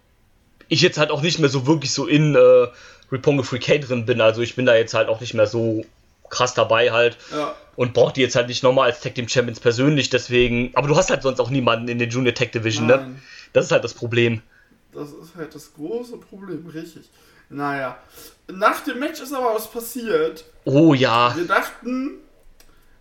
ich 0.70 0.82
jetzt 0.82 0.98
halt 0.98 1.12
auch 1.12 1.22
nicht 1.22 1.40
mehr 1.40 1.50
so 1.50 1.68
wirklich 1.68 1.94
so 1.94 2.08
in 2.08 2.36
äh, 2.36 2.68
Freak 3.44 3.68
Hey 3.68 3.80
drin 3.80 4.06
bin. 4.06 4.22
Also 4.22 4.42
ich 4.42 4.56
bin 4.56 4.66
da 4.66 4.76
jetzt 4.76 4.94
halt 4.94 5.10
auch 5.10 5.22
nicht 5.22 5.34
mehr 5.34 5.48
so 5.48 5.86
krass 6.30 6.54
dabei 6.54 6.92
halt. 6.92 7.18
Ja. 7.32 7.56
Und 7.76 7.94
brauche 7.94 8.14
die 8.14 8.22
jetzt 8.22 8.36
halt 8.36 8.48
nicht 8.48 8.64
nochmal 8.64 8.90
als 8.90 9.02
Tag 9.02 9.16
Team 9.16 9.28
Champions 9.28 9.60
persönlich, 9.60 10.10
deswegen. 10.10 10.72
Aber 10.74 10.88
du 10.88 10.96
hast 10.96 11.10
halt 11.10 11.22
sonst 11.22 11.40
auch 11.40 11.50
niemanden 11.50 11.88
in 11.90 12.00
der 12.00 12.08
Junior 12.08 12.34
Tag 12.34 12.52
Division, 12.52 12.88
ne? 12.88 12.98
Nein. 12.98 13.22
Das 13.54 13.66
ist 13.66 13.72
halt 13.72 13.84
das 13.84 13.94
Problem. 13.94 14.42
Das 14.94 15.10
ist 15.10 15.36
halt 15.36 15.54
das 15.54 15.74
große 15.74 16.18
Problem, 16.18 16.66
richtig. 16.68 17.04
Naja. 17.52 17.98
Nach 18.48 18.82
dem 18.82 19.00
Match 19.00 19.22
ist 19.22 19.34
aber 19.34 19.54
was 19.56 19.70
passiert. 19.70 20.46
Oh 20.66 20.94
ja. 20.94 21.36
Wir 21.36 21.46
dachten, 21.46 22.20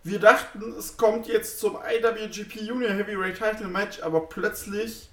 wir 0.02 0.18
dachten, 0.18 0.74
es 0.78 0.96
kommt 0.96 1.26
jetzt 1.28 1.60
zum 1.60 1.76
IWGP 1.76 2.60
Junior 2.60 2.92
Heavyweight 2.92 3.38
Title 3.38 3.68
Match, 3.68 4.00
aber 4.02 4.28
plötzlich 4.28 5.08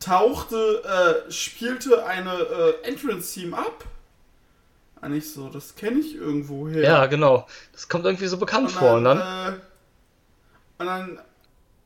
tauchte, 0.00 0.82
äh, 1.28 1.30
spielte 1.30 2.04
eine 2.04 2.32
äh, 2.32 2.88
Entrance 2.88 3.32
Team 3.32 3.54
ab. 3.54 3.84
Eigentlich 5.00 5.32
so, 5.32 5.48
das 5.48 5.74
kenne 5.74 6.00
ich 6.00 6.14
irgendwo 6.14 6.68
her. 6.68 6.82
Ja, 6.82 7.06
genau. 7.06 7.46
Das 7.72 7.88
kommt 7.88 8.04
irgendwie 8.04 8.26
so 8.26 8.36
bekannt 8.36 8.70
vor. 8.70 8.94
Und 8.94 9.04
dann, 9.04 9.18
äh, 9.18 9.52
und 10.78 10.86
dann 10.86 11.20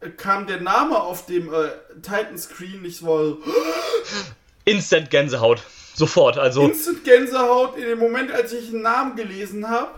äh, 0.01 0.11
kam 0.11 0.47
der 0.47 0.61
Name 0.61 1.01
auf 1.01 1.27
dem 1.27 1.53
äh, 1.53 1.69
Titan-Screen 2.03 2.83
nicht 2.83 2.99
so 2.99 3.39
Instant 4.65 5.11
Gänsehaut. 5.11 5.63
Sofort. 5.97 6.37
Also, 6.37 6.69
Instant 6.69 7.05
Gänsehaut. 7.05 7.79
In 7.79 7.85
dem 7.85 7.99
Moment, 7.99 8.31
als 8.31 8.53
ich 8.53 8.69
einen 8.69 8.83
Namen 8.83 9.17
gelesen 9.17 9.71
habe, 9.71 9.93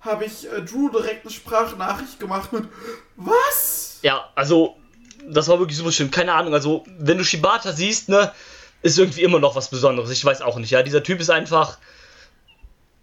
habe 0.00 0.24
ich 0.24 0.50
äh, 0.50 0.62
Drew 0.62 0.90
direkt 0.90 1.24
eine 1.24 1.32
Sprachnachricht 1.32 2.18
gemacht 2.18 2.52
mit 2.52 2.64
Was? 3.14 4.00
ja, 4.02 4.28
also, 4.34 4.76
das 5.28 5.46
war 5.46 5.60
wirklich 5.60 5.78
super 5.78 5.92
schön. 5.92 6.10
Keine 6.10 6.32
Ahnung. 6.34 6.54
Also, 6.54 6.84
wenn 6.98 7.18
du 7.18 7.24
Shibata 7.24 7.70
siehst, 7.70 8.08
ne, 8.08 8.32
ist 8.82 8.98
irgendwie 8.98 9.22
immer 9.22 9.38
noch 9.38 9.54
was 9.54 9.70
Besonderes. 9.70 10.10
Ich 10.10 10.24
weiß 10.24 10.42
auch 10.42 10.58
nicht. 10.58 10.70
Ja, 10.70 10.82
dieser 10.82 11.04
Typ 11.04 11.20
ist 11.20 11.30
einfach. 11.30 11.78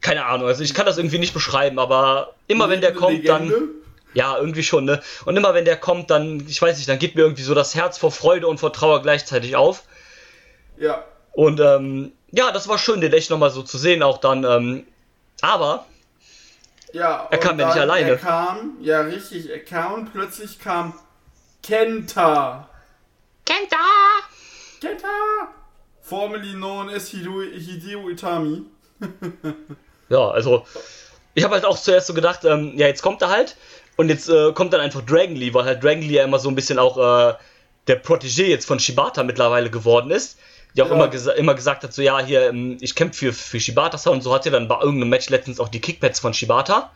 Keine 0.02 0.26
Ahnung. 0.26 0.48
Also, 0.48 0.62
ich 0.62 0.74
kann 0.74 0.86
das 0.86 0.98
irgendwie 0.98 1.20
nicht 1.20 1.34
beschreiben, 1.34 1.80
aber 1.80 2.34
immer 2.48 2.70
wenn 2.70 2.82
der 2.82 2.94
kommt, 2.94 3.28
dann. 3.30 3.54
Ja, 4.14 4.38
irgendwie 4.38 4.64
schon, 4.64 4.86
ne? 4.86 5.02
Und 5.26 5.36
immer 5.36 5.54
wenn 5.54 5.66
der 5.66 5.76
kommt, 5.76 6.10
dann, 6.10 6.46
ich 6.48 6.62
weiß 6.62 6.78
nicht, 6.78 6.88
dann 6.88 7.00
geht 7.00 7.16
mir 7.16 7.24
irgendwie 7.24 7.44
so 7.44 7.54
das 7.54 7.76
Herz 7.76 7.98
vor 7.98 8.12
Freude 8.12 8.48
und 8.48 8.60
vor 8.60 8.72
Trauer 8.72 9.02
gleichzeitig 9.02 9.58
auf. 9.58 9.84
Ja. 10.78 11.04
Und 11.34 11.60
ähm, 11.60 12.14
ja, 12.36 12.52
das 12.52 12.68
war 12.68 12.78
schön, 12.78 13.02
den 13.02 13.14
echt 13.14 13.30
nochmal 13.30 13.50
so 13.52 13.64
zu 13.64 13.78
sehen, 13.78 14.04
auch 14.04 14.20
dann. 14.20 14.44
Ähm, 14.44 14.88
aber, 15.42 15.86
Ja, 16.94 17.28
Er 17.32 17.38
kam 17.38 17.60
ja 17.60 17.68
nicht 17.68 17.78
alleine. 17.78 18.12
Er 18.12 18.18
kam, 18.18 18.78
ja 18.82 19.02
richtig, 19.02 19.50
er 19.50 19.64
kam 19.64 19.94
und 19.94 20.14
plötzlich 20.14 20.60
kam 20.60 20.94
Kenta. 21.62 22.70
Kenta! 23.46 23.78
Kenta! 24.80 25.08
Formerly 26.02 26.54
known 26.54 26.90
as 26.90 27.10
Hideo, 27.10 27.42
Hideo 27.42 28.10
Itami. 28.10 28.64
Ja, 30.08 30.30
also, 30.30 30.68
ich 31.34 31.44
habe 31.44 31.56
halt 31.56 31.66
auch 31.66 31.80
zuerst 31.80 32.06
so 32.06 32.14
gedacht, 32.14 32.46
ähm, 32.46 32.74
ja, 32.78 32.86
jetzt 32.86 33.02
kommt 33.02 33.24
er 33.24 33.30
halt. 33.30 33.56
Und 33.98 34.10
jetzt 34.10 34.30
äh, 34.30 34.52
kommt 34.54 34.72
dann 34.72 34.82
einfach 34.82 35.02
Dragon 35.02 35.36
Lee, 35.36 35.52
weil 35.52 35.66
halt 35.66 35.84
Dragon 35.84 36.04
Lee 36.04 36.14
ja 36.14 36.24
immer 36.24 36.38
so 36.38 36.48
ein 36.50 36.54
bisschen 36.54 36.78
auch 36.78 36.98
äh, 36.98 37.34
der 37.88 38.04
Protégé 38.04 38.46
jetzt 38.46 38.68
von 38.68 38.80
Shibata 38.80 39.24
mittlerweile 39.24 39.72
geworden 39.72 40.12
ist. 40.12 40.38
Die 40.76 40.82
auch 40.82 40.90
Ja. 40.90 40.96
immer, 40.96 41.08
gesa 41.08 41.32
immer 41.34 41.54
gesagt 41.56 41.84
hat, 41.84 41.94
so, 41.94 42.02
ja, 42.02 42.20
hier, 42.20 42.50
ähm, 42.50 42.78
ich 42.82 42.96
kämpfe 42.96 43.32
für, 43.32 43.34
für 43.34 43.60
Shibata 43.60 44.10
und 44.10 44.22
so 44.22 44.34
hat 44.34 44.46
er 44.46 44.52
dann 44.52 44.68
bei 44.68 44.80
irgendeinem 44.80 45.10
Match 45.10 45.30
letztens 45.30 45.60
auch 45.60 45.70
die 45.70 45.80
Kickpads 45.82 46.20
von 46.20 46.34
Shibata. 46.34 46.92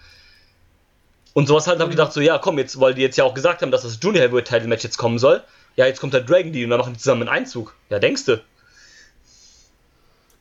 Und 1.34 1.48
sowas 1.48 1.68
halt 1.68 1.80
habe 1.80 1.92
ich 1.92 1.96
gedacht, 1.96 2.12
so, 2.12 2.20
ja, 2.22 2.38
komm, 2.40 2.58
jetzt, 2.58 2.80
weil 2.82 2.94
die 2.94 3.02
jetzt 3.02 3.18
ja 3.18 3.24
auch 3.24 3.34
gesagt 3.34 3.62
haben, 3.62 3.72
dass 3.72 3.84
das 3.84 4.00
Junior 4.02 4.24
Heavyweight 4.24 4.48
Title 4.48 4.68
Match 4.68 4.84
jetzt 4.84 4.98
kommen 4.98 5.20
soll. 5.20 5.44
Ja, 5.76 5.86
jetzt 5.86 6.02
kommt 6.02 6.14
der 6.14 6.22
Dragon 6.22 6.52
Lee 6.52 6.64
und 6.66 6.72
dann 6.72 6.80
machen 6.80 6.94
die 6.94 7.00
zusammen 7.00 7.22
einen 7.22 7.30
Einzug. 7.30 7.74
Ja, 7.90 8.00
denkst 8.00 8.26
du? 8.26 8.42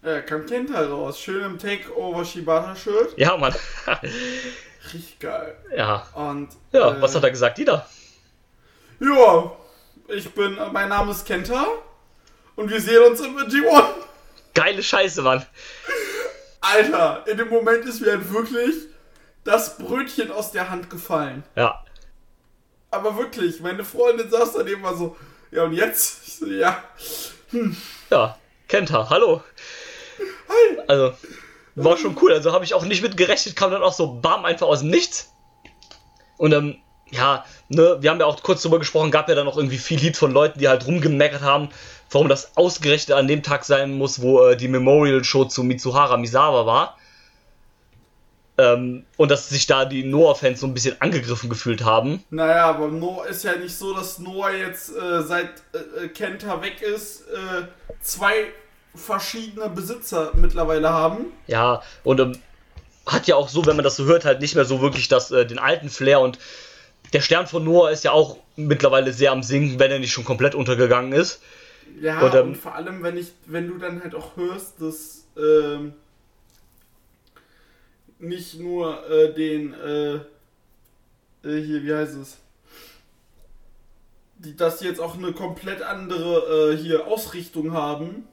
Ja, 0.03 0.21
kam 0.23 0.47
Kenta 0.47 0.81
raus. 0.87 1.21
Schön 1.21 1.45
im 1.45 1.59
Takeover 1.59 2.25
Shibata-Shirt. 2.25 3.15
Ja, 3.19 3.37
Mann. 3.37 3.55
Richtig 4.93 5.19
geil. 5.19 5.57
ja. 5.77 6.07
Und. 6.15 6.49
Ja, 6.73 6.97
äh, 6.97 7.03
was 7.03 7.15
hat 7.15 7.23
er 7.23 7.31
gesagt, 7.31 7.59
Ida? 7.59 7.87
Ja, 9.01 9.53
ich 10.09 10.29
bin, 10.31 10.57
äh, 10.57 10.71
mein 10.73 10.89
Name 10.89 11.11
ist 11.13 11.27
Kenta. 11.27 11.67
Und 12.59 12.71
wir 12.71 12.81
sehen 12.81 13.01
uns 13.05 13.21
im 13.21 13.37
G1. 13.37 13.85
Geile 14.53 14.83
Scheiße, 14.83 15.23
Mann. 15.23 15.47
Alter, 16.61 17.23
in 17.29 17.37
dem 17.37 17.51
Moment 17.51 17.85
ist 17.85 18.01
mir 18.01 18.11
halt 18.11 18.33
wirklich 18.33 18.75
das 19.45 19.79
Brötchen 19.79 20.33
aus 20.33 20.51
der 20.51 20.69
Hand 20.69 20.91
gefallen. 20.91 21.45
Ja. 21.55 21.85
Aber 22.91 23.17
wirklich, 23.17 23.61
meine 23.61 23.85
Freundin 23.85 24.29
saß 24.29 24.55
daneben 24.55 24.83
war 24.83 24.97
so, 24.97 25.17
ja 25.53 25.63
und 25.63 25.73
jetzt? 25.73 26.27
Ich 26.27 26.35
so, 26.35 26.47
ja. 26.47 26.83
Ja, 28.11 28.37
Kenta, 28.67 29.09
hallo. 29.09 29.45
Also, 30.89 31.13
war 31.77 31.97
schon 31.97 32.19
cool. 32.21 32.33
Also 32.33 32.53
habe 32.53 32.65
ich 32.65 32.75
auch 32.75 32.85
nicht 32.85 33.03
mit 33.03 33.17
gerechnet, 33.17 33.55
kam 33.55 33.71
dann 33.71 33.85
auch 33.85 33.93
so 33.93 34.15
bam 34.15 34.45
einfach 34.45 34.67
aus 34.67 34.81
dem 34.81 34.91
Nichts. 34.91 35.33
Und 36.39 36.53
ähm, 36.53 36.79
ja, 37.11 37.45
ne, 37.69 37.99
wir 38.01 38.11
haben 38.11 38.19
ja 38.19 38.27
auch 38.27 38.43
kurz 38.43 38.63
drüber 38.63 38.81
gesprochen, 38.81 39.13
gab 39.13 39.29
ja 39.29 39.37
dann 39.37 39.47
auch 39.47 39.57
irgendwie 39.57 39.79
viel 39.79 40.01
Lied 40.01 40.17
von 40.17 40.33
Leuten, 40.33 40.59
die 40.59 40.69
halt 40.69 40.87
rumgemeckert 40.89 41.43
haben, 41.43 41.69
warum 42.11 42.29
das 42.29 42.57
ausgerechnet 42.57 43.17
an 43.17 43.29
dem 43.29 43.43
Tag 43.43 43.65
sein 43.65 43.97
muss, 43.97 44.21
wo 44.21 44.47
äh, 44.47 44.57
die 44.57 44.69
Memorial 44.69 45.25
Show 45.25 45.45
zu 45.45 45.63
Mitsuhara 45.63 46.17
Misawa 46.17 46.67
war. 46.67 46.99
Ähm, 48.57 49.05
und 49.17 49.31
dass 49.31 49.49
sich 49.49 49.67
da 49.67 49.85
die 49.85 50.03
Noah-Fans 50.03 50.61
so 50.61 50.67
ein 50.67 50.75
bisschen 50.75 51.01
angegriffen 51.01 51.49
gefühlt 51.49 51.85
haben. 51.85 52.25
Naja, 52.31 52.67
aber 52.67 52.89
Noah 52.89 53.27
ist 53.27 53.45
ja 53.45 53.55
nicht 53.55 53.77
so, 53.77 53.95
dass 53.95 54.19
Noah 54.19 54.51
jetzt 54.51 54.91
äh, 54.97 55.23
seit 55.23 55.51
äh, 55.73 56.05
äh, 56.05 56.09
Kenta 56.09 56.61
weg 56.61 56.83
ist, 56.83 57.21
äh, 57.29 57.69
zwei 58.01 58.47
verschiedene 58.97 59.69
Besitzer 59.69 60.33
mittlerweile 60.35 60.89
haben. 60.89 61.27
Ja, 61.47 61.83
und 62.03 62.19
ähm, 62.19 62.39
hat 63.07 63.29
ja 63.29 63.37
auch 63.37 63.49
so, 63.49 63.65
wenn 63.65 63.77
man 63.77 63.85
das 63.85 63.95
so 63.95 64.07
hört, 64.07 64.25
halt 64.25 64.41
nicht 64.41 64.57
mehr 64.57 64.65
so 64.65 64.81
wirklich 64.81 65.07
das, 65.07 65.31
äh, 65.31 65.47
den 65.47 65.61
alten 65.61 65.89
Flair 65.89 66.21
und 66.21 66.41
der 67.13 67.21
Stern 67.21 67.47
von 67.47 67.65
Noah 67.65 67.91
ist 67.91 68.05
ja 68.05 68.11
auch 68.11 68.39
mittlerweile 68.57 69.13
sehr 69.13 69.31
am 69.31 69.43
Sinken, 69.43 69.79
wenn 69.79 69.91
er 69.91 70.01
nicht 70.01 70.13
schon 70.13 70.25
komplett 70.25 70.55
untergegangen 70.55 71.13
ist. 71.13 71.41
Ja, 72.01 72.21
Und, 72.21 72.35
und, 72.35 72.49
ähm, 72.49 72.55
vor 72.55 72.75
allem, 72.75 73.03
wenn 73.03 73.17
ich, 73.17 73.33
wenn 73.47 73.69
du 73.69 73.79
dann 73.79 74.03
halt 74.03 74.15
auch 74.15 74.37
hörst, 74.37 74.81
dass 74.81 75.25
ähm, 75.37 75.95
nicht 78.19 78.59
nur 78.59 79.09
äh, 79.09 79.33
den, 79.33 79.75
äh, 79.75 80.15
äh, 80.15 80.21
hier, 81.43 81.83
wie 81.85 81.95
heißt 81.95 82.17
es? 82.17 82.39
Die, 84.39 84.57
dass 84.57 84.79
die 84.79 84.87
jetzt 84.87 85.01
auch 85.01 85.17
eine 85.17 85.33
komplett 85.33 85.83
andere 85.83 86.73
äh, 86.73 86.77
hier 86.77 87.07
Ausrichtung 87.07 87.73
haben. 87.73 88.27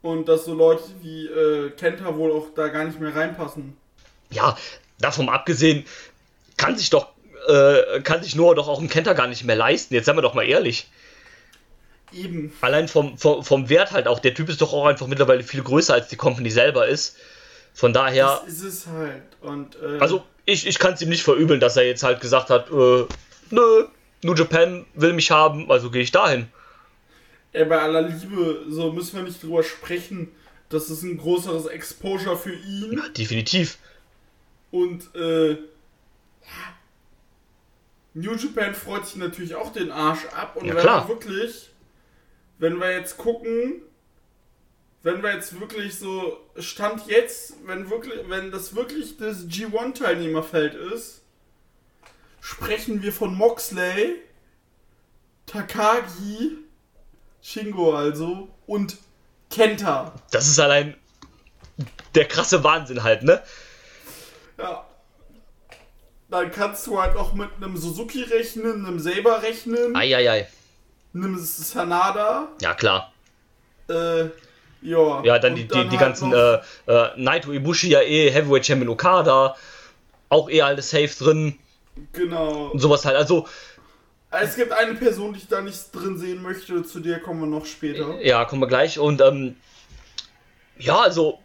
Und 0.00 0.28
dass 0.28 0.44
so 0.44 0.54
Leute 0.54 0.82
wie 1.00 1.26
äh, 1.26 1.70
Kenta 1.70 2.16
wohl 2.16 2.32
auch 2.32 2.48
da 2.56 2.68
gar 2.68 2.84
nicht 2.84 3.00
mehr 3.00 3.14
reinpassen. 3.14 3.76
Ja, 4.30 4.56
davon 4.98 5.28
abgesehen, 5.28 5.84
kann 6.56 6.76
sich 6.76 6.90
doch, 6.90 7.08
äh, 7.46 8.00
kann 8.00 8.22
sich 8.22 8.34
Noah 8.34 8.56
doch 8.56 8.66
auch 8.66 8.80
einen 8.80 8.88
Kenter 8.88 9.14
gar 9.14 9.28
nicht 9.28 9.44
mehr 9.44 9.54
leisten. 9.54 9.94
Jetzt 9.94 10.06
seien 10.06 10.16
wir 10.16 10.22
doch 10.22 10.34
mal 10.34 10.46
ehrlich. 10.46 10.88
Eben. 12.12 12.52
Allein 12.60 12.88
vom, 12.88 13.16
vom, 13.18 13.42
vom 13.44 13.68
Wert 13.68 13.92
halt 13.92 14.06
auch. 14.06 14.18
Der 14.18 14.34
Typ 14.34 14.48
ist 14.48 14.60
doch 14.60 14.72
auch 14.72 14.86
einfach 14.86 15.06
mittlerweile 15.06 15.42
viel 15.42 15.62
größer 15.62 15.94
als 15.94 16.08
die 16.08 16.16
Company 16.16 16.50
selber 16.50 16.86
ist. 16.86 17.16
Von 17.74 17.92
daher, 17.92 18.42
Das 18.44 18.54
ist 18.54 18.62
es 18.62 18.86
halt. 18.86 19.22
Und, 19.40 19.76
äh, 19.82 19.98
also 19.98 20.24
ich, 20.44 20.66
ich 20.66 20.78
kann 20.78 20.94
es 20.94 21.00
ihm 21.02 21.08
nicht 21.08 21.22
verübeln, 21.22 21.58
dass 21.60 21.76
er 21.76 21.86
jetzt 21.86 22.02
halt 22.02 22.20
gesagt 22.20 22.50
hat, 22.50 22.70
äh, 22.70 23.06
nö, 23.50 23.86
New 24.22 24.34
Japan 24.34 24.84
will 24.94 25.14
mich 25.14 25.30
haben, 25.30 25.70
also 25.70 25.90
gehe 25.90 26.02
ich 26.02 26.12
dahin. 26.12 26.48
Ey, 27.52 27.64
bei 27.64 27.80
aller 27.80 28.02
Liebe, 28.02 28.64
so 28.68 28.92
müssen 28.92 29.16
wir 29.16 29.22
nicht 29.24 29.42
drüber 29.42 29.62
sprechen. 29.62 30.28
Das 30.68 30.88
ist 30.88 31.02
ein 31.02 31.18
größeres 31.18 31.66
Exposure 31.66 32.36
für 32.36 32.54
ihn. 32.54 33.02
Definitiv. 33.16 33.78
Und, 34.70 35.14
äh, 35.14 35.50
ja. 35.50 35.56
New 38.14 38.34
Japan 38.34 38.74
freut 38.74 39.06
sich 39.06 39.16
natürlich 39.16 39.54
auch 39.54 39.72
den 39.72 39.90
Arsch 39.90 40.24
ab. 40.36 40.56
Und 40.56 40.66
Ja, 40.66 40.74
wenn 40.74 40.82
klar. 40.82 41.08
wir 41.08 41.14
wirklich, 41.14 41.70
wenn 42.62 42.78
wir 42.78 42.92
jetzt 42.92 43.18
gucken, 43.18 43.82
wenn 45.02 45.20
wir 45.20 45.34
jetzt 45.34 45.58
wirklich 45.58 45.98
so, 45.98 46.38
Stand 46.56 47.08
jetzt, 47.08 47.54
wenn 47.66 47.90
wirklich, 47.90 48.20
wenn 48.28 48.52
das 48.52 48.76
wirklich 48.76 49.16
das 49.16 49.48
G1-Teilnehmerfeld 49.48 50.74
ist, 50.74 51.22
sprechen 52.40 53.02
wir 53.02 53.12
von 53.12 53.34
Moxley, 53.34 54.22
Takagi, 55.46 56.58
Shingo 57.42 57.96
also 57.96 58.48
und 58.68 58.96
Kenta. 59.50 60.14
Das 60.30 60.46
ist 60.46 60.60
allein 60.60 60.94
der 62.14 62.28
krasse 62.28 62.62
Wahnsinn 62.62 63.02
halt, 63.02 63.24
ne? 63.24 63.42
Ja. 64.56 64.86
Dann 66.30 66.52
kannst 66.52 66.86
du 66.86 67.02
halt 67.02 67.16
auch 67.16 67.32
mit 67.32 67.50
einem 67.56 67.76
Suzuki 67.76 68.22
rechnen, 68.22 68.86
einem 68.86 69.00
Saber 69.00 69.42
rechnen, 69.42 69.96
Eieiei. 69.96 70.46
Einem 71.14 71.38
Sanada. 71.38 72.48
Ja, 72.60 72.74
klar. 72.74 73.12
Äh, 73.88 74.24
ja. 74.82 75.22
Ja, 75.24 75.38
dann 75.38 75.52
Und 75.52 75.58
die, 75.58 75.68
die, 75.68 75.88
die 75.88 75.98
halt 75.98 76.00
ganzen 76.00 76.32
äh, 76.32 76.58
äh, 76.86 77.10
Naito 77.16 77.52
Ibushi 77.52 77.88
ja 77.90 78.00
eh, 78.00 78.30
Heavyweight 78.30 78.66
Champion 78.66 78.88
Okada, 78.90 79.56
auch 80.28 80.48
eh 80.50 80.62
alles 80.62 80.90
safe 80.90 81.10
drin 81.18 81.58
Genau. 82.12 82.68
und 82.72 82.80
sowas 82.80 83.04
halt. 83.04 83.16
Also, 83.16 83.46
Es 84.30 84.56
gibt 84.56 84.72
eine 84.72 84.94
Person, 84.94 85.34
die 85.34 85.40
ich 85.40 85.48
da 85.48 85.60
nicht 85.60 85.92
drin 85.92 86.16
sehen 86.18 86.42
möchte, 86.42 86.82
zu 86.84 87.00
der 87.00 87.20
kommen 87.20 87.40
wir 87.40 87.46
noch 87.46 87.66
später. 87.66 88.18
ja, 88.22 88.44
kommen 88.46 88.62
wir 88.62 88.66
gleich. 88.68 88.98
Und 88.98 89.20
ähm, 89.20 89.56
ja, 90.78 90.98
also 91.00 91.38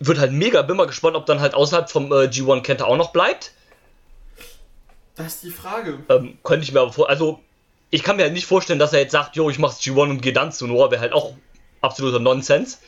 wird 0.00 0.18
halt 0.18 0.32
mega, 0.32 0.62
bin 0.62 0.76
mal 0.76 0.88
gespannt, 0.88 1.14
ob 1.14 1.26
dann 1.26 1.38
halt 1.40 1.54
außerhalb 1.54 1.88
vom 1.88 2.06
äh, 2.10 2.24
G1 2.26 2.62
Kenta 2.62 2.84
auch 2.86 2.96
noch 2.96 3.12
bleibt. 3.12 3.52
Das 5.14 5.34
ist 5.34 5.44
die 5.44 5.50
Frage. 5.50 6.00
Ähm, 6.08 6.38
könnte 6.42 6.64
ich 6.64 6.72
mir 6.72 6.80
aber 6.80 6.92
vor, 6.92 7.08
also 7.08 7.38
ich 7.92 8.02
kann 8.02 8.16
mir 8.16 8.22
halt 8.22 8.32
nicht 8.32 8.46
vorstellen, 8.46 8.78
dass 8.78 8.94
er 8.94 9.00
jetzt 9.00 9.12
sagt, 9.12 9.36
jo, 9.36 9.50
ich 9.50 9.58
mach's 9.58 9.78
G1 9.80 10.10
und 10.10 10.22
gehe 10.22 10.32
dann 10.32 10.50
zu 10.50 10.66
Noah, 10.66 10.90
wäre 10.90 11.02
halt 11.02 11.12
auch 11.12 11.34
absoluter 11.82 12.18
Nonsens. 12.18 12.80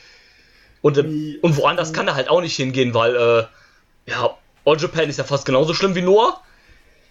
Und, 0.80 0.96
ähm, 0.96 1.10
Nie. 1.10 1.38
und 1.42 1.56
woanders 1.58 1.92
kann 1.92 2.08
er 2.08 2.14
halt 2.14 2.30
auch 2.30 2.40
nicht 2.40 2.56
hingehen, 2.56 2.94
weil, 2.94 3.14
äh, 3.14 4.10
ja, 4.10 4.36
All 4.64 4.78
Japan 4.78 5.10
ist 5.10 5.18
ja 5.18 5.24
fast 5.24 5.44
genauso 5.44 5.74
schlimm 5.74 5.94
wie 5.94 6.00
Noah. 6.00 6.40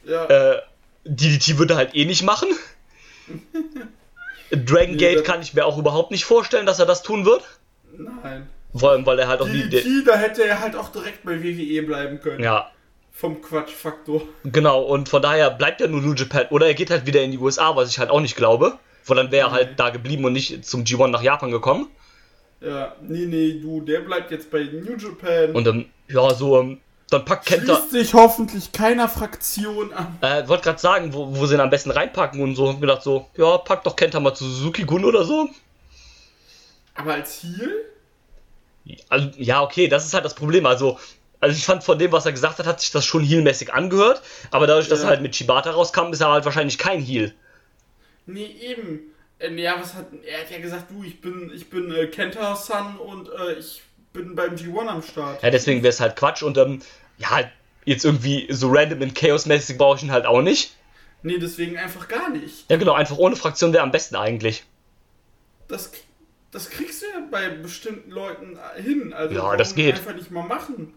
Ja. 0.05 0.25
Äh, 0.25 0.61
DDT 1.05 1.59
würde 1.59 1.75
er 1.75 1.77
halt 1.77 1.95
eh 1.95 2.05
nicht 2.05 2.23
machen. 2.23 2.49
Dragon 4.49 4.97
Gate 4.97 5.23
kann 5.23 5.43
ich 5.43 5.53
mir 5.53 5.63
auch 5.65 5.77
überhaupt 5.77 6.09
nicht 6.09 6.25
vorstellen, 6.25 6.65
dass 6.65 6.79
er 6.79 6.87
das 6.87 7.03
tun 7.03 7.25
wird. 7.25 7.43
Nein. 7.95 8.49
Vor 8.73 8.89
allem, 8.89 9.05
weil 9.05 9.19
er 9.19 9.27
halt 9.27 9.41
auch 9.41 9.47
nie. 9.47 9.69
DDT, 9.69 10.07
da 10.07 10.15
hätte 10.15 10.43
er 10.43 10.61
halt 10.61 10.75
auch 10.75 10.89
direkt 10.89 11.23
bei 11.23 11.43
WWE 11.43 11.83
bleiben 11.83 12.19
können. 12.21 12.43
Ja, 12.43 12.71
Vom 13.15 13.41
Quatschfaktor. 13.41 14.23
genau. 14.43 14.81
Und 14.81 15.07
von 15.07 15.21
daher 15.21 15.51
bleibt 15.51 15.79
er 15.81 15.87
nur 15.87 16.01
New 16.01 16.13
Japan. 16.13 16.47
Oder 16.49 16.67
er 16.67 16.73
geht 16.73 16.89
halt 16.89 17.05
wieder 17.05 17.21
in 17.21 17.31
die 17.31 17.37
USA, 17.37 17.75
was 17.75 17.89
ich 17.89 17.99
halt 17.99 18.09
auch 18.09 18.19
nicht 18.19 18.35
glaube. 18.35 18.79
Weil 19.05 19.17
dann 19.17 19.31
wäre 19.31 19.49
er 19.49 19.51
halt 19.51 19.79
da 19.79 19.89
geblieben 19.91 20.25
und 20.25 20.33
nicht 20.33 20.65
zum 20.65 20.83
G1 20.83 21.07
nach 21.07 21.21
Japan 21.21 21.51
gekommen. 21.51 21.87
Ja, 22.61 22.95
nee, 23.01 23.25
nee, 23.25 23.59
du, 23.61 23.81
der 23.81 23.99
bleibt 23.99 24.31
jetzt 24.31 24.49
bei 24.49 24.63
New 24.63 24.95
Japan. 24.95 25.51
Und 25.51 25.67
ähm, 25.67 25.85
ja, 26.07 26.33
so, 26.33 26.59
ähm, 26.59 26.79
dann 27.09 27.25
packt 27.25 27.45
Kenta. 27.45 27.75
schließt 27.75 27.91
sich 27.91 28.13
hoffentlich 28.13 28.71
keiner 28.71 29.07
Fraktion 29.09 29.93
an. 29.93 30.17
Äh, 30.21 30.47
wollte 30.47 30.63
gerade 30.63 30.79
sagen, 30.79 31.13
wo, 31.13 31.35
wo 31.35 31.45
sie 31.45 31.55
ihn 31.55 31.59
am 31.59 31.69
besten 31.69 31.91
reinpacken 31.91 32.41
und 32.41 32.55
so. 32.55 32.69
Hab 32.69 32.81
gedacht 32.81 33.03
so, 33.03 33.27
ja, 33.37 33.57
pack 33.57 33.83
doch 33.83 33.95
Kenta 33.95 34.19
mal 34.19 34.33
zu 34.33 34.45
Suzuki 34.45 34.83
Gun 34.83 35.05
oder 35.05 35.23
so. 35.25 35.49
Aber 36.95 37.13
als 37.13 37.43
Heel? 37.43 37.85
Also, 39.09 39.29
ja, 39.37 39.61
okay, 39.61 39.87
das 39.87 40.05
ist 40.05 40.13
halt 40.13 40.25
das 40.25 40.35
Problem. 40.35 40.65
Also, 40.65 40.97
also 41.43 41.55
ich 41.55 41.65
fand 41.65 41.83
von 41.83 41.99
dem, 41.99 42.11
was 42.11 42.25
er 42.25 42.31
gesagt 42.31 42.57
hat, 42.59 42.65
hat 42.65 42.81
sich 42.81 42.91
das 42.91 43.05
schon 43.05 43.23
heelmäßig 43.23 43.73
angehört. 43.73 44.21
Aber 44.51 44.65
dadurch, 44.67 44.87
dass 44.87 44.99
Ja. 44.99 45.05
er 45.05 45.09
halt 45.09 45.21
mit 45.21 45.35
Shibata 45.35 45.71
rauskam, 45.71 46.11
ist 46.11 46.21
er 46.21 46.31
halt 46.31 46.45
wahrscheinlich 46.45 46.77
kein 46.77 46.99
Heel. 47.01 47.33
Nee, 48.25 48.45
eben. 48.61 49.01
Äh, 49.39 49.53
ja, 49.61 49.75
was 49.79 49.93
hat, 49.93 50.07
er 50.25 50.41
hat 50.41 50.49
ja 50.51 50.59
gesagt, 50.59 50.89
du, 50.91 51.03
ich 51.03 51.21
bin, 51.21 51.51
ich 51.53 51.69
bin 51.69 51.93
äh, 51.93 52.07
Kenta-San 52.07 52.97
und 52.97 53.29
äh, 53.29 53.53
ich 53.53 53.83
bin 54.13 54.35
beim 54.35 54.55
G1 54.55 54.87
am 54.87 55.01
Start. 55.01 55.43
Ja, 55.43 55.49
deswegen 55.49 55.83
wäre 55.83 55.89
es 55.91 55.99
halt 55.99 56.15
Quatsch 56.15 56.43
und 56.43 56.57
ähm, 56.57 56.79
ja, 57.17 57.29
halt 57.31 57.49
jetzt 57.85 58.05
irgendwie 58.05 58.47
so 58.51 58.69
random 58.71 59.01
in 59.01 59.13
Chaos-mäßig 59.13 59.77
brauche 59.77 59.97
ich 59.97 60.03
ihn 60.03 60.11
halt 60.11 60.25
auch 60.25 60.41
nicht. 60.41 60.75
Nee, 61.21 61.37
deswegen 61.39 61.77
einfach 61.77 62.07
gar 62.07 62.29
nicht. 62.29 62.69
Ja, 62.69 62.77
genau, 62.77 62.93
einfach 62.93 63.17
ohne 63.17 63.35
Fraktion 63.35 63.73
wäre 63.73 63.83
am 63.83 63.91
besten 63.91 64.15
eigentlich. 64.15 64.63
Das, 65.67 65.91
das 66.51 66.69
kriegst 66.69 67.01
du 67.01 67.05
ja 67.07 67.25
bei 67.31 67.49
bestimmten 67.49 68.11
Leuten 68.11 68.57
äh, 68.77 68.81
hin. 68.81 69.13
Also 69.13 69.35
Ja, 69.35 69.55
das 69.57 69.75
geht. 69.75 69.95
einfach 69.95 70.15
nicht 70.15 70.31
mal 70.31 70.43
machen. 70.43 70.93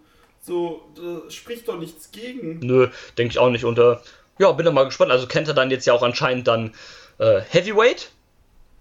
So, 0.47 0.83
da 0.95 1.29
spricht 1.31 1.67
doch 1.67 1.77
nichts 1.79 2.11
gegen. 2.13 2.61
Nö, 2.61 2.89
denke 3.19 3.33
ich 3.33 3.39
auch 3.39 3.51
nicht. 3.51 3.65
Und 3.65 3.79
äh, 3.79 3.97
ja, 4.39 4.53
bin 4.53 4.65
da 4.65 4.71
mal 4.73 4.85
gespannt. 4.85 5.11
Also 5.11 5.27
kennt 5.27 5.49
er 5.49 5.55
dann 5.55 5.71
jetzt 5.71 5.87
ja 5.87 5.93
auch 5.93 6.03
anscheinend 6.03 6.47
dann 6.47 6.73
äh, 7.19 7.41
Heavyweight. 7.49 8.11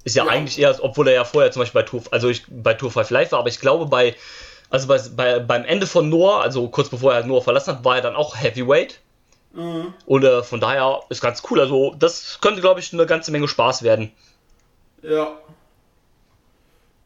Ist 0.04 0.16
ja, 0.16 0.26
Ja. 0.26 0.30
eigentlich 0.32 0.60
eher, 0.60 0.76
obwohl 0.84 1.08
er 1.08 1.16
ja 1.16 1.26
vorher 1.26 1.52
zum 1.52 1.62
Beispiel 1.62 1.82
bei 1.82 1.88
Tour, 1.88 2.04
also 2.12 2.30
ich, 2.30 2.44
bei 2.48 2.76
Tour 2.76 2.92
5 2.92 3.10
Live 3.10 3.32
war, 3.32 3.40
aber 3.40 3.50
ich 3.50 3.60
glaube 3.60 3.88
bei, 3.88 4.16
also 4.70 4.88
bei, 4.88 5.00
bei, 5.16 5.40
beim 5.40 5.66
Ende 5.66 5.88
von 5.88 6.08
Noah, 6.10 6.42
also 6.42 6.68
kurz 6.70 6.90
bevor 6.90 7.14
er 7.16 7.26
Noah 7.26 7.42
verlassen 7.42 7.76
hat, 7.78 7.84
war 7.84 7.96
er 7.96 8.02
dann 8.04 8.16
auch 8.16 8.36
Heavyweight. 8.36 9.00
Äh, 9.58 9.86
Und 10.06 10.24
äh, 10.24 10.44
von 10.44 10.60
daher 10.60 11.00
ist 11.10 11.22
ganz 11.22 11.42
cool. 11.50 11.60
Also 11.60 11.96
das 11.98 12.38
könnte, 12.42 12.62
glaube 12.62 12.80
ich, 12.82 12.94
eine 12.94 13.08
ganze 13.08 13.32
Menge 13.32 13.48
Spaß 13.48 13.82
werden. 13.82 14.12
ja. 15.02 15.36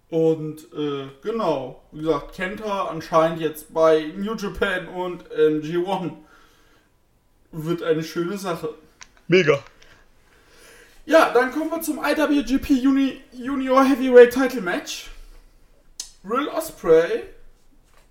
Und 0.09 0.73
äh, 0.73 1.07
genau, 1.21 1.83
wie 1.91 2.01
gesagt, 2.01 2.33
Kenta 2.33 2.85
anscheinend 2.85 3.41
jetzt 3.41 3.73
bei 3.73 4.11
New 4.17 4.35
Japan 4.35 4.87
und 4.87 5.23
ähm, 5.37 5.61
G1 5.61 6.13
wird 7.51 7.83
eine 7.83 8.03
schöne 8.03 8.37
Sache. 8.37 8.73
Mega. 9.27 9.59
Ja, 11.05 11.31
dann 11.31 11.51
kommen 11.51 11.71
wir 11.71 11.81
zum 11.81 11.99
IWGP 11.99 12.85
Uni 12.87 13.21
Junior 13.31 13.83
Heavyweight 13.83 14.33
Title 14.33 14.61
Match. 14.61 15.09
Will 16.23 16.47
Osprey, 16.49 17.23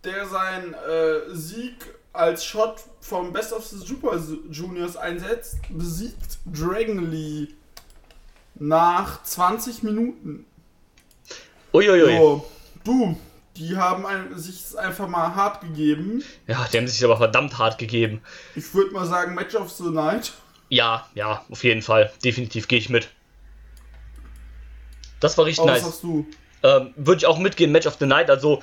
der 0.05 0.27
seinen 0.27 0.75
äh, 0.75 1.35
Sieg 1.35 1.75
als 2.13 2.45
Shot 2.45 2.81
vom 3.01 3.33
Best 3.33 3.53
of 3.53 3.65
the 3.65 3.77
Super 3.77 4.21
Juniors 4.51 4.97
einsetzt, 4.97 5.59
besiegt 5.69 6.39
Dragon 6.47 7.11
Lee 7.11 7.49
nach 8.57 9.23
20 9.23 9.83
Minuten. 9.83 10.45
Uiuiui. 11.79 12.17
So, 12.17 12.47
du, 12.85 13.17
die 13.57 13.77
haben 13.77 14.05
ein, 14.07 14.37
sich 14.39 14.77
einfach 14.79 15.09
mal 15.09 15.35
hart 15.35 15.61
gegeben. 15.63 16.23
Ja, 16.47 16.67
die 16.73 16.77
haben 16.79 16.89
sich 16.89 17.05
aber 17.05 17.17
verdammt 17.17 17.57
hart 17.59 17.79
gegeben. 17.79 18.21
Ich 18.55 18.73
würde 18.75 18.93
mal 18.93 19.07
sagen, 19.07 19.35
Match 19.35 19.55
of 19.55 19.71
the 19.71 19.85
Night. 19.91 20.33
Ja, 20.69 21.07
ja, 21.15 21.45
auf 21.51 21.65
jeden 21.65 21.83
Fall. 21.83 22.13
Definitiv 22.25 22.69
gehe 22.69 22.79
ich 22.79 22.89
mit. 22.89 23.09
Das 25.21 25.37
war 25.39 25.45
richtig 25.47 25.65
Oh, 25.65 25.69
was 25.69 25.83
nice. 25.83 25.85
hast 25.93 26.03
du? 26.03 26.27
Ähm, 26.63 26.93
Würde 26.97 27.19
ich 27.19 27.27
auch 27.27 27.39
mitgehen, 27.39 27.73
Match 27.73 27.87
of 27.87 27.97
the 27.99 28.07
Night. 28.07 28.31
Also, 28.31 28.63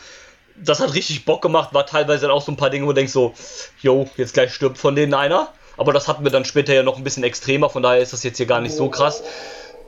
das 0.55 0.79
hat 0.79 0.93
richtig 0.93 1.25
Bock 1.25 1.41
gemacht. 1.41 1.73
War 1.73 1.85
teilweise 1.85 2.23
dann 2.23 2.31
auch 2.31 2.41
so 2.41 2.51
ein 2.51 2.57
paar 2.57 2.69
Dinge, 2.69 2.85
wo 2.85 2.89
du 2.89 2.95
denkst 2.95 3.11
so, 3.13 3.33
yo, 3.81 4.09
jetzt 4.17 4.33
gleich 4.33 4.53
stirbt 4.53 4.77
von 4.77 4.95
denen 4.95 5.13
einer. 5.13 5.49
Aber 5.77 5.91
das 5.91 6.07
hatten 6.07 6.23
wir 6.23 6.31
dann 6.31 6.45
später 6.45 6.73
ja 6.73 6.83
noch 6.83 6.97
ein 6.97 7.03
bisschen 7.03 7.23
extremer. 7.23 7.69
Von 7.69 7.83
daher 7.83 8.01
ist 8.01 8.13
das 8.13 8.23
jetzt 8.23 8.37
hier 8.37 8.45
gar 8.45 8.61
nicht 8.61 8.75
so 8.75 8.89
krass. 8.89 9.23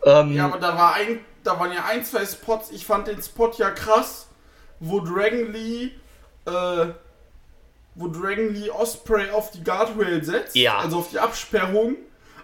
Ähm, 0.05 0.33
Ja, 0.33 0.45
aber 0.45 0.59
da, 0.59 0.75
war 0.77 0.93
ein, 0.95 1.19
da 1.47 1.59
waren 1.59 1.71
ja 1.73 1.85
ein, 1.85 2.03
zwei 2.05 2.25
Spots. 2.25 2.71
Ich 2.71 2.85
fand 2.85 3.07
den 3.07 3.21
Spot 3.21 3.51
ja 3.57 3.71
krass, 3.71 4.27
wo 4.79 4.99
Dragon 4.99 5.51
Lee, 5.51 5.91
äh, 6.45 6.87
wo 7.95 8.07
Dragon 8.07 8.53
Lee 8.53 8.69
Osprey 8.69 9.29
auf 9.31 9.51
die 9.51 9.63
Guardrail 9.63 10.23
setzt, 10.23 10.55
Ja. 10.55 10.77
also 10.77 10.97
auf 10.99 11.09
die 11.09 11.19
Absperrung, 11.19 11.95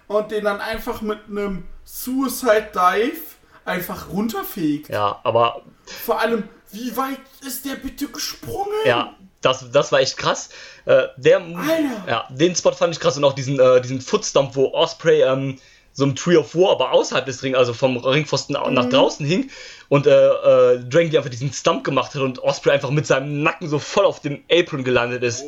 und 0.07 0.31
den 0.31 0.43
dann 0.45 0.59
einfach 0.61 1.01
mit 1.01 1.19
einem 1.29 1.65
Suicide 1.85 2.69
Dive 2.73 3.21
einfach 3.65 4.09
runterfegt. 4.09 4.89
ja, 4.89 5.19
aber 5.23 5.61
Vor 5.85 6.19
allem, 6.19 6.47
wie 6.71 6.95
weit 6.97 7.19
ist 7.45 7.65
der 7.65 7.75
bitte 7.75 8.07
gesprungen? 8.07 8.73
ja, 8.85 9.15
das, 9.41 9.69
das 9.71 9.91
war 9.91 9.99
echt 9.99 10.17
krass. 10.17 10.49
Äh, 10.85 11.03
der, 11.17 11.37
Alter. 11.39 12.03
ja, 12.07 12.27
den 12.29 12.55
Spot 12.55 12.71
fand 12.71 12.93
ich 12.95 12.99
krass 12.99 13.15
und 13.17 13.23
auch 13.25 13.33
diesen, 13.33 13.59
äh, 13.59 13.79
diesen 13.81 14.01
Footstomp, 14.01 14.55
wo 14.55 14.73
Osprey 14.73 15.21
ähm, 15.21 15.59
so 15.93 16.03
im 16.05 16.15
Tree 16.15 16.37
of 16.37 16.55
War, 16.55 16.71
aber 16.71 16.91
außerhalb 16.91 17.25
des 17.25 17.43
Ring, 17.43 17.55
also 17.55 17.73
vom 17.73 17.97
Ringpfosten 17.97 18.55
nach 18.73 18.89
draußen 18.89 19.25
hing 19.25 19.49
und 19.89 20.07
äh, 20.07 20.09
äh, 20.11 20.79
Dragon 20.89 21.11
Lee 21.11 21.17
einfach 21.17 21.29
diesen 21.29 21.53
Stump 21.53 21.83
gemacht 21.83 22.15
hat 22.15 22.21
und 22.23 22.39
Osprey 22.39 22.71
einfach 22.71 22.89
mit 22.89 23.05
seinem 23.05 23.43
Nacken 23.43 23.69
so 23.69 23.77
voll 23.79 24.05
auf 24.05 24.19
dem 24.19 24.43
Apron 24.51 24.83
gelandet 24.83 25.21
ist. 25.23 25.43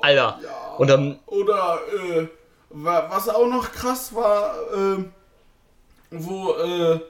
Alter. 0.00 0.40
Und 0.78 0.88
dann, 0.88 1.18
Oder 1.26 1.80
äh, 2.16 2.26
wa- 2.70 3.06
was 3.10 3.28
auch 3.28 3.46
noch 3.46 3.70
krass 3.72 4.14
war, 4.14 4.54
äh, 4.74 5.04
wo 6.10 6.54
äh, 6.54 7.00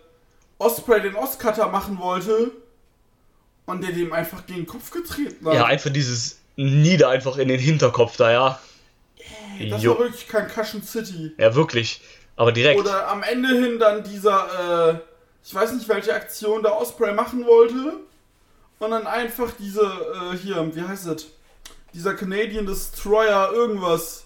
Osprey 0.58 1.00
den 1.00 1.14
Oscutter 1.14 1.68
machen 1.68 1.98
wollte 1.98 2.50
und 3.66 3.82
der 3.84 3.92
dem 3.92 4.12
einfach 4.12 4.46
gegen 4.46 4.60
den 4.60 4.66
Kopf 4.66 4.90
getreten 4.90 5.46
hat. 5.46 5.54
ja, 5.54 5.64
einfach 5.64 5.90
dieses 5.90 6.38
Nieder 6.56 7.08
einfach 7.08 7.38
in 7.38 7.48
den 7.48 7.60
Hinterkopf 7.60 8.16
da, 8.16 8.30
ja. 8.30 8.60
das 9.70 9.82
Jo. 9.82 9.92
war 9.92 10.00
wirklich 10.00 10.28
Concussion 10.28 10.82
City. 10.82 11.32
Ja, 11.38 11.54
wirklich. 11.54 12.02
Aber 12.36 12.52
direkt. 12.52 12.80
Oder 12.80 13.08
am 13.08 13.22
Ende 13.22 13.48
hin 13.48 13.78
dann 13.78 14.02
dieser, 14.02 14.90
äh, 14.92 14.98
ich 15.44 15.54
weiß 15.54 15.72
nicht, 15.72 15.88
welche 15.88 16.14
Aktion 16.14 16.62
der 16.62 16.76
Osprey 16.78 17.12
machen 17.12 17.46
wollte. 17.46 17.94
Und 18.78 18.90
dann 18.90 19.06
einfach 19.06 19.52
diese, 19.58 19.82
äh, 19.82 20.36
hier, 20.36 20.74
wie 20.74 20.82
heißt 20.82 21.06
es? 21.06 21.26
Dieser 21.94 22.14
Canadian 22.14 22.66
Destroyer 22.66 23.52
irgendwas 23.52 24.24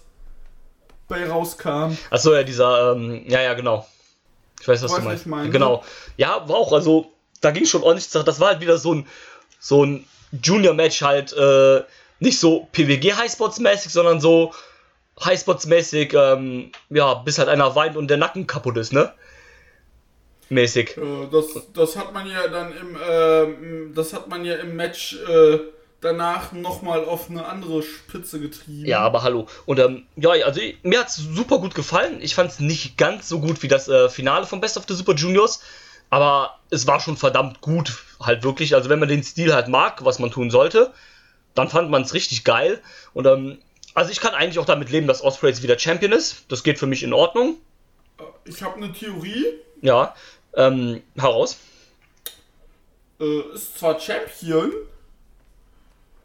bei 1.07 1.29
rauskam. 1.29 1.95
Achso, 2.09 2.33
ja, 2.33 2.43
dieser, 2.43 2.93
ähm, 2.93 3.23
ja, 3.27 3.41
ja, 3.41 3.53
genau. 3.53 3.87
Ich 4.59 4.67
weiß, 4.67 4.81
was 4.83 4.91
Weißt, 4.91 5.01
du 5.01 5.05
meinst. 5.05 5.21
ich 5.21 5.27
meine, 5.27 5.49
genau. 5.49 5.83
Ja, 6.17 6.47
war 6.49 6.55
auch, 6.55 6.73
also, 6.73 7.11
da 7.41 7.51
ging 7.51 7.65
schon 7.65 7.83
ordentlich. 7.83 8.09
Das 8.09 8.39
war 8.39 8.49
halt 8.49 8.61
wieder 8.61 8.77
so 8.77 8.95
ein, 8.95 9.07
so 9.59 9.85
ein 9.85 10.07
Junior-Match 10.41 11.01
halt, 11.03 11.33
äh, 11.33 11.83
nicht 12.19 12.39
so 12.39 12.67
PWG-Highspots-mäßig, 12.71 13.89
sondern 13.89 14.19
so 14.19 14.53
Highspots-mäßig, 15.19 16.13
ähm, 16.13 16.71
ja, 16.89 17.15
bis 17.15 17.39
halt 17.39 17.49
einer 17.49 17.75
weint 17.75 17.97
und 17.97 18.07
der 18.07 18.17
Nacken 18.17 18.47
kaputt 18.47 18.77
ist, 18.77 18.93
ne? 18.93 19.13
Mäßig. 20.49 20.97
Äh, 20.97 21.27
das, 21.31 21.47
das 21.73 21.95
hat 21.95 22.13
man 22.13 22.27
ja 22.27 22.47
dann 22.47 22.71
im, 22.71 22.97
ähm, 23.09 23.93
das 23.95 24.13
hat 24.13 24.29
man 24.29 24.45
ja 24.45 24.55
im 24.55 24.75
Match 24.75 25.17
äh, 25.27 25.59
danach 26.01 26.51
nochmal 26.51 27.03
auf 27.05 27.29
eine 27.29 27.45
andere 27.45 27.81
Spitze 27.81 28.39
getrieben. 28.39 28.85
Ja, 28.85 28.99
aber 28.99 29.23
hallo. 29.23 29.47
Und 29.65 29.79
ähm, 29.79 30.05
ja, 30.15 30.29
also 30.29 30.61
mir 30.83 30.99
hat's 30.99 31.15
super 31.15 31.59
gut 31.59 31.75
gefallen. 31.75 32.21
Ich 32.21 32.35
fand's 32.35 32.59
nicht 32.59 32.97
ganz 32.97 33.27
so 33.27 33.39
gut 33.39 33.63
wie 33.63 33.67
das 33.67 33.87
äh, 33.87 34.09
Finale 34.09 34.45
von 34.45 34.61
Best 34.61 34.77
of 34.77 34.85
the 34.87 34.93
Super 34.93 35.15
Juniors, 35.15 35.61
aber 36.09 36.59
es 36.69 36.87
war 36.87 36.99
schon 36.99 37.17
verdammt 37.17 37.61
gut, 37.61 38.03
halt 38.21 38.43
wirklich. 38.43 38.75
Also 38.75 38.89
wenn 38.89 38.99
man 38.99 39.09
den 39.09 39.23
Stil 39.23 39.53
halt 39.53 39.67
mag, 39.67 40.05
was 40.05 40.19
man 40.19 40.31
tun 40.31 40.51
sollte, 40.51 40.93
dann 41.55 41.69
fand 41.69 41.89
man's 41.89 42.13
richtig 42.13 42.43
geil. 42.43 42.81
Und 43.13 43.25
ähm, 43.25 43.57
also 43.97 44.11
ich 44.11 44.19
kann 44.19 44.35
eigentlich 44.35 44.59
auch 44.59 44.65
damit 44.65 44.91
leben, 44.91 45.07
dass 45.07 45.23
Osprey 45.23 45.49
jetzt 45.49 45.63
wieder 45.63 45.79
Champion 45.79 46.11
ist. 46.11 46.45
Das 46.51 46.61
geht 46.61 46.77
für 46.77 46.85
mich 46.85 47.01
in 47.01 47.13
Ordnung. 47.13 47.55
Ich 48.45 48.61
habe 48.61 48.75
eine 48.75 48.93
Theorie. 48.93 49.43
Ja, 49.81 50.13
ähm, 50.53 51.01
heraus. 51.17 51.57
Äh, 53.19 53.55
ist 53.55 53.79
zwar 53.79 53.99
Champion. 53.99 54.71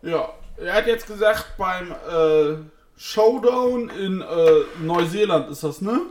Ja, 0.03 0.35
er 0.59 0.75
hat 0.75 0.87
jetzt 0.87 1.07
gesagt, 1.07 1.57
beim 1.57 1.93
äh, 1.93 2.59
Showdown 2.99 3.89
in 3.89 4.21
äh, 4.21 4.65
Neuseeland 4.83 5.51
ist 5.51 5.65
das, 5.65 5.81
ne? 5.81 6.03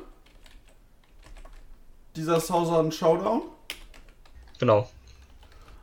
Dieser 2.15 2.39
Southern 2.39 2.91
Showdown. 2.91 3.43
Genau. 4.57 4.89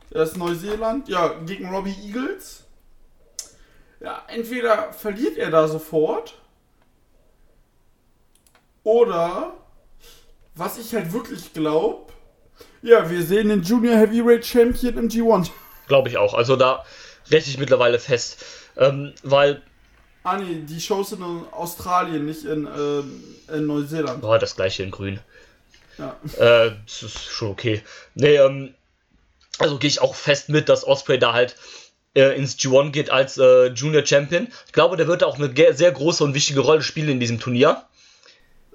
Das 0.09 0.31
ist 0.31 0.37
Neuseeland, 0.37 1.07
ja, 1.07 1.29
gegen 1.45 1.73
Robbie 1.73 1.95
Eagles. 2.05 2.65
Ja, 3.99 4.23
entweder 4.27 4.93
verliert 4.93 5.37
er 5.37 5.51
da 5.51 5.67
sofort. 5.67 6.35
Oder, 8.83 9.53
was 10.55 10.77
ich 10.77 10.93
halt 10.93 11.11
wirklich 11.11 11.53
glaube, 11.53 12.11
ja, 12.81 13.09
wir 13.09 13.23
sehen 13.23 13.49
den 13.49 13.61
Junior 13.61 13.97
Heavyweight 13.97 14.45
Champion 14.45 14.97
im 14.97 15.09
G1. 15.09 15.49
Glaube 15.87 16.09
ich 16.09 16.17
auch. 16.17 16.33
Also 16.33 16.55
da 16.55 16.85
rechne 17.29 17.51
ich 17.51 17.57
mittlerweile 17.59 17.99
fest. 17.99 18.45
Ähm, 18.77 19.13
weil. 19.23 19.61
Ah 20.23 20.37
nee, 20.37 20.63
die 20.65 20.79
Shows 20.79 21.09
sind 21.09 21.21
in 21.21 21.45
Australien, 21.51 22.25
nicht 22.25 22.45
in, 22.45 22.67
äh, 22.67 23.55
in 23.55 23.65
Neuseeland. 23.65 24.23
Oh, 24.23 24.37
das 24.37 24.55
gleiche 24.55 24.83
in 24.83 24.91
Grün. 24.91 25.19
Ja. 25.97 26.15
Äh, 26.37 26.71
das 26.85 27.03
ist 27.03 27.25
schon 27.25 27.51
okay. 27.51 27.81
Nee, 28.15 28.35
ähm, 28.35 28.73
also 29.57 29.77
gehe 29.77 29.89
ich 29.89 30.01
auch 30.01 30.15
fest 30.15 30.49
mit, 30.49 30.69
dass 30.69 30.87
Osprey 30.87 31.19
da 31.19 31.33
halt 31.33 31.55
äh, 32.15 32.35
ins 32.35 32.57
G1 32.57 32.91
geht 32.91 33.09
als 33.09 33.37
äh, 33.37 33.67
Junior 33.67 34.05
Champion. 34.05 34.47
Ich 34.65 34.73
glaube, 34.73 34.97
der 34.97 35.07
wird 35.07 35.23
auch 35.23 35.37
eine 35.37 35.53
sehr 35.73 35.91
große 35.91 36.23
und 36.23 36.33
wichtige 36.33 36.61
Rolle 36.61 36.81
spielen 36.81 37.09
in 37.09 37.19
diesem 37.19 37.39
Turnier. 37.39 37.83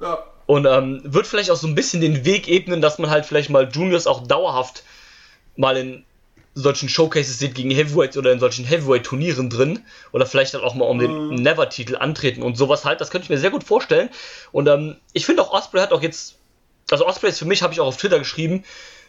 Ja. 0.01 0.25
Und 0.47 0.67
ähm, 0.67 1.01
wird 1.05 1.27
vielleicht 1.27 1.51
auch 1.51 1.57
so 1.57 1.67
ein 1.67 1.75
bisschen 1.75 2.01
den 2.01 2.25
Weg 2.25 2.49
ebnen, 2.49 2.81
dass 2.81 2.99
man 2.99 3.11
halt 3.11 3.25
vielleicht 3.25 3.51
mal 3.51 3.69
Juniors 3.71 4.07
auch 4.07 4.27
dauerhaft 4.27 4.85
mal 5.57 5.77
in 5.77 6.05
solchen 6.55 6.89
Showcases 6.89 7.39
sieht 7.39 7.55
gegen 7.55 7.71
Heavyweights 7.71 8.17
oder 8.17 8.31
in 8.31 8.39
solchen 8.39 8.65
Heavyweight-Turnieren 8.65 9.51
drin. 9.51 9.85
Oder 10.13 10.27
vielleicht 10.27 10.55
dann 10.55 10.63
auch 10.63 10.75
mal 10.75 10.85
um 10.85 10.99
den 10.99 11.29
Mhm. 11.29 11.35
Never-Titel 11.37 11.97
antreten 11.97 12.43
und 12.43 12.57
sowas 12.57 12.85
halt. 12.85 13.01
Das 13.01 13.11
könnte 13.11 13.25
ich 13.25 13.31
mir 13.31 13.39
sehr 13.39 13.51
gut 13.51 13.65
vorstellen. 13.65 14.11
Und 14.53 14.69
ähm, 14.69 14.97
ich 15.13 15.27
finde 15.27 15.43
auch 15.43 15.53
Osprey 15.53 15.81
hat 15.81 15.93
auch 15.93 16.03
jetzt. 16.03 16.37
Also 16.91 17.07
Osprey 17.07 17.31
ist 17.31 17.39
für 17.39 17.47
mich, 17.47 17.63
habe 17.63 17.73
ich 17.73 17.81
auch 17.81 17.87
auf 17.87 17.97
Twitter 17.97 18.19
geschrieben, 18.19 18.63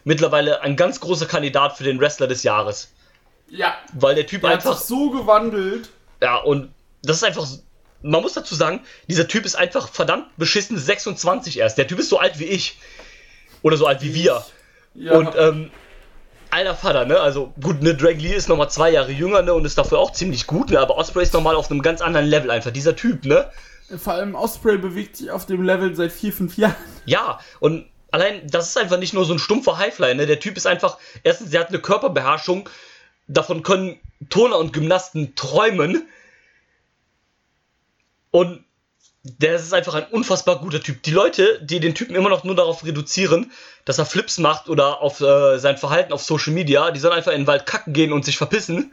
mittlerweile 0.04 0.62
ein 0.62 0.76
ganz 0.76 0.98
großer 1.00 1.26
Kandidat 1.26 1.76
für 1.76 1.84
den 1.84 2.00
Wrestler 2.00 2.26
des 2.26 2.42
Jahres. 2.42 2.90
Ja. 3.48 3.76
Weil 3.92 4.14
der 4.14 4.26
Typ 4.26 4.42
Der 4.42 4.50
hat 4.50 4.56
einfach. 4.56 4.76
sich 4.76 4.86
so 4.86 5.10
gewandelt. 5.10 5.90
Ja, 6.22 6.36
und 6.36 6.70
das 7.02 7.18
ist 7.18 7.24
einfach. 7.24 7.46
Man 8.02 8.22
muss 8.22 8.34
dazu 8.34 8.54
sagen, 8.54 8.80
dieser 9.08 9.26
Typ 9.26 9.44
ist 9.46 9.56
einfach 9.56 9.88
verdammt 9.88 10.36
beschissen 10.36 10.78
26 10.78 11.58
erst. 11.58 11.78
Der 11.78 11.86
Typ 11.88 11.98
ist 11.98 12.08
so 12.08 12.18
alt 12.18 12.38
wie 12.38 12.44
ich. 12.44 12.78
Oder 13.62 13.76
so 13.76 13.86
alt 13.86 14.02
wie 14.02 14.14
wir. 14.14 14.44
Ja. 14.94 15.12
Und 15.12 15.34
ähm, 15.36 15.70
alter 16.50 16.74
Vater, 16.74 17.04
ne? 17.04 17.18
Also 17.18 17.52
gut, 17.60 17.82
ne, 17.82 17.94
Drag 17.94 18.16
Lee 18.16 18.34
ist 18.34 18.48
nochmal 18.48 18.70
zwei 18.70 18.90
Jahre 18.90 19.12
jünger, 19.12 19.42
ne? 19.42 19.54
Und 19.54 19.64
ist 19.64 19.78
dafür 19.78 19.98
auch 19.98 20.12
ziemlich 20.12 20.46
gut, 20.46 20.70
ne? 20.70 20.78
Aber 20.78 20.96
Osprey 20.96 21.22
ist 21.22 21.32
nochmal 21.32 21.56
auf 21.56 21.70
einem 21.70 21.82
ganz 21.82 22.00
anderen 22.00 22.26
Level 22.26 22.50
einfach. 22.50 22.70
Dieser 22.70 22.94
Typ, 22.94 23.24
ne? 23.24 23.50
Vor 23.96 24.14
allem 24.14 24.34
Osprey 24.34 24.78
bewegt 24.78 25.16
sich 25.16 25.30
auf 25.30 25.46
dem 25.46 25.62
Level 25.62 25.94
seit 25.94 26.12
vier, 26.12 26.32
fünf 26.32 26.56
Jahren. 26.58 26.74
Ja, 27.04 27.40
und 27.60 27.86
allein, 28.10 28.46
das 28.48 28.68
ist 28.68 28.78
einfach 28.78 28.98
nicht 28.98 29.14
nur 29.14 29.24
so 29.24 29.32
ein 29.32 29.38
stumpfer 29.38 29.78
Highflyer, 29.78 30.14
ne? 30.14 30.26
Der 30.26 30.40
Typ 30.40 30.56
ist 30.56 30.66
einfach, 30.66 30.98
erstens, 31.22 31.50
der 31.50 31.60
hat 31.60 31.68
eine 31.68 31.78
Körperbeherrschung, 31.80 32.68
davon 33.28 33.62
können 33.62 33.98
Turner 34.28 34.58
und 34.58 34.72
Gymnasten 34.72 35.34
träumen. 35.34 36.08
Und 38.30 38.64
der 39.22 39.56
ist 39.56 39.74
einfach 39.74 39.94
ein 39.94 40.06
unfassbar 40.10 40.60
guter 40.60 40.80
Typ. 40.80 41.02
Die 41.02 41.10
Leute, 41.10 41.60
die 41.62 41.80
den 41.80 41.94
Typen 41.94 42.14
immer 42.14 42.28
noch 42.28 42.44
nur 42.44 42.54
darauf 42.54 42.84
reduzieren, 42.84 43.50
dass 43.84 43.98
er 43.98 44.06
Flips 44.06 44.38
macht 44.38 44.68
oder 44.68 45.00
auf 45.00 45.20
äh, 45.20 45.58
sein 45.58 45.78
Verhalten 45.78 46.12
auf 46.12 46.22
Social 46.22 46.52
Media, 46.52 46.90
die 46.90 47.00
sollen 47.00 47.14
einfach 47.14 47.32
in 47.32 47.42
den 47.42 47.46
Wald 47.46 47.66
kacken 47.66 47.92
gehen 47.92 48.12
und 48.12 48.24
sich 48.24 48.36
verpissen. 48.36 48.92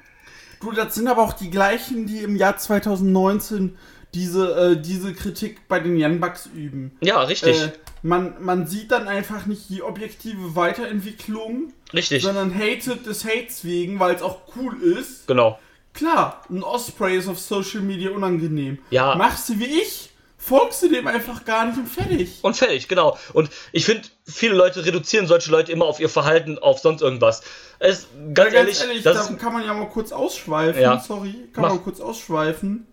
Du, 0.60 0.72
das 0.72 0.95
sind 0.95 1.07
aber 1.07 1.22
auch 1.22 1.34
die 1.34 1.49
gleichen, 1.49 2.07
die 2.07 2.19
im 2.19 2.35
Jahr 2.35 2.57
2019 2.57 3.77
diese, 4.14 4.73
äh, 4.73 4.81
diese 4.81 5.14
Kritik 5.14 5.68
bei 5.68 5.80
den 5.80 5.95
Young 6.02 6.19
Bucks 6.19 6.48
üben. 6.53 6.95
Ja, 7.02 7.22
richtig. 7.23 7.61
Äh, 7.61 7.72
man, 8.02 8.35
man 8.40 8.68
sieht 8.68 8.91
dann 8.91 9.07
einfach 9.07 9.45
nicht 9.45 9.69
die 9.69 9.81
objektive 9.81 10.56
Weiterentwicklung, 10.56 11.73
richtig. 11.94 12.23
sondern 12.23 12.53
hatet 12.53 13.06
des 13.06 13.26
Hates 13.26 13.64
wegen, 13.64 13.99
weil 13.99 14.15
es 14.15 14.22
auch 14.22 14.41
cool 14.56 14.81
ist. 14.81 15.27
Genau. 15.27 15.57
Klar, 15.94 16.44
ein 16.49 16.64
Osprey 16.64 17.18
ist 17.18 17.27
auf 17.27 17.40
Social 17.40 17.81
Media 17.81 18.11
unangenehm. 18.11 18.80
Ja. 18.90 19.15
Machst 19.15 19.49
du 19.49 19.60
wie 19.60 19.65
ich, 19.65 20.10
folgst 20.38 20.81
du 20.81 20.90
dem 20.90 21.07
einfach 21.07 21.45
gar 21.45 21.65
nicht 21.65 21.77
und 21.77 21.88
fertig. 21.88 22.40
Und 22.41 22.57
fertig, 22.57 22.88
genau. 22.88 23.18
Und 23.34 23.49
ich 23.72 23.85
finde, 23.85 24.07
viele 24.26 24.56
Leute 24.56 24.85
reduzieren 24.85 25.27
solche 25.27 25.52
Leute 25.52 25.72
immer 25.72 25.85
auf 25.85 25.99
ihr 25.99 26.10
Verhalten, 26.10 26.57
auf 26.57 26.80
sonst 26.80 27.02
irgendwas. 27.02 27.44
Es, 27.80 28.07
ganz, 28.34 28.53
Ja, 28.53 28.60
ehrlich, 28.60 28.80
das 29.03 29.27
da 29.27 29.34
ist, 29.34 29.40
kann 29.40 29.53
man 29.53 29.65
ja 29.65 29.73
mal 29.73 29.88
kurz 29.90 30.11
ausschweifen. 30.11 30.81
Ja. 30.81 30.99
Sorry, 30.99 31.34
kann 31.53 31.61
Mach. 31.61 31.69
man 31.69 31.77
mal 31.77 31.84
kurz 31.84 31.99
ausschweifen. 31.99 32.88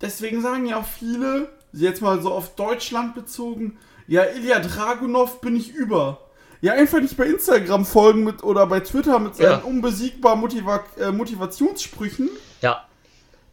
Deswegen 0.00 0.42
sagen 0.42 0.66
ja 0.66 0.78
auch 0.78 0.86
viele, 0.86 1.48
jetzt 1.72 2.02
mal 2.02 2.20
so 2.20 2.30
auf 2.32 2.54
Deutschland 2.56 3.14
bezogen, 3.14 3.78
ja, 4.06 4.24
Ilya 4.24 4.58
Dragunov 4.60 5.40
bin 5.40 5.56
ich 5.56 5.72
über. 5.72 6.20
Ja, 6.60 6.72
einfach 6.72 7.00
nicht 7.00 7.16
bei 7.16 7.24
Instagram 7.26 7.84
folgen 7.84 8.24
mit 8.24 8.42
oder 8.42 8.66
bei 8.66 8.80
Twitter 8.80 9.18
mit 9.18 9.34
seinen 9.36 9.50
Ja. 9.50 9.56
unbesiegbaren 9.58 10.40
Motiva 10.40 10.82
äh, 10.98 11.10
Motivationssprüchen, 11.12 12.30
ja, 12.62 12.84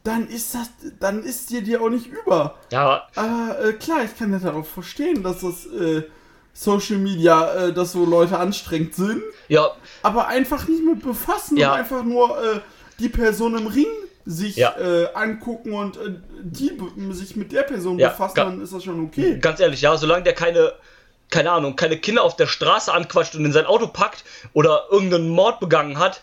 dann 0.03 0.27
ist 0.27 0.55
das, 0.55 0.69
dann 0.99 1.23
ist 1.23 1.49
dir 1.51 1.61
dir 1.61 1.81
auch 1.81 1.89
nicht 1.89 2.07
über. 2.07 2.55
ja, 2.71 3.07
Aber 3.15 3.57
äh, 3.63 3.73
klar, 3.73 4.03
ich 4.03 4.17
kann 4.17 4.31
das 4.31 4.45
auch 4.45 4.65
verstehen, 4.65 5.23
dass 5.23 5.41
das 5.41 5.65
äh, 5.67 6.03
Social 6.53 6.97
Media, 6.97 7.53
äh, 7.67 7.73
dass 7.73 7.91
so 7.91 8.03
Leute 8.05 8.37
anstrengend 8.39 8.95
sind 8.95 9.21
ja, 9.47 9.69
aber 10.03 10.27
einfach 10.27 10.67
nicht 10.67 10.83
mit 10.83 11.01
befassen 11.03 11.57
Ja. 11.57 11.73
und 11.73 11.79
einfach 11.79 12.03
nur 12.03 12.37
äh, 12.43 12.59
die 12.99 13.09
Person 13.09 13.57
im 13.57 13.67
Ring 13.67 13.87
sich 14.25 14.55
Ja. 14.55 14.75
äh, 14.77 15.07
angucken 15.13 15.73
und 15.73 15.97
äh, 15.97 16.13
die 16.41 16.71
sich 17.11 17.35
mit 17.35 17.51
der 17.51 17.63
Person 17.63 17.99
Ja, 17.99 18.09
befassen, 18.09 18.35
dann 18.35 18.61
ist 18.61 18.73
das 18.73 18.83
schon 18.83 19.03
okay. 19.05 19.37
ganz 19.39 19.59
ehrlich, 19.59 19.81
ja, 19.81 19.95
solange 19.97 20.23
der 20.23 20.33
keine, 20.33 20.73
keine 21.29 21.51
Ahnung, 21.51 21.75
keine 21.75 21.97
Kinder 21.97 22.23
auf 22.23 22.35
der 22.35 22.47
Straße 22.47 22.93
anquatscht 22.93 23.35
und 23.35 23.45
in 23.45 23.51
sein 23.53 23.65
Auto 23.65 23.87
packt 23.87 24.23
oder 24.53 24.85
irgendeinen 24.91 25.29
Mord 25.29 25.59
begangen 25.59 25.97
hat 25.99 26.21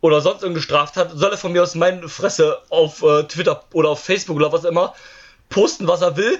oder 0.00 0.20
sonst 0.20 0.42
irgendeine 0.42 0.62
Straftat, 0.62 1.10
soll 1.14 1.30
er 1.32 1.38
von 1.38 1.52
mir 1.52 1.62
aus 1.62 1.74
meine 1.74 2.08
Fresse 2.08 2.58
auf 2.68 3.02
äh, 3.02 3.24
Twitter 3.24 3.64
oder 3.72 3.90
auf 3.90 4.00
Facebook 4.02 4.36
oder 4.36 4.52
was 4.52 4.64
immer 4.64 4.94
posten, 5.48 5.88
was 5.88 6.02
er 6.02 6.16
will. 6.16 6.38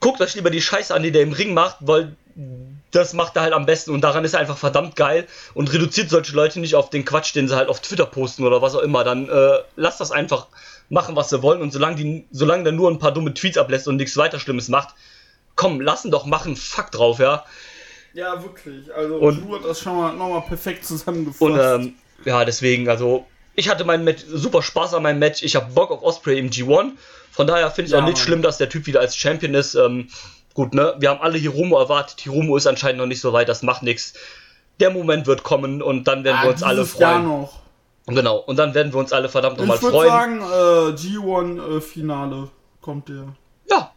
Guckt 0.00 0.20
euch 0.20 0.34
lieber 0.34 0.50
die 0.50 0.62
Scheiße 0.62 0.94
an, 0.94 1.02
die 1.02 1.10
der 1.12 1.22
im 1.22 1.32
Ring 1.32 1.54
macht, 1.54 1.76
weil 1.80 2.14
das 2.96 3.12
macht 3.12 3.36
er 3.36 3.42
halt 3.42 3.52
am 3.52 3.66
besten 3.66 3.90
und 3.92 4.00
daran 4.00 4.24
ist 4.24 4.32
er 4.34 4.40
einfach 4.40 4.58
verdammt 4.58 4.96
geil 4.96 5.26
und 5.54 5.72
reduziert 5.72 6.10
solche 6.10 6.34
Leute 6.34 6.58
nicht 6.60 6.74
auf 6.74 6.90
den 6.90 7.04
Quatsch, 7.04 7.34
den 7.34 7.46
sie 7.48 7.56
halt 7.56 7.68
auf 7.68 7.80
Twitter 7.80 8.06
posten 8.06 8.44
oder 8.44 8.62
was 8.62 8.74
auch 8.74 8.80
immer. 8.82 9.04
Dann 9.04 9.28
äh, 9.28 9.58
lasst 9.76 10.00
das 10.00 10.10
einfach 10.10 10.46
machen, 10.88 11.14
was 11.16 11.28
sie 11.30 11.42
wollen 11.42 11.60
und 11.62 11.72
solange, 11.72 11.96
die, 11.96 12.26
solange 12.30 12.64
der 12.64 12.72
nur 12.72 12.90
ein 12.90 12.98
paar 12.98 13.12
dumme 13.12 13.34
Tweets 13.34 13.58
ablässt 13.58 13.86
und 13.88 13.96
nichts 13.96 14.16
weiter 14.16 14.38
Schlimmes 14.40 14.68
macht, 14.68 14.94
komm, 15.54 15.80
lassen 15.80 16.10
doch 16.10 16.26
machen, 16.26 16.56
fuck 16.56 16.90
drauf, 16.90 17.18
ja. 17.18 17.44
Ja, 18.14 18.42
wirklich. 18.42 18.92
Also 18.94 19.16
Und- 19.16 19.46
du 19.46 19.54
hat 19.56 19.64
das 19.64 19.80
schon 19.80 19.96
mal 19.96 20.12
nochmal 20.14 20.42
perfekt 20.42 20.84
zusammengefasst. 20.86 21.42
Und 21.42 21.58
ähm, 21.60 21.94
ja, 22.24 22.44
deswegen, 22.44 22.88
also 22.88 23.26
ich 23.54 23.68
hatte 23.68 23.84
mein 23.84 24.04
Match, 24.04 24.22
super 24.26 24.62
Spaß 24.62 24.94
an 24.94 25.02
meinem 25.02 25.18
Match. 25.18 25.42
Ich 25.42 25.56
habe 25.56 25.72
Bock 25.72 25.90
auf 25.90 26.02
Osprey 26.02 26.38
im 26.38 26.50
G1. 26.50 26.92
Von 27.32 27.46
daher 27.46 27.70
finde 27.70 27.86
ich 27.88 27.92
Ja, 27.92 27.98
auch 28.00 28.04
nicht 28.04 28.16
Mann. 28.16 28.22
schlimm, 28.24 28.42
dass 28.42 28.58
der 28.58 28.68
Typ 28.68 28.86
wieder 28.86 29.00
als 29.00 29.16
Champion 29.16 29.54
ist. 29.54 29.74
Ähm, 29.74 30.08
gut, 30.56 30.74
ne? 30.74 30.94
Wir 30.98 31.10
haben 31.10 31.20
alle 31.20 31.38
Hiromo 31.38 31.78
erwartet. 31.78 32.20
Hiromo 32.20 32.56
ist 32.56 32.66
anscheinend 32.66 32.98
noch 32.98 33.06
nicht 33.06 33.20
so 33.20 33.32
weit, 33.32 33.48
das 33.48 33.62
macht 33.62 33.82
nichts. 33.84 34.14
Der 34.80 34.90
Moment 34.90 35.26
wird 35.26 35.42
kommen 35.44 35.80
und 35.82 36.04
dann 36.08 36.24
werden 36.24 36.42
wir 36.42 36.50
uns 36.50 36.62
alle 36.64 36.80
Ah, 36.80 36.84
dieses 36.84 36.98
Jahr 36.98 37.12
freuen. 37.22 37.26
noch. 37.28 37.52
Genau, 38.08 38.36
und 38.38 38.56
dann 38.56 38.72
werden 38.74 38.92
wir 38.92 38.98
uns 38.98 39.12
alle 39.12 39.28
verdammt 39.28 39.58
nochmal 39.58 39.76
Ich 39.76 39.82
würde 39.82 39.96
freuen. 39.96 40.40
sagen, 40.40 40.40
äh, 40.40 40.96
G1-Finale 40.96 42.48
kommt 42.80 43.08
der. 43.08 43.34
ja, 43.70 43.92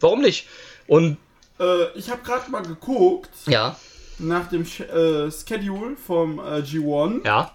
warum 0.00 0.20
nicht? 0.22 0.46
Und 0.86 1.16
Äh, 1.58 1.86
ich 1.98 2.10
habe 2.10 2.22
gerade 2.22 2.50
mal 2.50 2.62
geguckt 2.62 3.30
ja, 3.46 3.76
nach 4.18 4.48
dem 4.48 4.62
äh, 4.62 5.30
Schedule 5.30 5.96
vom 5.96 6.38
äh, 6.38 6.58
G1. 6.60 7.24
ja, 7.24 7.50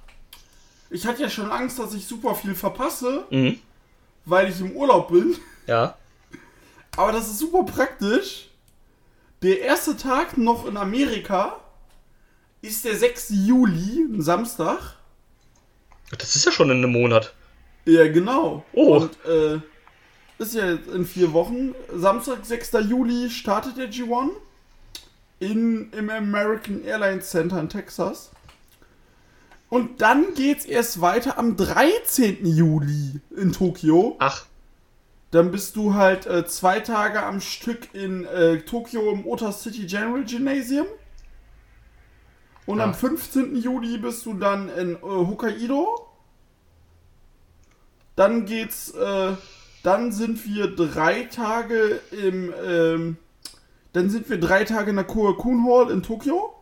Ich 0.90 1.06
hatte 1.06 1.22
ja 1.24 1.30
schon 1.30 1.52
Angst, 1.52 1.78
dass 1.78 1.94
ich 1.94 2.08
super 2.08 2.34
viel 2.36 2.56
verpasse, 2.56 3.26
mhm, 3.30 3.60
weil 4.26 4.50
ich 4.50 4.60
im 4.60 4.72
Urlaub 4.72 5.10
bin. 5.10 5.36
ja, 5.68 5.96
Aber 6.98 7.12
das 7.12 7.28
ist 7.28 7.40
super 7.40 7.64
praktisch. 7.64 8.50
Der 9.42 9.62
erste 9.62 9.98
Tag 9.98 10.38
noch 10.38 10.68
in 10.68 10.78
Amerika 10.78 11.62
ist 12.62 12.86
der 12.86 12.96
6. 12.96 13.30
Juli, 13.48 14.06
ein 14.10 14.22
Samstag. 14.22 14.98
das 16.12 16.36
ist 16.36 16.46
ja 16.46 16.52
schon 16.52 16.70
in 16.70 16.78
einem 16.78 16.92
Monat. 16.92 17.34
Ja, 17.86 18.08
genau. 18.08 18.64
Oh. 18.74 18.98
Und 18.98 19.26
äh, 19.26 19.60
ist 20.38 20.54
ja 20.54 20.72
jetzt 20.72 20.90
in 20.90 21.06
vier 21.06 21.34
Wochen. 21.34 21.74
Samstag, 21.94 22.46
6. 22.46 22.72
Juli 22.88 23.30
startet 23.30 23.78
der 23.78 23.90
G1 23.90 24.30
in, 25.40 25.92
im 25.92 26.10
American 26.10 26.84
Airlines 26.84 27.30
Center 27.32 27.60
in 27.60 27.70
Texas. 27.70 28.32
Und 29.70 30.02
dann 30.02 30.34
geht's 30.36 30.66
erst 30.66 31.02
weiter 31.02 31.38
am 31.40 31.56
13. 31.56 32.46
Juli 32.46 33.22
in 33.36 33.54
Tokio. 33.54 34.18
Ach, 34.20 34.46
Dann 35.32 35.52
bist 35.52 35.76
du 35.78 35.94
halt 35.94 36.26
äh, 36.26 36.45
zwei 36.45 36.82
Tage 36.82 37.24
am 37.24 37.40
Stück 37.40 37.94
in 37.94 38.26
äh, 38.26 38.60
Tokio 38.62 39.12
im 39.12 39.26
Ota 39.26 39.52
City 39.52 39.86
General 39.86 40.24
Gymnasium. 40.26 40.88
Und 42.66 42.80
Ja. 42.80 42.84
am 42.86 42.94
15. 42.94 43.56
Juli 43.56 43.98
bist 43.98 44.26
du 44.26 44.34
dann 44.34 44.70
in 44.70 44.95
äh, 44.95 44.99
Hokkaido. 45.02 46.08
Dann 48.16 48.45
geht's, 48.45 48.91
äh, 48.91 49.34
dann 49.84 50.12
sind 50.12 50.45
wir 50.45 50.76
drei 50.76 51.24
Tage 51.24 51.99
im, 52.12 52.53
ähm, 52.64 53.18
dann 53.94 54.10
sind 54.10 54.30
wir 54.30 54.40
drei 54.40 54.64
Tage 54.66 54.90
in 54.91 54.98
der 54.98 55.06
Korakuen 55.06 55.66
Hall 55.66 55.90
in 55.91 56.03
Tokio. 56.03 56.53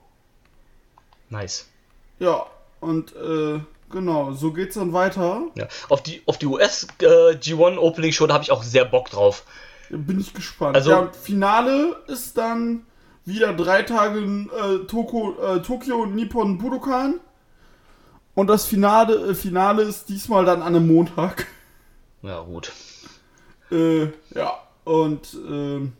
nice. 1.29 1.67
Ja, 2.19 2.45
und 2.81 3.15
äh, 3.15 3.59
genau, 3.89 4.31
so 4.33 4.51
geht's 4.53 4.75
dann 4.75 4.93
weiter. 4.93 5.43
Ja. 5.55 5.67
Auf 5.89 6.03
die, 6.03 6.21
auf 6.25 6.37
die 6.37 6.45
US 6.45 6.87
äh, 7.01 7.05
G1 7.35 7.77
Opening 7.77 8.11
Show, 8.11 8.27
da 8.27 8.35
habe 8.35 8.43
ich 8.43 8.51
auch 8.51 8.63
sehr 8.63 8.85
Bock 8.85 9.09
drauf. 9.09 9.43
Bin 9.89 10.19
ich 10.19 10.33
gespannt. 10.33 10.75
Also- 10.75 10.91
ja, 10.91 11.11
Finale 11.11 11.95
ist 12.07 12.37
dann 12.37 12.85
wieder 13.25 13.53
drei 13.53 13.83
Tage 13.83 14.19
in 14.19 14.49
äh, 14.49 14.85
Toko, 14.87 15.35
äh, 15.41 15.61
Tokio 15.61 16.05
Nippon 16.05 16.57
Budokan. 16.57 17.19
Und 18.35 18.47
das 18.47 18.65
Finale, 18.65 19.31
äh, 19.31 19.35
Finale 19.35 19.83
ist 19.83 20.09
diesmal 20.09 20.45
dann 20.45 20.61
an 20.61 20.75
einem 20.75 20.87
Montag. 20.87 21.47
Ja, 22.21 22.41
gut. 22.41 22.71
Äh, 23.71 24.07
ja, 24.33 24.53
und 24.83 25.33
ähm, 25.47 25.93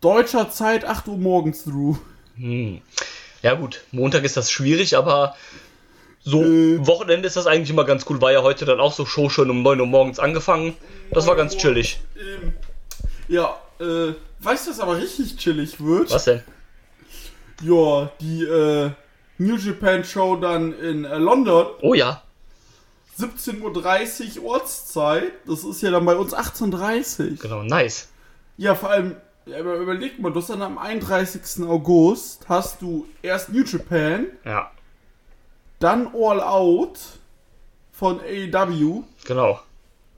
deutscher 0.00 0.50
Zeit 0.50 0.84
8 0.84 1.08
Uhr 1.08 1.16
morgens, 1.16 1.64
Drew. 1.64 1.96
Hm. 2.36 2.80
Ja, 3.42 3.54
gut. 3.54 3.82
Montag 3.92 4.24
ist 4.24 4.36
das 4.36 4.50
schwierig, 4.50 4.96
aber 4.96 5.36
so 6.24 6.42
Äh. 6.42 6.86
Wochenende 6.86 7.26
ist 7.26 7.36
das 7.36 7.46
eigentlich 7.46 7.70
immer 7.70 7.84
ganz 7.84 8.06
cool. 8.08 8.20
War 8.20 8.32
ja 8.32 8.42
heute 8.42 8.64
dann 8.64 8.80
auch 8.80 8.92
so 8.92 9.04
Show 9.06 9.28
schon 9.28 9.50
um 9.50 9.62
9 9.62 9.80
Uhr 9.80 9.86
morgens 9.86 10.18
angefangen. 10.18 10.74
Das 11.10 11.26
war 11.26 11.36
ganz 11.36 11.56
chillig. 11.56 12.00
Ähm, 12.16 12.54
ja, 13.28 13.56
äh, 13.78 14.14
weißt 14.40 14.66
du, 14.66 14.70
was 14.70 14.80
aber 14.80 14.96
richtig 14.96 15.36
chillig 15.36 15.84
wird? 15.84 16.10
Was 16.10 16.24
denn? 16.24 16.42
Ja, 17.62 18.10
die 18.20 18.44
äh, 18.44 18.90
New 19.38 19.56
Japan 19.56 20.02
Show 20.02 20.36
dann 20.36 20.72
in 20.78 21.04
äh, 21.04 21.18
London. 21.18 21.66
Oh 21.82 21.94
ja. 21.94 22.22
17.30 23.18 24.40
Uhr 24.40 24.50
Ortszeit. 24.50 25.32
Das 25.46 25.62
ist 25.62 25.82
ja 25.82 25.90
dann 25.90 26.04
bei 26.04 26.16
uns 26.16 26.34
18.30 26.34 27.20
Uhr. 27.32 27.36
Genau, 27.36 27.62
nice. 27.62 28.08
Ja, 28.56 28.74
vor 28.74 28.90
allem, 28.90 29.16
ja, 29.46 29.60
überleg 29.60 30.18
mal, 30.18 30.32
du 30.32 30.40
hast 30.40 30.50
dann 30.50 30.62
am 30.62 30.78
31. 30.78 31.64
August 31.66 32.48
hast 32.48 32.82
du 32.82 33.06
erst 33.22 33.50
New 33.50 33.62
Japan, 33.64 34.26
Ja, 34.44 34.70
dann 35.84 36.08
All 36.14 36.40
Out 36.40 36.98
von 37.92 38.20
AEW 38.20 39.02
genau. 39.26 39.60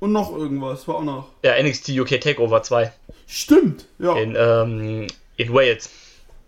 und 0.00 0.12
noch 0.12 0.34
irgendwas, 0.34 0.86
war 0.88 0.96
auch 0.96 1.02
noch. 1.04 1.28
Ja, 1.42 1.60
NXT 1.62 1.90
UK 1.90 2.20
Takeover 2.20 2.62
2 2.62 2.92
Stimmt, 3.26 3.86
ja, 3.98 4.16
in, 4.16 4.34
ähm, 4.38 5.06
in 5.36 5.52
Wales. 5.52 5.90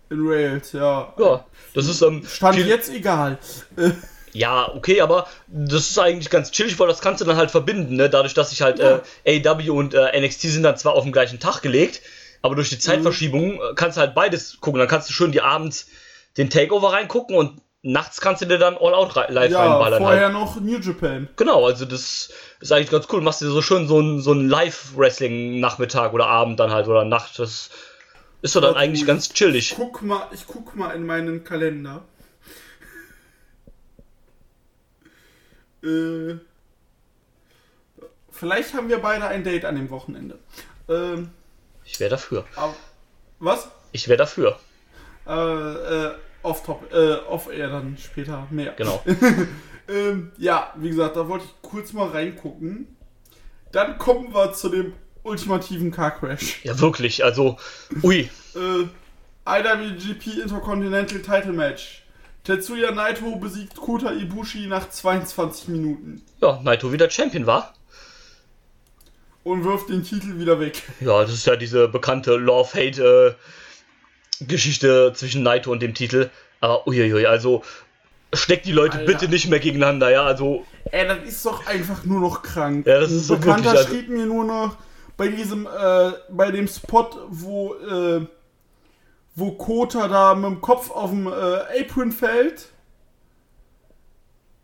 in 0.09 0.25
Rails, 0.25 0.71
ja. 0.71 1.13
Ja, 1.19 1.45
das 1.73 1.87
ist 1.87 2.01
ähm, 2.01 2.23
Stand 2.25 2.55
viel- 2.55 2.67
jetzt 2.67 2.89
egal. 2.93 3.37
Ja, 4.31 4.71
okay, 4.75 5.01
aber 5.01 5.25
das 5.47 5.89
ist 5.89 5.97
eigentlich 5.97 6.29
ganz 6.29 6.51
chillig, 6.51 6.77
weil 6.79 6.87
das 6.87 7.01
kannst 7.01 7.19
du 7.19 7.25
dann 7.25 7.35
halt 7.35 7.49
verbinden, 7.49 7.95
ne? 7.95 8.11
Dadurch, 8.11 8.35
dass 8.35 8.51
sich 8.51 8.61
halt 8.61 8.77
Ja. 8.77 9.01
äh, 9.23 9.41
AEW 9.43 9.71
und 9.73 9.95
äh, 9.95 10.21
NXT 10.21 10.41
sind 10.41 10.61
dann 10.61 10.77
zwar 10.77 10.93
auf 10.93 11.01
den 11.03 11.11
gleichen 11.11 11.39
Tag 11.39 11.63
gelegt, 11.63 12.01
aber 12.43 12.53
durch 12.53 12.69
die 12.69 12.77
Zeitverschiebung 12.77 13.55
äh, 13.55 13.73
kannst 13.75 13.97
du 13.97 14.01
halt 14.01 14.13
beides 14.13 14.61
gucken. 14.61 14.77
Dann 14.77 14.87
kannst 14.87 15.09
du 15.09 15.13
schön 15.13 15.31
die 15.31 15.41
abends 15.41 15.87
den 16.37 16.51
Takeover 16.51 16.93
reingucken 16.93 17.35
und 17.35 17.59
nachts 17.81 18.19
kannst 18.21 18.41
du 18.41 18.45
dir 18.45 18.57
dann 18.57 18.75
All 18.77 18.93
Out 18.93 19.15
rei- 19.15 19.27
live 19.31 19.51
ja, 19.51 19.59
reinballern 19.61 19.99
vorher 20.01 20.23
halt. 20.25 20.33
noch 20.33 20.59
New 20.59 20.77
Japan. 20.79 21.29
Genau, 21.37 21.65
also 21.65 21.85
das 21.85 22.29
ist 22.59 22.71
eigentlich 22.71 22.89
ganz 22.91 23.07
cool. 23.11 23.21
Machst 23.21 23.41
dir 23.41 23.47
so 23.49 23.61
schön 23.61 23.87
so 23.87 23.99
ein, 24.01 24.21
so 24.21 24.33
ein 24.33 24.49
Live-Wrestling-Nachmittag 24.49 26.13
oder 26.13 26.27
Abend 26.27 26.59
dann 26.59 26.71
halt 26.71 26.87
oder 26.87 27.05
Nacht. 27.05 27.39
Das 27.39 27.69
ist 28.41 28.51
so 28.53 28.59
dann 28.61 28.73
Ja, 28.73 28.79
eigentlich 28.79 29.01
gut. 29.01 29.07
ganz 29.07 29.29
chillig. 29.33 29.73
Guck 29.75 30.01
mal, 30.01 30.27
ich 30.33 30.45
guck 30.47 30.75
mal 30.75 30.91
in 30.91 31.05
meinen 31.05 31.43
Kalender. 31.45 32.03
äh, 35.83 36.35
vielleicht 38.31 38.73
haben 38.73 38.89
wir 38.89 38.99
beide 38.99 39.25
ein 39.25 39.43
Date 39.43 39.65
an 39.65 39.75
dem 39.75 39.89
Wochenende. 39.89 40.37
Ähm, 40.89 41.31
Ich 41.85 41.99
wäre 41.99 42.09
dafür. 42.09 42.45
aber, 42.55 42.75
was? 43.39 43.69
Ich 43.91 44.07
wäre 44.07 44.17
dafür. 44.17 44.59
Äh, 45.27 45.31
äh, 45.33 46.15
off 46.43 46.63
top, 46.63 46.91
äh, 46.93 47.13
off 47.27 47.49
air 47.51 47.69
dann 47.69 47.97
später 47.97 48.47
mehr. 48.51 48.73
Genau. 48.77 49.03
Ähm, 49.91 50.31
ja, 50.37 50.71
wie 50.75 50.89
gesagt, 50.89 51.15
da 51.15 51.27
wollte 51.27 51.45
ich 51.45 51.67
kurz 51.67 51.93
mal 51.93 52.09
reingucken. 52.09 52.95
Dann 53.71 53.97
kommen 53.97 54.31
wir 54.35 54.53
zu 54.53 54.69
dem 54.69 54.93
ultimativen 55.23 55.89
Car 55.89 56.11
Crash. 56.11 56.63
Ja, 56.63 56.79
wirklich. 56.79 57.23
Also, 57.23 57.57
ui. 58.03 58.29
Äh, 58.55 58.85
IWGP 59.47 60.41
Intercontinental 60.43 61.19
Title 61.23 61.53
Match. 61.53 62.03
Tetsuya 62.43 62.91
Naito 62.91 63.35
besiegt 63.37 63.77
Kota 63.77 64.11
Ibushi 64.11 64.67
nach 64.67 64.89
22 64.91 65.69
Minuten 65.69 66.21
Ja, 66.39 66.59
Naito 66.63 66.93
wieder 66.93 67.09
Champion 67.09 67.47
war. 67.47 67.73
und 69.43 69.63
wirft 69.63 69.89
den 69.89 70.03
Titel 70.03 70.39
wieder 70.39 70.59
weg. 70.59 70.83
Ja, 70.99 71.21
das 71.21 71.33
ist 71.33 71.47
ja 71.47 71.55
diese 71.55 71.87
bekannte 71.87 72.37
Love-Hate-Geschichte 74.39 75.13
zwischen 75.15 75.43
Naito 75.43 75.71
und 75.71 75.81
dem 75.81 75.93
Titel. 75.93 76.29
Aber 76.61 76.87
uiuiui, 76.87 77.25
also 77.25 77.63
steckt 78.33 78.65
die 78.65 78.71
Leute 78.71 78.97
Alter. 78.99 79.11
bitte 79.11 79.27
nicht 79.29 79.49
mehr 79.49 79.59
gegeneinander, 79.59 80.09
ja. 80.11 80.23
Also, 80.23 80.65
Ey, 80.91 81.07
das 81.07 81.19
ist 81.27 81.45
doch 81.45 81.65
einfach 81.67 82.03
nur 82.05 82.19
noch 82.21 82.41
krank. 82.41 82.85
Ja, 82.85 82.99
das 82.99 83.11
ist 83.11 83.27
so 83.27 83.37
Bekannter 83.37 83.65
wirklich, 83.71 83.79
also- 83.79 83.89
schrieb 83.95 84.09
mir 84.09 84.25
nur 84.25 84.43
noch 84.45 84.77
bei 85.17 85.27
diesem, 85.27 85.65
äh, 85.67 86.11
bei 86.29 86.51
dem 86.51 86.67
Spot, 86.67 87.09
wo, 87.29 87.75
äh, 87.75 88.25
wo 89.35 89.51
Kota 89.51 90.07
da 90.07 90.35
mit 90.35 90.45
dem 90.45 90.61
Kopf 90.61 90.91
auf 90.91 91.09
dem 91.11 91.27
äh, 91.27 91.81
Apron 91.81 92.11
fällt. 92.11 92.67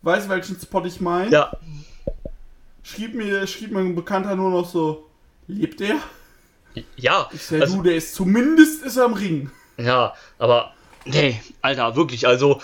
Weißt 0.02 0.26
du, 0.26 0.30
welchen 0.30 0.60
Spot 0.60 0.84
ich 0.86 1.02
meine? 1.02 1.32
ja, 1.32 1.52
Schrieb 2.84 3.16
mir, 3.16 3.48
schrieb 3.48 3.72
mir 3.72 3.80
ein 3.80 3.96
Bekannter 3.96 4.36
nur 4.36 4.52
noch 4.52 4.70
so, 4.70 5.10
lebt 5.48 5.82
er? 5.82 5.96
ja. 6.98 7.28
Ich 7.34 7.42
sag, 7.44 7.62
Also, 7.62 7.78
du, 7.78 7.84
der 7.84 7.96
ist 7.96 8.14
zumindest 8.14 8.84
ist 8.84 8.98
er 8.98 9.06
am 9.06 9.14
Ring. 9.14 9.50
Ja, 9.78 10.14
aber, 10.38 10.74
nee, 11.06 11.40
Alter, 11.62 11.96
wirklich, 11.96 12.28
also. 12.28 12.62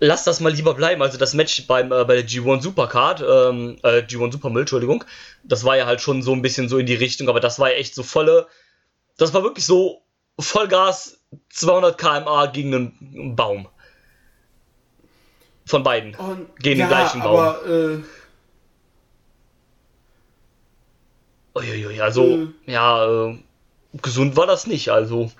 Lass 0.00 0.24
das 0.24 0.40
mal 0.40 0.52
lieber 0.52 0.74
bleiben. 0.74 1.00
Also 1.02 1.16
das 1.18 1.34
Match 1.34 1.66
beim, 1.68 1.92
äh, 1.92 2.04
bei 2.04 2.16
der 2.16 2.26
G1 2.26 2.62
Supercard, 2.62 3.20
ähm, 3.20 3.78
äh, 3.84 4.00
G1 4.02 4.32
Supermill, 4.32 4.62
Entschuldigung, 4.62 5.04
das 5.44 5.64
war 5.64 5.76
ja 5.76 5.86
halt 5.86 6.00
schon 6.00 6.20
so 6.20 6.32
ein 6.32 6.42
bisschen 6.42 6.68
so 6.68 6.78
in 6.78 6.84
die 6.84 6.96
Richtung, 6.96 7.28
aber 7.28 7.40
das 7.40 7.58
war 7.58 7.70
ja 7.70 7.76
echt 7.76 7.94
so 7.94 8.02
volle, 8.02 8.48
das 9.16 9.32
war 9.32 9.44
wirklich 9.44 9.64
so 9.64 10.02
Vollgas 10.38 11.20
200 11.50 11.96
km/h 11.96 12.46
gegen 12.46 12.74
einen 12.74 13.36
Baum. 13.36 13.68
Von 15.64 15.82
beiden. 15.84 16.14
Und, 16.16 16.54
Gegen 16.58 16.80
den 16.80 16.88
gleichen 16.88 17.22
Baum. 17.22 17.38
aber, 17.38 17.66
äh, 17.66 17.98
Uiuiui, 21.56 22.00
also, 22.00 22.48
ja, 22.66 23.28
äh, 23.28 23.38
gesund 24.02 24.36
war 24.36 24.46
das 24.46 24.66
nicht, 24.66 24.90
also. 24.90 25.30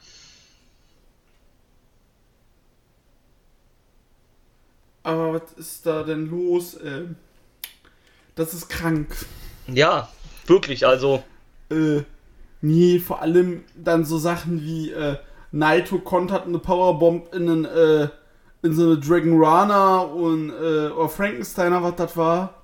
Aber 5.05 5.35
was 5.35 5.53
ist 5.57 5.87
da 5.87 6.03
denn 6.03 6.29
los? 6.29 6.75
Äh, 6.75 7.03
das 8.35 8.53
ist 8.53 8.69
krank. 8.69 9.15
Ja, 9.69 10.09
wirklich, 10.47 10.85
also. 10.87 11.23
Äh, 11.71 12.03
nee, 12.61 12.99
vor 12.99 13.23
allem 13.23 13.65
dann 13.77 14.05
so 14.05 14.19
Sachen 14.19 14.61
wie 14.63 14.91
äh, 14.91 15.17
Naito 15.53 15.99
kontert 15.99 16.47
eine 16.47 16.59
Powerbomb 16.59 17.33
in, 17.33 17.49
einen, 17.49 17.65
äh, 17.65 18.09
in 18.63 18.75
so 18.75 18.83
eine 18.85 18.99
Dragon 18.99 19.43
Rana 19.43 19.99
und 19.99 20.51
äh, 20.51 20.89
oder 20.89 21.09
Frankensteiner, 21.09 21.83
was 21.83 21.95
das 21.97 22.17
war. 22.17 22.55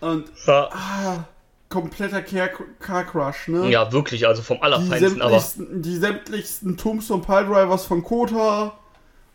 Und 0.00 0.24
Ja, 0.46 0.68
ah, 0.72 1.24
kompletter 1.68 2.22
Car, 2.22 2.48
Car 2.80 3.04
Crush, 3.04 3.48
ne? 3.48 3.70
ja 3.70 3.92
wirklich, 3.92 4.26
also 4.26 4.42
vom 4.42 4.56
Die 4.56 4.62
Allerfeinsten, 4.64 5.22
aber. 5.22 5.38
sämtlichsten, 5.38 5.82
die 5.82 5.96
sämtlichsten 5.96 6.76
Tombstone 6.76 7.22
Piledrivers 7.22 7.86
von 7.86 8.02
Kota. 8.02 8.72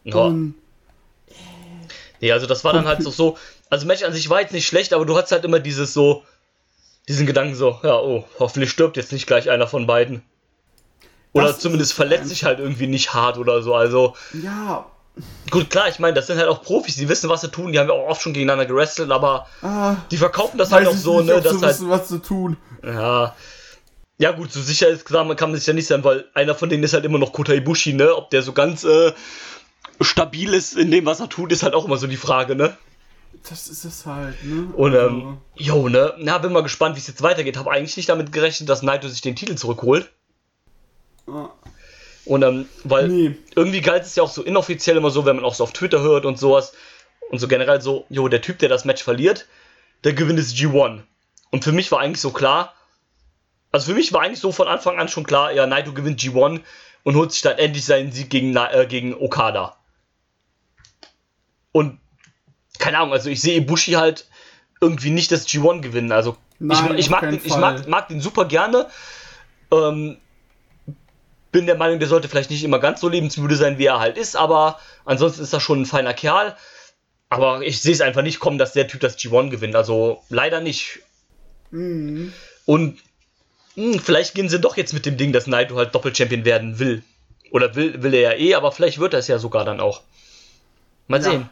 Ja. 0.03 0.15
Und 0.17 0.55
Nee, 2.21 2.31
also 2.31 2.47
das 2.47 2.63
war 2.63 2.73
dann 2.73 2.87
halt 2.87 3.03
so, 3.03 3.11
so. 3.11 3.37
Also 3.69 3.85
Match 3.85 4.03
an 4.03 4.13
sich 4.13 4.29
war 4.29 4.41
jetzt 4.41 4.53
nicht 4.53 4.67
schlecht, 4.67 4.93
aber 4.93 5.05
du 5.05 5.15
hattest 5.17 5.31
halt 5.31 5.45
immer 5.45 5.59
dieses 5.59 5.93
so. 5.93 6.23
Diesen 7.07 7.25
Gedanken 7.25 7.55
so, 7.55 7.79
ja, 7.83 7.97
oh, 7.97 8.25
hoffentlich 8.37 8.69
stirbt 8.69 8.97
jetzt 8.97 9.13
nicht 9.13 9.27
gleich 9.27 9.49
einer 9.49 9.67
von 9.67 9.87
beiden. 9.87 10.23
Oder 11.31 11.47
Das 11.47 11.59
zumindest 11.59 11.91
es 11.91 11.95
verletzt 11.95 12.27
sich 12.27 12.43
halt 12.43 12.59
irgendwie 12.59 12.87
nicht 12.87 13.13
hart 13.13 13.37
oder 13.37 13.61
so. 13.61 13.75
Also, 13.75 14.15
ja, 14.33 14.85
gut, 15.49 15.69
klar, 15.69 15.87
ich 15.87 15.99
meine, 15.99 16.13
das 16.13 16.27
sind 16.27 16.37
halt 16.37 16.49
auch 16.49 16.61
Profis, 16.61 16.95
die 16.95 17.09
wissen, 17.09 17.29
was 17.29 17.41
sie 17.41 17.49
tun, 17.49 17.71
die 17.71 17.79
haben 17.79 17.87
ja 17.87 17.93
auch 17.93 18.09
oft 18.09 18.21
schon 18.21 18.33
gegeneinander 18.33 18.65
gewrestelt, 18.65 19.11
aber 19.11 19.47
ah, 19.61 19.95
die 20.11 20.17
verkaufen 20.17 20.57
das 20.57 20.71
halt 20.71 20.87
auch 20.87 20.93
so, 20.93 21.21
nicht, 21.21 21.27
ne, 21.27 21.41
dass 21.41 21.53
halt. 21.53 21.63
wissen, 21.63 21.89
was 21.89 22.07
zu 22.07 22.17
tun. 22.19 22.57
Ja. 22.83 23.35
Ja, 24.19 24.31
gut, 24.31 24.51
so 24.51 24.61
sicher 24.61 24.87
ist 24.87 25.05
kann 25.05 25.27
man 25.27 25.55
sich 25.55 25.67
ja 25.67 25.73
nicht 25.73 25.87
sein, 25.87 26.03
weil 26.03 26.25
einer 26.33 26.55
von 26.55 26.69
denen 26.69 26.83
ist 26.83 26.93
halt 26.93 27.05
immer 27.05 27.19
noch 27.19 27.33
Kota 27.33 27.53
Ibushi, 27.53 27.93
ne? 27.93 28.15
Ob 28.15 28.31
der 28.31 28.41
so 28.41 28.51
ganz 28.51 28.83
äh, 28.83 29.11
stabil 30.01 30.53
ist 30.53 30.75
in 30.77 30.91
dem, 30.91 31.05
was 31.05 31.19
er 31.19 31.29
tut, 31.29 31.51
ist 31.51 31.63
halt 31.63 31.73
auch 31.73 31.85
immer 31.85 31.97
so 31.97 32.07
die 32.07 32.17
Frage, 32.17 32.55
ne? 32.55 32.77
Das 33.49 33.67
ist 33.67 33.85
es 33.85 34.05
halt, 34.05 34.43
ne? 34.43 34.73
Und, 34.73 34.95
Also, 34.95 35.07
ähm, 35.07 35.37
jo, 35.55 35.89
ne? 35.89 36.13
Na, 36.17 36.37
bin 36.39 36.51
mal 36.51 36.63
gespannt, 36.63 36.95
wie 36.95 36.99
es 36.99 37.07
jetzt 37.07 37.21
weitergeht. 37.21 37.57
Habe 37.57 37.71
eigentlich 37.71 37.97
nicht 37.97 38.09
damit 38.09 38.31
gerechnet, 38.31 38.69
dass 38.69 38.81
Naito 38.81 39.07
sich 39.07 39.21
den 39.21 39.35
Titel 39.35 39.55
zurückholt. 39.55 40.11
ah, 41.27 41.49
Und, 42.25 42.43
ähm, 42.43 42.67
weil 42.83 43.07
Nee. 43.07 43.35
irgendwie 43.55 43.81
galt 43.81 44.03
es 44.03 44.15
ja 44.15 44.23
auch 44.23 44.31
so 44.31 44.43
inoffiziell 44.43 44.97
immer 44.97 45.11
so, 45.11 45.25
wenn 45.25 45.35
man 45.37 45.45
auch 45.45 45.53
so 45.55 45.63
auf 45.63 45.73
Twitter 45.73 46.01
hört 46.01 46.25
und 46.25 46.37
sowas. 46.39 46.73
Und 47.29 47.39
so 47.39 47.47
generell 47.47 47.81
so, 47.81 48.05
jo, 48.09 48.27
der 48.27 48.41
Typ, 48.41 48.59
der 48.59 48.69
das 48.69 48.85
Match 48.85 49.03
verliert, 49.03 49.45
der 50.03 50.13
gewinnt 50.13 50.39
ist 50.39 50.55
G1. 50.55 51.01
Und 51.51 51.63
für 51.63 51.71
mich 51.71 51.91
war 51.91 51.99
eigentlich 51.99 52.21
so 52.21 52.31
klar, 52.31 52.73
also 53.71 53.87
für 53.87 53.93
mich 53.93 54.11
war 54.13 54.21
eigentlich 54.21 54.39
so 54.39 54.51
von 54.51 54.67
Anfang 54.67 54.97
an 54.97 55.07
schon 55.09 55.25
klar, 55.25 55.51
ja, 55.51 55.67
Naito 55.67 55.93
gewinnt 55.93 56.19
G1 56.19 56.61
und 57.03 57.15
holt 57.15 57.31
sich 57.31 57.41
dann 57.41 57.57
endlich 57.57 57.85
seinen 57.85 58.11
Sieg 58.11 58.29
gegen, 58.29 58.55
äh, 58.55 58.85
gegen 58.89 59.13
Okada. 59.13 59.76
Und 61.77 61.99
keine 62.79 62.97
Ahnung, 62.97 63.13
also 63.13 63.29
ich 63.29 63.39
sehe 63.39 63.57
Ibushi 63.57 63.91
halt 63.91 64.25
irgendwie 64.81 65.11
nicht 65.11 65.31
das 65.31 65.47
G1 65.47 65.81
gewinnen. 65.81 66.11
Also 66.11 66.35
Nein, 66.57 66.93
ich, 66.93 67.01
ich, 67.01 67.09
mag 67.11 67.21
den, 67.21 67.39
ich 67.43 67.55
mag, 67.55 67.87
mag 67.87 68.07
den 68.07 68.19
super 68.19 68.45
gerne. 68.45 68.87
Ähm, 69.71 70.17
bin 71.51 71.67
der 71.67 71.77
Meinung, 71.77 71.99
der 71.99 72.07
sollte 72.07 72.29
vielleicht 72.29 72.49
nicht 72.49 72.63
immer 72.63 72.79
ganz 72.79 72.99
so 73.01 73.09
lebensmüde 73.09 73.55
sein, 73.55 73.77
wie 73.77 73.85
er 73.85 73.99
halt 73.99 74.17
ist, 74.17 74.35
aber 74.35 74.79
ansonsten 75.05 75.43
ist 75.43 75.53
er 75.53 75.59
schon 75.59 75.81
ein 75.81 75.85
feiner 75.85 76.15
Kerl. 76.15 76.55
Aber 77.29 77.61
ich 77.61 77.79
sehe 77.79 77.93
es 77.93 78.01
einfach 78.01 78.23
nicht 78.23 78.39
kommen, 78.39 78.57
dass 78.57 78.73
der 78.73 78.87
Typ 78.87 79.01
das 79.01 79.19
G1 79.19 79.51
gewinnt. 79.51 79.75
Also 79.75 80.23
leider 80.29 80.61
nicht. 80.61 81.01
Mhm. 81.69 82.33
Und 82.65 82.97
mh, 83.75 83.93
hm, 83.93 83.99
vielleicht 83.99 84.33
gehen 84.33 84.49
sie 84.49 84.59
doch 84.59 84.77
jetzt 84.77 84.93
mit 84.95 85.05
dem 85.05 85.17
Ding, 85.17 85.31
dass 85.31 85.45
Naito 85.45 85.75
halt 85.75 85.93
Doppelchampion 85.93 86.43
werden 86.43 86.79
will. 86.79 87.03
Oder 87.51 87.75
will, 87.75 88.01
will 88.01 88.15
er 88.15 88.33
ja 88.33 88.39
eh, 88.39 88.55
aber 88.55 88.71
vielleicht 88.71 88.97
wird 88.97 89.13
er 89.13 89.19
es 89.19 89.27
ja 89.27 89.37
sogar 89.37 89.63
dann 89.63 89.79
auch. 89.79 90.01
Mal 91.07 91.21
Ja. 91.21 91.29
sehen. 91.29 91.49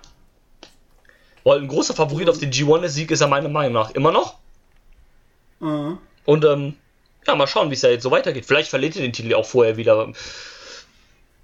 Weil 1.46 1.60
ein 1.62 1.68
großer 1.68 1.94
Favorit 1.94 2.28
auf 2.28 2.40
den 2.40 2.52
G1-Sieg 2.52 3.12
ist 3.12 3.22
er 3.22 3.28
meiner 3.28 3.50
Meinung 3.50 3.74
nach 3.74 3.92
immer 3.92 4.12
noch. 4.12 4.40
Äh. 5.62 5.96
Und 6.26 6.44
ähm, 6.44 6.76
ja, 7.26 7.36
mal 7.36 7.46
schauen, 7.46 7.70
wie 7.70 7.76
es 7.76 7.82
da 7.82 7.90
jetzt 7.90 8.02
so 8.02 8.10
weitergeht. 8.10 8.46
Vielleicht 8.46 8.70
verliert 8.70 8.96
er 8.96 9.04
den 9.04 9.14
Titel 9.14 9.30
ja 9.30 9.38
auch 9.38 9.46
vorher 9.46 9.78
wieder. 9.78 10.12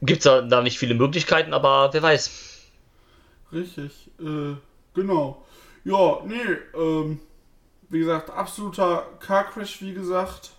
Gibt 0.01 0.19
es 0.19 0.23
da, 0.23 0.41
da 0.41 0.63
nicht 0.63 0.79
viele 0.79 0.95
Möglichkeiten, 0.95 1.53
aber 1.53 1.93
wer 1.93 2.01
weiß. 2.01 2.31
Richtig, 3.53 4.09
äh, 4.19 4.55
genau. 4.95 5.45
Ja, 5.83 6.21
nee, 6.25 6.57
ähm, 6.75 7.19
wie 7.89 7.99
gesagt, 7.99 8.31
absoluter 8.31 9.05
Car 9.19 9.51
Crash, 9.51 9.81
wie 9.81 9.93
gesagt. 9.93 10.49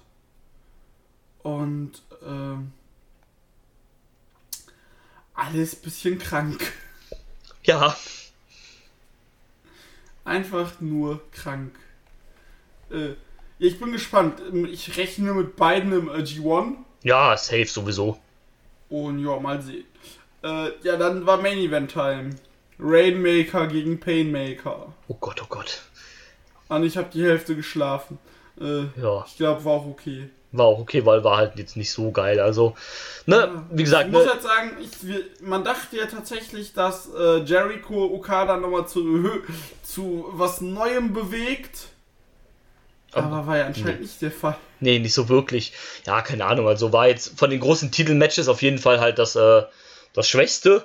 Und, 1.43 2.01
ähm, 2.25 2.73
alles 5.35 5.75
bisschen 5.75 6.21
krank. 6.21 6.73
Ja, 7.65 7.97
Einfach 10.25 10.81
nur 10.81 11.21
krank. 11.33 11.75
Äh, 12.91 13.09
ja, 13.09 13.15
ich 13.59 13.79
bin 13.79 13.93
gespannt. 13.93 14.41
Ich 14.71 14.97
rechne 14.97 15.33
mit 15.35 15.57
beiden 15.57 15.93
im 15.93 16.09
äh, 16.09 16.23
G1. 16.23 16.75
ja, 17.03 17.37
safe 17.37 17.67
sowieso. 17.67 18.19
Und 18.89 19.19
ja, 19.25 19.39
mal 19.41 19.61
sehen. 19.63 19.85
Äh, 20.43 20.71
ja, 20.83 20.97
dann 20.97 21.25
war 21.27 21.41
Main 21.41 21.59
Event 21.59 21.93
Time. 21.93 22.31
Rainmaker 22.79 23.67
gegen 23.69 23.99
Painmaker. 24.01 24.93
Oh 25.09 25.15
Gott, 25.21 25.41
oh 25.43 25.47
Gott. 25.49 25.83
Und 26.69 26.85
ich 26.85 26.97
habe 26.97 27.09
die 27.13 27.23
Hälfte 27.25 27.55
geschlafen. 27.55 28.19
Äh, 28.61 28.85
Ja, 29.01 29.25
ich 29.27 29.37
glaube, 29.37 29.65
war 29.65 29.73
auch 29.75 29.87
okay. 29.87 30.29
War 30.53 30.67
auch 30.67 30.79
okay, 30.79 31.05
weil 31.05 31.25
war 31.25 31.39
halt 31.39 31.57
jetzt 31.57 31.77
nicht 31.77 31.91
so 31.91 32.11
geil. 32.11 32.39
Also, 32.39 32.75
ne, 33.27 33.65
wie 33.71 33.83
gesagt, 33.83 34.07
ich 34.07 34.13
muss 34.13 34.25
ne, 34.25 34.33
halt 34.33 34.43
sagen, 34.43 34.77
ich, 34.81 35.41
man 35.41 35.65
dachte 35.65 35.97
ja 35.97 36.07
tatsächlich, 36.07 36.75
dass 36.75 37.09
äh, 37.15 37.39
Jericho 37.39 38.05
Okada 38.15 38.57
nochmal 38.59 38.87
zu, 38.87 39.43
zu 39.83 40.27
was 40.33 40.61
Neuem 40.61 41.13
bewegt. 41.13 41.89
Aber 43.15 43.47
war 43.47 43.59
ja 43.59 43.67
anscheinend 43.67 44.01
nicht 44.01 44.23
der 44.23 44.31
Fall. 44.31 44.57
nee, 44.81 44.99
nicht 44.99 45.13
so 45.13 45.29
wirklich. 45.29 45.75
Ja, 46.07 46.23
keine 46.23 46.47
Ahnung. 46.47 46.67
Also 46.67 46.95
war 46.95 47.09
jetzt 47.09 47.39
von 47.39 47.51
den 47.51 47.61
großen 47.61 47.91
Titelmatches 47.91 48.49
auf 48.49 48.63
jeden 48.63 48.79
Fall 48.79 49.01
halt 49.01 49.19
das, 49.19 49.37
äh, 49.37 49.63
das 50.15 50.29
Schwächste. 50.29 50.85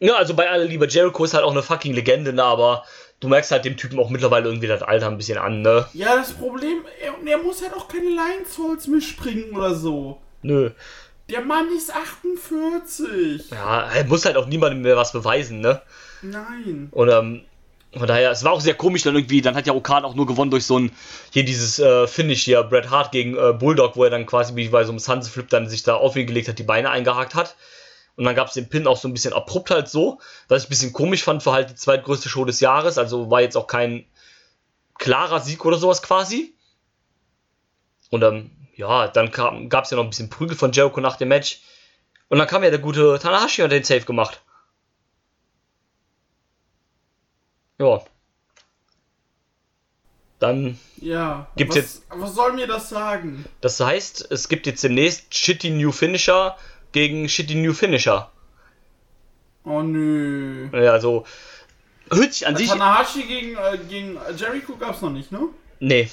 Ja, 0.00 0.16
also 0.16 0.34
bei 0.34 0.50
aller 0.50 0.64
Liebe, 0.64 0.88
Jericho 0.88 1.24
ist 1.24 1.34
halt 1.34 1.44
auch 1.44 1.52
eine 1.52 1.62
fucking 1.62 1.94
Legende, 1.94 2.32
ne, 2.32 2.42
aber 2.42 2.84
du 3.22 3.28
merkst 3.28 3.52
halt 3.52 3.64
dem 3.64 3.76
Typen 3.76 3.98
auch 3.98 4.10
mittlerweile 4.10 4.48
irgendwie 4.48 4.66
das 4.66 4.82
Alter 4.82 5.06
ein 5.06 5.16
bisschen 5.16 5.38
an, 5.38 5.62
ne? 5.62 5.86
Ja, 5.94 6.16
das 6.16 6.32
Problem, 6.32 6.84
er, 7.00 7.14
er 7.24 7.38
muss 7.38 7.62
halt 7.62 7.72
auch 7.72 7.88
keine 7.88 8.08
Lions 8.08 8.58
Holz 8.58 8.88
mitspringen 8.88 9.56
oder 9.56 9.74
so. 9.74 10.20
Nö. 10.42 10.70
Der 11.30 11.40
Mann 11.40 11.68
ist 11.74 11.94
48. 11.94 13.50
Ja, 13.50 13.88
er 13.90 14.04
muss 14.04 14.24
halt 14.24 14.36
auch 14.36 14.46
niemandem 14.46 14.82
mehr 14.82 14.96
was 14.96 15.12
beweisen, 15.12 15.60
ne? 15.60 15.80
Nein. 16.20 16.88
Und 16.90 17.08
ähm, 17.08 17.42
von 17.96 18.08
daher, 18.08 18.32
es 18.32 18.42
war 18.42 18.52
auch 18.52 18.60
sehr 18.60 18.74
komisch 18.74 19.02
dann 19.02 19.14
irgendwie, 19.14 19.40
dann 19.40 19.54
hat 19.54 19.68
ja 19.68 19.72
Okada 19.72 20.06
auch 20.06 20.16
nur 20.16 20.26
gewonnen 20.26 20.50
durch 20.50 20.66
so 20.66 20.78
ein, 20.80 20.90
hier 21.30 21.44
dieses 21.44 21.78
äh, 21.78 22.08
Finish 22.08 22.42
hier, 22.42 22.64
Bret 22.64 22.90
Hart 22.90 23.12
gegen 23.12 23.36
äh, 23.36 23.52
Bulldog, 23.52 23.96
wo 23.96 24.02
er 24.02 24.10
dann 24.10 24.26
quasi 24.26 24.56
wie 24.56 24.68
bei 24.68 24.82
so 24.82 24.90
einem 24.90 24.98
Sunset-Flip 24.98 25.48
dann 25.48 25.68
sich 25.68 25.84
da 25.84 25.94
auf 25.94 26.16
ihn 26.16 26.26
gelegt 26.26 26.48
hat, 26.48 26.58
die 26.58 26.64
Beine 26.64 26.90
eingehakt 26.90 27.36
hat. 27.36 27.54
Und 28.16 28.24
dann 28.24 28.34
gab 28.34 28.48
es 28.48 28.54
den 28.54 28.68
Pin 28.68 28.86
auch 28.86 28.96
so 28.98 29.08
ein 29.08 29.14
bisschen 29.14 29.32
abrupt 29.32 29.70
halt 29.70 29.88
so, 29.88 30.20
was 30.48 30.62
ich 30.62 30.68
ein 30.68 30.70
bisschen 30.70 30.92
komisch 30.92 31.22
fand 31.24 31.42
für 31.42 31.52
halt 31.52 31.70
die 31.70 31.74
zweitgrößte 31.74 32.28
Show 32.28 32.44
des 32.44 32.60
Jahres, 32.60 32.98
also 32.98 33.30
war 33.30 33.40
jetzt 33.40 33.56
auch 33.56 33.66
kein 33.66 34.04
klarer 34.98 35.40
Sieg 35.40 35.64
oder 35.64 35.78
sowas 35.78 36.02
quasi. 36.02 36.54
Und 38.10 38.22
ähm, 38.22 38.50
ja, 38.76 39.08
dann 39.08 39.30
gab 39.30 39.84
es 39.84 39.90
ja 39.90 39.96
noch 39.96 40.04
ein 40.04 40.10
bisschen 40.10 40.28
Prügel 40.30 40.56
von 40.56 40.72
Jericho 40.72 41.00
nach 41.00 41.16
dem 41.16 41.28
Match. 41.28 41.60
Und 42.28 42.38
dann 42.38 42.46
kam 42.46 42.62
ja 42.62 42.70
der 42.70 42.78
gute 42.78 43.18
Tanahashi 43.20 43.62
und 43.62 43.66
hat 43.66 43.72
den 43.72 43.84
Safe 43.84 44.02
gemacht. 44.04 44.42
Ja. 47.78 48.02
Dann, 50.38 50.78
Ja. 50.96 51.46
Gibt's 51.56 51.76
was, 51.76 51.82
jetzt- 51.82 52.02
Was 52.10 52.34
soll 52.34 52.52
mir 52.54 52.66
das 52.66 52.88
sagen? 52.88 53.44
das 53.60 53.78
heißt, 53.80 54.30
es 54.30 54.48
gibt 54.48 54.66
jetzt 54.66 54.82
demnächst 54.82 55.34
Shitty 55.34 55.70
New 55.70 55.92
Finisher 55.92 56.56
gegen 56.92 57.28
Shitty 57.28 57.56
New 57.56 57.72
Finisher. 57.72 58.30
Oh 59.64 59.82
nö. 59.82 60.68
Ja, 60.72 60.92
also, 60.92 61.24
hört 62.10 62.32
sich 62.32 62.46
an 62.46 62.56
sich. 62.56 62.68
Tanahashi 62.68 63.22
gegen, 63.22 63.56
äh, 63.56 63.78
gegen 63.88 64.18
Jericho 64.36 64.76
gab's 64.76 65.02
noch 65.02 65.10
nicht, 65.10 65.30
ne? 65.30 65.48
Nee, 65.80 66.10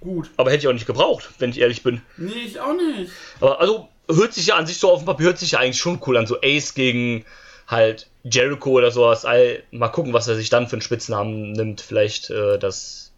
Gut. 0.00 0.30
aber 0.36 0.50
hätte 0.50 0.62
ich 0.62 0.68
auch 0.68 0.72
nicht 0.72 0.86
gebraucht, 0.86 1.28
wenn 1.38 1.50
ich 1.50 1.60
ehrlich 1.60 1.82
bin. 1.82 2.00
Nee, 2.16 2.32
ich 2.46 2.60
auch 2.60 2.74
nicht. 2.74 3.12
Aber 3.40 3.60
also, 3.60 3.88
hört 4.08 4.32
sich 4.32 4.46
ja 4.46 4.56
an 4.56 4.66
sich 4.66 4.78
so 4.78 4.90
auf 4.90 5.00
dem 5.00 5.06
Papier, 5.06 5.26
hört 5.26 5.38
sich 5.38 5.52
ja 5.52 5.58
eigentlich 5.58 5.78
schon 5.78 6.00
cool 6.06 6.16
an. 6.16 6.26
So 6.26 6.40
Ace 6.42 6.74
gegen 6.74 7.24
halt 7.66 8.08
Jericho 8.24 8.70
oder 8.70 8.90
sowas. 8.90 9.24
Mal 9.70 9.88
gucken, 9.88 10.12
was 10.12 10.28
er 10.28 10.36
sich 10.36 10.50
dann 10.50 10.68
für 10.68 10.74
einen 10.74 10.82
Spitznamen 10.82 11.52
nimmt. 11.52 11.80
Vielleicht 11.80 12.30
äh, 12.30 12.58
das. 12.58 13.12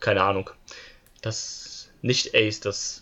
Keine 0.00 0.22
Ahnung. 0.22 0.50
Das. 1.22 1.90
Nicht 2.02 2.34
Ace, 2.34 2.60
das. 2.60 2.99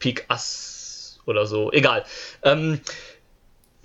Peak 0.00 0.24
Ass 0.28 1.20
oder 1.26 1.46
so. 1.46 1.70
Egal. 1.70 2.04
Ähm, 2.42 2.80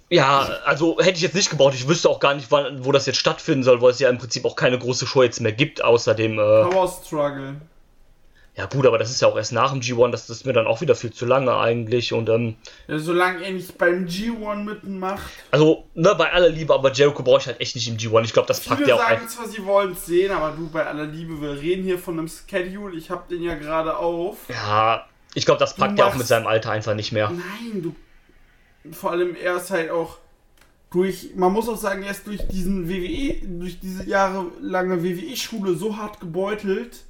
ja, 0.09 0.41
also 0.65 0.97
hätte 0.99 1.17
ich 1.17 1.21
jetzt 1.21 1.35
nicht 1.35 1.49
gebraucht. 1.49 1.73
Ich 1.75 1.87
wüsste 1.87 2.09
auch 2.09 2.19
gar 2.19 2.33
nicht, 2.35 2.51
wann, 2.51 2.85
wo 2.85 2.91
das 2.91 3.05
jetzt 3.05 3.17
stattfinden 3.17 3.63
soll, 3.63 3.81
weil 3.81 3.91
es 3.91 3.99
ja 3.99 4.09
im 4.09 4.17
Prinzip 4.17 4.45
auch 4.45 4.55
keine 4.55 4.77
große 4.79 5.05
Show 5.07 5.23
jetzt 5.23 5.41
mehr 5.41 5.51
gibt, 5.51 5.83
außer 5.83 6.13
dem. 6.15 6.33
Äh, 6.33 6.63
Power 6.63 6.87
Struggle. 6.87 7.55
ja 8.55 8.67
gut, 8.67 8.85
aber 8.85 8.99
das 8.99 9.09
ist 9.09 9.21
ja 9.21 9.27
auch 9.27 9.35
erst 9.35 9.51
nach 9.51 9.71
dem 9.71 9.81
G1, 9.81 10.11
das 10.11 10.29
ist 10.29 10.45
mir 10.45 10.53
dann 10.53 10.67
auch 10.67 10.79
wieder 10.81 10.93
viel 10.95 11.11
zu 11.11 11.25
lange 11.25 11.57
eigentlich. 11.57 12.13
Und 12.13 12.29
ähm, 12.29 12.55
Ja, 12.87 12.99
solange 12.99 13.43
er 13.43 13.51
nicht 13.51 13.77
beim 13.79 14.05
G1 14.05 14.63
mitmacht. 14.63 15.23
also, 15.49 15.85
ne, 15.95 16.13
bei 16.15 16.31
aller 16.31 16.49
Liebe, 16.49 16.71
aber 16.73 16.91
Jericho 16.93 17.23
brauche 17.23 17.39
ich 17.39 17.47
halt 17.47 17.59
echt 17.59 17.73
nicht 17.75 17.87
im 17.87 17.97
G1. 17.97 18.25
Ich 18.25 18.33
glaube, 18.33 18.47
das 18.47 18.59
packt 18.59 18.77
Viele 18.81 18.89
ja 18.91 18.95
auch 18.95 18.99
sagen 19.09 19.21
ein. 19.23 19.27
zwar, 19.29 19.47
sie 19.47 19.65
wollen 19.65 19.93
es 19.93 20.05
sehen, 20.05 20.31
aber 20.31 20.55
du, 20.55 20.69
bei 20.69 20.85
aller 20.85 21.05
Liebe, 21.05 21.41
wir 21.41 21.59
reden 21.59 21.83
hier 21.83 21.97
von 21.97 22.19
einem 22.19 22.27
Schedule. 22.29 22.95
Ich 22.95 23.09
hab 23.09 23.27
den 23.27 23.41
ja 23.41 23.55
gerade 23.55 23.97
auf. 23.97 24.37
Ja, 24.49 25.07
ich 25.35 25.45
glaube, 25.45 25.59
das 25.59 25.75
packt 25.75 25.99
er 25.99 26.07
auch 26.07 26.15
mit 26.15 26.25
seinem 26.27 26.47
Alter 26.47 26.71
einfach 26.71 26.95
nicht 26.95 27.11
mehr. 27.11 27.29
Nein, 27.29 27.81
du. 27.83 27.95
Vor 28.91 29.11
allem, 29.11 29.35
er 29.35 29.57
ist 29.57 29.69
halt 29.71 29.89
auch 29.91 30.17
durch. 30.91 31.31
Man 31.35 31.51
muss 31.53 31.67
auch 31.69 31.77
sagen, 31.77 32.03
er 32.03 32.11
ist 32.11 32.25
durch 32.27 32.47
diesen 32.47 32.89
WWE, 32.89 33.35
durch 33.59 33.79
diese 33.79 34.07
jahrelange 34.07 35.03
WWE-Schule 35.03 35.75
so 35.75 35.97
hart 35.97 36.19
gebeutelt. 36.19 37.03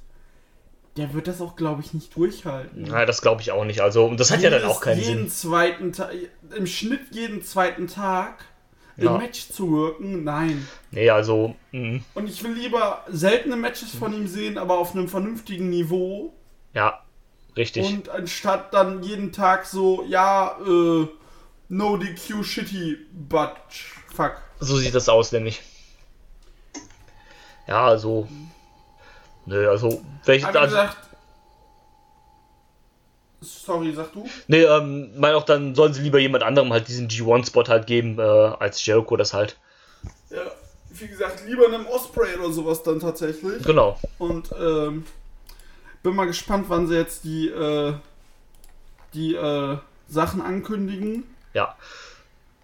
Der 0.96 1.12
wird 1.12 1.28
das 1.28 1.42
auch, 1.42 1.56
glaube 1.56 1.82
ich, 1.82 1.92
nicht 1.92 2.16
durchhalten. 2.16 2.86
Ja, 2.86 3.04
das 3.04 3.20
glaube 3.20 3.42
ich 3.42 3.52
auch 3.52 3.64
nicht. 3.66 3.80
Also, 3.80 4.06
und 4.06 4.18
das 4.18 4.30
hat 4.30 4.40
ja 4.40 4.48
dann 4.48 4.64
auch 4.64 4.80
keinen 4.80 5.00
jeden 5.00 5.28
Sinn. 5.28 5.30
zweiten 5.30 5.92
Tag, 5.92 6.10
im 6.56 6.66
Schnitt 6.66 7.02
jeden 7.10 7.42
zweiten 7.42 7.86
Tag 7.86 8.46
Ja. 8.96 9.12
im 9.14 9.18
Match 9.20 9.48
zu 9.50 9.70
wirken, 9.70 10.24
nein. 10.24 10.66
Nee, 10.92 11.10
also, 11.10 11.54
mh, 11.72 12.00
Und 12.14 12.30
ich 12.30 12.42
will 12.42 12.52
lieber 12.54 13.04
seltene 13.10 13.56
Matches 13.56 13.94
von 13.94 14.14
ihm 14.14 14.26
sehen, 14.26 14.56
aber 14.56 14.78
auf 14.78 14.94
einem 14.94 15.06
vernünftigen 15.08 15.68
Niveau. 15.68 16.32
ja, 16.72 16.98
richtig. 17.56 17.86
Und 17.86 18.08
anstatt 18.08 18.72
dann 18.72 19.02
jeden 19.02 19.32
Tag 19.32 19.66
so, 19.66 20.04
ja, 20.08 20.56
äh, 20.60 21.06
no 21.68 21.96
DQ 21.96 22.44
shitty, 22.44 22.98
but 23.12 23.56
fuck. 24.14 24.36
So 24.60 24.76
sieht 24.76 24.94
das 24.94 25.08
aus, 25.08 25.32
nämlich. 25.32 25.62
Ja, 27.66 27.86
also. 27.86 28.28
Nö, 29.46 29.68
also, 29.68 30.02
welche. 30.24 30.46
Also, 30.46 30.60
gesagt. 30.60 30.96
Sorry, 33.40 33.92
sag 33.94 34.12
du? 34.12 34.28
nee, 34.48 34.62
ähm, 34.62 35.10
mein 35.16 35.34
auch 35.34 35.44
dann 35.44 35.74
sollen 35.74 35.92
sie 35.92 36.02
lieber 36.02 36.18
jemand 36.18 36.42
anderem 36.42 36.72
halt 36.72 36.88
diesen 36.88 37.08
G1-Spot 37.08 37.64
halt 37.68 37.86
geben, 37.86 38.18
äh, 38.18 38.22
als 38.22 38.84
Jericho 38.84 39.16
das 39.16 39.34
halt. 39.34 39.56
Ja, 40.30 40.42
wie 40.90 41.06
gesagt, 41.06 41.44
lieber 41.46 41.66
einem 41.66 41.86
Osprey 41.86 42.36
oder 42.36 42.52
sowas 42.52 42.82
dann 42.82 42.98
tatsächlich. 42.98 43.62
Genau. 43.62 43.98
Und 44.18 44.50
ähm, 44.58 45.04
bin 46.06 46.14
mal 46.14 46.26
gespannt, 46.26 46.66
wann 46.68 46.86
sie 46.86 46.94
jetzt 46.94 47.24
die, 47.24 47.48
äh, 47.48 47.94
die 49.12 49.34
äh, 49.34 49.76
Sachen 50.06 50.40
ankündigen. 50.40 51.24
Ja, 51.52 51.74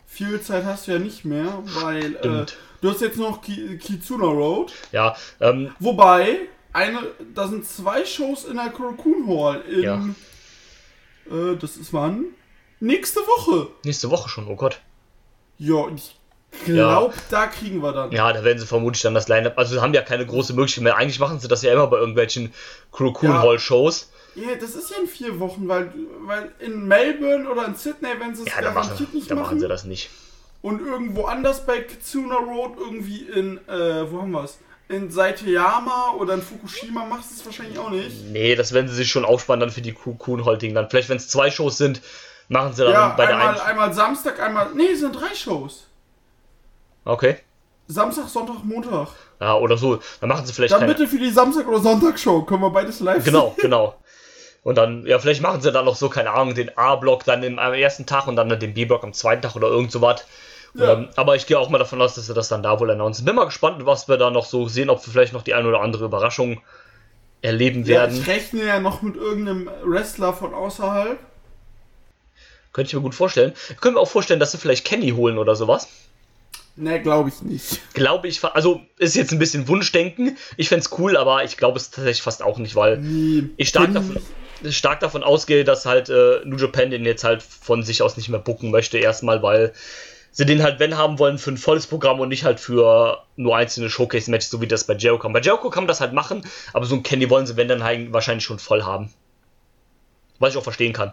Viel 0.07 0.41
Zeit 0.41 0.65
hast 0.65 0.87
du 0.87 0.93
ja 0.93 0.99
nicht 1.01 1.25
mehr, 1.25 1.63
weil 1.81 2.15
äh, 2.17 2.47
du 2.81 2.91
hast 2.91 3.01
jetzt 3.01 3.17
noch 3.17 3.43
Ki 3.43 3.79
Kitsuna 3.79 4.27
Road. 4.27 4.73
ja, 4.93 5.17
ähm, 5.41 5.75
Wobei, 5.81 6.41
eine, 6.73 7.01
da 7.35 7.49
sind 7.49 7.67
zwei 7.67 8.05
Shows 8.05 8.45
in 8.45 8.57
der 8.57 8.71
Kurokun 8.71 9.27
Hall 9.27 9.63
in. 9.63 9.83
Ja. 9.83 10.05
Äh, 11.29 11.57
das 11.57 11.77
ist 11.77 11.93
wann? 11.93 12.27
Nächste 12.79 13.21
Woche. 13.21 13.69
nächste 13.85 14.11
Woche 14.11 14.29
schon, 14.29 14.47
oh 14.47 14.57
Gott. 14.57 14.81
Ja, 15.59 15.77
und 15.77 16.15
ich 16.53 16.65
glaube, 16.65 17.15
da 17.31 17.47
kriegen 17.47 17.83
wir 17.83 17.93
dann. 17.93 18.13
Ja, 18.13 18.33
da 18.33 18.45
werden 18.45 18.59
sie 18.59 18.67
vermutlich 18.67 19.03
dann 19.03 19.15
das 19.15 19.29
Line-Up. 19.29 19.59
Also, 19.59 19.81
haben 19.83 19.95
ja 19.95 20.03
keine 20.03 20.27
große 20.27 20.53
Möglichkeit 20.55 20.85
mehr. 20.85 20.97
Eigentlich 20.97 21.19
machen 21.19 21.41
sie 21.41 21.49
das 21.49 21.63
ja 21.63 21.73
immer 21.73 21.87
bei 21.87 21.99
irgendwelchen 21.99 22.53
Cool 22.99 23.13
Ja. 23.23 23.43
Hall 23.43 23.59
Shows. 23.59 24.11
Ja, 24.35 24.55
das 24.61 24.75
ist 24.75 24.91
ja 24.91 24.97
in 25.03 25.09
vier 25.09 25.39
Wochen, 25.41 25.69
weil, 25.69 25.93
weil 26.21 26.53
in 26.59 26.87
Melbourne 26.87 27.49
oder 27.51 27.67
in 27.67 27.75
Sydney, 27.75 28.09
wenn 28.19 28.35
sie 28.35 28.43
es 28.45 28.49
Ja, 28.49 28.61
garantiert 28.63 29.13
nicht 29.13 29.31
da 29.31 29.35
machen, 29.35 29.45
machen 29.45 29.61
sie 29.61 29.69
das 29.69 29.85
nicht. 29.85 30.09
und 30.63 30.81
irgendwo 30.87 31.25
anders 31.25 31.67
bei 31.67 31.81
Kitsuna 31.81 32.37
Road, 32.37 32.73
irgendwie 32.79 33.23
in, 33.25 33.59
äh, 33.69 34.11
wo 34.11 34.23
haben 34.23 34.31
wir 34.31 34.45
es? 34.45 34.59
In 34.89 35.11
Saitama 35.11 36.15
oder 36.19 36.35
in 36.35 36.43
Fukushima 36.43 37.05
machst 37.05 37.31
du 37.31 37.35
es 37.37 37.45
wahrscheinlich 37.47 37.79
auch 37.79 37.91
nicht. 37.91 38.25
Nee, 38.31 38.55
das 38.57 38.73
werden 38.73 38.89
sie 38.89 38.95
sich 38.95 39.11
schon 39.11 39.25
aufspannen 39.25 39.61
dann 39.61 39.71
für 39.71 39.81
die 39.83 39.93
Kuhn-Holting. 39.93 40.75
Dann 40.75 40.89
vielleicht, 40.91 41.09
wenn 41.09 41.17
es 41.19 41.29
zwei 41.29 41.51
Shows 41.51 41.77
sind, 41.79 42.01
machen 42.49 42.73
sie 42.75 42.85
dann 42.85 42.93
Ja, 42.93 43.09
bei 43.11 43.27
der 43.27 43.37
einmal, 43.37 43.49
einen. 43.55 43.61
einmal 43.61 43.93
Samstag, 43.95 44.41
einmal. 44.41 44.69
Nee, 44.75 44.89
es 44.93 45.01
sind 45.01 45.13
drei 45.13 45.35
Shows. 45.35 45.89
Okay. 47.05 47.37
Samstag, 47.89 48.29
Sonntag, 48.29 48.65
Montag. 48.65 49.09
Ja, 49.41 49.57
oder 49.57 49.77
so. 49.77 49.99
Dann 50.21 50.29
machen 50.29 50.47
sie 50.47 50.53
vielleicht 50.53 50.73
Dann 50.73 50.81
keine. 50.81 50.95
bitte 50.95 51.09
für 51.09 51.19
die 51.19 51.31
Samstag- 51.31 51.67
oder 51.69 51.81
Sonntag-Show. 51.81 52.43
Können 52.43 52.63
wir 52.63 52.71
beides 52.71 53.01
live 53.01 53.25
Genau, 53.25 53.55
genau. 53.61 53.95
Und 54.63 54.77
dann, 54.79 55.05
ja, 55.07 55.19
vielleicht 55.19 55.43
machen 55.43 55.61
sie 55.61 55.73
dann 55.73 55.85
noch 55.85 55.97
so, 55.97 56.09
keine 56.09 56.31
Ahnung, 56.31 56.55
den 56.55 56.77
A-Block 56.79 57.25
dann 57.25 57.43
im, 57.43 57.59
am 57.59 57.75
ersten 57.75 58.07
Tag 58.07 58.29
und 58.29 58.37
dann 58.37 58.49
den 58.49 58.75
B-Block 58.75 59.03
am 59.03 59.13
zweiten 59.13 59.43
Tag 59.43 59.57
oder 59.57 59.67
irgend 59.69 59.91
so 59.91 60.01
was. 60.01 60.25
Ja. 60.75 60.93
Ähm, 60.93 61.09
aber 61.17 61.35
ich 61.35 61.47
gehe 61.47 61.59
auch 61.59 61.69
mal 61.69 61.79
davon 61.79 62.01
aus, 62.01 62.15
dass 62.15 62.27
sie 62.27 62.35
das 62.35 62.49
dann 62.49 62.63
da 62.63 62.79
wohl 62.79 62.91
announcen. 62.91 63.25
Bin 63.25 63.35
mal 63.35 63.45
gespannt, 63.45 63.85
was 63.85 64.09
wir 64.09 64.17
da 64.17 64.31
noch 64.31 64.47
so 64.47 64.69
sehen, 64.69 64.89
ob 64.89 65.05
wir 65.05 65.13
vielleicht 65.13 65.33
noch 65.33 65.43
die 65.43 65.55
eine 65.55 65.69
oder 65.69 65.81
andere 65.81 66.05
Überraschung 66.05 66.61
erleben 67.43 67.81
Ja, 67.83 67.89
werden. 68.03 68.17
ich 68.17 68.27
rechne 68.29 68.65
ja 68.65 68.79
noch 68.81 69.03
mit 69.03 69.17
irgendeinem 69.17 69.69
Wrestler 69.85 70.33
von 70.33 70.55
außerhalb. 70.55 71.19
Könnte 72.73 72.89
ich 72.89 72.95
mir 72.95 73.03
gut 73.03 73.15
vorstellen. 73.17 73.53
Können 73.81 73.97
wir 73.97 74.01
auch 74.01 74.09
vorstellen, 74.09 74.41
dass 74.41 74.53
sie 74.53 74.59
vielleicht 74.59 74.87
Kenny 74.87 75.11
holen 75.11 75.37
oder 75.37 75.57
sowas. 75.57 75.89
Ne, 76.75 77.03
glaube 77.03 77.29
ich 77.29 77.43
nicht. 77.43 77.81
Glaube 77.93 78.29
ich, 78.29 78.43
also 78.43 78.81
ist 78.99 79.15
jetzt 79.15 79.33
ein 79.33 79.39
bisschen 79.39 79.69
Wunschdenken. 79.69 80.39
Ich 80.57 80.71
fände 80.71 80.85
es 80.85 80.99
cool, 80.99 81.17
aber 81.17 81.45
ich 81.45 81.59
glaube 81.59 81.79
es 81.79 81.91
tatsächlich 81.91 82.23
fast 82.23 82.43
auch 82.43 82.59
nicht, 82.59 82.75
weil 82.75 82.99
Nee, 82.99 83.51
ich 83.59 83.69
stark 83.69 83.93
davon, 83.93 84.17
stark 84.71 85.01
davon 85.01 85.23
ausgehe, 85.23 85.65
dass 85.65 85.85
halt 85.85 86.09
äh, 86.09 86.41
New 86.45 86.57
Japan 86.57 86.91
den 86.91 87.05
jetzt 87.05 87.25
halt 87.25 87.43
von 87.43 87.83
sich 87.83 88.01
aus 88.01 88.17
nicht 88.17 88.31
mehr 88.31 88.41
bucken 88.41 88.71
möchte, 88.71 88.97
erstmal, 88.97 89.43
weil 89.43 89.75
sie 90.31 90.47
den 90.47 90.63
halt, 90.63 90.81
wenn 90.81 90.97
haben 90.97 91.19
wollen, 91.19 91.37
für 91.37 91.51
ein 91.51 91.59
volles 91.59 91.87
Programm 91.87 92.21
und 92.21 92.31
nicht 92.31 92.45
halt 92.45 92.59
für 92.59 93.23
nur 93.37 93.55
einzelne 93.55 93.91
Showcase-Matches, 93.91 94.49
so 94.49 94.63
wie 94.63 94.67
das 94.67 94.85
bei 94.85 94.95
Jericho 94.95 95.19
kam. 95.19 95.35
Bei 95.35 95.41
Jericho 95.41 95.69
kann 95.69 95.85
man 95.85 95.89
das 95.89 96.01
halt 96.01 96.15
machen, 96.15 96.43
aber 96.73 96.87
so 96.87 96.95
ein 96.95 97.03
Kenny 97.03 97.29
wollen 97.29 97.47
sie, 97.47 97.59
wenn 97.59 97.69
dann 97.69 97.85
halt 97.85 98.15
wahrscheinlich 98.15 98.45
schon 98.45 98.59
voll 98.59 98.83
haben. 98.83 99.13
Was 100.39 100.55
ich 100.55 100.59
auch 100.59 100.65
verstehen 100.65 100.95
kann. 100.95 101.13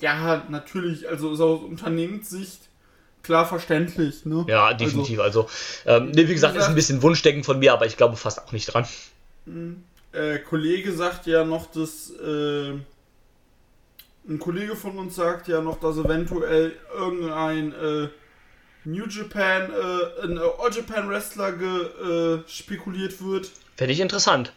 Ja, 0.00 0.44
natürlich. 0.48 1.08
Also 1.08 1.30
aus 1.30 1.40
Unternehmenssicht 1.40 2.67
klar 3.28 3.46
verständlich. 3.46 4.24
Ne? 4.24 4.46
Ja, 4.48 4.72
definitiv. 4.72 5.20
Also, 5.20 5.48
ähm, 5.84 6.12
nee, 6.12 6.26
wie 6.26 6.32
gesagt, 6.32 6.56
ist 6.56 6.64
ein 6.64 6.74
bisschen 6.74 7.02
Wunschdenken 7.02 7.44
von 7.44 7.58
mir, 7.58 7.74
aber 7.74 7.84
ich 7.84 7.98
glaube 7.98 8.16
fast 8.16 8.42
auch 8.42 8.52
nicht 8.52 8.72
dran. 8.72 8.86
äh, 10.12 10.38
Kollege 10.38 10.92
sagt 10.92 11.26
ja 11.26 11.44
noch, 11.44 11.66
dass 11.70 12.10
äh, 12.10 12.70
ein 14.30 14.38
Kollege 14.38 14.74
von 14.76 14.96
uns 14.98 15.14
sagt 15.14 15.46
ja 15.46 15.60
noch, 15.60 15.78
dass 15.78 15.98
eventuell 15.98 16.72
irgendein 16.96 17.72
äh, 17.72 18.08
New 18.84 19.06
Japan, 19.06 19.70
äh, 19.72 20.24
ein 20.24 20.38
All 20.38 20.72
Japan 20.72 21.10
Wrestler 21.10 21.52
ge, 21.52 22.38
äh, 22.38 22.48
spekuliert 22.48 23.22
wird. 23.22 23.50
Fände 23.76 23.92
ich 23.92 24.00
interessant. 24.00 24.54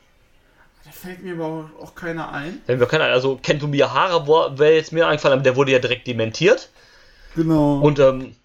Da 0.86 0.92
fällt 0.92 1.22
mir 1.24 1.34
aber 1.34 1.70
auch 1.82 1.94
keiner 1.94 2.32
ein. 2.32 2.62
Wenn 2.68 2.80
wir 2.80 2.88
keine, 2.88 3.04
also 3.04 3.36
Kento 3.36 3.68
Miyahara 3.68 4.26
wäre 4.58 4.76
jetzt 4.76 4.94
mir 4.94 5.08
eingefallen, 5.08 5.34
aber 5.34 5.44
der 5.44 5.58
wurde 5.58 5.74
ja 5.74 5.80
direkt 5.80 6.08
dementiert. 6.08 6.70
Genau. 7.36 7.80
Und 7.82 8.00
ähm, 8.00 8.36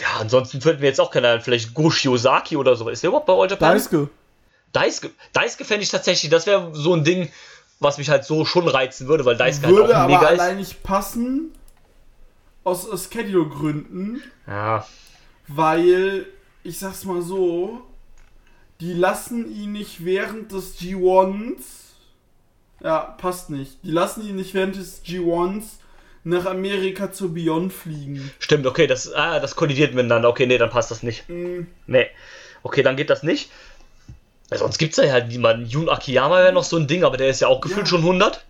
ja, 0.00 0.20
ansonsten 0.20 0.60
fällt 0.60 0.80
mir 0.80 0.86
jetzt 0.86 1.00
auch 1.00 1.10
keiner 1.10 1.30
ein. 1.30 1.40
Vielleicht 1.40 1.74
Go 1.74 1.90
Shiozaki 1.90 2.56
oder 2.56 2.74
so. 2.76 2.88
Ist 2.88 3.02
der 3.02 3.08
überhaupt 3.08 3.26
bei 3.26 3.32
All 3.34 3.48
Japan? 3.50 3.72
Daisuke. 3.72 4.10
Daisuke, 4.72 5.10
Daisuke 5.32 5.64
fände 5.64 5.84
ich 5.84 5.90
tatsächlich, 5.90 6.30
das 6.30 6.46
wäre 6.46 6.70
so 6.74 6.92
ein 6.94 7.04
Ding, 7.04 7.30
was 7.80 7.98
mich 7.98 8.10
halt 8.10 8.24
so 8.24 8.44
schon 8.44 8.68
reizen 8.68 9.06
würde, 9.06 9.24
weil 9.24 9.36
Daisuke 9.36 9.66
halt 9.68 9.76
Würde 9.76 9.94
auch 9.96 10.00
aber 10.00 10.12
mega 10.14 10.28
ist. 10.28 10.40
allein 10.40 10.56
nicht 10.58 10.82
passen. 10.82 11.52
Aus 12.64 12.88
Schedule-Gründen. 13.10 14.22
Ja, 14.46 14.84
Weil, 15.46 16.26
ich 16.64 16.78
sag's 16.80 17.04
mal 17.04 17.22
so, 17.22 17.80
die 18.80 18.92
lassen 18.92 19.48
ihn 19.54 19.72
nicht 19.72 20.04
während 20.04 20.50
des 20.50 20.76
G1s. 20.80 21.62
Ja, 22.82 22.98
passt 22.98 23.50
nicht. 23.50 23.78
Die 23.84 23.92
lassen 23.92 24.26
ihn 24.28 24.34
nicht 24.36 24.52
während 24.52 24.74
des 24.76 25.04
G1s 25.04 25.64
nach 26.26 26.44
Amerika 26.46 27.12
zu 27.12 27.32
Beyond 27.32 27.72
fliegen. 27.72 28.30
stimmt, 28.38 28.66
okay, 28.66 28.86
das, 28.86 29.12
ah, 29.12 29.38
das 29.40 29.54
kollidiert 29.56 29.94
miteinander. 29.94 30.28
Okay, 30.28 30.46
nee, 30.46 30.58
dann 30.58 30.70
passt 30.70 30.90
das 30.90 31.02
nicht. 31.02 31.28
Mhm. 31.28 31.68
Nee. 31.86 32.06
Okay, 32.62 32.82
dann 32.82 32.96
geht 32.96 33.10
das 33.10 33.22
nicht. 33.22 33.50
Ja, 34.50 34.58
sonst 34.58 34.78
gibt's 34.78 34.96
da 34.96 35.04
ja 35.04 35.12
halt 35.12 35.28
niemanden. 35.28 35.66
Jun 35.66 35.88
Akiyama 35.88 36.38
wäre 36.38 36.52
noch 36.52 36.64
so 36.64 36.76
ein 36.76 36.86
Ding, 36.88 37.04
aber 37.04 37.16
der 37.16 37.28
ist 37.28 37.40
ja 37.40 37.48
auch 37.48 37.60
gefühlt 37.60 37.86
Ja. 37.86 37.90
schon 37.90 38.00
100. 38.02 38.44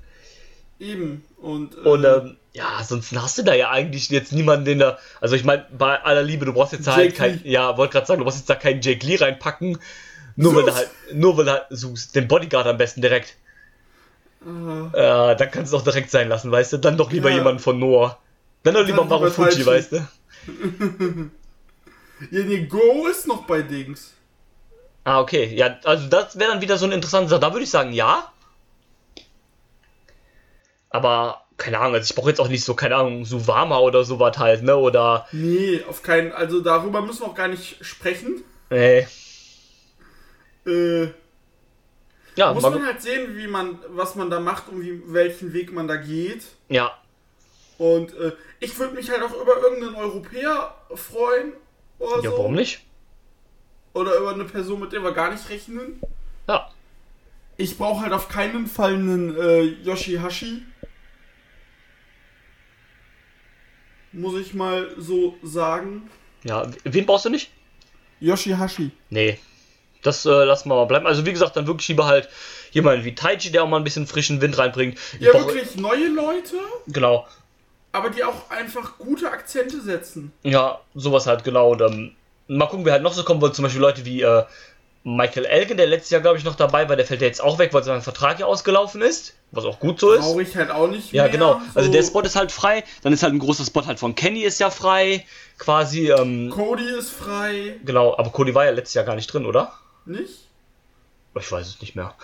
Eben. 0.79 1.25
Und, 1.39 1.75
äh, 1.75 1.81
Und 1.89 2.05
ähm, 2.05 2.37
ja, 2.53 2.67
ansonsten 2.79 3.21
hast 3.23 3.39
du 3.39 3.43
da 3.43 3.55
ja 3.55 3.71
eigentlich 3.71 4.09
jetzt 4.11 4.33
niemanden, 4.33 4.65
den 4.65 4.79
da. 4.79 4.99
Also 5.21 5.37
ich 5.37 5.45
meine, 5.45 5.67
bei 5.77 6.03
aller 6.03 6.23
Liebe, 6.23 6.45
du 6.47 6.53
brauchst 6.55 6.73
jetzt 6.73 6.87
halt 6.87 7.15
kein. 7.15 7.41
Ja, 7.45 7.77
wollte 7.77 7.93
gerade 7.93 8.07
sagen, 8.07 8.19
du 8.19 8.25
brauchst 8.25 8.39
jetzt 8.39 8.51
da 8.51 8.55
keinen 8.57 8.81
Jake 8.83 9.07
Lee 9.07 9.17
reinpacken. 9.17 9.79
Nur 10.37 10.55
weil 10.55 10.63
du 10.65 10.69
Sus. 10.71 10.77
halt. 10.79 10.91
Nur 11.15 11.37
weil 11.39 11.45
du 11.47 11.51
halt 11.53 11.65
suchst. 11.71 12.15
Den 12.15 12.29
Bodyguard 12.29 12.67
am 12.67 12.77
besten 12.79 13.01
direkt. 13.01 13.35
Äh, 14.47 15.31
Äh, 15.33 15.37
dann 15.37 15.51
kannst 15.51 15.73
du 15.73 15.77
es 15.77 15.83
auch 15.83 15.85
direkt 15.85 16.11
sein 16.11 16.29
lassen, 16.29 16.51
weißt 16.51 16.75
du? 16.75 16.77
Dann 16.79 16.97
doch 16.97 17.11
lieber 17.11 17.31
Ja. 17.31 17.37
jemanden 17.37 17.59
von 17.61 17.79
Noah. 17.79 18.19
Dann 18.63 18.75
doch 18.75 18.85
lieber 18.87 19.05
Marufuji, 19.05 19.65
weißt 19.67 19.93
du? 19.93 19.97
ja, 22.31 22.43
nee, 22.45 22.67
Go 22.67 23.07
ist 23.09 23.27
noch 23.27 23.45
bei 23.47 23.63
Dings. 23.63 24.13
Ah, 25.05 25.21
okay. 25.21 25.55
Ja, 25.55 25.79
also 25.85 26.09
das 26.09 26.39
wäre 26.39 26.53
dann 26.53 26.61
wieder 26.61 26.77
so 26.79 26.85
eine 26.87 26.95
interessante 26.95 27.29
Sache. 27.29 27.41
Da 27.41 27.53
würde 27.53 27.65
ich 27.65 27.71
sagen, 27.71 27.93
ja. 27.93 28.33
Aber, 30.91 31.43
keine 31.57 31.79
Ahnung, 31.79 31.95
also 31.95 32.05
ich 32.11 32.15
brauche 32.15 32.31
jetzt 32.31 32.41
auch 32.41 32.49
nicht 32.49 32.65
so, 32.65 32.75
keine 32.75 32.97
Ahnung, 32.97 33.25
Suwama 33.25 33.79
oder 33.79 34.05
sowas 34.05 34.39
halt, 34.39 34.63
ne? 34.63 34.77
Oder. 34.77 35.27
Nee, 35.33 35.83
auf 35.89 36.03
keinen 36.03 36.33
Also 36.33 36.61
darüber 36.61 37.03
müssen 37.03 37.21
wir 37.23 37.27
auch 37.29 37.35
gar 37.35 37.49
nicht 37.49 37.85
sprechen. 37.85 38.43
Äh, 38.71 39.05
Äh, 40.67 41.09
ja, 42.37 42.53
muss 42.53 42.63
mal, 42.63 42.71
man 42.71 42.87
halt 42.87 43.03
sehen, 43.03 43.37
wie 43.37 43.47
man, 43.47 43.79
was 43.89 44.15
man 44.15 44.31
da 44.31 44.41
macht 44.41 44.69
und 44.69 44.81
wie, 44.83 45.03
welchen 45.07 45.53
Weg 45.53 45.73
man 45.73 45.89
da 45.89 45.97
geht. 45.97 46.43
ja, 46.69 46.93
Und 47.79 48.15
äh, 48.15 48.33
ich 48.61 48.79
würde 48.79 48.95
mich 48.95 49.11
halt 49.11 49.23
auch 49.23 49.35
über 49.41 49.57
irgendeinen 49.57 49.95
Europäer 49.97 50.75
freuen. 50.95 51.53
Oder 51.99 52.23
ja, 52.23 52.31
so. 52.31 52.39
warum 52.39 52.55
nicht? 52.55 52.81
Oder 53.95 54.17
über 54.19 54.35
eine 54.35 54.45
Person, 54.45 54.81
mit 54.81 54.93
der 54.93 55.03
wir 55.03 55.13
gar 55.13 55.31
nicht 55.31 55.49
rechnen. 55.49 56.01
Ja. 56.47 56.71
Ich 57.57 57.79
brauche 57.79 58.03
halt 58.03 58.13
auf 58.13 58.29
keinen 58.29 58.67
Fall 58.67 58.95
einen 58.95 59.35
äh, 59.39 59.63
Yoshihashi. 59.63 60.63
Muss 64.13 64.39
ich 64.41 64.53
mal 64.53 64.95
so 64.99 65.37
sagen. 65.43 66.11
Ja, 66.45 66.71
wen 66.85 67.07
brauchst 67.07 67.25
du 67.25 67.31
nicht? 67.31 67.51
Yoshihashi. 68.21 68.91
Nee. 69.11 69.39
Das 70.07 70.25
äh, 70.27 70.31
lassen 70.31 70.69
wir 70.69 70.75
mal 70.77 70.85
bleiben. 70.87 71.07
Also 71.07 71.27
wie 71.27 71.33
gesagt, 71.33 71.57
dann 71.57 71.67
wirklich 71.67 71.89
lieber 71.89 72.07
halt 72.07 72.29
jemanden 72.73 73.05
wie 73.05 73.15
Taiji, 73.15 73.51
der 73.51 73.65
auch 73.65 73.69
mal 73.69 73.79
ein 73.79 73.85
bisschen 73.85 74.07
frischen 74.07 74.41
Wind 74.41 74.57
reinbringt. 74.59 74.99
Ich 75.15 75.21
Ja, 75.27 75.33
brauch- 75.33 75.47
wirklich 75.49 75.77
neue 75.77 76.09
Leute, 76.09 76.57
Genau. 76.87 77.27
aber 77.93 78.11
die 78.11 78.23
auch 78.25 78.51
einfach 78.51 78.99
gute 78.99 79.31
Akzente 79.31 79.81
setzen. 79.81 80.33
Ja, 80.43 80.81
sowas 80.95 81.27
halt, 81.27 81.43
genau. 81.45 81.71
Und 81.73 81.81
ähm, 81.81 82.13
mal 82.49 82.67
gucken, 82.67 82.85
wer 82.85 82.93
halt 82.93 83.03
noch 83.03 83.13
so 83.15 83.25
kommen 83.25 83.41
wird. 83.41 83.55
Zum 83.55 83.63
Beispiel 83.65 83.81
Leute 83.81 84.05
wie 84.05 84.23
äh, 84.23 84.45
Michael 85.05 85.45
Elgin, 85.47 85.77
der 85.77 85.87
letztes 85.87 86.11
Jahr, 86.11 86.21
glaube 86.21 86.37
ich, 86.37 86.45
noch 86.45 86.57
dabei 86.57 86.89
war. 86.89 86.97
Der 86.97 87.07
fällt 87.07 87.21
ja 87.23 87.29
jetzt 87.29 87.41
auch 87.43 87.59
weg, 87.59 87.73
weil 87.73 87.85
sein 87.85 88.03
Vertrag 88.03 88.41
ja 88.41 88.47
ausgelaufen 88.47 89.01
ist. 89.03 89.35
Was 89.53 89.65
auch 89.65 89.79
gut 89.79 90.01
so 90.01 90.13
ist. 90.13 90.23
Brauche 90.23 90.43
ich 90.43 90.57
halt 90.57 90.71
auch 90.73 90.89
nicht 90.89 91.13
Ja, 91.13 91.23
mehr. 91.23 91.33
genau. 91.33 91.61
Also 91.75 91.87
so. 91.87 91.93
der 91.93 92.03
Spot 92.03 92.21
ist 92.23 92.35
halt 92.35 92.51
frei. 92.51 92.83
Dann 93.03 93.13
ist 93.13 93.23
halt 93.23 93.33
ein 93.33 93.39
großer 93.39 93.65
Spot 93.65 93.87
halt 93.87 94.01
von 94.01 94.15
Kenny 94.17 94.41
ist 94.43 94.59
ja 94.59 94.69
frei. 94.71 95.25
Quasi, 95.59 96.11
ähm, 96.11 96.51
Cody 96.51 96.91
ist 96.99 97.11
frei. 97.13 97.77
genau. 97.85 98.17
Aber 98.19 98.31
Cody 98.31 98.55
war 98.55 98.65
ja 98.65 98.73
letztes 98.73 98.95
Jahr 98.95 99.05
gar 99.05 99.15
nicht 99.15 99.33
drin, 99.33 99.47
oder? 99.47 99.73
Nicht? 100.07 100.47
Ich 101.39 101.53
weiß 101.53 101.67
es 101.67 101.81
nicht 101.81 101.97
mehr. 101.97 102.15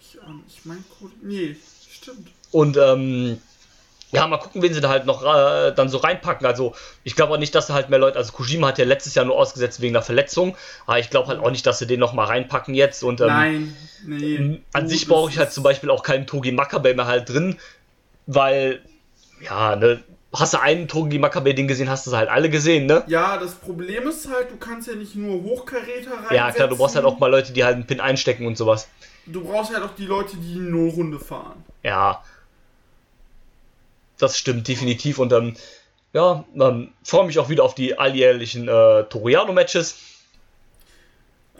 Ich, 0.00 0.16
ähm, 0.16 0.44
ich 0.46 0.64
meine. 0.64 0.84
Nee, 1.22 1.56
stimmt. 1.90 2.28
Und 2.52 2.76
ähm, 2.76 3.40
ja, 4.12 4.26
mal 4.26 4.36
gucken, 4.36 4.60
wen 4.60 4.74
sie 4.74 4.82
da 4.82 4.90
halt 4.90 5.06
noch 5.06 5.22
äh, 5.24 5.72
dann 5.72 5.88
so 5.88 5.96
reinpacken. 5.96 6.46
Also 6.46 6.74
ich 7.02 7.16
glaube 7.16 7.32
auch 7.32 7.38
nicht, 7.38 7.54
dass 7.54 7.68
sie 7.68 7.72
halt 7.72 7.88
mehr 7.88 7.98
Leute, 7.98 8.18
also 8.18 8.32
Kojima 8.32 8.68
hat 8.68 8.78
ja 8.78 8.84
letztes 8.84 9.14
Jahr 9.14 9.24
nur 9.24 9.36
ausgesetzt 9.36 9.80
wegen 9.80 9.96
einer 9.96 10.02
Verletzung, 10.04 10.54
aber 10.86 10.98
ich 10.98 11.08
glaube 11.08 11.28
halt 11.28 11.40
auch 11.40 11.50
nicht, 11.50 11.66
dass 11.66 11.78
sie 11.78 11.86
den 11.86 11.98
noch 11.98 12.12
mal 12.12 12.26
reinpacken 12.26 12.74
jetzt. 12.74 13.02
Und 13.02 13.22
ähm, 13.22 13.26
Nein, 13.28 13.76
nee. 14.06 14.60
an 14.74 14.86
sich 14.86 15.08
brauche 15.08 15.30
ich 15.30 15.38
halt 15.38 15.50
zum 15.50 15.64
Beispiel 15.64 15.90
auch 15.90 16.02
keinen 16.02 16.26
Togi 16.26 16.52
Makabe 16.52 16.94
mehr 16.94 17.06
halt 17.06 17.30
drin, 17.30 17.58
weil, 18.26 18.82
ja, 19.40 19.76
ne, 19.76 20.04
hast 20.34 20.54
du 20.54 20.60
einen 20.60 20.88
Togi 20.88 21.18
Makabe 21.18 21.54
Ding 21.54 21.68
gesehen, 21.68 21.90
hast 21.90 22.06
du 22.06 22.10
sie 22.10 22.16
halt 22.16 22.28
alle 22.28 22.48
gesehen, 22.48 22.86
ne? 22.86 23.04
Ja, 23.06 23.36
das 23.36 23.54
Problem 23.54 24.08
ist 24.08 24.28
halt, 24.30 24.50
du 24.50 24.56
kannst 24.56 24.88
ja 24.88 24.94
nicht 24.94 25.14
nur 25.14 25.42
Hochkaräter 25.42 26.12
reinsetzen. 26.12 26.36
Ja, 26.36 26.50
klar, 26.50 26.68
du 26.68 26.76
brauchst 26.76 26.96
halt 26.96 27.04
auch 27.04 27.18
mal 27.18 27.30
Leute, 27.30 27.52
die 27.52 27.64
halt 27.64 27.74
einen 27.74 27.86
Pin 27.86 28.00
einstecken 28.00 28.46
und 28.46 28.56
sowas. 28.56 28.88
Du 29.26 29.44
brauchst 29.44 29.74
halt 29.74 29.84
auch 29.84 29.94
die 29.94 30.06
Leute, 30.06 30.36
die 30.36 30.56
nur 30.56 30.92
Runde 30.92 31.20
fahren. 31.20 31.64
Ja. 31.82 32.22
Das 34.18 34.38
stimmt 34.38 34.68
definitiv 34.68 35.18
und 35.18 35.32
ähm, 35.32 35.54
ja, 36.12 36.44
ähm, 36.54 36.92
freue 37.02 37.26
mich 37.26 37.38
auch 37.38 37.48
wieder 37.48 37.64
auf 37.64 37.74
die 37.74 37.98
alljährlichen 37.98 38.68
äh, 38.68 39.04
Toriano-Matches. 39.04 39.96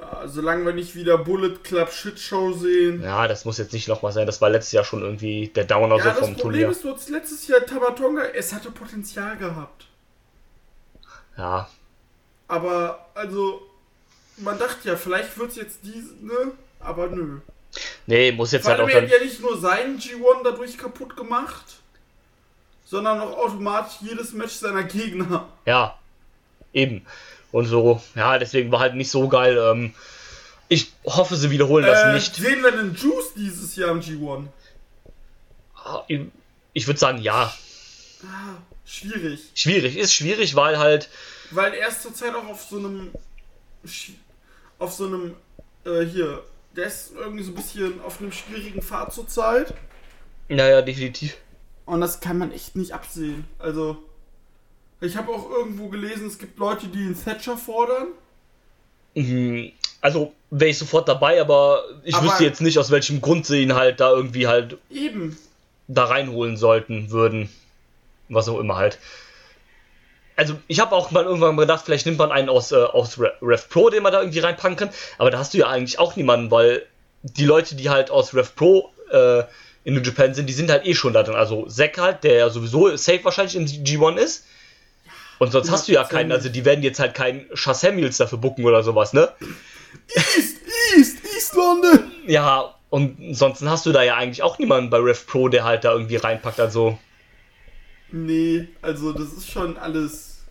Ja, 0.03 0.27
solange 0.27 0.65
wir 0.67 0.73
nicht 0.73 0.97
wieder 0.97 1.17
Bullet 1.17 1.59
Club 1.63 1.93
Shitshow 1.93 2.53
sehen. 2.55 3.03
Ja, 3.03 3.29
das 3.29 3.45
muss 3.45 3.59
jetzt 3.59 3.73
nicht 3.73 3.87
nochmal 3.87 4.11
sein. 4.13 4.27
Das 4.27 4.41
war 4.41 4.51
letztes 4.51 4.73
Jahr 4.73 4.85
schon 4.85 5.01
irgendwie 5.03 5.49
der 5.55 5.65
Downer 5.65 5.97
Ja, 5.99 6.03
so 6.03 6.09
das 6.09 6.19
vom 6.19 6.35
Problem 6.35 6.73
Turnier. 6.73 6.95
ist, 6.97 7.09
du 7.09 7.13
letztes 7.13 7.47
Jahr 7.47 7.65
Tamatonga, 7.65 8.23
es 8.35 8.53
hatte 8.53 8.73
Potenzial 8.73 9.37
gehabt. 9.37 9.87
Ja, 11.39 11.69
Aber, 12.49 13.07
also, 13.15 13.63
man 14.39 14.59
dachte 14.59 14.89
ja, 14.89 14.97
vielleicht 14.97 15.39
wird 15.39 15.51
es 15.51 15.57
jetzt 15.57 15.79
diese, 15.83 16.15
ne? 16.25 16.53
Aber 16.81 17.07
nö. 17.09 17.39
nee, 18.07 18.33
muss 18.33 18.51
jetzt 18.53 18.67
halt 18.67 18.81
allem, 18.81 18.87
auch 18.87 18.95
er 18.95 19.03
dann. 19.03 19.11
hat 19.11 19.19
ja 19.21 19.25
nicht 19.25 19.41
nur 19.41 19.59
seinen 19.59 19.99
G1 19.99 20.43
dadurch 20.43 20.77
kaputt 20.77 21.17
gemacht, 21.17 21.65
sondern 22.85 23.21
auch 23.21 23.39
automatisch 23.39 23.99
jedes 24.01 24.33
Match 24.33 24.55
seiner 24.55 24.83
Gegner. 24.83 25.49
Ja, 25.65 25.97
eben. 26.73 27.07
Und 27.53 27.67
so, 27.67 28.03
ja, 28.15 28.39
deswegen 28.39 28.73
war 28.73 28.81
halt 28.81 28.95
nicht 28.95 29.11
so 29.11 29.29
geil. 29.29 29.57
Ähm, 29.59 29.95
ich 30.69 30.91
hoffe, 31.05 31.37
sie 31.37 31.51
wiederholen 31.51 31.85
das 31.87 32.03
Äh, 32.03 32.15
nicht. 32.15 32.35
Sehen 32.35 32.63
wir 32.63 32.73
den 32.73 32.95
Juice 32.95 33.35
dieses 33.37 33.77
Jahr 33.77 33.91
im 33.91 34.01
G1? 34.01 34.47
Ich 36.73 36.87
würde 36.87 36.99
sagen, 36.99 37.19
ja. 37.19 37.53
Ah, 38.25 38.55
schwierig. 38.87 39.41
Schwierig. 39.55 39.97
Ist 39.97 40.15
schwierig, 40.15 40.55
weil 40.55 40.79
halt. 40.79 41.09
Weil 41.51 41.75
er 41.75 41.89
ist 41.89 42.03
zurzeit 42.03 42.35
auch 42.35 42.47
auf 42.47 42.63
so 42.63 42.79
einem. 42.79 43.11
Sch- 43.87 44.13
Auf 44.79 44.93
so 44.93 45.07
einem. 45.07 45.35
Äh, 45.85 46.05
hier. 46.07 46.43
Der 46.75 46.87
ist 46.87 47.13
irgendwie 47.15 47.43
so 47.45 47.51
ein 47.51 47.57
bisschen 47.57 48.01
auf 48.01 48.21
einem 48.21 48.33
schwierigen 48.33 48.81
Pfad 48.81 49.13
zurzeit. 49.13 49.75
Naja, 50.49 50.81
definitiv. 50.81 51.37
Und 51.85 52.01
das 52.01 52.21
kann 52.21 52.39
man 52.39 52.53
echt 52.53 52.77
nicht 52.77 52.93
absehen. 52.93 53.45
Also. 53.59 53.99
Ich 55.03 55.17
habe 55.17 55.31
auch 55.33 55.51
irgendwo 55.51 55.89
gelesen, 55.89 56.27
es 56.27 56.39
gibt 56.39 56.59
Leute, 56.59 56.87
die 56.87 56.99
den 57.05 57.17
Thatcher 57.23 57.57
fordern. 57.57 58.09
Mhm. 59.15 59.73
Also 60.01 60.33
wäre 60.51 60.71
ich 60.71 60.79
sofort 60.79 61.09
dabei, 61.09 61.41
aber 61.41 61.83
ich 62.05 62.15
Aber- 62.15 62.27
wüsste 62.27 62.45
jetzt 62.45 62.61
nicht, 62.61 62.79
aus 62.79 62.91
welchem 62.91 63.21
Grund 63.21 63.47
sie 63.47 63.63
ihn 63.63 63.75
halt 63.75 64.01
da 64.01 64.11
irgendwie 64.11 64.47
halt 64.47 64.79
Eben. 64.91 65.37
da 65.89 66.05
reinholen 66.05 66.57
sollten, 66.57 67.11
würden. 67.11 67.49
Was 68.29 68.49
auch 68.49 68.59
immer 68.59 68.77
halt. 68.77 68.99
Also 70.37 70.55
ich 70.67 70.81
habe 70.81 70.95
auch 70.95 71.11
mal 71.11 71.25
irgendwann 71.25 71.57
gedacht, 71.57 71.85
vielleicht 71.85 72.07
nimmt 72.07 72.19
man 72.19 72.33
einen 72.33 72.49
aus, 72.49 72.73
äh, 72.73 72.77
aus 72.77 73.19
Re- 73.19 73.35
Rev 73.43 73.69
Pro, 73.69 73.91
den 73.91 74.03
man 74.03 74.13
da 74.13 74.21
irgendwie 74.21 74.39
reinpacken 74.39 74.77
kann. 74.77 74.91
Aber 75.19 75.31
da 75.31 75.39
hast 75.39 75.53
du 75.53 75.59
ja 75.59 75.69
eigentlich 75.69 75.99
auch 75.99 76.17
niemanden, 76.17 76.51
weil 76.51 76.87
die 77.23 77.45
Leute, 77.45 77.75
die 77.77 77.91
halt 77.91 78.11
aus 78.11 78.35
Rev 78.35 78.51
Pro 78.57 78.91
äh, 79.11 79.41
in 79.85 79.95
New 79.95 80.01
Japan 80.01 80.33
sind, 80.33 80.47
die 80.49 80.53
sind 80.55 80.71
halt 80.71 80.87
eh 80.87 80.95
schon 80.95 81.13
da 81.13 81.23
drin. 81.23 81.35
Also 81.35 81.67
Zack 81.67 81.99
halt, 81.99 82.25
der 82.25 82.35
ja 82.37 82.51
sowieso 82.51 82.97
safe 82.97 83.25
wahrscheinlich 83.25 83.57
in 83.57 83.67
G1 83.85 84.17
ist. 84.17 84.47
Und 85.43 85.51
sonst 85.51 85.73
hast 85.73 85.89
du 85.89 85.93
ja 85.93 86.05
keinen, 86.05 86.31
also 86.31 86.49
die 86.49 86.65
werden 86.65 86.85
jetzt 86.85 87.01
halt 87.01 87.15
keinen 87.15 87.49
Chas 87.55 87.81
Samuels 87.81 88.17
dafür 88.17 88.39
bucken 88.39 88.65
oder 88.65 88.85
sowas, 88.85 89.13
ne? 89.13 89.29
East, 90.15 90.59
East, 90.97 91.17
East 91.35 91.57
London! 91.57 92.13
Ja, 92.29 92.77
und 92.91 93.19
ansonsten 93.19 93.69
hast 93.69 93.85
du 93.85 93.91
da 93.91 94.05
ja 94.05 94.15
eigentlich 94.15 94.45
auch 94.45 94.61
niemanden 94.61 94.89
bei 94.89 94.99
Rev 94.99 95.27
Pro, 95.27 95.49
der 95.49 95.65
halt 95.65 95.83
da 95.83 95.95
irgendwie 95.95 96.15
reinpackt. 96.15 96.61
Also, 96.61 96.97
Nee, 98.13 98.69
also 98.83 99.13
das 99.13 99.33
ist 99.33 99.51
schon 99.51 99.77
alles. 99.79 100.45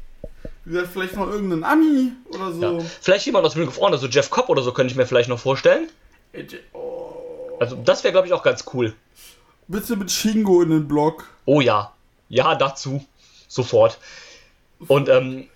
Wie 0.66 0.74
gesagt, 0.74 0.92
vielleicht 0.92 1.16
noch 1.16 1.30
irgendein 1.30 1.64
Ami 1.64 2.12
oder 2.28 2.52
so. 2.52 2.62
ja. 2.62 2.86
Vielleicht 3.00 3.26
jemand 3.28 3.46
aus 3.46 3.56
Ring 3.56 3.70
of 3.70 3.80
Honor, 3.80 3.98
so 3.98 4.08
Jeff 4.08 4.30
Cobb 4.30 4.50
oder 4.50 4.62
so, 4.62 4.74
könnte 4.74 4.92
ich 4.92 4.98
mir 4.98 5.06
vielleicht 5.06 5.30
noch 5.30 5.40
vorstellen. 5.40 5.88
Oh. 6.74 7.14
Also, 7.62 7.78
das 7.78 8.04
wäre, 8.04 8.12
glaube 8.12 8.28
ich, 8.28 8.34
auch 8.34 8.44
ganz 8.44 8.66
cool. 8.74 8.94
Bitte 9.70 9.96
mit 9.96 10.12
Shingo 10.12 10.62
in 10.62 10.70
den 10.70 10.88
Block. 10.90 11.30
Oh 11.46 11.62
ja. 11.62 11.94
Ja, 12.28 12.56
dazu. 12.56 13.06
Sofort. 13.48 13.98
Und, 14.88 15.10
ähm, 15.10 15.48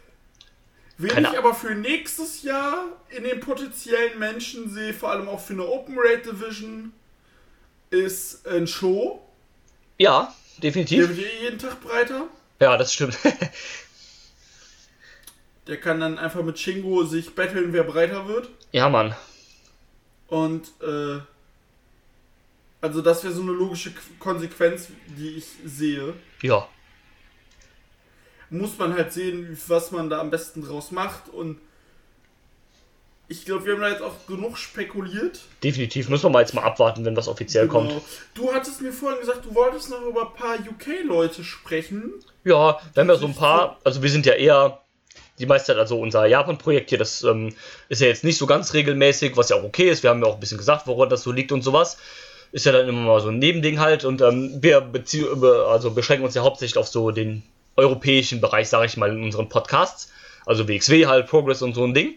Wen 0.98 1.10
Keine 1.10 1.30
ich 1.32 1.38
aber 1.38 1.54
für 1.54 1.76
nächstes 1.76 2.44
Jahr 2.44 2.86
in 3.10 3.26
den 3.26 3.42
potenziellen 3.42 4.18
Menschen 4.18 4.70
sehe, 4.74 4.94
vor 4.94 5.12
allem 5.12 5.28
auch 5.28 5.42
für 5.42 5.52
eine 5.54 5.68
Open 5.68 5.96
Rate 5.98 6.32
Division, 6.34 6.94
ist 7.90 8.48
ein 8.48 8.66
Show. 8.66 9.22
ja, 9.98 10.34
Der 10.58 10.62
definitiv. 10.72 11.10
wird 11.10 11.20
eh 11.20 11.44
jeden 11.44 11.60
Tag 11.60 11.82
breiter. 11.82 12.28
Ja, 12.62 12.78
das 12.78 12.94
stimmt. 12.94 13.18
Der 15.68 15.80
kann 15.82 16.00
dann 16.00 16.20
einfach 16.20 16.44
mit 16.44 16.60
Shingo 16.60 17.04
sich 17.04 17.34
battlen, 17.34 17.74
wer 17.74 17.84
breiter 17.84 18.28
wird. 18.28 18.50
ja, 18.72 18.88
Mann. 18.90 19.16
Und, 20.28 20.68
äh, 20.82 21.20
also 22.82 23.02
das 23.02 23.24
wäre 23.24 23.34
so 23.34 23.42
eine 23.42 23.52
logische 23.52 23.94
Konsequenz, 24.20 24.88
die 25.08 25.38
ich 25.38 25.46
sehe. 25.66 26.14
Ja. 26.42 26.68
Muss 28.58 28.78
man 28.78 28.94
halt 28.94 29.14
sehen, 29.14 29.58
was 29.68 29.92
man 29.92 30.10
da 30.10 30.20
am 30.20 30.30
besten 30.30 30.64
draus 30.64 30.92
macht. 30.92 31.30
Und 31.30 31.60
ich 33.28 33.46
glaube, 33.46 33.66
wir 33.66 33.74
haben 33.74 33.82
da 33.82 33.90
jetzt 33.90 34.04
auch 34.04 34.28
genug 34.28 34.58
spekuliert. 34.58 35.40
Definitiv. 35.64 36.10
Müssen 36.10 36.26
wir 36.26 36.30
mal 36.30 36.42
jetzt 36.42 36.54
mal 36.54 36.64
abwarten, 36.64 37.06
wenn 37.06 37.18
was 37.18 37.28
offiziell 37.28 37.68
kommt. 37.68 37.90
Genau. 37.90 38.02
Du 38.36 38.54
hattest 38.54 38.82
mir 38.82 38.94
vorhin 38.94 39.20
gesagt, 39.20 39.46
du 39.46 39.56
wolltest 39.56 39.90
noch 39.90 40.02
über 40.02 40.28
ein 40.28 40.34
paar 40.34 40.56
UK-Leute 40.56 41.44
sprechen. 41.44 42.14
Ja, 42.44 42.80
wir 42.94 43.02
haben 43.02 43.10
ja 43.10 43.16
so 43.16 43.26
ein 43.26 43.36
paar, 43.36 43.80
also 43.84 44.04
wir 44.04 44.10
sind 44.10 44.26
ja 44.26 44.34
eher 44.34 44.82
die 45.40 45.48
meiste 45.48 45.68
Zeit, 45.68 45.78
also 45.78 46.00
unser 46.00 46.28
Japan-Projekt 46.28 46.90
hier, 46.90 46.98
das 46.98 47.24
ähm, 47.24 47.54
ist 47.90 48.02
ja 48.02 48.08
jetzt 48.08 48.24
nicht 48.24 48.38
so 48.38 48.46
ganz 48.46 48.74
regelmäßig, 48.74 49.36
was 49.36 49.50
ja 49.50 49.58
auch 49.58 49.64
okay 49.64 49.90
ist. 49.90 50.04
Wir 50.04 50.12
haben 50.12 50.22
ja 50.22 50.28
auch 50.28 50.36
ein 50.36 50.40
bisschen 50.40 50.58
gesagt, 50.58 50.88
woran 50.88 51.10
das 51.10 51.24
so 51.24 51.32
liegt 51.32 51.52
und 51.52 51.64
sowas. 51.64 51.98
Ist 52.52 52.66
ja 52.66 52.72
dann 52.72 52.88
immer 52.88 53.02
mal 53.02 53.20
so 53.20 53.30
ein 53.30 53.40
Nebending 53.40 53.80
halt 53.80 54.06
und 54.06 54.22
ähm, 54.22 54.60
wir 54.62 54.88
also 55.68 55.92
beschränken 55.92 56.26
uns 56.26 56.36
ja 56.36 56.44
hauptsächlich 56.44 56.78
auf 56.78 56.88
so 56.88 57.12
den 57.12 57.44
europäischen 57.76 58.42
Bereich, 58.42 58.70
sage 58.70 58.86
ich 58.86 58.98
mal, 58.98 59.12
in 59.12 59.24
unseren 59.24 59.50
Podcasts. 59.50 60.12
Also 60.46 60.68
WXW 60.68 61.08
halt, 61.08 61.28
Progress 61.28 61.62
und 61.62 61.74
so 61.74 61.84
ein 61.84 61.94
Ding. 61.94 62.16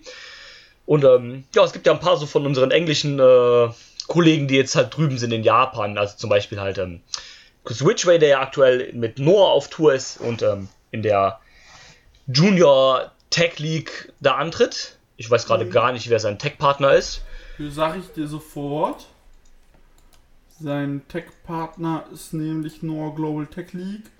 Und 0.86 1.04
ähm, 1.04 1.44
ja, 1.54 1.64
es 1.64 1.72
gibt 1.72 1.86
ja 1.86 1.92
ein 1.92 2.00
paar 2.00 2.16
so 2.16 2.26
von 2.26 2.46
unseren 2.46 2.70
englischen 2.70 3.18
äh, 3.18 3.68
Kollegen, 4.06 4.48
die 4.48 4.56
jetzt 4.56 4.74
halt 4.74 4.96
drüben 4.96 5.18
sind 5.18 5.32
in 5.32 5.42
Japan. 5.42 5.98
Also 5.98 6.16
zum 6.16 6.30
Beispiel 6.30 6.60
halt 6.60 6.78
ähm, 6.78 7.00
Ridgway, 7.66 8.18
der 8.18 8.28
ja 8.28 8.40
aktuell 8.40 8.92
mit 8.94 9.18
Noah 9.18 9.52
auf 9.52 9.68
Tour 9.68 9.94
ist 9.94 10.18
und 10.20 10.42
ähm, 10.42 10.68
in 10.90 11.02
der 11.02 11.40
Junior 12.26 13.12
Tech 13.30 13.58
League 13.58 14.12
da 14.20 14.36
antritt. 14.36 14.96
Ich 15.16 15.30
weiß 15.30 15.46
gerade 15.46 15.68
gar 15.68 15.92
nicht, 15.92 16.08
wer 16.08 16.20
sein 16.20 16.38
Tech-Partner 16.38 16.94
ist. 16.94 17.22
Sage 17.58 17.98
ich 17.98 18.12
dir 18.12 18.26
sofort. 18.28 19.06
Sein 20.60 21.02
Tech-Partner 21.08 22.04
ist 22.12 22.32
nämlich 22.32 22.82
Noah 22.82 23.14
Global 23.14 23.46
Tech 23.46 23.72
League. 23.72 24.10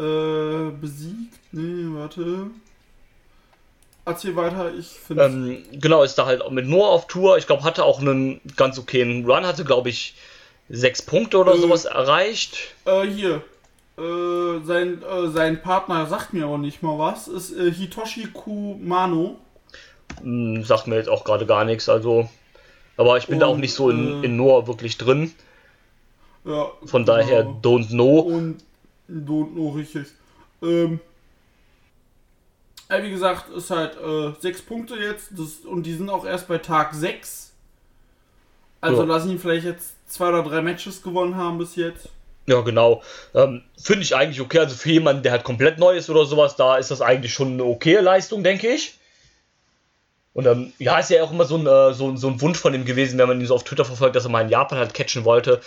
Äh, 0.00 0.70
besiegt. 0.80 1.34
Nee, 1.52 1.86
warte. 1.98 2.46
Erzähl 4.06 4.34
weiter, 4.34 4.72
ich 4.74 4.86
finde. 4.86 5.24
Ähm, 5.24 5.58
genau, 5.72 6.02
ist 6.02 6.14
da 6.16 6.24
halt 6.26 6.48
mit 6.50 6.66
Noah 6.66 6.88
auf 6.88 7.06
Tour. 7.06 7.36
Ich 7.36 7.46
glaube, 7.46 7.64
hatte 7.64 7.84
auch 7.84 8.00
einen 8.00 8.40
ganz 8.56 8.78
okayen 8.78 9.24
Run, 9.30 9.44
hatte 9.46 9.64
glaube 9.64 9.90
ich 9.90 10.14
sechs 10.70 11.02
Punkte 11.02 11.36
oder 11.38 11.54
Mhm. 11.54 11.60
sowas 11.60 11.84
erreicht. 11.84 12.56
Äh, 12.86 13.02
hier. 13.06 13.42
Äh, 13.98 14.64
sein, 14.64 15.02
äh, 15.02 15.28
sein 15.28 15.60
Partner 15.60 16.06
sagt 16.06 16.32
mir 16.32 16.46
aber 16.46 16.56
nicht 16.56 16.82
mal 16.82 16.98
was. 16.98 17.28
Ist 17.28 17.52
äh, 17.52 17.70
Hitoshi 17.70 18.28
Kumano. 18.32 19.36
Hm, 20.22 20.64
sagt 20.64 20.86
mir 20.86 20.96
jetzt 20.96 21.10
auch 21.10 21.24
gerade 21.24 21.44
gar 21.44 21.64
nichts. 21.66 21.88
Also, 21.90 22.28
aber 22.96 23.18
ich 23.18 23.26
bin 23.26 23.38
da 23.40 23.46
auch 23.46 23.54
Und, 23.54 23.60
nicht 23.60 23.74
so 23.74 23.90
in, 23.90 24.22
äh, 24.22 24.26
in 24.26 24.36
Noah 24.36 24.66
wirklich 24.66 24.96
drin. 24.96 25.34
Ja, 26.46 26.70
Von 26.86 27.04
daher 27.04 27.42
genau. 27.42 27.60
don't 27.62 27.88
know. 27.90 28.20
Und 28.20 28.64
don't 29.10 29.52
know 29.52 29.70
richtig. 29.70 30.06
Ähm, 30.62 31.00
äh, 32.88 33.02
wie 33.02 33.10
gesagt, 33.10 33.50
ist 33.50 33.70
halt 33.70 33.96
äh, 33.96 34.32
sechs 34.40 34.62
Punkte 34.62 34.96
jetzt. 34.96 35.28
Das, 35.32 35.58
und 35.64 35.84
die 35.84 35.94
sind 35.94 36.10
auch 36.10 36.24
erst 36.24 36.48
bei 36.48 36.58
Tag 36.58 36.94
6. 36.94 37.52
Also 38.80 39.02
Ja. 39.02 39.08
lassen 39.08 39.30
ihn 39.30 39.38
vielleicht 39.38 39.66
jetzt 39.66 39.94
zwei 40.08 40.28
oder 40.28 40.42
drei 40.42 40.62
Matches 40.62 41.02
gewonnen 41.02 41.36
haben 41.36 41.58
bis 41.58 41.76
jetzt. 41.76 42.08
Ja, 42.46 42.60
genau. 42.62 43.02
Ähm, 43.34 43.62
Finde 43.80 44.02
ich 44.02 44.16
eigentlich 44.16 44.40
okay. 44.40 44.58
Also 44.60 44.74
für 44.74 44.90
jemanden, 44.90 45.22
der 45.22 45.32
halt 45.32 45.44
komplett 45.44 45.78
neu 45.78 45.96
ist 45.96 46.10
oder 46.10 46.24
sowas, 46.24 46.56
da 46.56 46.78
ist 46.78 46.90
das 46.90 47.00
eigentlich 47.00 47.32
schon 47.32 47.52
eine 47.52 47.64
okaye 47.64 48.00
Leistung, 48.00 48.42
denke 48.42 48.68
ich. 48.68 48.98
Und 50.32 50.46
ähm, 50.46 50.72
ja, 50.78 50.98
ist 50.98 51.10
ja 51.10 51.22
auch 51.22 51.32
immer 51.32 51.44
so 51.44 51.56
ein, 51.56 51.66
äh, 51.66 51.92
so, 51.92 52.16
so 52.16 52.28
ein 52.28 52.40
Wunsch 52.40 52.58
von 52.58 52.72
ihm 52.72 52.84
gewesen, 52.84 53.18
wenn 53.18 53.28
man 53.28 53.40
ihn 53.40 53.46
so 53.46 53.54
auf 53.54 53.64
Twitter 53.64 53.84
verfolgt, 53.84 54.16
dass 54.16 54.24
er 54.24 54.30
mal 54.30 54.42
in 54.42 54.48
Japan 54.48 54.78
halt 54.78 54.94
catchen 54.94 55.24
wollte. 55.24 55.60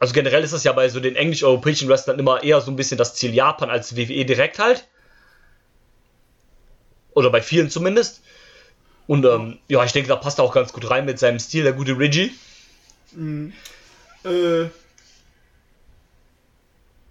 Also 0.00 0.14
generell 0.14 0.42
ist 0.42 0.52
das 0.52 0.64
ja 0.64 0.72
bei 0.72 0.88
so 0.88 0.98
den 0.98 1.14
englisch-europäischen 1.14 1.88
Wrestlern 1.88 2.18
immer 2.18 2.42
eher 2.42 2.60
so 2.60 2.70
ein 2.72 2.76
bisschen 2.76 2.98
das 2.98 3.14
Ziel 3.14 3.34
Japan 3.34 3.70
als 3.70 3.96
WWE 3.96 4.24
direkt 4.24 4.58
halt. 4.58 4.88
Oder 7.14 7.30
bei 7.30 7.42
vielen 7.42 7.70
zumindest. 7.70 8.22
Und 9.06 9.24
ähm, 9.26 9.58
ja, 9.68 9.84
ich 9.84 9.92
denke, 9.92 10.08
da 10.08 10.16
passt 10.16 10.38
er 10.38 10.44
auch 10.44 10.54
ganz 10.54 10.72
gut 10.72 10.88
rein 10.90 11.04
mit 11.04 11.18
seinem 11.18 11.38
Stil, 11.38 11.64
der 11.64 11.72
gute 11.74 11.98
Reggie. 11.98 12.32
Äh, 14.24 14.66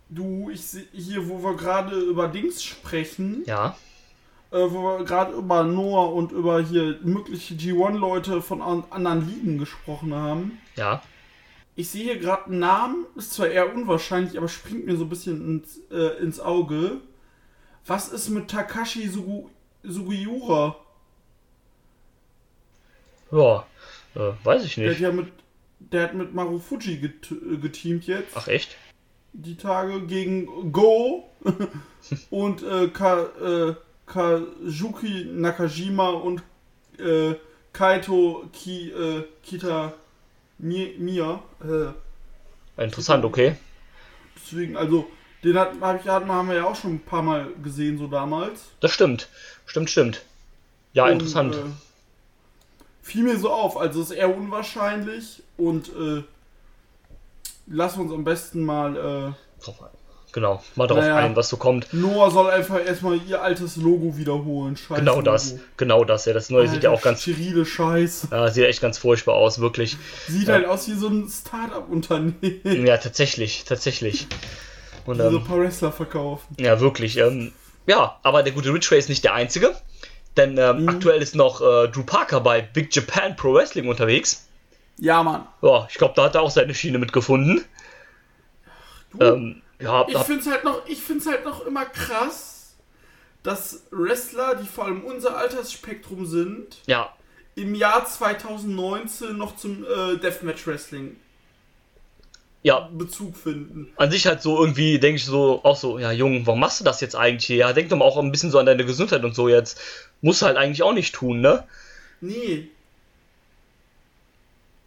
du, 0.09 0.49
ich 0.49 0.65
sehe 0.65 0.85
hier, 0.93 1.27
wo 1.29 1.43
wir 1.43 1.55
gerade 1.57 1.95
über 1.99 2.27
Dings 2.27 2.63
sprechen, 2.63 3.43
Ja. 3.45 3.75
äh, 4.51 4.57
wo 4.57 4.81
wir 4.97 5.05
gerade 5.05 5.33
über 5.33 5.63
Noah 5.63 6.13
und 6.13 6.31
über 6.31 6.61
hier 6.63 6.97
mögliche 7.03 7.53
G1-Leute 7.53 8.41
von 8.41 8.61
an 8.61 8.83
anderen 8.89 9.27
Ligen 9.29 9.57
gesprochen 9.59 10.13
haben. 10.15 10.59
Ja. 10.75 11.03
Ich 11.75 11.89
sehe 11.89 12.03
hier 12.03 12.19
gerade 12.19 12.45
einen 12.45 12.59
Namen, 12.59 13.05
ist 13.15 13.33
zwar 13.33 13.47
eher 13.47 13.73
unwahrscheinlich, 13.73 14.37
aber 14.37 14.49
springt 14.49 14.85
mir 14.85 14.97
so 14.97 15.05
ein 15.05 15.09
bisschen 15.09 15.41
ins, 15.61 15.79
äh, 15.91 16.21
ins 16.21 16.39
Auge. 16.39 16.97
Was 17.85 18.09
ist 18.09 18.29
mit 18.29 18.49
Takashi 18.49 19.07
Sugu 19.07 19.49
Sugiura? 19.83 20.75
Ja, 23.31 23.65
äh, 24.15 24.31
weiß 24.43 24.65
ich 24.65 24.75
Der 24.75 24.85
hat 24.85 24.91
nicht. 24.91 24.99
ja 25.01 25.11
mit, 25.11 25.27
der 25.79 26.03
hat 26.03 26.13
mit 26.15 26.33
Marufuji 26.33 26.97
get, 26.97 27.31
äh, 27.31 27.57
geteamt 27.57 28.05
jetzt. 28.07 28.35
Ach 28.35 28.47
echt? 28.47 28.75
Die 29.33 29.55
Tage 29.55 30.01
gegen 30.01 30.71
Go 30.71 31.29
und 32.31 32.63
äh, 32.63 32.87
Ka, 32.89 33.23
äh, 33.41 33.75
Kazuki 34.07 35.25
Nakajima 35.31 36.09
und 36.09 36.41
äh, 36.97 37.35
Kaito 37.71 38.49
Ki, 38.51 38.89
äh, 38.89 39.23
Kita 39.43 39.93
Mi, 40.59 40.95
Mia. 40.97 41.41
Äh, 41.63 42.83
Interessant, 42.83 43.25
okay. 43.25 43.55
deswegen, 44.35 44.77
also, 44.77 45.09
den 45.43 45.57
hat, 45.57 45.73
hab 45.81 46.01
ich, 46.01 46.07
haben 46.09 46.47
wir 46.47 46.55
ja 46.55 46.65
auch 46.65 46.75
schon 46.75 46.95
ein 46.95 46.99
paar 46.99 47.23
Mal 47.23 47.47
gesehen, 47.63 47.97
so 47.97 48.07
damals. 48.07 48.65
Das 48.79 48.91
stimmt. 48.91 49.29
Stimmt, 49.65 49.89
stimmt. 49.89 50.21
Ja, 50.93 51.05
Und, 51.05 51.13
interessant. 51.13 51.55
Äh, 51.55 51.59
fiel 53.01 53.23
mir 53.23 53.37
so 53.37 53.49
auf, 53.49 53.77
also 53.77 54.01
ist 54.01 54.11
eher 54.11 54.35
unwahrscheinlich 54.35 55.41
und 55.57 55.89
äh, 55.89 56.23
lass 57.67 57.97
uns 57.97 58.11
am 58.11 58.23
besten 58.23 58.63
mal. 58.63 58.95
Äh. 58.95 59.61
Genau, 60.31 60.63
mal 60.75 60.85
drauf 60.85 60.99
Naja. 60.99 61.15
ein, 61.15 61.35
was 61.35 61.49
so 61.49 61.57
kommt. 61.57 61.91
Noah 61.91 62.29
soll 62.29 62.51
einfach 62.51 62.85
erstmal 62.85 63.19
ihr 63.27 63.41
altes 63.41 63.77
Logo 63.77 64.15
wiederholen. 64.15 64.77
Scheiß 64.77 64.99
Genau 64.99 65.23
das. 65.23 65.55
Genau 65.75 66.03
das. 66.03 66.25
Ja, 66.25 66.33
das 66.33 66.51
neue 66.51 66.67
sieht 66.67 66.83
ja 66.83 66.91
Alter, 66.91 66.99
auch 66.99 67.03
ganz. 67.03 67.21
Sterile 67.23 67.65
Scheiße. 67.65 68.27
Ja, 68.31 68.47
sieht 68.49 68.65
echt 68.65 68.79
ganz 68.81 68.99
furchtbar 68.99 69.33
aus, 69.33 69.59
wirklich. 69.59 69.97
Sieht 70.27 70.47
Ja. 70.47 70.53
halt 70.53 70.65
aus 70.67 70.87
wie 70.87 70.93
so 70.93 71.07
ein 71.07 71.27
Start-up-Unternehmen, 71.27 72.85
Ja, 72.85 72.97
tatsächlich, 72.97 73.63
tatsächlich. 73.65 74.27
Und 75.05 75.17
die 75.17 75.23
so 75.23 75.29
ein 75.29 75.35
ähm, 75.37 75.43
paar 75.43 75.57
Wrestler 75.59 75.91
verkaufen. 75.91 76.55
ja, 76.59 76.79
wirklich. 76.79 77.17
Ähm, 77.17 77.51
ja, 77.87 78.19
aber 78.21 78.43
der 78.43 78.53
gute 78.53 78.71
Rich 78.71 78.91
Ray 78.91 78.99
ist 78.99 79.09
nicht 79.09 79.23
der 79.23 79.33
einzige. 79.33 79.75
Denn 80.37 80.59
ähm, 80.59 80.83
Mhm. 80.83 80.89
aktuell 80.89 81.23
ist 81.23 81.33
noch 81.33 81.59
äh, 81.61 81.87
Drew 81.87 82.03
Parker 82.03 82.39
bei 82.41 82.61
Big 82.61 82.95
Japan 82.95 83.35
Pro 83.35 83.55
Wrestling 83.55 83.87
unterwegs. 83.89 84.47
Ja, 84.99 85.23
Mann. 85.23 85.47
Ja, 85.63 85.87
ich 85.89 85.97
glaube, 85.97 86.13
da 86.15 86.25
hat 86.25 86.35
er 86.35 86.41
auch 86.43 86.51
seine 86.51 86.75
Schiene 86.75 86.99
mitgefunden. 86.99 87.65
Du, 89.11 89.25
Ähm, 89.25 89.61
ja, 89.79 90.05
ich 90.07 90.15
hab, 90.15 90.25
find's 90.25 90.47
halt 90.47 90.63
noch, 90.63 90.85
ich 90.87 90.99
find's 90.99 91.25
halt 91.25 91.45
noch 91.45 91.65
immer 91.65 91.85
krass, 91.85 92.73
dass 93.43 93.83
Wrestler, 93.91 94.55
die 94.55 94.67
vor 94.67 94.85
allem 94.85 95.03
unser 95.03 95.37
Altersspektrum 95.37 96.25
sind, 96.25 96.77
ja, 96.87 97.13
im 97.55 97.75
Jahr 97.75 98.05
2019 98.05 99.37
noch 99.37 99.55
zum 99.55 99.83
äh, 99.83 100.17
Deathmatch 100.17 100.65
Wrestling 100.67 101.17
ja, 102.61 102.89
Bezug 102.91 103.37
finden. 103.37 103.87
an 103.95 104.11
sich 104.11 104.27
halt 104.27 104.41
so 104.41 104.59
irgendwie, 104.59 104.99
denke 104.99 105.17
ich 105.17 105.25
so, 105.25 105.61
auch 105.63 105.77
so, 105.77 105.97
ja, 105.97 106.11
Junge, 106.11 106.45
warum 106.45 106.59
machst 106.59 106.79
du 106.79 106.83
das 106.83 106.99
jetzt 107.01 107.15
eigentlich 107.15 107.45
hier? 107.45 107.57
Ja, 107.57 107.73
denk 107.73 107.89
doch 107.89 107.97
mal 107.97 108.05
auch 108.05 108.17
ein 108.17 108.31
bisschen 108.31 108.51
so 108.51 108.59
an 108.59 108.65
deine 108.65 108.85
Gesundheit 108.85 109.23
und 109.23 109.33
so 109.33 109.47
jetzt. 109.47 109.79
Musst 110.21 110.41
du 110.41 110.45
halt 110.45 110.57
eigentlich 110.57 110.83
auch 110.83 110.93
nicht 110.93 111.15
tun, 111.15 111.39
ne? 111.39 111.65
Nee. 112.19 112.69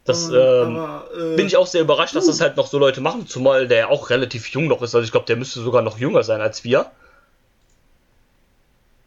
Das 0.05 0.27
ähm, 0.27 0.33
ähm, 0.33 0.77
aber, 0.77 1.05
äh, 1.17 1.35
bin 1.35 1.47
ich 1.47 1.55
auch 1.55 1.67
sehr 1.67 1.81
überrascht, 1.81 2.15
dass 2.15 2.25
uh. 2.25 2.27
das 2.27 2.41
halt 2.41 2.57
noch 2.57 2.67
so 2.67 2.77
Leute 2.77 2.99
machen, 2.99 3.27
zumal 3.27 3.67
der 3.67 3.77
ja 3.77 3.87
auch 3.89 4.09
relativ 4.09 4.47
jung 4.49 4.67
noch 4.67 4.81
ist. 4.81 4.93
Also 4.93 5.05
ich 5.05 5.11
glaube, 5.11 5.25
der 5.27 5.37
müsste 5.37 5.61
sogar 5.61 5.81
noch 5.81 5.97
jünger 5.97 6.23
sein 6.23 6.41
als 6.41 6.63
wir. 6.63 6.91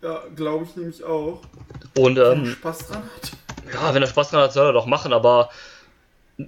Ja, 0.02 0.22
glaube 0.34 0.64
ich 0.64 0.76
nämlich 0.76 1.04
auch. 1.04 1.40
Und 1.98 2.16
Wenn 2.16 2.22
er 2.22 2.32
ähm, 2.32 2.46
Spaß 2.46 2.88
dran 2.88 3.02
hat. 3.02 3.32
ja, 3.72 3.94
wenn 3.94 4.02
er 4.02 4.08
Spaß 4.08 4.30
dran 4.30 4.42
hat, 4.42 4.52
soll 4.52 4.66
er 4.66 4.72
doch 4.72 4.86
machen, 4.86 5.12
aber 5.12 5.50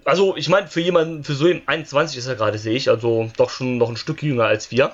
also 0.04 0.36
ich 0.36 0.48
meine, 0.48 0.68
für 0.68 0.80
jemanden, 0.80 1.24
für 1.24 1.34
so 1.34 1.46
einen 1.46 1.62
21 1.66 2.18
ist 2.18 2.26
er 2.26 2.36
gerade, 2.36 2.58
sehe 2.58 2.76
ich, 2.76 2.90
also 2.90 3.30
doch 3.36 3.50
schon 3.50 3.78
noch 3.78 3.88
ein 3.88 3.96
Stück 3.96 4.22
jünger 4.22 4.44
als 4.44 4.70
wir. 4.70 4.92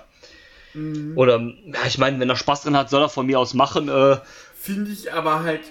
Mhm. 0.72 1.16
Und 1.16 1.28
ähm, 1.28 1.54
ja, 1.66 1.80
ich 1.86 1.98
meine, 1.98 2.18
wenn 2.20 2.30
er 2.30 2.36
Spaß 2.36 2.62
dran 2.62 2.76
hat, 2.76 2.90
soll 2.90 3.02
er 3.02 3.08
von 3.08 3.26
mir 3.26 3.38
aus 3.38 3.54
machen. 3.54 3.88
Äh, 3.88 4.18
Finde 4.56 4.90
ich 4.90 5.12
aber 5.12 5.42
halt 5.42 5.62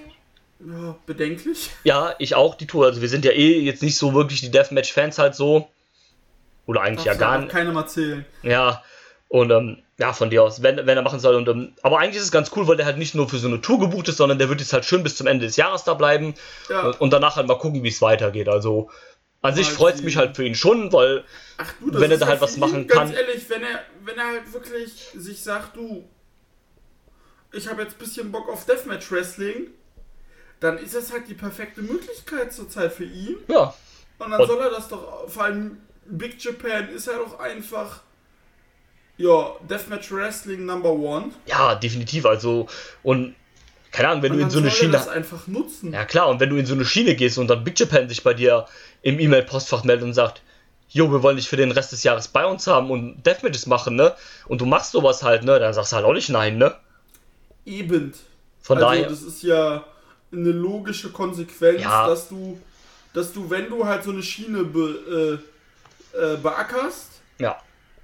ja, 0.68 0.96
bedenklich. 1.06 1.70
ja, 1.84 2.16
ich 2.20 2.36
auch, 2.36 2.56
die 2.56 2.68
Tour. 2.68 2.86
Also 2.86 3.02
wir 3.02 3.10
sind 3.10 3.26
ja 3.26 3.32
eh 3.32 3.60
jetzt 3.60 3.82
nicht 3.84 3.98
so 3.98 4.14
wirklich 4.14 4.42
die 4.42 4.52
Deathmatch-Fans 4.52 5.18
halt 5.20 5.36
so. 5.36 5.68
Oder 6.66 6.82
eigentlich 6.82 7.06
ja 7.06 7.14
Darf 7.14 7.20
gar 7.20 7.36
auch 7.38 7.42
nicht. 7.42 7.52
keinem 7.52 7.76
erzählen. 7.76 8.26
Ja, 8.42 8.82
und 9.28 9.52
ähm, 9.52 9.80
ja, 9.98 10.14
von 10.14 10.30
dir 10.30 10.44
aus, 10.44 10.64
wenn, 10.64 10.78
wenn 10.78 10.98
er 10.98 11.02
machen 11.02 11.20
soll. 11.20 11.36
Und, 11.36 11.48
ähm, 11.50 11.74
aber 11.82 12.00
eigentlich 12.00 12.18
ist 12.18 12.24
es 12.24 12.32
ganz 12.32 12.52
cool, 12.56 12.68
weil 12.68 12.78
der 12.78 12.86
halt 12.86 12.98
nicht 12.98 13.16
nur 13.16 13.28
für 13.28 13.38
so 13.38 13.48
eine 13.48 13.60
Tour 13.62 13.80
gebucht 13.80 14.08
ist, 14.08 14.18
sondern 14.18 14.38
der 14.40 14.48
wird 14.50 14.60
jetzt 14.62 14.72
halt 14.74 14.86
schön 14.86 15.04
bis 15.04 15.16
zum 15.18 15.28
Ende 15.28 15.46
des 15.46 15.56
Jahres 15.58 15.84
da 15.84 15.94
bleiben 15.94 16.36
Ja. 16.70 16.88
und, 16.88 17.02
und 17.02 17.10
danach 17.12 17.36
halt 17.36 17.48
mal 17.48 17.58
gucken, 17.58 17.84
wie 17.84 17.90
es 17.90 18.02
weitergeht. 18.02 18.48
Also 18.48 18.90
an 19.42 19.54
sich 19.56 19.68
Mal 19.70 19.76
freut 19.76 19.96
es 19.96 20.04
mich 20.04 20.16
halt 20.18 20.36
für 20.38 20.46
ihn 20.46 20.56
schon, 20.56 20.94
weil 20.94 21.26
Ach 21.58 21.74
du, 21.82 22.00
Wenn 22.00 22.12
er 22.12 22.18
da 22.18 22.28
halt 22.28 22.38
ja 22.38 22.42
was 22.42 22.56
machen 22.58 22.88
Ganz 22.88 23.12
kann. 23.12 23.14
ehrlich, 23.14 23.50
wenn 23.50 23.62
er, 23.64 23.80
wenn 24.06 24.18
er 24.18 24.28
halt 24.28 24.54
wirklich 24.54 25.10
sich 25.16 25.42
sagt, 25.44 25.76
du, 25.76 26.08
ich 27.52 27.68
habe 27.68 27.82
jetzt 27.82 27.96
ein 27.96 28.00
bisschen 28.00 28.32
Bock 28.32 28.48
auf 28.50 28.66
Deathmatch 28.66 29.12
Wrestling, 29.12 29.68
dann 30.64 30.78
ist 30.78 30.96
das 30.96 31.12
halt 31.12 31.28
die 31.28 31.34
perfekte 31.34 31.82
Möglichkeit 31.82 32.54
zurzeit 32.54 32.94
für 32.94 33.04
ihn. 33.06 33.38
ja, 33.48 33.74
Und 34.20 34.32
dann 34.32 34.40
Und- 34.42 34.48
soll 34.48 34.62
er 34.62 34.70
das 34.70 34.88
doch, 34.88 35.28
vor 35.30 35.44
allem 35.44 35.78
Big 36.06 36.44
Japan 36.44 36.90
ist 36.90 37.08
ja 37.08 37.14
doch 37.18 37.40
einfach, 37.40 38.02
ja, 39.18 39.52
Deathmatch 39.70 40.12
Wrestling 40.12 40.66
Number 40.66 40.92
One. 40.92 41.32
ja, 41.46 41.76
definitiv. 41.76 42.26
Also 42.26 42.68
und 43.04 43.36
keine 43.92 44.10
Ahnung, 44.10 44.24
wenn 44.24 44.32
Und 44.32 44.38
du 44.40 44.44
in 44.46 44.50
so 44.50 44.60
eine 44.60 44.72
Schiene 44.72 44.94
das 44.94 45.08
einfach 45.08 45.46
nutzen. 45.48 45.94
Ja 45.94 46.06
klar, 46.06 46.28
und 46.30 46.40
wenn 46.40 46.50
du 46.50 46.56
in 46.58 46.66
so 46.66 46.74
eine 46.74 46.86
Schiene 46.86 47.16
gehst 47.16 47.38
und 47.38 47.48
dann 47.48 47.64
Big 47.64 47.80
Japan 47.80 48.10
sich 48.10 48.24
bei 48.24 48.34
dir 48.34 48.66
im 49.04 49.20
E-Mail-Postfach 49.20 49.84
meldet 49.84 50.06
und 50.06 50.14
sagt, 50.14 50.42
jo, 50.90 51.12
wir 51.12 51.22
wollen 51.24 51.36
dich 51.38 51.48
für 51.50 51.58
den 51.58 51.72
Rest 51.72 51.92
des 51.92 52.04
Jahres 52.04 52.28
bei 52.28 52.46
uns 52.46 52.66
haben 52.68 52.90
und 52.90 53.24
Deathmatches 53.26 53.66
machen, 53.68 53.96
ne? 53.96 54.16
Und 54.48 54.62
du 54.62 54.66
machst 54.66 54.92
sowas 54.94 55.22
halt, 55.24 55.44
ne? 55.44 55.60
Dann 55.60 55.74
sagst 55.74 55.92
du 55.92 55.96
halt 55.98 56.06
auch 56.06 56.14
nicht 56.14 56.30
nein, 56.30 56.58
ne? 56.58 56.76
Eben. 57.66 58.14
Von 58.62 58.78
also 58.78 58.88
daher, 58.90 59.10
das 59.10 59.22
ist 59.22 59.44
ja 59.44 59.84
eine 60.34 60.52
logische 60.52 61.10
Konsequenz, 61.12 61.82
Ja. 61.82 62.08
dass 62.08 62.28
du, 62.30 62.60
dass 63.14 63.32
du, 63.34 63.50
wenn 63.50 63.70
du 63.70 63.86
halt 63.86 64.04
so 64.04 64.12
eine 64.12 64.24
Schiene 64.24 64.64
be, 64.64 65.40
äh, 66.16 66.18
äh, 66.18 66.38
beackerst, 66.38 67.10
ja, 67.40 67.56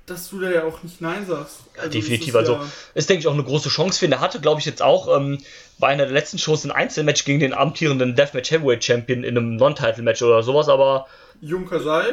dass 0.06 0.30
du 0.30 0.40
da 0.40 0.50
ja 0.50 0.64
auch 0.64 0.82
nicht 0.84 1.02
Nein 1.02 1.26
sagst. 1.28 1.58
ja 1.76 1.82
Also 1.84 1.92
definitiv. 1.92 2.30
ist 2.30 2.36
Also 2.36 2.54
ja- 2.54 2.66
ist, 2.96 3.10
denke 3.10 3.20
ich, 3.22 3.28
auch 3.28 3.34
eine 3.34 3.44
große 3.44 3.70
Chance 3.70 4.00
für 4.00 4.06
ihn. 4.06 4.12
Er 4.12 4.20
hatte, 4.22 4.40
glaube 4.40 4.60
ich, 4.60 4.66
jetzt 4.66 4.82
auch 4.82 5.16
ähm, 5.16 5.38
bei 5.78 5.88
einer 5.90 6.06
der 6.06 6.14
letzten 6.14 6.38
Shows 6.40 6.64
ein 6.66 6.72
Einzelmatch 6.72 7.26
gegen 7.26 7.40
den 7.40 7.54
amtierenden 7.54 8.16
Deathmatch 8.16 8.50
Heavyweight 8.52 8.84
Champion 8.84 9.24
in 9.24 9.38
einem 9.38 9.56
Non-Title-Match 9.56 10.22
oder 10.24 10.42
sowas, 10.42 10.68
aber 10.68 11.06
Junker 11.42 11.80
sei. 11.80 12.06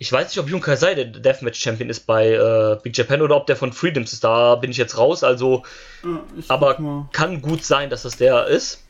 Ich 0.00 0.10
weiß 0.10 0.28
nicht, 0.28 0.38
ob 0.38 0.48
Jun 0.48 0.62
Kasai 0.62 0.94
der 0.94 1.04
Deathmatch 1.04 1.60
Champion 1.60 1.90
ist 1.90 2.06
bei 2.06 2.30
äh, 2.32 2.78
Big 2.82 2.96
Japan 2.96 3.20
oder 3.20 3.36
ob 3.36 3.46
der 3.46 3.54
von 3.54 3.70
Freedoms 3.70 4.14
ist. 4.14 4.24
Da 4.24 4.54
bin 4.54 4.70
ich 4.70 4.78
jetzt 4.78 4.96
raus, 4.96 5.22
also, 5.22 5.62
Ja, 6.02 6.24
aber 6.48 7.06
kann 7.12 7.42
gut 7.42 7.62
sein, 7.66 7.90
dass 7.90 8.04
das 8.04 8.16
der 8.16 8.46
ist. 8.46 8.82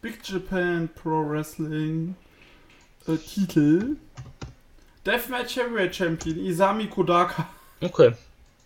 Big 0.00 0.20
Japan 0.22 0.88
Pro 0.94 1.28
Wrestling 1.28 2.14
äh, 3.08 3.16
Titel. 3.16 3.96
Deathmatch 5.04 5.56
Heavyweight 5.56 5.96
Champion 5.96 6.38
Isami 6.38 6.86
Kodaka. 6.86 7.48
Okay. 7.80 8.12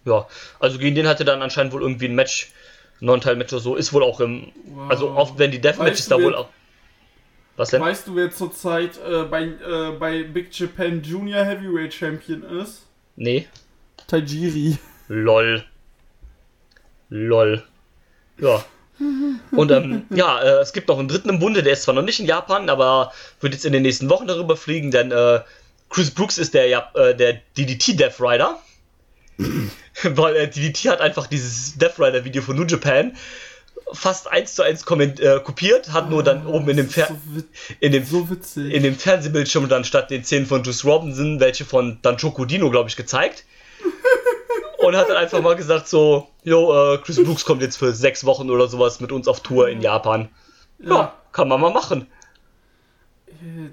Ja, 0.05 0.27
also 0.61 0.77
gegen 0.77 0.95
den 0.95 1.09
hatte 1.09 1.25
dann 1.25 1.41
anscheinend 1.41 1.73
wohl 1.73 1.81
irgendwie 1.81 2.09
ein 2.09 2.15
Match, 2.15 2.53
Non-Teil-Match 3.01 3.51
oder 3.55 3.63
so, 3.63 3.77
ist 3.77 3.95
wohl 3.95 4.03
auch 4.03 4.21
im. 4.21 4.53
Wow. 4.67 4.91
Also 4.91 5.11
oft 5.13 5.39
werden 5.39 5.53
die 5.53 5.61
Deathmatches 5.61 6.01
Weißt 6.01 6.11
du, 6.11 6.17
da 6.19 6.23
wohl 6.23 6.35
auch. 6.35 6.49
Was 7.57 7.71
denn? 7.71 7.81
Weißt 7.81 8.07
du, 8.07 8.17
wer 8.17 8.31
zurzeit 8.31 8.99
äh, 8.99 9.23
bei, 9.25 9.45
äh, 9.45 9.93
bei 9.99 10.23
Big 10.25 10.49
Japan 10.59 11.03
Junior 11.03 11.45
Heavyweight 11.45 11.95
Champion 11.95 12.43
ist? 12.43 12.83
Nee. 13.17 13.47
Tajiri. 14.07 14.77
LOL. 15.09 15.65
LOL. 17.09 17.63
Ja. 18.39 18.65
Und 19.53 19.71
ähm, 19.71 20.03
ja, 20.11 20.41
äh, 20.41 20.61
es 20.61 20.73
gibt 20.73 20.89
noch 20.89 20.99
einen 20.99 21.09
dritten 21.09 21.29
im 21.29 21.39
Bunde, 21.39 21.63
der 21.63 21.73
ist 21.75 21.83
zwar 21.83 21.95
noch 21.95 22.03
nicht 22.03 22.21
in 22.21 22.27
Japan, 22.27 22.69
aber 22.69 23.13
wird 23.41 23.55
jetzt 23.55 23.65
in 23.65 23.73
den 23.73 23.83
nächsten 23.83 24.11
Wochen 24.11 24.27
darüber 24.27 24.57
fliegen, 24.57 24.91
denn 24.91 25.13
äh, 25.13 25.41
Chris 25.89 26.11
Brooks 26.11 26.39
ist 26.39 26.55
der, 26.55 26.67
Jap- 26.69 26.97
äh, 26.99 27.15
der 27.15 27.41
DDT 27.57 27.99
Death 27.99 28.21
Rider. 28.21 28.59
Weil 30.03 30.37
äh, 30.37 30.49
DDT 30.49 30.89
hat 30.91 31.01
einfach 31.01 31.27
dieses 31.27 31.77
Death 31.79 31.99
Rider 31.99 32.25
Video 32.25 32.43
von 32.43 32.57
New 32.57 32.65
Japan 32.65 33.17
fast 33.93 34.29
eins 34.29 34.55
zu 34.55 34.63
eins 34.63 34.83
äh, 34.83 35.41
kopiert, 35.41 35.93
hat 35.93 36.11
nur 36.11 36.23
dann 36.23 36.47
oben 36.47 36.69
in 36.71 36.77
dem, 36.77 36.89
Fer 36.89 37.09
so, 37.09 37.43
in 37.81 37.93
dem 37.93 38.05
so 38.05 38.27
in 38.61 38.83
dem 38.83 38.97
Fernsehbildschirm 38.97 39.69
dann 39.69 39.85
statt 39.85 40.11
den 40.11 40.25
Szenen 40.25 40.47
von 40.47 40.63
Juice 40.63 40.85
Robinson 40.85 41.41
welche 41.41 41.65
von 41.65 41.99
Danchoku 42.03 42.45
Dino, 42.45 42.71
glaube 42.71 42.89
ich, 42.89 42.97
gezeigt. 42.97 43.45
Und 44.79 44.97
hat 44.97 45.09
dann 45.09 45.17
einfach 45.17 45.41
mal 45.41 45.57
gesagt 45.57 45.89
so, 45.89 46.29
jo, 46.45 46.95
äh, 46.95 46.99
Chris 46.99 47.23
Brooks 47.23 47.45
kommt 47.45 47.63
jetzt 47.63 47.77
für 47.77 47.93
sechs 47.93 48.25
Wochen 48.25 48.51
oder 48.51 48.69
sowas 48.69 49.01
mit 49.01 49.11
uns 49.11 49.27
auf 49.27 49.41
Tour 49.41 49.69
in 49.69 49.81
Japan. 49.81 50.29
Ja, 50.79 50.91
ja, 50.91 51.15
kann 51.33 51.49
man 51.49 51.61
mal 51.61 51.73
machen. 51.73 52.07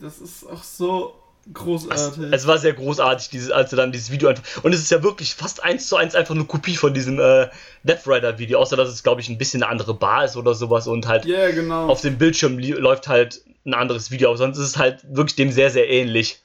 Das 0.02 0.20
ist 0.20 0.50
auch 0.50 0.64
so 0.64 1.16
großartig. 1.52 2.32
Es 2.32 2.48
war 2.48 2.58
sehr 2.58 2.74
großartig, 2.74 3.30
dieses, 3.30 3.52
als 3.52 3.74
er 3.74 3.78
dann 3.78 3.92
dieses 3.92 4.12
Video 4.12 4.30
einfach. 4.30 4.64
Und 4.64 4.74
es 4.74 4.80
ist 4.82 4.92
ja 4.92 5.04
wirklich 5.04 5.36
fast 5.36 5.64
eins 5.64 5.88
zu 5.88 5.98
eins 5.98 6.16
einfach 6.16 6.36
eine 6.36 6.46
Kopie 6.46 6.76
von 6.76 6.94
diesem 6.94 7.20
äh, 7.20 7.50
Death 7.84 8.08
Rider 8.08 8.40
Video, 8.40 8.60
außer 8.60 8.78
dass 8.78 8.90
es, 8.90 9.04
glaube 9.04 9.22
ich, 9.22 9.30
ein 9.30 9.38
bisschen 9.38 9.62
eine 9.64 9.72
andere 9.72 9.94
Bar 9.94 10.26
ist 10.26 10.38
oder 10.38 10.54
sowas 10.54 10.88
und 10.88 11.08
halt 11.08 11.26
Ja, 11.26 11.52
genau. 11.52 11.88
auf 11.88 12.02
dem 12.02 12.18
Bildschirm 12.18 12.58
läuft 12.60 13.08
halt 13.08 13.42
ein 13.66 13.74
anderes 13.74 14.12
Video, 14.12 14.30
aber 14.30 14.38
sonst 14.38 14.58
ist 14.58 14.68
es 14.68 14.78
halt 14.78 15.00
wirklich 15.10 15.36
dem 15.36 15.52
sehr, 15.52 15.70
sehr 15.70 15.90
ähnlich. 15.90 16.42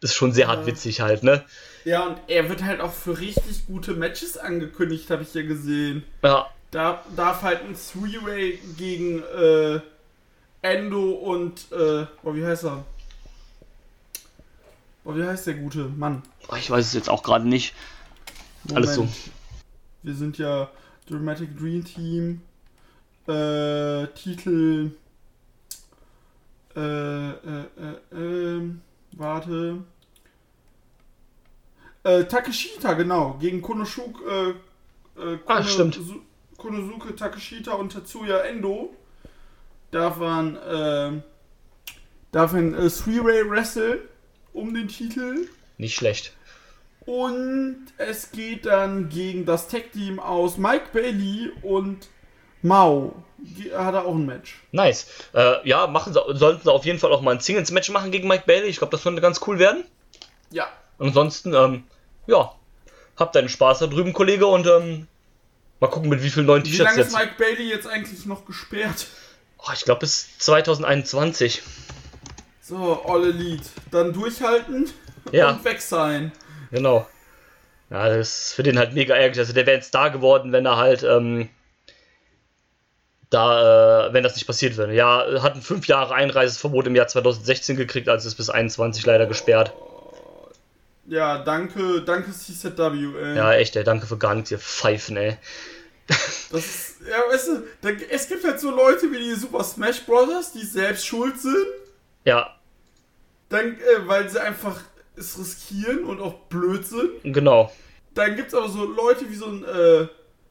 Ist 0.00 0.14
schon 0.14 0.32
sehr 0.32 0.48
hart 0.48 0.60
Ja. 0.60 0.66
witzig 0.66 1.00
halt, 1.00 1.22
ne? 1.22 1.44
ja, 1.84 2.06
und 2.06 2.16
er 2.28 2.48
wird 2.48 2.62
halt 2.64 2.80
auch 2.80 2.92
für 2.92 3.18
richtig 3.18 3.66
gute 3.66 3.92
Matches 3.94 4.36
angekündigt, 4.38 5.10
habe 5.10 5.22
ich 5.22 5.32
ja 5.34 5.42
gesehen. 5.42 6.04
Ja, 6.22 6.46
Da 6.70 7.04
darf 7.16 7.42
halt 7.42 7.60
ein 7.62 7.74
Three-Way 7.74 8.58
gegen, 8.78 9.22
äh, 9.22 9.80
Endo 10.62 11.10
und, 11.10 11.66
äh, 11.72 12.06
oh, 12.22 12.34
wie 12.34 12.44
heißt 12.46 12.64
er? 12.64 12.84
Oh, 15.04 15.14
wie 15.16 15.24
heißt 15.24 15.46
der 15.46 15.54
gute 15.54 15.84
Mann? 15.88 16.22
Ich 16.58 16.70
weiß 16.70 16.86
es 16.86 16.92
jetzt 16.92 17.10
auch 17.10 17.22
gerade 17.22 17.48
nicht. 17.48 17.74
Alles 18.74 18.94
so. 18.94 19.08
Wir 20.02 20.14
sind 20.14 20.38
ja 20.38 20.70
Dramatic 21.08 21.56
Dream 21.58 21.84
Team. 21.84 22.42
Äh, 23.26 24.06
Titel. 24.08 24.92
Äh, 26.76 26.80
äh, 27.30 27.64
äh, 28.12 28.16
äh, 28.16 28.70
warte. 29.12 29.78
Äh, 32.04 32.24
Takeshita, 32.24 32.94
genau. 32.94 33.34
Gegen 33.40 33.60
Konosuke, 33.62 34.56
äh, 35.16 35.20
äh, 35.20 35.38
Ah, 35.46 35.62
stimmt. 35.62 35.94
Su- 35.94 36.22
Konosuke 36.56 37.14
Takeshita 37.14 37.72
und 37.74 37.92
Tatsuya 37.92 38.38
Endo. 38.38 38.96
Darf 39.90 40.16
man, 40.16 40.56
äh, 40.56 41.20
darf 42.32 42.52
man 42.52 42.72
äh, 42.74 42.88
Three-Way 42.88 43.50
wresteln 43.50 43.98
um 44.52 44.74
den 44.74 44.88
Titel. 44.88 45.48
Nicht 45.78 45.94
schlecht. 45.94 46.32
Und 47.04 47.86
es 47.98 48.30
geht 48.30 48.66
dann 48.66 49.08
gegen 49.08 49.44
das 49.44 49.68
Tag-Team 49.68 50.20
aus 50.20 50.56
Mike 50.56 50.86
Bailey 50.92 51.50
und 51.62 52.08
Mao. 52.62 53.24
Hat 53.74 53.94
er 53.94 54.04
auch 54.06 54.14
ein 54.14 54.24
Match. 54.24 54.62
Nice. 54.70 55.08
Äh, 55.34 55.68
ja, 55.68 55.88
machen 55.88 56.12
sie, 56.12 56.20
sollten 56.34 56.62
sie 56.62 56.72
auf 56.72 56.84
jeden 56.84 57.00
Fall 57.00 57.12
auch 57.12 57.20
mal 57.20 57.32
ein 57.32 57.40
Singles-Match 57.40 57.90
machen 57.90 58.12
gegen 58.12 58.28
Mike 58.28 58.44
Bailey. 58.46 58.68
Ich 58.68 58.78
glaube, 58.78 58.92
das 58.92 59.02
könnte 59.02 59.20
ganz 59.20 59.40
cool 59.46 59.58
werden. 59.58 59.84
Ja. 60.50 60.68
Ansonsten, 60.98 61.54
ähm, 61.54 61.84
ja, 62.28 62.54
habt 63.16 63.34
deinen 63.34 63.48
Spaß 63.48 63.80
da 63.80 63.88
drüben, 63.88 64.12
Kollege, 64.12 64.46
und 64.46 64.66
ähm, 64.68 65.08
mal 65.80 65.88
gucken, 65.88 66.08
mit 66.08 66.22
wie 66.22 66.30
vielen 66.30 66.46
neuen 66.46 66.64
Wie 66.64 66.70
T-Shirts 66.70 66.90
lange 66.90 67.00
ist 67.02 67.12
jetzt. 67.12 67.20
Mike 67.20 67.34
Bailey 67.36 67.68
jetzt 67.68 67.88
eigentlich 67.88 68.24
noch 68.26 68.44
gesperrt? 68.44 69.08
Oh, 69.58 69.70
ich 69.74 69.84
glaube, 69.84 70.00
bis 70.00 70.38
2021. 70.38 71.62
So, 72.62 73.02
All 73.04 73.24
Elite. 73.24 73.64
Dann 73.90 74.12
durchhalten 74.12 74.88
Ja. 75.32 75.50
und 75.50 75.64
weg 75.64 75.80
sein. 75.80 76.32
Genau. 76.70 77.06
Ja, 77.90 78.08
das 78.08 78.46
ist 78.46 78.52
für 78.54 78.62
den 78.62 78.78
halt 78.78 78.94
mega 78.94 79.14
ärgerlich. 79.14 79.40
Also 79.40 79.52
der 79.52 79.66
wäre 79.66 79.76
ein 79.78 79.82
Star 79.82 80.10
geworden, 80.10 80.52
wenn 80.52 80.64
er 80.64 80.76
halt, 80.76 81.02
ähm, 81.02 81.48
da, 83.30 84.06
äh, 84.08 84.12
wenn 84.12 84.22
das 84.22 84.34
nicht 84.36 84.46
passiert 84.46 84.76
wäre. 84.76 84.94
Ja, 84.94 85.42
hat 85.42 85.54
ein 85.56 85.62
fünf 85.62 85.86
Jahre 85.88 86.14
Einreiseverbot 86.14 86.86
im 86.86 86.94
Jahr 86.96 87.08
2016 87.08 87.76
gekriegt, 87.76 88.08
also 88.08 88.28
ist 88.28 88.34
bis 88.36 88.48
21 88.50 89.04
leider 89.06 89.26
gesperrt. 89.26 89.72
Ja, 91.06 91.38
danke, 91.38 92.02
danke 92.02 92.30
CZW, 92.30 93.18
ey. 93.20 93.36
Ja, 93.36 93.52
echt, 93.54 93.74
ey, 93.76 93.84
danke 93.84 94.06
für 94.06 94.18
gar 94.18 94.34
nichts, 94.34 94.50
ihr 94.52 94.58
Pfeifen, 94.58 95.16
ey. 95.16 95.36
Das 96.06 96.64
ist, 96.64 96.96
ja, 97.08 97.32
weißt 97.32 97.48
du, 97.48 97.62
da, 97.80 97.88
es 98.10 98.28
gibt 98.28 98.44
halt 98.44 98.60
so 98.60 98.70
Leute 98.70 99.10
wie 99.10 99.18
die 99.18 99.34
Super 99.34 99.64
Smash 99.64 100.00
Brothers, 100.04 100.52
die 100.52 100.64
selbst 100.64 101.06
schuld 101.06 101.40
sind, 101.40 101.66
Ja, 102.24 102.56
dann, 103.52 103.76
äh, 103.76 104.06
weil 104.06 104.28
sie 104.28 104.40
einfach 104.42 104.80
es 105.14 105.38
riskieren 105.38 106.04
und 106.04 106.20
auch 106.20 106.34
blöd 106.48 106.86
sind. 106.86 107.10
genau. 107.22 107.70
Dann 108.14 108.36
gibt's 108.36 108.54
aber 108.54 108.68
so 108.68 108.84
Leute 108.84 109.28
wie 109.30 109.34
so 109.34 109.46
ein, 109.46 109.64
äh, 109.64 110.08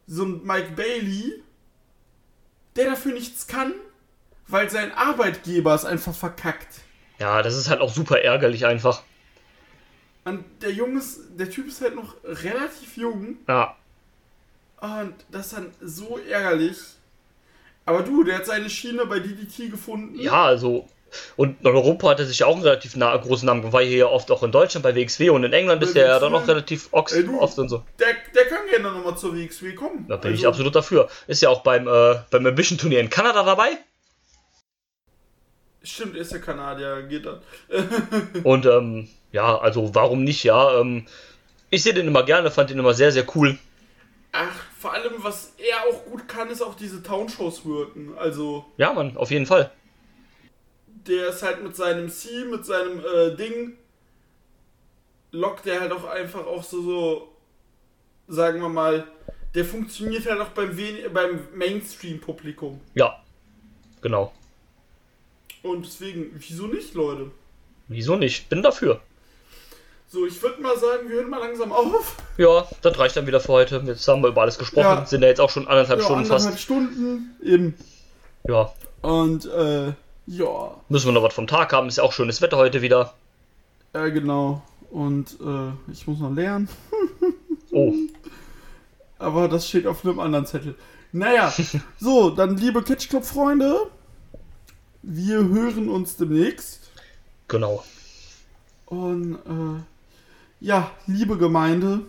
so 0.08 0.24
ein 0.24 0.44
Mike 0.44 0.72
Bailey, 0.76 1.44
der 2.76 2.92
dafür 2.92 3.14
nichts 3.14 3.48
kann, 3.48 3.74
weil 4.48 4.70
sein 4.70 4.92
Arbeitgeber 4.94 5.74
es 5.74 5.86
einfach 5.86 6.14
verkackt. 6.14 6.82
Ja, 7.20 7.42
das 7.42 7.56
ist 7.56 7.70
halt 7.70 7.82
auch 7.82 7.94
super 7.94 8.20
ärgerlich 8.22 8.66
einfach. 8.66 9.04
Und 10.24 10.44
der 10.62 10.72
Junge 10.72 11.00
ist, 11.00 11.22
der 11.38 11.50
Typ 11.50 11.68
ist 11.68 11.82
halt 11.82 11.96
noch 11.96 12.16
relativ 12.24 12.98
jung 12.98 13.38
Ja, 13.48 13.76
und 14.80 15.14
das 15.32 15.48
ist 15.48 15.54
dann 15.54 15.72
so 15.82 16.20
ärgerlich. 16.20 16.78
Aber 17.86 18.04
du, 18.04 18.24
der 18.24 18.38
hat 18.38 18.46
seine 18.46 18.70
Schiene 18.70 19.06
bei 19.08 19.20
DDT 19.20 19.70
gefunden. 19.72 20.20
ja, 20.20 20.46
also. 20.46 20.88
Und 21.36 21.62
in 21.62 21.68
Europa 21.68 22.10
hat 22.10 22.20
er 22.20 22.26
sich 22.26 22.40
ja 22.40 22.46
auch 22.48 22.56
einen 22.56 22.64
relativ 22.64 22.96
na 22.96 23.16
großen 23.16 23.46
Namen 23.46 23.62
gemacht, 23.62 23.74
weil 23.74 23.88
hier 23.88 23.98
ja 23.98 24.06
oft 24.08 24.32
auch 24.32 24.44
in 24.44 24.52
Deutschland 24.52 24.84
bei 24.84 24.96
WXW 24.96 25.30
und 25.30 25.44
in 25.44 25.54
England 25.54 25.84
ist 25.84 25.96
er 25.96 26.08
ja 26.08 26.20
dann 26.20 26.34
auch 26.34 26.48
relativ 26.48 26.90
ox 26.92 27.14
Ey, 27.14 27.24
du. 27.26 27.40
oft 27.40 27.58
und 27.60 27.70
so. 27.70 27.84
Der, 28.00 28.08
der 28.36 28.46
kann 28.46 28.68
gerne 28.70 28.92
nochmal 28.92 29.18
zur 29.18 29.36
WXW 29.36 29.74
kommen. 29.74 30.06
Da 30.08 30.18
bin 30.18 30.34
ich 30.34 30.40
Also, 30.40 30.50
absolut 30.50 30.76
dafür. 30.76 31.10
Ist 31.28 31.42
ja 31.42 31.50
auch 31.50 31.62
beim, 31.62 31.88
äh, 31.88 32.16
beim 32.30 32.46
Ambition-Turnier 32.46 33.00
in 33.00 33.10
Kanada 33.10 33.44
dabei. 33.44 33.78
Stimmt, 35.84 36.16
er 36.16 36.22
ist 36.22 36.32
ja 36.32 36.38
Kanadier, 36.38 37.02
geht 37.04 37.26
dann. 37.26 37.42
Und 38.44 38.66
ähm, 38.68 39.08
ja, 39.32 39.58
also 39.58 39.96
warum 39.96 40.24
nicht, 40.24 40.44
ja. 40.44 40.80
Ähm, 40.80 41.08
ich 41.72 41.84
sehe 41.84 41.94
den 41.94 42.08
immer 42.08 42.24
gerne, 42.24 42.52
fand 42.52 42.70
den 42.70 42.78
immer 42.80 42.94
sehr, 42.94 43.12
sehr 43.12 43.26
cool. 43.36 43.58
Ach, 44.32 44.56
vor 44.80 44.94
allem, 44.94 45.14
was 45.18 45.54
er 45.58 45.90
auch 45.90 46.06
gut 46.06 46.28
kann, 46.28 46.50
ist 46.50 46.62
auch 46.62 46.76
diese 46.76 47.02
Townshows 47.02 47.66
wirken. 47.66 48.14
Also, 48.18 48.66
Ja, 48.78 48.94
Mann, 48.94 49.18
auf 49.18 49.32
jeden 49.32 49.46
Fall. 49.46 49.72
Der 51.08 51.30
ist 51.30 51.44
halt 51.44 51.64
mit 51.64 51.76
seinem 51.76 52.10
C, 52.10 52.46
mit 52.46 52.66
seinem 52.66 53.00
äh, 53.00 53.36
Ding, 53.36 53.78
lockt 55.32 55.66
der 55.66 55.82
halt 55.82 55.92
auch 55.92 56.06
einfach 56.06 56.46
auch 56.46 56.64
so, 56.64 56.82
so, 56.82 57.30
sagen 58.28 58.62
wir 58.62 58.70
mal, 58.70 59.08
der 59.56 59.66
funktioniert 59.66 60.26
halt 60.26 60.40
auch 60.40 60.50
beim, 60.50 60.76
beim 61.14 61.40
Mainstream-Publikum. 61.54 62.80
Ja, 62.94 63.22
genau. 64.02 64.32
Und 65.64 65.86
deswegen, 65.86 66.32
wieso 66.36 66.68
nicht, 66.68 66.94
Leute? 66.94 67.32
Wieso 67.88 68.16
nicht? 68.16 68.50
Bin 68.50 68.64
dafür. 68.64 69.02
So, 70.08 70.26
ich 70.26 70.42
würde 70.42 70.62
mal 70.62 70.78
sagen, 70.78 71.08
wir 71.10 71.18
hören 71.18 71.30
mal 71.30 71.40
langsam 71.40 71.72
auf. 71.72 72.18
Ja, 72.38 72.68
das 72.82 73.00
reicht 73.00 73.16
dann 73.16 73.28
wieder 73.28 73.40
für 73.40 73.54
heute. 73.54 73.82
Jetzt 73.86 74.08
haben 74.08 74.22
wir 74.22 74.30
über 74.30 74.42
alles 74.42 74.58
gesprochen. 74.58 74.84
Ja. 74.84 75.06
Sind 75.06 75.22
ja 75.22 75.30
jetzt 75.30 75.40
auch 75.40 75.50
schon 75.50 75.68
anderthalb 75.68 76.00
Ja, 76.00 76.06
Stunden 76.06 76.24
anderthalb 76.24 76.52
fast. 76.52 76.62
Stunden, 76.64 77.36
eben. 77.44 77.76
Ja, 78.48 78.74
Und, 79.02 79.46
äh, 79.46 79.94
ja, 80.32 80.76
müssen 80.90 81.08
wir 81.08 81.12
noch 81.14 81.24
was 81.24 81.34
vom 81.34 81.48
Tag 81.48 81.74
haben. 81.74 81.88
Ist 81.88 81.98
ja 81.98 82.04
auch 82.04 82.14
schönes 82.14 82.42
Wetter 82.42 82.58
heute 82.58 82.82
wieder. 82.82 83.14
äh, 83.94 84.12
genau. 84.12 84.62
Und, 84.90 85.38
äh, 85.42 85.92
ich 85.92 86.08
muss 86.08 86.20
noch 86.20 86.32
lernen. 86.34 86.68
Oh, 87.74 87.94
Aber 89.18 89.48
das 89.48 89.70
steht 89.70 89.88
auf 89.88 90.04
einem 90.04 90.20
anderen 90.20 90.46
Zettel. 90.46 90.76
Naja, 91.14 91.54
so, 92.02 92.30
dann 92.30 92.58
liebe 92.58 92.84
Catch 92.84 93.08
Club 93.08 93.24
Freunde, 93.24 93.88
wir 95.04 95.38
hören 95.38 95.88
uns 95.88 96.18
demnächst. 96.18 96.92
genau. 97.48 97.82
Und 98.88 99.36
äh, 99.36 99.82
ja, 100.60 100.92
liebe 101.08 101.38
Gemeinde, 101.38 102.02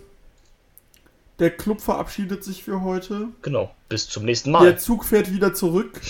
der 1.39 1.51
Club 1.57 1.81
verabschiedet 1.81 2.43
sich 2.43 2.65
für 2.65 2.81
heute. 2.81 3.28
Genau. 3.43 3.73
Bis 3.89 4.09
zum 4.09 4.24
nächsten 4.24 4.51
Der 4.51 4.61
Mal. 4.61 4.78
Zug 4.81 5.05
fährt 5.05 5.31
wieder 5.32 5.55
zurück 5.55 6.01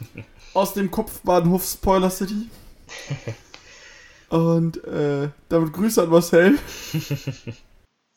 aus 0.56 0.72
dem 0.72 0.90
Kopfbahnhof 0.90 1.64
Spoiler 1.64 2.10
City. 2.10 2.48
Und 4.30 4.82
äh, 4.84 5.28
damit 5.48 5.72
Grüße 5.72 6.02
an 6.02 6.08
Marcel. 6.08 6.58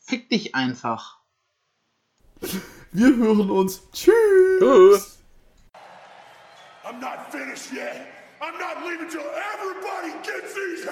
Fick 0.00 0.28
dich 0.30 0.54
einfach. 0.54 1.20
Wir 2.92 3.14
hören 3.16 3.50
uns. 3.50 3.82
Tschüss. 3.92 5.18
I'm 6.82 6.98
not 6.98 7.30
finished 7.30 7.72
yet. 7.72 8.08
I'm 8.40 8.58
not 8.58 8.82
leaving 8.84 9.08
till 9.08 9.20
everybody 9.20 10.12
gets 10.24 10.54
these 10.54 10.88